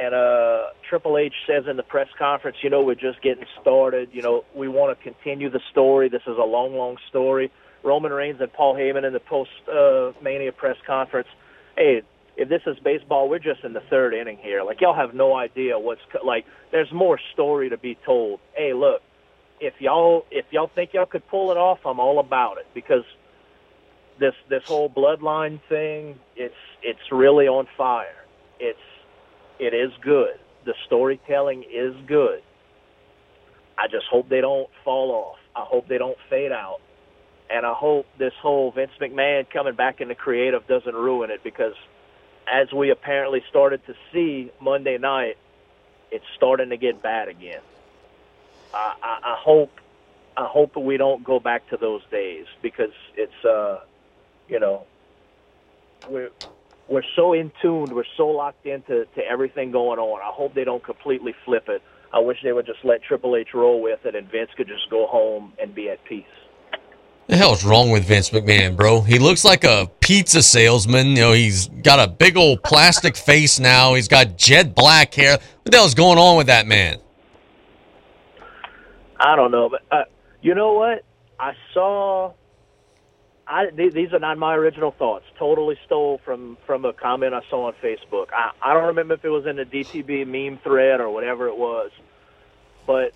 And 0.00 0.14
uh, 0.14 0.68
Triple 0.88 1.18
H 1.18 1.34
says 1.46 1.64
in 1.68 1.76
the 1.76 1.82
press 1.82 2.08
conference, 2.16 2.58
you 2.62 2.70
know, 2.70 2.82
we're 2.82 2.94
just 2.94 3.20
getting 3.20 3.44
started. 3.60 4.10
You 4.12 4.22
know, 4.22 4.44
we 4.54 4.68
want 4.68 4.96
to 4.96 5.02
continue 5.02 5.50
the 5.50 5.60
story. 5.72 6.08
This 6.08 6.22
is 6.26 6.38
a 6.38 6.44
long, 6.44 6.76
long 6.76 6.96
story. 7.08 7.50
Roman 7.82 8.12
Reigns 8.12 8.40
and 8.40 8.52
Paul 8.52 8.74
Heyman 8.74 9.06
in 9.06 9.12
the 9.12 9.20
post 9.20 9.50
uh, 9.70 10.12
Mania 10.22 10.52
press 10.52 10.76
conference. 10.86 11.28
Hey, 11.76 12.02
if 12.36 12.48
this 12.48 12.62
is 12.66 12.78
baseball, 12.84 13.28
we're 13.28 13.38
just 13.38 13.64
in 13.64 13.72
the 13.72 13.82
third 13.90 14.14
inning 14.14 14.38
here. 14.40 14.62
Like 14.62 14.80
y'all 14.80 14.94
have 14.94 15.14
no 15.14 15.34
idea 15.36 15.78
what's 15.78 16.00
co- 16.12 16.24
like. 16.24 16.44
There's 16.72 16.92
more 16.92 17.18
story 17.32 17.70
to 17.70 17.78
be 17.78 17.96
told. 18.04 18.40
Hey, 18.54 18.72
look, 18.72 19.02
if 19.60 19.74
y'all 19.80 20.24
if 20.30 20.46
y'all 20.50 20.70
think 20.74 20.90
y'all 20.94 21.06
could 21.06 21.26
pull 21.28 21.50
it 21.50 21.56
off, 21.56 21.80
I'm 21.84 22.00
all 22.00 22.18
about 22.20 22.58
it 22.58 22.66
because 22.74 23.04
this 24.20 24.34
this 24.48 24.62
whole 24.66 24.88
bloodline 24.88 25.60
thing, 25.68 26.18
it's 26.36 26.54
it's 26.82 27.00
really 27.10 27.46
on 27.46 27.66
fire. 27.76 28.24
It's 28.60 28.78
it 29.58 29.74
is 29.74 29.92
good. 30.02 30.38
The 30.64 30.74
storytelling 30.86 31.64
is 31.72 31.94
good. 32.06 32.42
I 33.78 33.86
just 33.88 34.06
hope 34.10 34.28
they 34.28 34.40
don't 34.40 34.68
fall 34.84 35.10
off. 35.10 35.38
I 35.56 35.64
hope 35.64 35.88
they 35.88 35.98
don't 35.98 36.18
fade 36.28 36.52
out. 36.52 36.78
And 37.50 37.64
I 37.64 37.72
hope 37.72 38.06
this 38.18 38.34
whole 38.40 38.70
Vince 38.70 38.92
McMahon 39.00 39.48
coming 39.48 39.74
back 39.74 40.00
into 40.00 40.14
creative 40.14 40.66
doesn't 40.66 40.94
ruin 40.94 41.30
it 41.30 41.42
because 41.42 41.74
as 42.50 42.72
we 42.72 42.90
apparently 42.90 43.42
started 43.48 43.84
to 43.86 43.94
see 44.12 44.50
Monday 44.60 44.98
night, 44.98 45.36
it's 46.10 46.24
starting 46.36 46.70
to 46.70 46.76
get 46.76 47.02
bad 47.02 47.28
again. 47.28 47.60
I, 48.74 48.94
I, 49.02 49.18
I 49.32 49.36
hope 49.38 49.70
I 50.36 50.46
hope 50.46 50.76
we 50.76 50.96
don't 50.96 51.24
go 51.24 51.40
back 51.40 51.68
to 51.70 51.76
those 51.76 52.02
days 52.10 52.46
because 52.62 52.92
it's 53.16 53.44
uh 53.44 53.80
you 54.48 54.60
know 54.60 54.86
we're 56.08 56.30
we're 56.88 57.02
so 57.16 57.32
in 57.32 57.52
tuned, 57.60 57.92
we're 57.92 58.04
so 58.16 58.28
locked 58.28 58.64
into 58.66 59.04
to 59.14 59.22
everything 59.22 59.72
going 59.72 59.98
on. 59.98 60.20
I 60.22 60.32
hope 60.32 60.54
they 60.54 60.64
don't 60.64 60.82
completely 60.82 61.34
flip 61.44 61.68
it. 61.68 61.82
I 62.12 62.20
wish 62.20 62.38
they 62.42 62.52
would 62.52 62.64
just 62.64 62.82
let 62.84 63.02
Triple 63.02 63.36
H 63.36 63.48
roll 63.52 63.82
with 63.82 64.06
it 64.06 64.14
and 64.14 64.30
Vince 64.30 64.50
could 64.56 64.68
just 64.68 64.88
go 64.88 65.06
home 65.06 65.52
and 65.60 65.74
be 65.74 65.90
at 65.90 66.02
peace. 66.04 66.24
The 67.28 67.36
hell's 67.36 67.62
wrong 67.62 67.90
with 67.90 68.04
Vince 68.04 68.30
McMahon, 68.30 68.74
bro? 68.74 69.02
He 69.02 69.18
looks 69.18 69.44
like 69.44 69.62
a 69.62 69.90
pizza 70.00 70.42
salesman. 70.42 71.08
You 71.08 71.16
know, 71.16 71.32
he's 71.32 71.68
got 71.68 71.98
a 72.00 72.10
big 72.10 72.38
old 72.38 72.62
plastic 72.62 73.16
face 73.30 73.60
now. 73.60 73.92
He's 73.92 74.08
got 74.08 74.38
jet 74.38 74.74
black 74.74 75.12
hair. 75.12 75.32
What 75.32 75.70
the 75.70 75.76
hell's 75.76 75.94
going 75.94 76.18
on 76.18 76.38
with 76.38 76.46
that 76.46 76.66
man? 76.66 77.00
I 79.20 79.36
don't 79.36 79.50
know, 79.50 79.68
but 79.68 79.82
uh, 79.90 80.04
you 80.40 80.54
know 80.54 80.72
what? 80.72 81.04
I 81.38 81.52
saw. 81.74 82.32
I, 83.46 83.66
th- 83.66 83.92
these 83.92 84.12
are 84.14 84.18
not 84.18 84.38
my 84.38 84.54
original 84.54 84.92
thoughts. 84.92 85.26
Totally 85.38 85.76
stole 85.84 86.22
from 86.24 86.56
from 86.66 86.86
a 86.86 86.94
comment 86.94 87.34
I 87.34 87.42
saw 87.50 87.66
on 87.66 87.74
Facebook. 87.82 88.28
I, 88.32 88.52
I 88.62 88.72
don't 88.72 88.86
remember 88.86 89.14
if 89.14 89.24
it 89.24 89.28
was 89.28 89.44
in 89.44 89.56
the 89.56 89.64
DTB 89.66 90.26
meme 90.26 90.60
thread 90.62 90.98
or 91.00 91.10
whatever 91.10 91.46
it 91.48 91.58
was, 91.58 91.90
but 92.86 93.12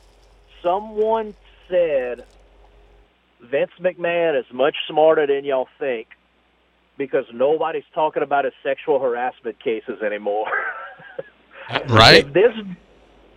someone 0.62 1.34
said 1.68 2.26
Vince 3.42 3.72
McMahon 3.80 4.38
is 4.38 4.46
much 4.52 4.76
smarter 4.88 5.26
than 5.26 5.44
y'all 5.44 5.68
think 5.78 6.08
because 6.96 7.24
nobody's 7.32 7.84
talking 7.94 8.22
about 8.22 8.44
his 8.44 8.54
sexual 8.62 9.00
harassment 9.00 9.62
cases 9.62 10.00
anymore. 10.04 10.46
right? 11.88 12.26
If 12.26 12.32
this, 12.32 12.52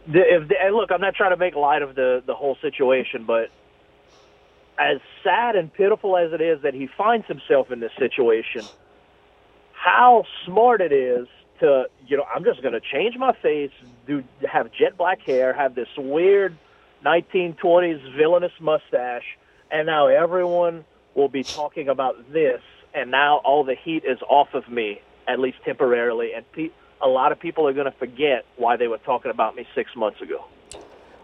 if 0.07 0.51
and 0.61 0.75
look, 0.75 0.91
I'm 0.91 1.01
not 1.01 1.15
trying 1.15 1.31
to 1.31 1.37
make 1.37 1.55
light 1.55 1.81
of 1.81 1.95
the 1.95 2.21
the 2.25 2.35
whole 2.35 2.57
situation, 2.61 3.25
but 3.25 3.49
as 4.77 4.99
sad 5.23 5.55
and 5.55 5.73
pitiful 5.73 6.17
as 6.17 6.33
it 6.33 6.41
is 6.41 6.61
that 6.61 6.73
he 6.73 6.87
finds 6.97 7.25
himself 7.27 7.71
in 7.71 7.79
this 7.79 7.91
situation, 7.97 8.61
how 9.73 10.25
smart 10.45 10.81
it 10.81 10.91
is 10.91 11.27
to 11.59 11.85
you 12.05 12.17
know 12.17 12.25
I'm 12.33 12.43
just 12.43 12.61
going 12.61 12.73
to 12.73 12.81
change 12.81 13.17
my 13.17 13.33
face, 13.41 13.71
do 14.05 14.23
have 14.51 14.71
jet 14.71 14.97
black 14.97 15.21
hair, 15.21 15.53
have 15.53 15.73
this 15.73 15.89
weird 15.97 16.57
1920s 17.03 18.15
villainous 18.15 18.51
mustache, 18.59 19.25
and 19.75 19.85
now 19.87 20.07
everyone 20.07 20.85
will 21.15 21.27
be 21.27 21.43
talking 21.43 21.89
about 21.89 22.31
this, 22.31 22.61
and 22.93 23.11
now 23.11 23.41
all 23.43 23.65
the 23.65 23.75
heat 23.75 24.05
is 24.05 24.17
off 24.29 24.53
of 24.53 24.69
me 24.69 25.01
at 25.27 25.37
least 25.37 25.57
temporarily, 25.65 26.31
and 26.33 26.49
pe- 26.53 26.69
a 27.01 27.07
lot 27.07 27.33
of 27.33 27.39
people 27.39 27.67
are 27.67 27.73
going 27.73 27.91
to 27.91 27.97
forget 27.99 28.45
why 28.55 28.77
they 28.77 28.87
were 28.87 28.99
talking 28.99 29.31
about 29.31 29.53
me 29.53 29.67
six 29.75 29.93
months 29.97 30.21
ago. 30.21 30.45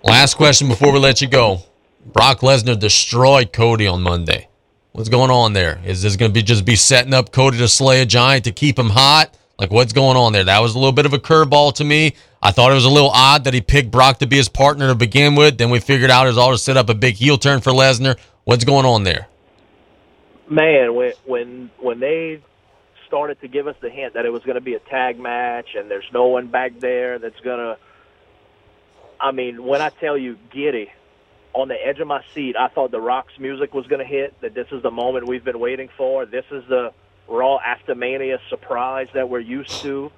Last 0.04 0.36
question 0.36 0.68
before 0.68 0.92
we 0.92 1.00
let 1.00 1.22
you 1.22 1.30
go. 1.30 1.60
Brock 2.06 2.40
Lesnar 2.40 2.78
destroyed 2.78 3.54
Cody 3.54 3.88
on 3.88 4.02
Monday. 4.02 4.50
What's 4.92 5.08
going 5.08 5.32
on 5.32 5.54
there? 5.54 5.80
Is 5.86 6.02
this 6.02 6.18
going 6.18 6.32
to 6.32 6.34
be 6.34 6.44
just 6.44 6.66
be 6.66 6.76
setting 6.76 7.14
up 7.14 7.32
Cody 7.32 7.58
to 7.60 7.70
slay 7.70 8.02
a 8.02 8.06
giant 8.06 8.44
to 8.46 8.52
keep 8.52 8.78
him 8.78 8.90
hot? 8.90 9.38
Like 9.58 9.72
what's 9.72 9.94
going 9.94 10.18
on 10.18 10.34
there? 10.34 10.44
That 10.44 10.60
was 10.60 10.74
a 10.74 10.80
little 10.80 10.92
bit 10.92 11.06
of 11.06 11.14
a 11.14 11.20
curveball 11.20 11.76
to 11.76 11.84
me. 11.84 12.16
I 12.42 12.52
thought 12.52 12.72
it 12.72 12.76
was 12.76 12.86
a 12.86 12.90
little 12.90 13.12
odd 13.12 13.44
that 13.44 13.54
he 13.54 13.62
picked 13.62 13.92
Brock 13.92 14.18
to 14.18 14.26
be 14.26 14.38
his 14.38 14.50
partner 14.50 14.88
to 14.88 14.96
begin 14.96 15.36
with. 15.36 15.60
Then 15.60 15.70
we 15.70 15.80
figured 15.80 16.10
out 16.10 16.26
it 16.26 16.30
was 16.30 16.38
all 16.40 16.52
to 16.52 16.58
set 16.58 16.76
up 16.76 16.90
a 16.90 16.96
big 16.96 17.14
heel 17.14 17.38
turn 17.38 17.62
for 17.62 17.72
Lesnar. 17.72 18.18
What's 18.44 18.64
going 18.66 18.86
on 18.86 19.04
there? 19.04 19.28
Man, 20.50 20.96
when 20.96 21.14
when 21.26 21.72
when 21.80 22.00
they 22.00 22.42
started 23.08 23.40
to 23.42 23.48
give 23.48 23.68
us 23.68 23.76
the 23.82 23.90
hint 23.90 24.14
that 24.14 24.26
it 24.26 24.32
was 24.32 24.44
going 24.44 24.56
to 24.56 24.62
be 24.62 24.74
a 24.74 24.80
tag 24.80 25.20
match 25.20 25.76
and 25.78 25.92
there's 25.92 26.10
no 26.14 26.28
one 26.28 26.48
back 26.48 26.80
there 26.80 27.20
that's 27.20 27.40
going 27.42 27.60
to 27.60 27.78
I 29.22 29.32
mean, 29.32 29.64
when 29.64 29.82
I 29.82 29.90
tell 29.90 30.18
you 30.18 30.38
giddy 30.52 30.92
on 31.54 31.68
the 31.68 31.76
edge 31.76 32.00
of 32.00 32.08
my 32.08 32.24
seat, 32.34 32.56
I 32.58 32.70
thought 32.70 32.92
the 32.92 33.02
Rock's 33.02 33.38
music 33.38 33.74
was 33.74 33.86
going 33.86 34.00
to 34.00 34.08
hit, 34.08 34.40
that 34.42 34.56
this 34.56 34.68
is 34.72 34.82
the 34.82 34.92
moment 34.92 35.28
we've 35.28 35.44
been 35.44 35.60
waiting 35.60 35.90
for. 35.96 36.26
This 36.26 36.46
is 36.50 36.64
the 36.68 36.92
Raw 37.28 37.60
After 37.60 37.94
Mania 37.94 38.40
surprise 38.50 39.08
that 39.14 39.30
we're 39.30 39.40
used 39.40 39.82
to. 39.82 40.12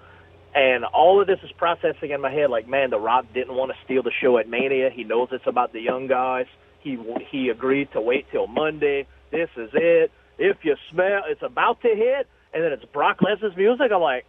And 0.55 0.85
all 0.85 1.19
of 1.19 1.27
this 1.27 1.39
is 1.43 1.51
processing 1.51 2.11
in 2.11 2.21
my 2.21 2.31
head 2.31 2.49
like, 2.49 2.67
man, 2.67 2.91
The 2.91 2.99
Rock 2.99 3.25
didn't 3.33 3.55
want 3.55 3.71
to 3.71 3.77
steal 3.83 4.03
the 4.03 4.11
show 4.21 4.37
at 4.37 4.47
Mania. 4.47 4.89
He 4.89 5.03
knows 5.03 5.29
it's 5.31 5.47
about 5.47 5.73
the 5.73 5.81
young 5.81 6.07
guys. 6.07 6.45
He 6.83 6.97
he 7.29 7.49
agreed 7.49 7.91
to 7.93 8.01
wait 8.01 8.29
till 8.31 8.47
Monday. 8.47 9.07
This 9.31 9.49
is 9.55 9.69
it. 9.73 10.11
If 10.37 10.57
you 10.63 10.75
smell, 10.91 11.23
it's 11.27 11.41
about 11.41 11.81
to 11.81 11.89
hit, 11.89 12.27
and 12.53 12.63
then 12.63 12.71
it's 12.73 12.85
Brock 12.85 13.19
Lesnar's 13.19 13.55
music. 13.55 13.91
I'm 13.91 14.01
like, 14.01 14.25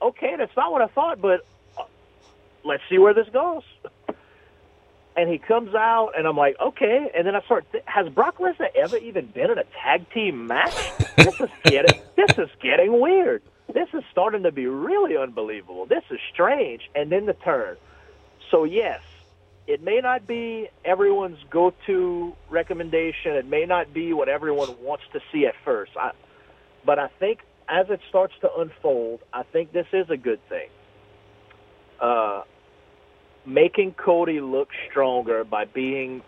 okay, 0.00 0.34
that's 0.36 0.54
not 0.56 0.72
what 0.72 0.82
I 0.82 0.86
thought, 0.88 1.20
but 1.20 1.44
uh, 1.78 1.84
let's 2.64 2.82
see 2.88 2.98
where 2.98 3.14
this 3.14 3.28
goes. 3.32 3.62
And 5.16 5.30
he 5.30 5.38
comes 5.38 5.74
out, 5.74 6.12
and 6.16 6.26
I'm 6.26 6.36
like, 6.36 6.56
okay. 6.60 7.10
And 7.16 7.26
then 7.26 7.34
I 7.34 7.40
start, 7.42 7.64
th- 7.72 7.84
has 7.86 8.08
Brock 8.10 8.36
Lesnar 8.36 8.68
ever 8.74 8.98
even 8.98 9.26
been 9.26 9.50
in 9.50 9.58
a 9.58 9.64
tag 9.82 10.10
team 10.10 10.46
match? 10.46 10.74
This 11.16 11.40
is 11.40 11.48
getting, 11.64 12.00
this 12.16 12.38
is 12.38 12.50
getting 12.60 13.00
weird. 13.00 13.42
This 13.72 13.88
is 13.94 14.04
starting 14.12 14.42
to 14.42 14.52
be 14.52 14.66
really 14.66 15.16
unbelievable. 15.16 15.86
This 15.86 16.04
is 16.10 16.20
strange. 16.32 16.90
And 16.94 17.10
then 17.10 17.24
the 17.24 17.32
turn. 17.32 17.78
So 18.50 18.64
yes, 18.64 19.00
it 19.66 19.82
may 19.82 20.00
not 20.00 20.26
be 20.26 20.68
everyone's 20.84 21.38
go-to 21.50 22.34
recommendation. 22.48 23.32
It 23.32 23.46
may 23.46 23.66
not 23.66 23.92
be 23.92 24.12
what 24.12 24.28
everyone 24.28 24.68
wants 24.80 25.04
to 25.12 25.20
see 25.32 25.46
at 25.46 25.54
first. 25.64 25.92
I, 25.96 26.12
but 26.84 26.98
I 26.98 27.08
think 27.18 27.40
as 27.68 27.86
it 27.90 28.00
starts 28.08 28.34
to 28.42 28.48
unfold, 28.56 29.20
I 29.32 29.42
think 29.42 29.72
this 29.72 29.86
is 29.92 30.08
a 30.08 30.16
good 30.16 30.40
thing. 30.48 30.68
Uh, 32.00 32.42
making 33.44 33.92
Cody 33.92 34.40
look 34.40 34.68
stronger 34.90 35.44
by 35.44 35.64
being 35.64 36.22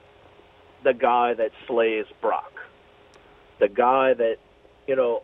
the 0.83 0.95
guy 0.95 1.35
that 1.35 1.51
slays 1.67 2.07
Brock, 2.21 2.53
the 3.61 3.69
guy 3.69 4.15
that 4.15 4.37
you 4.87 4.97
know. 4.97 5.23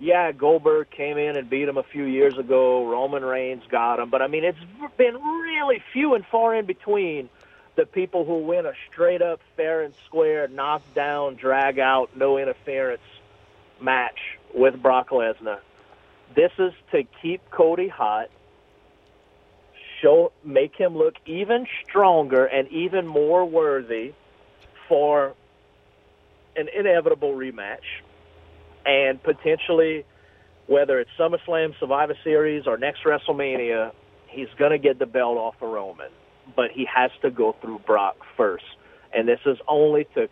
Yeah, 0.00 0.32
Goldberg 0.32 0.90
came 0.90 1.18
in 1.18 1.36
and 1.36 1.48
beat 1.48 1.68
him 1.68 1.76
a 1.76 1.82
few 1.82 2.04
years 2.04 2.36
ago. 2.36 2.86
Roman 2.86 3.24
Reigns 3.24 3.62
got 3.68 4.00
him, 4.00 4.10
but 4.10 4.22
I 4.22 4.26
mean, 4.26 4.44
it's 4.44 4.58
been 4.96 5.14
really 5.14 5.82
few 5.92 6.14
and 6.14 6.26
far 6.26 6.54
in 6.54 6.66
between 6.66 7.28
the 7.76 7.86
people 7.86 8.24
who 8.24 8.38
win 8.38 8.66
a 8.66 8.72
straight 8.90 9.22
up, 9.22 9.40
fair 9.56 9.82
and 9.82 9.94
square, 10.06 10.48
knockdown, 10.48 11.36
drag 11.36 11.78
out, 11.78 12.16
no 12.16 12.38
interference 12.38 13.02
match 13.80 14.38
with 14.54 14.80
Brock 14.80 15.10
Lesnar. 15.10 15.58
This 16.34 16.52
is 16.58 16.72
to 16.92 17.04
keep 17.22 17.50
Cody 17.50 17.88
hot, 17.88 18.30
show, 20.00 20.32
make 20.44 20.76
him 20.76 20.96
look 20.96 21.14
even 21.26 21.66
stronger 21.88 22.44
and 22.44 22.68
even 22.68 23.06
more 23.06 23.44
worthy 23.44 24.12
for 24.88 25.34
an 26.56 26.68
inevitable 26.68 27.32
rematch, 27.32 28.02
and 28.86 29.22
potentially, 29.22 30.04
whether 30.66 30.98
it's 31.00 31.10
SummerSlam, 31.18 31.78
Survivor 31.78 32.16
Series, 32.24 32.66
or 32.66 32.76
next 32.76 33.04
WrestleMania, 33.04 33.92
he's 34.28 34.48
going 34.58 34.72
to 34.72 34.78
get 34.78 34.98
the 34.98 35.06
belt 35.06 35.36
off 35.36 35.54
of 35.60 35.70
Roman, 35.70 36.10
but 36.56 36.70
he 36.70 36.86
has 36.92 37.10
to 37.22 37.30
go 37.30 37.54
through 37.60 37.80
Brock 37.80 38.16
first, 38.36 38.64
and 39.12 39.28
this 39.28 39.40
is 39.46 39.58
only 39.68 40.06
to 40.14 40.28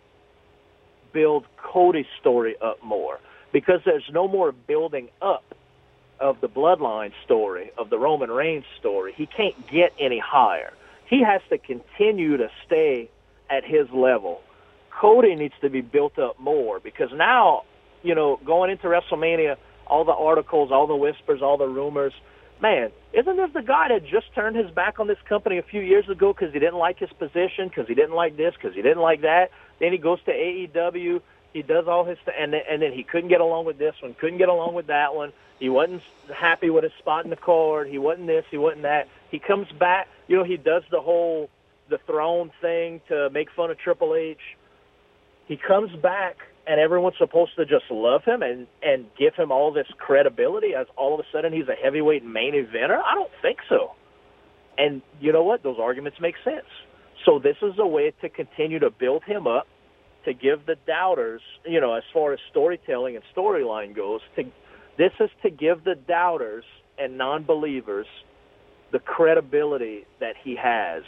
build 1.13 1.45
Cody's 1.57 2.07
story 2.19 2.55
up 2.61 2.83
more 2.83 3.19
because 3.51 3.81
there's 3.85 4.09
no 4.11 4.27
more 4.27 4.51
building 4.51 5.09
up 5.21 5.43
of 6.19 6.41
the 6.41 6.49
bloodline 6.49 7.11
story, 7.23 7.71
of 7.77 7.89
the 7.89 7.97
Roman 7.99 8.31
Reigns 8.31 8.65
story. 8.79 9.13
He 9.15 9.25
can't 9.25 9.55
get 9.67 9.93
any 9.99 10.19
higher. 10.19 10.73
He 11.09 11.21
has 11.23 11.41
to 11.49 11.57
continue 11.57 12.37
to 12.37 12.49
stay 12.65 13.09
at 13.49 13.63
his 13.63 13.89
level. 13.91 14.41
Cody 14.89 15.35
needs 15.35 15.53
to 15.61 15.69
be 15.69 15.81
built 15.81 16.17
up 16.17 16.39
more 16.39 16.79
because 16.79 17.09
now, 17.13 17.63
you 18.03 18.15
know, 18.15 18.39
going 18.45 18.71
into 18.71 18.87
WrestleMania, 18.87 19.57
all 19.87 20.05
the 20.05 20.13
articles, 20.13 20.71
all 20.71 20.87
the 20.87 20.95
whispers, 20.95 21.41
all 21.41 21.57
the 21.57 21.67
rumors, 21.67 22.13
man, 22.61 22.91
isn't 23.13 23.37
this 23.37 23.49
the 23.53 23.61
guy 23.61 23.89
that 23.89 24.05
just 24.05 24.33
turned 24.33 24.55
his 24.55 24.69
back 24.71 24.99
on 24.99 25.07
this 25.07 25.17
company 25.27 25.57
a 25.57 25.63
few 25.63 25.81
years 25.81 26.07
ago 26.09 26.33
because 26.33 26.53
he 26.53 26.59
didn't 26.59 26.77
like 26.77 26.99
his 26.99 27.11
position, 27.13 27.67
because 27.67 27.87
he 27.87 27.95
didn't 27.95 28.15
like 28.15 28.37
this, 28.37 28.53
because 28.53 28.75
he 28.75 28.81
didn't 28.81 29.01
like 29.01 29.21
that? 29.21 29.51
Then 29.79 29.91
he 29.91 29.97
goes 29.97 30.19
to 30.25 30.31
AEW 30.31 31.21
he 31.53 31.61
does 31.61 31.87
all 31.87 32.03
his 32.03 32.17
st- 32.25 32.35
and 32.37 32.53
and 32.55 32.81
then 32.81 32.91
he 32.91 33.03
couldn't 33.03 33.29
get 33.29 33.39
along 33.39 33.65
with 33.65 33.77
this 33.77 33.93
one, 34.01 34.15
couldn't 34.15 34.39
get 34.39 34.49
along 34.49 34.73
with 34.73 34.87
that 34.87 35.15
one. 35.15 35.31
He 35.59 35.69
wasn't 35.69 36.01
happy 36.35 36.69
with 36.69 36.83
his 36.83 36.93
spot 36.93 37.23
in 37.23 37.29
the 37.29 37.37
card. 37.37 37.87
He 37.87 37.99
wasn't 37.99 38.27
this, 38.27 38.43
he 38.49 38.57
wasn't 38.57 38.81
that. 38.81 39.07
He 39.29 39.39
comes 39.39 39.71
back, 39.71 40.07
you 40.27 40.35
know, 40.35 40.43
he 40.43 40.57
does 40.57 40.83
the 40.89 40.99
whole 40.99 41.49
the 41.89 41.99
throne 41.99 42.51
thing 42.59 43.01
to 43.07 43.29
make 43.29 43.51
fun 43.51 43.69
of 43.69 43.77
Triple 43.77 44.15
H. 44.15 44.39
He 45.45 45.57
comes 45.57 45.95
back 45.95 46.37
and 46.65 46.79
everyone's 46.79 47.17
supposed 47.17 47.55
to 47.57 47.65
just 47.65 47.85
love 47.91 48.23
him 48.23 48.41
and 48.41 48.67
and 48.81 49.05
give 49.17 49.35
him 49.35 49.51
all 49.51 49.71
this 49.71 49.87
credibility 49.97 50.73
as 50.75 50.87
all 50.95 51.13
of 51.13 51.19
a 51.19 51.23
sudden 51.31 51.53
he's 51.53 51.67
a 51.67 51.75
heavyweight 51.75 52.23
main 52.23 52.53
eventer. 52.53 53.01
I 53.03 53.13
don't 53.15 53.31
think 53.41 53.59
so. 53.67 53.91
And 54.77 55.01
you 55.19 55.31
know 55.31 55.43
what? 55.43 55.63
Those 55.63 55.77
arguments 55.79 56.19
make 56.21 56.35
sense. 56.43 56.65
So 57.25 57.39
this 57.39 57.57
is 57.61 57.73
a 57.77 57.87
way 57.87 58.13
to 58.21 58.29
continue 58.29 58.79
to 58.79 58.89
build 58.89 59.23
him 59.23 59.47
up 59.47 59.67
to 60.25 60.33
give 60.33 60.65
the 60.65 60.75
doubters, 60.87 61.41
you 61.65 61.81
know, 61.81 61.93
as 61.93 62.03
far 62.13 62.33
as 62.33 62.39
storytelling 62.49 63.15
and 63.15 63.23
storyline 63.35 63.95
goes, 63.95 64.21
to 64.35 64.43
this 64.97 65.11
is 65.19 65.29
to 65.41 65.49
give 65.49 65.83
the 65.83 65.95
doubters 65.95 66.63
and 66.97 67.17
non-believers 67.17 68.07
the 68.91 68.99
credibility 68.99 70.05
that 70.19 70.35
he 70.41 70.55
has. 70.55 71.03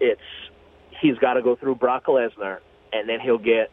It's 0.00 0.20
he's 1.00 1.16
got 1.18 1.34
to 1.34 1.42
go 1.42 1.56
through 1.56 1.76
Brock 1.76 2.06
Lesnar, 2.06 2.58
and 2.92 3.08
then 3.08 3.20
he'll 3.20 3.38
get, 3.38 3.70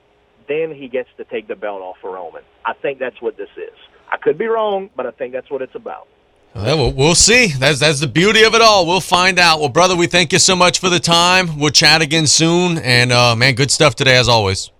then 0.48 0.74
he 0.74 0.88
gets 0.88 1.10
to 1.18 1.24
take 1.26 1.48
the 1.48 1.56
belt 1.56 1.82
off 1.82 1.98
of 2.04 2.14
Roman. 2.14 2.44
I 2.66 2.74
think 2.74 3.00
that's 3.00 3.22
what 3.22 3.38
this 3.38 3.50
is. 3.58 3.74
I 4.12 4.18
could 4.18 4.38
be 4.38 4.46
wrong, 4.46 4.90
but 4.96 5.06
I 5.06 5.12
think 5.12 5.34
that's 5.34 5.50
what 5.50 5.62
it's 5.62 5.76
about. 5.76 6.08
Well, 6.56 6.92
we'll 6.92 7.14
see. 7.14 7.48
That's 7.48 7.80
that's 7.80 8.00
the 8.00 8.08
beauty 8.08 8.44
of 8.44 8.56
it 8.56 8.62
all. 8.62 8.88
We'll 8.88 9.00
find 9.00 9.38
out. 9.38 9.60
Well, 9.60 9.70
brother, 9.70 9.96
we 9.96 10.08
thank 10.08 10.34
you 10.34 10.40
so 10.40 10.56
much 10.56 10.80
for 10.80 10.90
the 10.90 11.00
time. 11.00 11.60
We'll 11.60 11.72
chat 11.72 12.02
again 12.02 12.26
soon. 12.26 12.80
And 12.80 13.12
uh, 13.12 13.36
man, 13.36 13.54
good 13.54 13.70
stuff 13.70 13.96
today 13.96 14.18
as 14.18 14.28
always. 14.28 14.72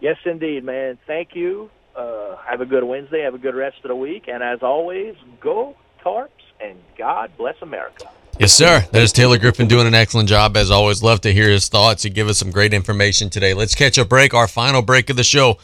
Yes, 0.00 0.18
indeed, 0.24 0.62
man. 0.64 0.98
Thank 1.06 1.34
you. 1.34 1.70
Uh, 1.96 2.36
have 2.36 2.60
a 2.60 2.66
good 2.66 2.84
Wednesday. 2.84 3.22
Have 3.22 3.34
a 3.34 3.38
good 3.38 3.54
rest 3.54 3.78
of 3.82 3.88
the 3.88 3.96
week. 3.96 4.28
And 4.28 4.42
as 4.42 4.62
always, 4.62 5.14
go 5.40 5.74
Tarps 6.04 6.28
and 6.60 6.78
God 6.98 7.30
bless 7.38 7.56
America. 7.62 8.08
Yes, 8.40 8.54
sir. 8.54 8.86
That 8.92 9.02
is 9.02 9.12
Taylor 9.12 9.36
Griffin 9.36 9.68
doing 9.68 9.86
an 9.86 9.92
excellent 9.92 10.26
job 10.26 10.56
as 10.56 10.70
always. 10.70 11.02
Love 11.02 11.20
to 11.20 11.32
hear 11.32 11.50
his 11.50 11.68
thoughts. 11.68 12.04
He 12.04 12.08
give 12.08 12.26
us 12.26 12.38
some 12.38 12.50
great 12.50 12.72
information 12.72 13.28
today. 13.28 13.52
Let's 13.52 13.74
catch 13.74 13.98
a 13.98 14.04
break, 14.06 14.32
our 14.32 14.48
final 14.48 14.80
break 14.80 15.10
of 15.10 15.16
the 15.16 15.22
show. 15.22 15.58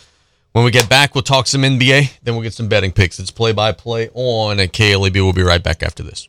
When 0.52 0.62
we 0.62 0.70
get 0.70 0.86
back, 0.86 1.14
we'll 1.14 1.22
talk 1.22 1.46
some 1.46 1.62
NBA, 1.62 2.18
then 2.22 2.34
we'll 2.34 2.42
get 2.42 2.52
some 2.52 2.68
betting 2.68 2.92
picks. 2.92 3.18
It's 3.18 3.30
play 3.30 3.52
by 3.52 3.72
play 3.72 4.10
on 4.12 4.60
at 4.60 4.74
KLEB. 4.74 5.14
We'll 5.14 5.32
be 5.32 5.42
right 5.42 5.62
back 5.62 5.82
after 5.82 6.02
this. 6.02 6.28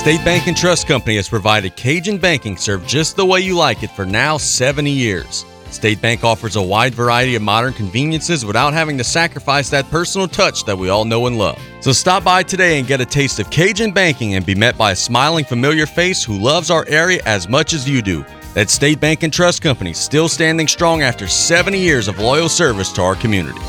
State 0.00 0.24
Bank 0.24 0.48
and 0.48 0.56
Trust 0.56 0.88
Company 0.88 1.14
has 1.14 1.28
provided 1.28 1.76
Cajun 1.76 2.18
banking 2.18 2.56
served 2.56 2.88
just 2.88 3.14
the 3.14 3.24
way 3.24 3.38
you 3.38 3.56
like 3.56 3.84
it 3.84 3.92
for 3.92 4.04
now 4.04 4.38
70 4.38 4.90
years. 4.90 5.44
State 5.72 6.02
Bank 6.02 6.24
offers 6.24 6.56
a 6.56 6.62
wide 6.62 6.94
variety 6.94 7.36
of 7.36 7.42
modern 7.42 7.72
conveniences 7.72 8.44
without 8.44 8.72
having 8.72 8.98
to 8.98 9.04
sacrifice 9.04 9.70
that 9.70 9.88
personal 9.90 10.26
touch 10.26 10.64
that 10.64 10.76
we 10.76 10.88
all 10.88 11.04
know 11.04 11.26
and 11.26 11.38
love. 11.38 11.58
So 11.80 11.92
stop 11.92 12.24
by 12.24 12.42
today 12.42 12.78
and 12.78 12.88
get 12.88 13.00
a 13.00 13.06
taste 13.06 13.38
of 13.38 13.50
Cajun 13.50 13.92
banking 13.92 14.34
and 14.34 14.44
be 14.44 14.54
met 14.54 14.76
by 14.76 14.92
a 14.92 14.96
smiling, 14.96 15.44
familiar 15.44 15.86
face 15.86 16.24
who 16.24 16.38
loves 16.38 16.70
our 16.70 16.84
area 16.88 17.22
as 17.24 17.48
much 17.48 17.72
as 17.72 17.88
you 17.88 18.02
do. 18.02 18.24
That 18.54 18.68
State 18.68 19.00
Bank 19.00 19.22
and 19.22 19.32
Trust 19.32 19.62
Company 19.62 19.92
still 19.92 20.28
standing 20.28 20.66
strong 20.66 21.02
after 21.02 21.28
70 21.28 21.78
years 21.78 22.08
of 22.08 22.18
loyal 22.18 22.48
service 22.48 22.92
to 22.94 23.02
our 23.02 23.14
community. 23.14 23.60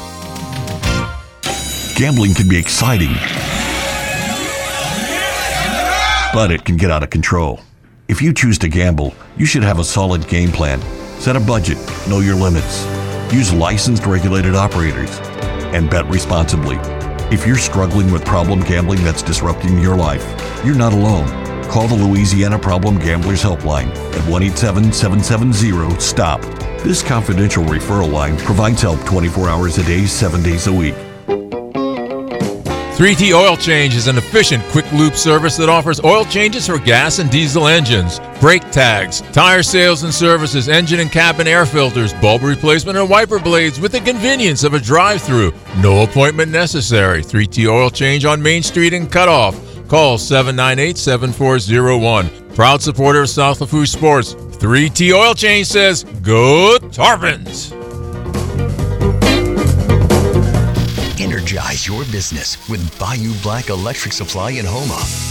Gambling 1.96 2.34
can 2.34 2.50
be 2.50 2.58
exciting, 2.58 3.14
but 6.34 6.52
it 6.52 6.66
can 6.66 6.78
get 6.78 6.90
out 6.90 7.04
of 7.04 7.12
control. 7.12 7.62
If 8.08 8.22
you 8.22 8.34
choose 8.34 8.58
to 8.58 8.68
gamble, 8.68 9.14
you 9.38 9.46
should 9.46 9.64
have 9.64 9.78
a 9.78 9.84
solid 9.84 10.28
game 10.28 10.52
plan. 10.52 10.82
Set 11.22 11.36
a 11.36 11.40
budget, 11.40 11.78
know 12.10 12.20
your 12.20 12.34
limits, 12.34 12.84
use 13.32 13.54
licensed 13.54 14.08
regulated 14.08 14.56
operators, 14.56 15.20
and 15.72 15.88
bet 15.88 16.04
responsibly. 16.08 16.78
If 17.32 17.46
you're 17.46 17.60
struggling 17.60 18.12
with 18.12 18.26
problem 18.26 18.62
gambling 18.62 19.04
that's 19.04 19.22
disrupting 19.22 19.78
your 19.78 19.96
life, 19.96 20.26
you're 20.66 20.74
not 20.74 20.94
alone. 20.94 21.28
Call 21.66 21.88
the 21.88 21.94
Louisiana 21.94 22.58
Problem 22.58 22.98
Gamblers 22.98 23.44
Helpline 23.44 23.90
at 24.16 24.28
1 24.28 24.42
877 24.42 24.92
770 24.92 26.00
STOP. 26.00 26.42
This 26.82 27.04
confidential 27.04 27.66
referral 27.66 28.12
line 28.12 28.36
provides 28.38 28.82
help 28.82 29.00
24 29.06 29.48
hours 29.48 29.78
a 29.78 29.84
day, 29.84 30.08
7 30.08 30.42
days 30.42 30.66
a 30.66 30.74
week. 30.74 30.96
3T 32.98 33.32
Oil 33.32 33.56
Change 33.56 33.94
is 33.96 34.08
an 34.08 34.18
efficient 34.18 34.64
quick 34.70 34.92
lube 34.92 35.14
service 35.14 35.56
that 35.58 35.70
offers 35.70 36.04
oil 36.04 36.26
changes 36.26 36.66
for 36.66 36.80
gas 36.80 37.20
and 37.20 37.30
diesel 37.30 37.68
engines, 37.68 38.20
brake 38.42 38.70
tags, 38.72 39.22
tire 39.32 39.62
sales 39.62 40.02
and 40.02 40.14
services, 40.14 40.68
engine 40.68 41.00
and 41.00 41.12
cabin 41.12 41.48
air 41.48 41.66
filters, 41.66 42.12
bulb 42.16 42.42
replacement, 42.42 42.98
and 42.98 43.08
wiper 43.08 43.40
blades 43.40 43.80
with 43.80 43.92
the 43.92 44.02
convenience 44.02 44.64
of 44.64 44.74
a 44.74 44.80
drive 44.80 45.22
through. 45.22 45.54
No 45.78 46.02
appointment 46.02 46.52
necessary. 46.52 47.22
3T 47.22 47.70
Oil 47.70 47.92
Change 47.92 48.26
on 48.26 48.42
Main 48.42 48.64
Street 48.64 48.94
in 48.94 49.08
Cutoff. 49.08 49.56
Call 49.88 50.18
798 50.18 50.98
7401. 50.98 52.56
Proud 52.56 52.82
supporter 52.82 53.22
of 53.22 53.30
South 53.30 53.62
Lafourche 53.62 53.92
Sports. 53.92 54.34
3T 54.34 55.14
Oil 55.14 55.36
Change 55.36 55.68
says, 55.68 56.04
Go 56.24 56.78
Tarpons! 56.90 57.72
Energize 61.22 61.88
your 61.88 62.04
business 62.06 62.68
with 62.68 63.00
Bayou 63.00 63.34
Black 63.44 63.70
Electric 63.70 64.14
Supply 64.14 64.52
in 64.52 64.66
Houma. 64.66 65.31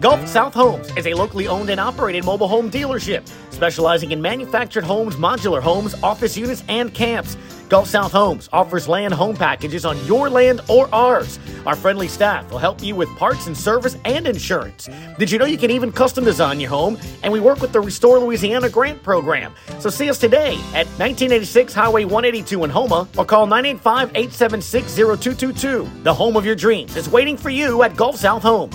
Gulf 0.00 0.26
South 0.28 0.54
Homes 0.54 0.94
is 0.96 1.06
a 1.06 1.14
locally 1.14 1.48
owned 1.48 1.70
and 1.70 1.80
operated 1.80 2.24
mobile 2.24 2.48
home 2.48 2.70
dealership 2.70 3.28
specializing 3.50 4.10
in 4.10 4.20
manufactured 4.20 4.82
homes, 4.82 5.14
modular 5.16 5.62
homes, 5.62 5.94
office 6.02 6.36
units, 6.36 6.64
and 6.68 6.92
camps. 6.92 7.36
Gulf 7.68 7.88
South 7.88 8.10
Homes 8.12 8.48
offers 8.52 8.88
land 8.88 9.14
home 9.14 9.36
packages 9.36 9.84
on 9.84 10.04
your 10.04 10.28
land 10.28 10.60
or 10.68 10.92
ours. 10.92 11.38
Our 11.64 11.76
friendly 11.76 12.08
staff 12.08 12.50
will 12.50 12.58
help 12.58 12.82
you 12.82 12.96
with 12.96 13.08
parts 13.16 13.46
and 13.46 13.56
service 13.56 13.96
and 14.04 14.26
insurance. 14.26 14.88
Did 15.18 15.30
you 15.30 15.38
know 15.38 15.44
you 15.44 15.56
can 15.56 15.70
even 15.70 15.92
custom 15.92 16.24
design 16.24 16.58
your 16.58 16.70
home? 16.70 16.98
And 17.22 17.32
we 17.32 17.40
work 17.40 17.60
with 17.60 17.72
the 17.72 17.80
Restore 17.80 18.18
Louisiana 18.18 18.68
grant 18.68 19.02
program. 19.02 19.54
So 19.78 19.90
see 19.90 20.10
us 20.10 20.18
today 20.18 20.54
at 20.74 20.86
1986 20.98 21.72
Highway 21.72 22.04
182 22.04 22.64
in 22.64 22.70
Houma 22.70 23.08
or 23.16 23.24
call 23.24 23.46
985 23.46 24.10
876 24.10 24.94
0222. 24.94 26.02
The 26.02 26.12
home 26.12 26.36
of 26.36 26.44
your 26.44 26.56
dreams 26.56 26.96
is 26.96 27.08
waiting 27.08 27.36
for 27.36 27.50
you 27.50 27.84
at 27.84 27.96
Gulf 27.96 28.16
South 28.16 28.42
Homes. 28.42 28.74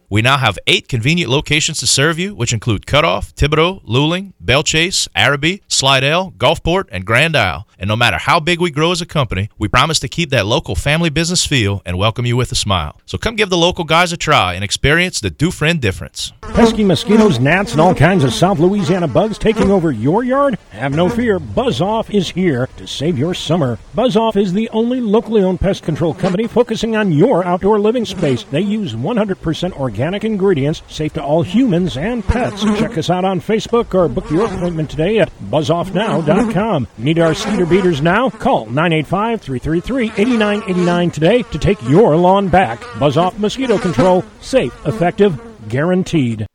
We 0.11 0.21
now 0.21 0.35
have 0.35 0.59
eight 0.67 0.89
convenient 0.89 1.31
locations 1.31 1.79
to 1.79 1.87
serve 1.87 2.19
you, 2.19 2.35
which 2.35 2.51
include 2.51 2.85
Cutoff, 2.85 3.33
Thibodaux, 3.33 3.81
Luling, 3.85 4.33
Belle 4.41 4.61
Chasse, 4.61 5.07
Arabi, 5.15 5.63
Slidell, 5.69 6.31
Gulfport, 6.31 6.89
and 6.91 7.05
Grand 7.05 7.33
Isle. 7.33 7.65
And 7.79 7.87
no 7.87 7.95
matter 7.95 8.17
how 8.17 8.41
big 8.41 8.59
we 8.59 8.71
grow 8.71 8.91
as 8.91 8.99
a 8.99 9.05
company, 9.05 9.49
we 9.57 9.69
promise 9.69 9.99
to 9.99 10.09
keep 10.09 10.29
that 10.31 10.45
local 10.45 10.75
family 10.75 11.09
business 11.09 11.45
feel 11.45 11.81
and 11.85 11.97
welcome 11.97 12.25
you 12.25 12.35
with 12.35 12.51
a 12.51 12.55
smile. 12.55 12.99
So 13.05 13.17
come 13.17 13.37
give 13.37 13.49
the 13.49 13.57
local 13.57 13.85
guys 13.85 14.11
a 14.11 14.17
try 14.17 14.53
and 14.53 14.65
experience 14.65 15.21
the 15.21 15.29
Dufresne 15.29 15.79
difference. 15.79 16.33
Pesky 16.41 16.83
mosquitoes, 16.83 17.39
gnats, 17.39 17.71
and 17.71 17.79
all 17.79 17.95
kinds 17.95 18.25
of 18.25 18.33
South 18.33 18.59
Louisiana 18.59 19.07
bugs 19.07 19.37
taking 19.37 19.71
over 19.71 19.93
your 19.93 20.25
yard? 20.25 20.59
Have 20.71 20.93
no 20.93 21.07
fear, 21.07 21.39
Buzz 21.39 21.79
Off 21.79 22.09
is 22.09 22.29
here 22.29 22.67
to 22.75 22.85
save 22.85 23.17
your 23.17 23.33
summer. 23.33 23.79
Buzz 23.95 24.17
Off 24.17 24.35
is 24.35 24.51
the 24.51 24.67
only 24.71 24.99
locally 24.99 25.41
owned 25.41 25.61
pest 25.61 25.83
control 25.83 26.13
company 26.13 26.47
focusing 26.47 26.97
on 26.97 27.13
your 27.13 27.45
outdoor 27.45 27.79
living 27.79 28.03
space. 28.03 28.43
They 28.43 28.59
use 28.59 28.93
100% 28.93 29.71
organic 29.79 30.00
ingredients, 30.01 30.81
safe 30.87 31.13
to 31.13 31.23
all 31.23 31.43
humans 31.43 31.95
and 31.97 32.25
pets. 32.25 32.63
Check 32.63 32.97
us 32.97 33.09
out 33.09 33.25
on 33.25 33.39
Facebook 33.39 33.93
or 33.93 34.07
book 34.07 34.29
your 34.29 34.45
appointment 34.45 34.89
today 34.89 35.19
at 35.19 35.29
buzzoffnow.com. 35.39 36.87
Need 36.97 37.19
our 37.19 37.33
cedar 37.33 37.65
beaters 37.65 38.01
now? 38.01 38.29
Call 38.29 38.67
985-333-8989 38.67 41.13
today 41.13 41.43
to 41.43 41.59
take 41.59 41.81
your 41.83 42.17
lawn 42.17 42.49
back. 42.49 42.83
Buzz 42.99 43.17
Off 43.17 43.37
Mosquito 43.39 43.77
Control. 43.77 44.23
Safe, 44.41 44.73
effective, 44.85 45.39
guaranteed. 45.69 46.45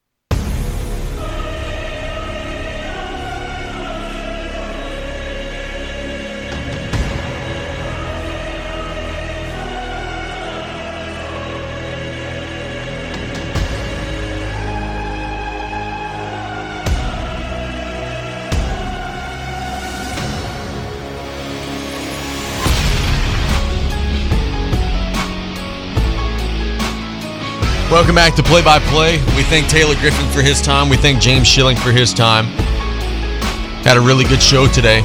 Back 28.17 28.35
to 28.35 28.43
Play 28.43 28.63
by 28.63 28.79
Play. 28.79 29.19
We 29.37 29.43
thank 29.43 29.69
Taylor 29.69 29.95
Griffin 29.97 30.27
for 30.31 30.41
his 30.41 30.63
time. 30.63 30.89
We 30.89 30.97
thank 30.97 31.21
James 31.21 31.47
Schilling 31.47 31.77
for 31.77 31.93
his 31.93 32.15
time. 32.15 32.47
Had 33.85 33.99
a 33.99 34.01
really 34.01 34.25
good 34.25 34.41
show 34.41 34.67
today. 34.67 35.03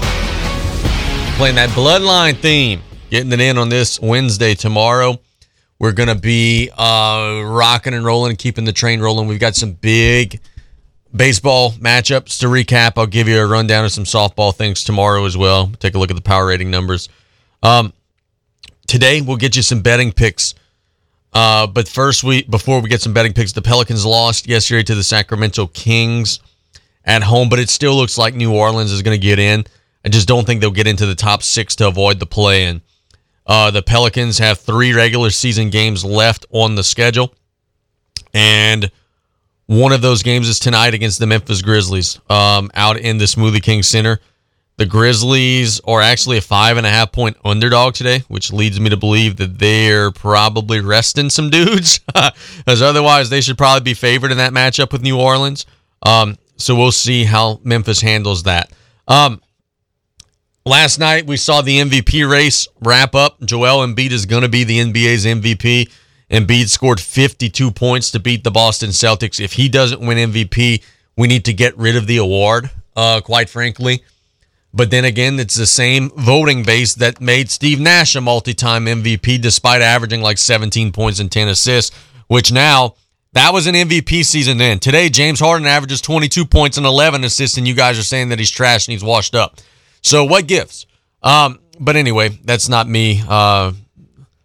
Playing 1.35 1.55
that 1.55 1.67
Bloodline 1.71 2.37
theme. 2.37 2.81
Getting 3.09 3.33
it 3.33 3.41
in 3.41 3.57
on 3.57 3.67
this 3.67 3.99
Wednesday 3.99 4.55
tomorrow. 4.55 5.19
We're 5.77 5.91
going 5.91 6.07
to 6.07 6.15
be 6.15 6.69
uh, 6.77 7.43
rocking 7.47 7.93
and 7.93 8.05
rolling 8.05 8.37
keeping 8.37 8.63
the 8.63 8.71
train 8.71 9.01
rolling. 9.01 9.27
We've 9.27 9.41
got 9.41 9.55
some 9.55 9.73
big 9.73 10.39
baseball 11.13 11.71
matchups 11.71 12.39
to 12.39 12.47
recap. 12.47 12.93
I'll 12.95 13.07
give 13.07 13.27
you 13.27 13.41
a 13.41 13.45
rundown 13.45 13.83
of 13.83 13.91
some 13.91 14.05
softball 14.05 14.55
things 14.55 14.85
tomorrow 14.85 15.25
as 15.25 15.35
well. 15.35 15.67
Take 15.79 15.95
a 15.95 15.99
look 15.99 16.11
at 16.11 16.15
the 16.15 16.21
power 16.21 16.45
rating 16.45 16.71
numbers. 16.71 17.09
Um, 17.61 17.91
today, 18.87 19.19
we'll 19.19 19.35
get 19.35 19.57
you 19.57 19.63
some 19.63 19.81
betting 19.81 20.13
picks. 20.13 20.55
Uh, 21.33 21.65
but 21.67 21.87
first, 21.87 22.23
we 22.23 22.43
before 22.43 22.81
we 22.81 22.89
get 22.89 23.01
some 23.01 23.13
betting 23.13 23.33
picks, 23.33 23.53
the 23.53 23.61
Pelicans 23.61 24.05
lost 24.05 24.47
yesterday 24.47 24.83
to 24.83 24.95
the 24.95 25.03
Sacramento 25.03 25.67
Kings 25.67 26.39
at 27.05 27.23
home, 27.23 27.49
but 27.49 27.59
it 27.59 27.69
still 27.69 27.95
looks 27.95 28.17
like 28.17 28.35
New 28.35 28.53
Orleans 28.53 28.91
is 28.91 29.01
going 29.01 29.17
to 29.19 29.21
get 29.21 29.39
in. 29.39 29.63
I 30.03 30.09
just 30.09 30.27
don't 30.27 30.45
think 30.45 30.61
they'll 30.61 30.71
get 30.71 30.87
into 30.87 31.05
the 31.05 31.15
top 31.15 31.43
six 31.43 31.75
to 31.77 31.87
avoid 31.87 32.19
the 32.19 32.25
play 32.25 32.65
in. 32.65 32.81
Uh, 33.45 33.71
the 33.71 33.81
Pelicans 33.81 34.37
have 34.39 34.59
three 34.59 34.93
regular 34.93 35.29
season 35.29 35.69
games 35.69 36.03
left 36.03 36.45
on 36.51 36.75
the 36.75 36.83
schedule, 36.83 37.33
and 38.33 38.91
one 39.67 39.93
of 39.93 40.01
those 40.01 40.21
games 40.21 40.49
is 40.49 40.59
tonight 40.59 40.93
against 40.93 41.19
the 41.19 41.27
Memphis 41.27 41.61
Grizzlies 41.61 42.19
um, 42.29 42.69
out 42.75 42.97
in 42.97 43.17
the 43.17 43.25
Smoothie 43.25 43.63
King 43.63 43.83
Center. 43.83 44.19
The 44.81 44.87
Grizzlies 44.87 45.79
are 45.81 46.01
actually 46.01 46.39
a 46.39 46.41
five 46.41 46.75
and 46.75 46.87
a 46.87 46.89
half 46.89 47.11
point 47.11 47.37
underdog 47.45 47.93
today, 47.93 48.23
which 48.29 48.51
leads 48.51 48.79
me 48.79 48.89
to 48.89 48.97
believe 48.97 49.37
that 49.37 49.59
they're 49.59 50.09
probably 50.09 50.79
resting 50.79 51.29
some 51.29 51.51
dudes, 51.51 51.99
as 52.65 52.81
otherwise 52.81 53.29
they 53.29 53.41
should 53.41 53.59
probably 53.59 53.81
be 53.81 53.93
favored 53.93 54.31
in 54.31 54.39
that 54.39 54.53
matchup 54.53 54.91
with 54.91 55.03
New 55.03 55.19
Orleans. 55.19 55.67
Um, 56.01 56.35
so 56.57 56.75
we'll 56.75 56.91
see 56.91 57.25
how 57.25 57.59
Memphis 57.63 58.01
handles 58.01 58.41
that. 58.41 58.71
Um, 59.07 59.43
last 60.65 60.97
night 60.97 61.27
we 61.27 61.37
saw 61.37 61.61
the 61.61 61.77
MVP 61.77 62.27
race 62.27 62.67
wrap 62.79 63.13
up. 63.13 63.39
Joel 63.41 63.85
Embiid 63.85 64.09
is 64.09 64.25
going 64.25 64.41
to 64.41 64.49
be 64.49 64.63
the 64.63 64.79
NBA's 64.79 65.27
MVP. 65.27 65.91
Embiid 66.31 66.69
scored 66.69 66.99
52 66.99 67.69
points 67.69 68.09
to 68.09 68.19
beat 68.19 68.43
the 68.43 68.49
Boston 68.49 68.89
Celtics. 68.89 69.39
If 69.39 69.53
he 69.53 69.69
doesn't 69.69 70.01
win 70.01 70.31
MVP, 70.31 70.81
we 71.15 71.27
need 71.27 71.45
to 71.45 71.53
get 71.53 71.77
rid 71.77 71.95
of 71.95 72.07
the 72.07 72.17
award, 72.17 72.71
uh, 72.95 73.21
quite 73.21 73.47
frankly. 73.47 74.03
But 74.73 74.89
then 74.89 75.03
again, 75.03 75.39
it's 75.39 75.55
the 75.55 75.65
same 75.65 76.11
voting 76.11 76.63
base 76.63 76.93
that 76.95 77.19
made 77.19 77.49
Steve 77.49 77.79
Nash 77.79 78.15
a 78.15 78.21
multi 78.21 78.53
time 78.53 78.85
MVP 78.85 79.41
despite 79.41 79.81
averaging 79.81 80.21
like 80.21 80.37
17 80.37 80.91
points 80.91 81.19
and 81.19 81.31
10 81.31 81.49
assists, 81.49 81.95
which 82.27 82.51
now 82.51 82.95
that 83.33 83.53
was 83.53 83.67
an 83.67 83.75
MVP 83.75 84.25
season 84.25 84.57
then. 84.57 84.79
Today, 84.79 85.09
James 85.09 85.39
Harden 85.39 85.67
averages 85.67 86.01
22 86.01 86.45
points 86.45 86.77
and 86.77 86.85
11 86.85 87.23
assists, 87.23 87.57
and 87.57 87.67
you 87.67 87.73
guys 87.73 87.99
are 87.99 88.03
saying 88.03 88.29
that 88.29 88.39
he's 88.39 88.51
trash 88.51 88.87
and 88.87 88.93
he's 88.93 89.03
washed 89.03 89.35
up. 89.35 89.59
So 90.01 90.23
what 90.25 90.47
gives? 90.47 90.85
Um, 91.21 91.59
but 91.79 91.95
anyway, 91.95 92.29
that's 92.43 92.69
not 92.69 92.87
me. 92.87 93.21
Uh, 93.27 93.73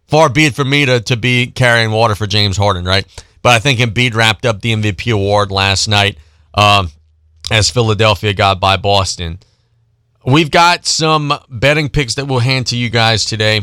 far 0.07 0.29
be 0.29 0.45
it 0.45 0.55
for 0.55 0.65
me 0.65 0.85
to, 0.85 0.99
to 1.01 1.17
be 1.17 1.47
carrying 1.47 1.91
water 1.91 2.15
for 2.15 2.27
James 2.27 2.57
Harden, 2.57 2.85
right? 2.85 3.05
But 3.41 3.53
I 3.53 3.59
think 3.59 3.79
Embiid 3.79 4.13
wrapped 4.13 4.45
up 4.45 4.61
the 4.61 4.73
MVP 4.73 5.13
award 5.13 5.51
last 5.51 5.87
night 5.87 6.17
um, 6.53 6.91
as 7.51 7.69
Philadelphia 7.69 8.33
got 8.33 8.59
by 8.59 8.77
Boston. 8.77 9.39
We've 10.27 10.51
got 10.51 10.85
some 10.85 11.31
betting 11.47 11.87
picks 11.87 12.15
that 12.15 12.27
we'll 12.27 12.39
hand 12.39 12.67
to 12.67 12.75
you 12.75 12.89
guys 12.89 13.23
today. 13.23 13.61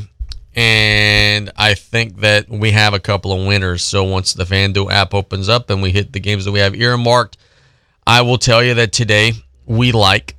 And 0.56 1.52
I 1.56 1.74
think 1.74 2.20
that 2.20 2.48
we 2.48 2.70
have 2.70 2.94
a 2.94 2.98
couple 2.98 3.38
of 3.38 3.46
winners. 3.46 3.84
So 3.84 4.02
once 4.04 4.32
the 4.32 4.44
FanDuel 4.44 4.90
app 4.90 5.12
opens 5.12 5.50
up 5.50 5.68
and 5.68 5.82
we 5.82 5.90
hit 5.90 6.14
the 6.14 6.20
games 6.20 6.46
that 6.46 6.52
we 6.52 6.60
have 6.60 6.74
earmarked, 6.74 7.36
I 8.06 8.22
will 8.22 8.38
tell 8.38 8.62
you 8.62 8.72
that 8.74 8.94
today 8.94 9.32
we 9.66 9.92
like. 9.92 10.36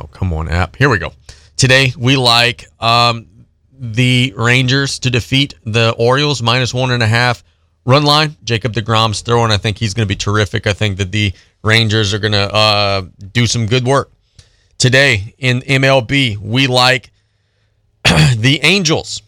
Oh, 0.00 0.08
come 0.08 0.32
on, 0.32 0.48
app. 0.48 0.74
Here 0.74 0.88
we 0.88 0.98
go. 0.98 1.12
Today 1.56 1.92
we 1.96 2.16
like 2.16 2.66
um, 2.80 3.28
the 3.78 4.34
Rangers 4.36 4.98
to 5.00 5.10
defeat 5.10 5.54
the 5.64 5.94
Orioles 5.96 6.42
minus 6.42 6.74
one 6.74 6.90
and 6.90 7.04
a 7.04 7.06
half 7.06 7.44
run 7.84 8.02
line. 8.02 8.36
Jacob 8.42 8.72
DeGrom's 8.72 9.20
throwing. 9.20 9.52
I 9.52 9.58
think 9.58 9.78
he's 9.78 9.94
going 9.94 10.08
to 10.08 10.12
be 10.12 10.16
terrific. 10.16 10.66
I 10.66 10.72
think 10.72 10.96
that 10.96 11.12
the 11.12 11.32
Rangers 11.62 12.12
are 12.12 12.18
going 12.18 12.32
to 12.32 12.52
uh, 12.52 13.02
do 13.32 13.46
some 13.46 13.66
good 13.66 13.84
work. 13.86 14.11
Today 14.82 15.36
in 15.38 15.60
MLB, 15.60 16.38
we 16.38 16.66
like 16.66 17.12
the 18.02 18.58
Angels 18.64 19.22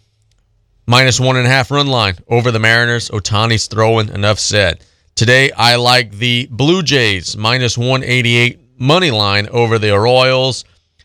minus 0.85 1.21
one 1.21 1.37
and 1.37 1.47
a 1.47 1.49
half 1.49 1.71
run 1.71 1.87
line 1.87 2.17
over 2.27 2.51
the 2.51 2.59
Mariners. 2.59 3.09
Ohtani's 3.11 3.69
throwing. 3.69 4.09
Enough 4.09 4.41
said. 4.41 4.85
Today, 5.15 5.53
I 5.53 5.77
like 5.77 6.11
the 6.11 6.49
Blue 6.51 6.83
Jays 6.83 7.37
minus 7.37 7.79
188 7.79 8.81
money 8.81 9.13
line 9.13 9.47
over 9.47 9.79
the 9.79 9.97
Royals. 9.97 10.65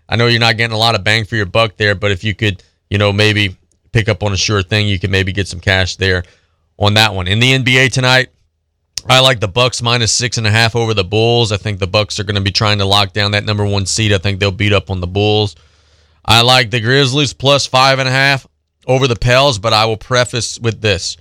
I 0.10 0.16
know 0.16 0.26
you're 0.26 0.40
not 0.40 0.58
getting 0.58 0.74
a 0.74 0.80
lot 0.80 0.96
of 0.96 1.04
bang 1.04 1.26
for 1.26 1.36
your 1.36 1.46
buck 1.46 1.78
there, 1.78 1.94
but 1.94 2.10
if 2.10 2.24
you 2.24 2.34
could, 2.34 2.64
you 2.90 2.98
know, 2.98 3.14
maybe 3.14 3.56
pick 3.92 4.10
up 4.10 4.24
on 4.24 4.34
a 4.34 4.38
sure 4.38 4.64
thing, 4.64 4.88
you 4.88 4.98
could 4.98 5.12
maybe 5.12 5.32
get 5.32 5.48
some 5.48 5.60
cash 5.60 5.96
there 5.98 6.24
on 6.80 6.96
that 6.96 7.14
one. 7.14 7.28
In 7.28 7.40
the 7.40 7.52
NBA 7.52 7.92
tonight, 7.92 8.30
I 9.08 9.20
like 9.20 9.40
the 9.40 9.48
Bucks 9.48 9.82
minus 9.82 10.12
six 10.12 10.38
and 10.38 10.48
a 10.48 10.52
half 10.52 10.76
over 10.76 10.94
the 10.94 11.04
Bulls. 11.04 11.52
I 11.52 11.58
think 11.58 11.80
the 11.80 11.88
Bucks 11.88 12.20
are 12.20 12.24
going 12.24 12.36
to 12.36 12.42
be 12.42 12.52
trying 12.52 12.80
to 12.80 12.86
lock 12.86 13.14
down 13.14 13.32
that 13.32 13.46
number 13.46 13.66
one 13.66 13.86
seed. 13.86 14.12
I 14.14 14.18
think 14.18 14.40
they'll 14.40 14.52
beat 14.52 14.74
up 14.74 14.90
on 14.90 15.02
the 15.02 15.08
Bulls. 15.08 15.56
I 16.26 16.42
like 16.42 16.70
the 16.72 16.80
Grizzlies 16.80 17.34
plus 17.34 17.66
five 17.66 18.00
and 18.00 18.08
a 18.08 18.12
half 18.12 18.48
over 18.88 19.08
the 19.08 19.16
Pels, 19.16 19.60
but 19.60 19.74
I 19.74 19.86
will 19.86 19.98
preface 19.98 20.60
with 20.60 20.82
this: 20.82 21.18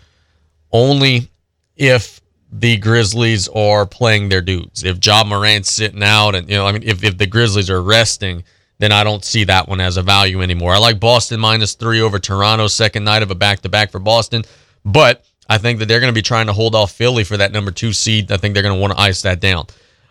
only 0.72 1.28
if 1.76 2.20
the 2.50 2.76
Grizzlies 2.78 3.48
are 3.48 3.86
playing 3.86 4.28
their 4.28 4.40
dudes. 4.40 4.84
If 4.84 5.04
Ja 5.04 5.24
Morant's 5.24 5.70
sitting 5.70 6.02
out, 6.02 6.34
and 6.34 6.48
you 6.48 6.56
know, 6.56 6.66
I 6.66 6.72
mean, 6.72 6.82
if 6.84 7.04
if 7.04 7.18
the 7.18 7.26
Grizzlies 7.26 7.70
are 7.70 7.82
resting, 7.82 8.44
then 8.78 8.92
I 8.92 9.04
don't 9.04 9.24
see 9.24 9.44
that 9.44 9.68
one 9.68 9.80
as 9.80 9.96
a 9.96 10.02
value 10.02 10.42
anymore. 10.42 10.74
I 10.74 10.78
like 10.78 11.00
Boston 11.00 11.40
minus 11.40 11.74
three 11.74 12.00
over 12.00 12.18
Toronto, 12.18 12.66
second 12.66 13.04
night 13.04 13.22
of 13.22 13.30
a 13.30 13.34
back 13.34 13.60
to 13.60 13.68
back 13.68 13.90
for 13.90 13.98
Boston, 13.98 14.44
but 14.84 15.24
I 15.48 15.58
think 15.58 15.78
that 15.78 15.86
they're 15.86 16.00
going 16.00 16.12
to 16.12 16.18
be 16.18 16.22
trying 16.22 16.46
to 16.46 16.52
hold 16.52 16.74
off 16.74 16.92
Philly 16.92 17.24
for 17.24 17.36
that 17.36 17.52
number 17.52 17.70
two 17.70 17.92
seed. 17.92 18.30
I 18.30 18.36
think 18.36 18.54
they're 18.54 18.62
going 18.62 18.74
to 18.74 18.80
want 18.80 18.92
to 18.92 19.00
ice 19.00 19.22
that 19.22 19.40
down. 19.40 19.66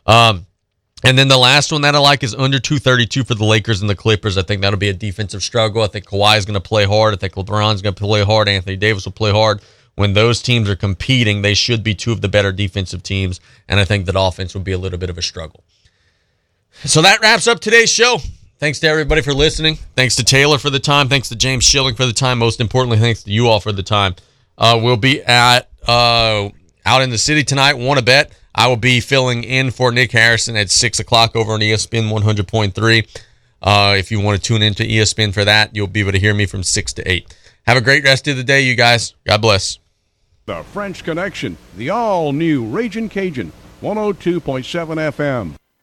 Um, 0.06 0.46
and 1.04 1.18
then 1.18 1.28
the 1.28 1.38
last 1.38 1.72
one 1.72 1.82
that 1.82 1.94
I 1.94 2.00
like 2.00 2.24
is 2.24 2.34
under 2.34 2.60
232 2.60 3.24
for 3.24 3.36
the 3.36 3.46
Lakers 3.46 3.82
and 3.82 3.90
the 3.90 3.96
Clippers. 3.96 4.38
I 4.38 4.42
think 4.42 4.62
that'll 4.62 4.80
be 4.80 4.90
a 4.90 4.94
defensive 4.94 5.44
struggle. 5.44 5.84
I 5.84 5.88
think 5.88 6.06
Kawhi 6.06 6.38
is 6.38 6.46
going 6.46 6.56
to 6.56 6.60
play 6.60 6.86
hard. 6.86 7.14
I 7.14 7.18
think 7.18 7.34
LeBron's 7.34 7.84
going 7.84 7.94
to 7.94 8.04
play 8.04 8.24
hard. 8.24 8.50
Anthony 8.50 8.78
Davis 8.78 9.06
will 9.06 9.12
play 9.12 9.32
hard. 9.32 9.62
When 9.96 10.14
those 10.14 10.42
teams 10.42 10.70
are 10.70 10.76
competing, 10.76 11.42
they 11.42 11.54
should 11.54 11.84
be 11.84 11.94
two 11.94 12.12
of 12.12 12.22
the 12.22 12.28
better 12.28 12.52
defensive 12.52 13.04
teams. 13.04 13.40
And 13.68 13.80
I 13.80 13.86
think 13.86 14.06
that 14.08 14.16
offense 14.18 14.56
would 14.56 14.64
be 14.64 14.72
a 14.72 14.78
little 14.78 15.00
bit 15.00 15.10
of 15.10 15.18
a 15.18 15.22
struggle. 15.22 15.64
So 16.84 17.02
that 17.04 17.22
wraps 17.22 17.48
up 17.48 17.60
today's 17.60 17.92
show. 17.92 18.18
Thanks 18.60 18.80
to 18.80 18.88
everybody 18.88 19.22
for 19.22 19.34
listening. 19.34 19.78
Thanks 19.96 20.16
to 20.16 20.24
Taylor 20.24 20.58
for 20.58 20.72
the 20.72 20.80
time. 20.80 21.10
Thanks 21.10 21.30
to 21.30 21.36
James 21.36 21.64
Schilling 21.64 21.96
for 21.96 22.08
the 22.08 22.14
time. 22.14 22.40
Most 22.40 22.60
importantly, 22.60 22.98
thanks 22.98 23.24
to 23.24 23.32
you 23.32 23.48
all 23.48 23.60
for 23.60 23.72
the 23.72 23.84
time. 23.84 24.16
Uh, 24.58 24.80
we'll 24.82 24.98
be 24.98 25.22
at 25.24 25.70
uh, 25.88 26.50
out 26.86 27.02
in 27.02 27.10
the 27.10 27.18
city 27.18 27.44
tonight. 27.44 27.74
Want 27.74 28.00
to 28.00 28.06
bet? 28.06 28.32
I 28.56 28.68
will 28.68 28.78
be 28.78 29.00
filling 29.00 29.44
in 29.44 29.70
for 29.72 29.92
Nick 29.92 30.12
Harrison 30.12 30.56
at 30.56 30.72
six 30.72 31.00
o'clock 31.00 31.36
over 31.36 31.54
on 31.54 31.60
ESPN 31.60 32.10
100.3. 32.10 33.22
Uh, 33.62 33.96
if 33.98 34.12
you 34.12 34.20
want 34.20 34.42
to 34.42 34.44
tune 34.44 34.62
into 34.62 34.84
ESPN 34.84 35.34
for 35.34 35.46
that, 35.46 35.76
you'll 35.76 35.88
be 35.88 36.00
able 36.00 36.12
to 36.12 36.20
hear 36.20 36.34
me 36.34 36.46
from 36.46 36.64
six 36.64 36.94
to 36.94 37.12
eight. 37.12 37.36
Have 37.68 37.78
a 37.78 37.82
great 37.82 38.04
rest 38.04 38.28
of 38.28 38.38
the 38.38 38.44
day, 38.44 38.62
you 38.62 38.76
guys. 38.76 39.14
God 39.26 39.42
bless. 39.42 39.80
The 40.46 40.64
French 40.64 41.04
Connection, 41.04 41.58
the 41.76 41.90
all 41.90 42.32
new 42.32 42.66
Raging 42.66 43.10
Cajun, 43.10 43.52
102.7 43.82 44.42
FM. 44.42 45.56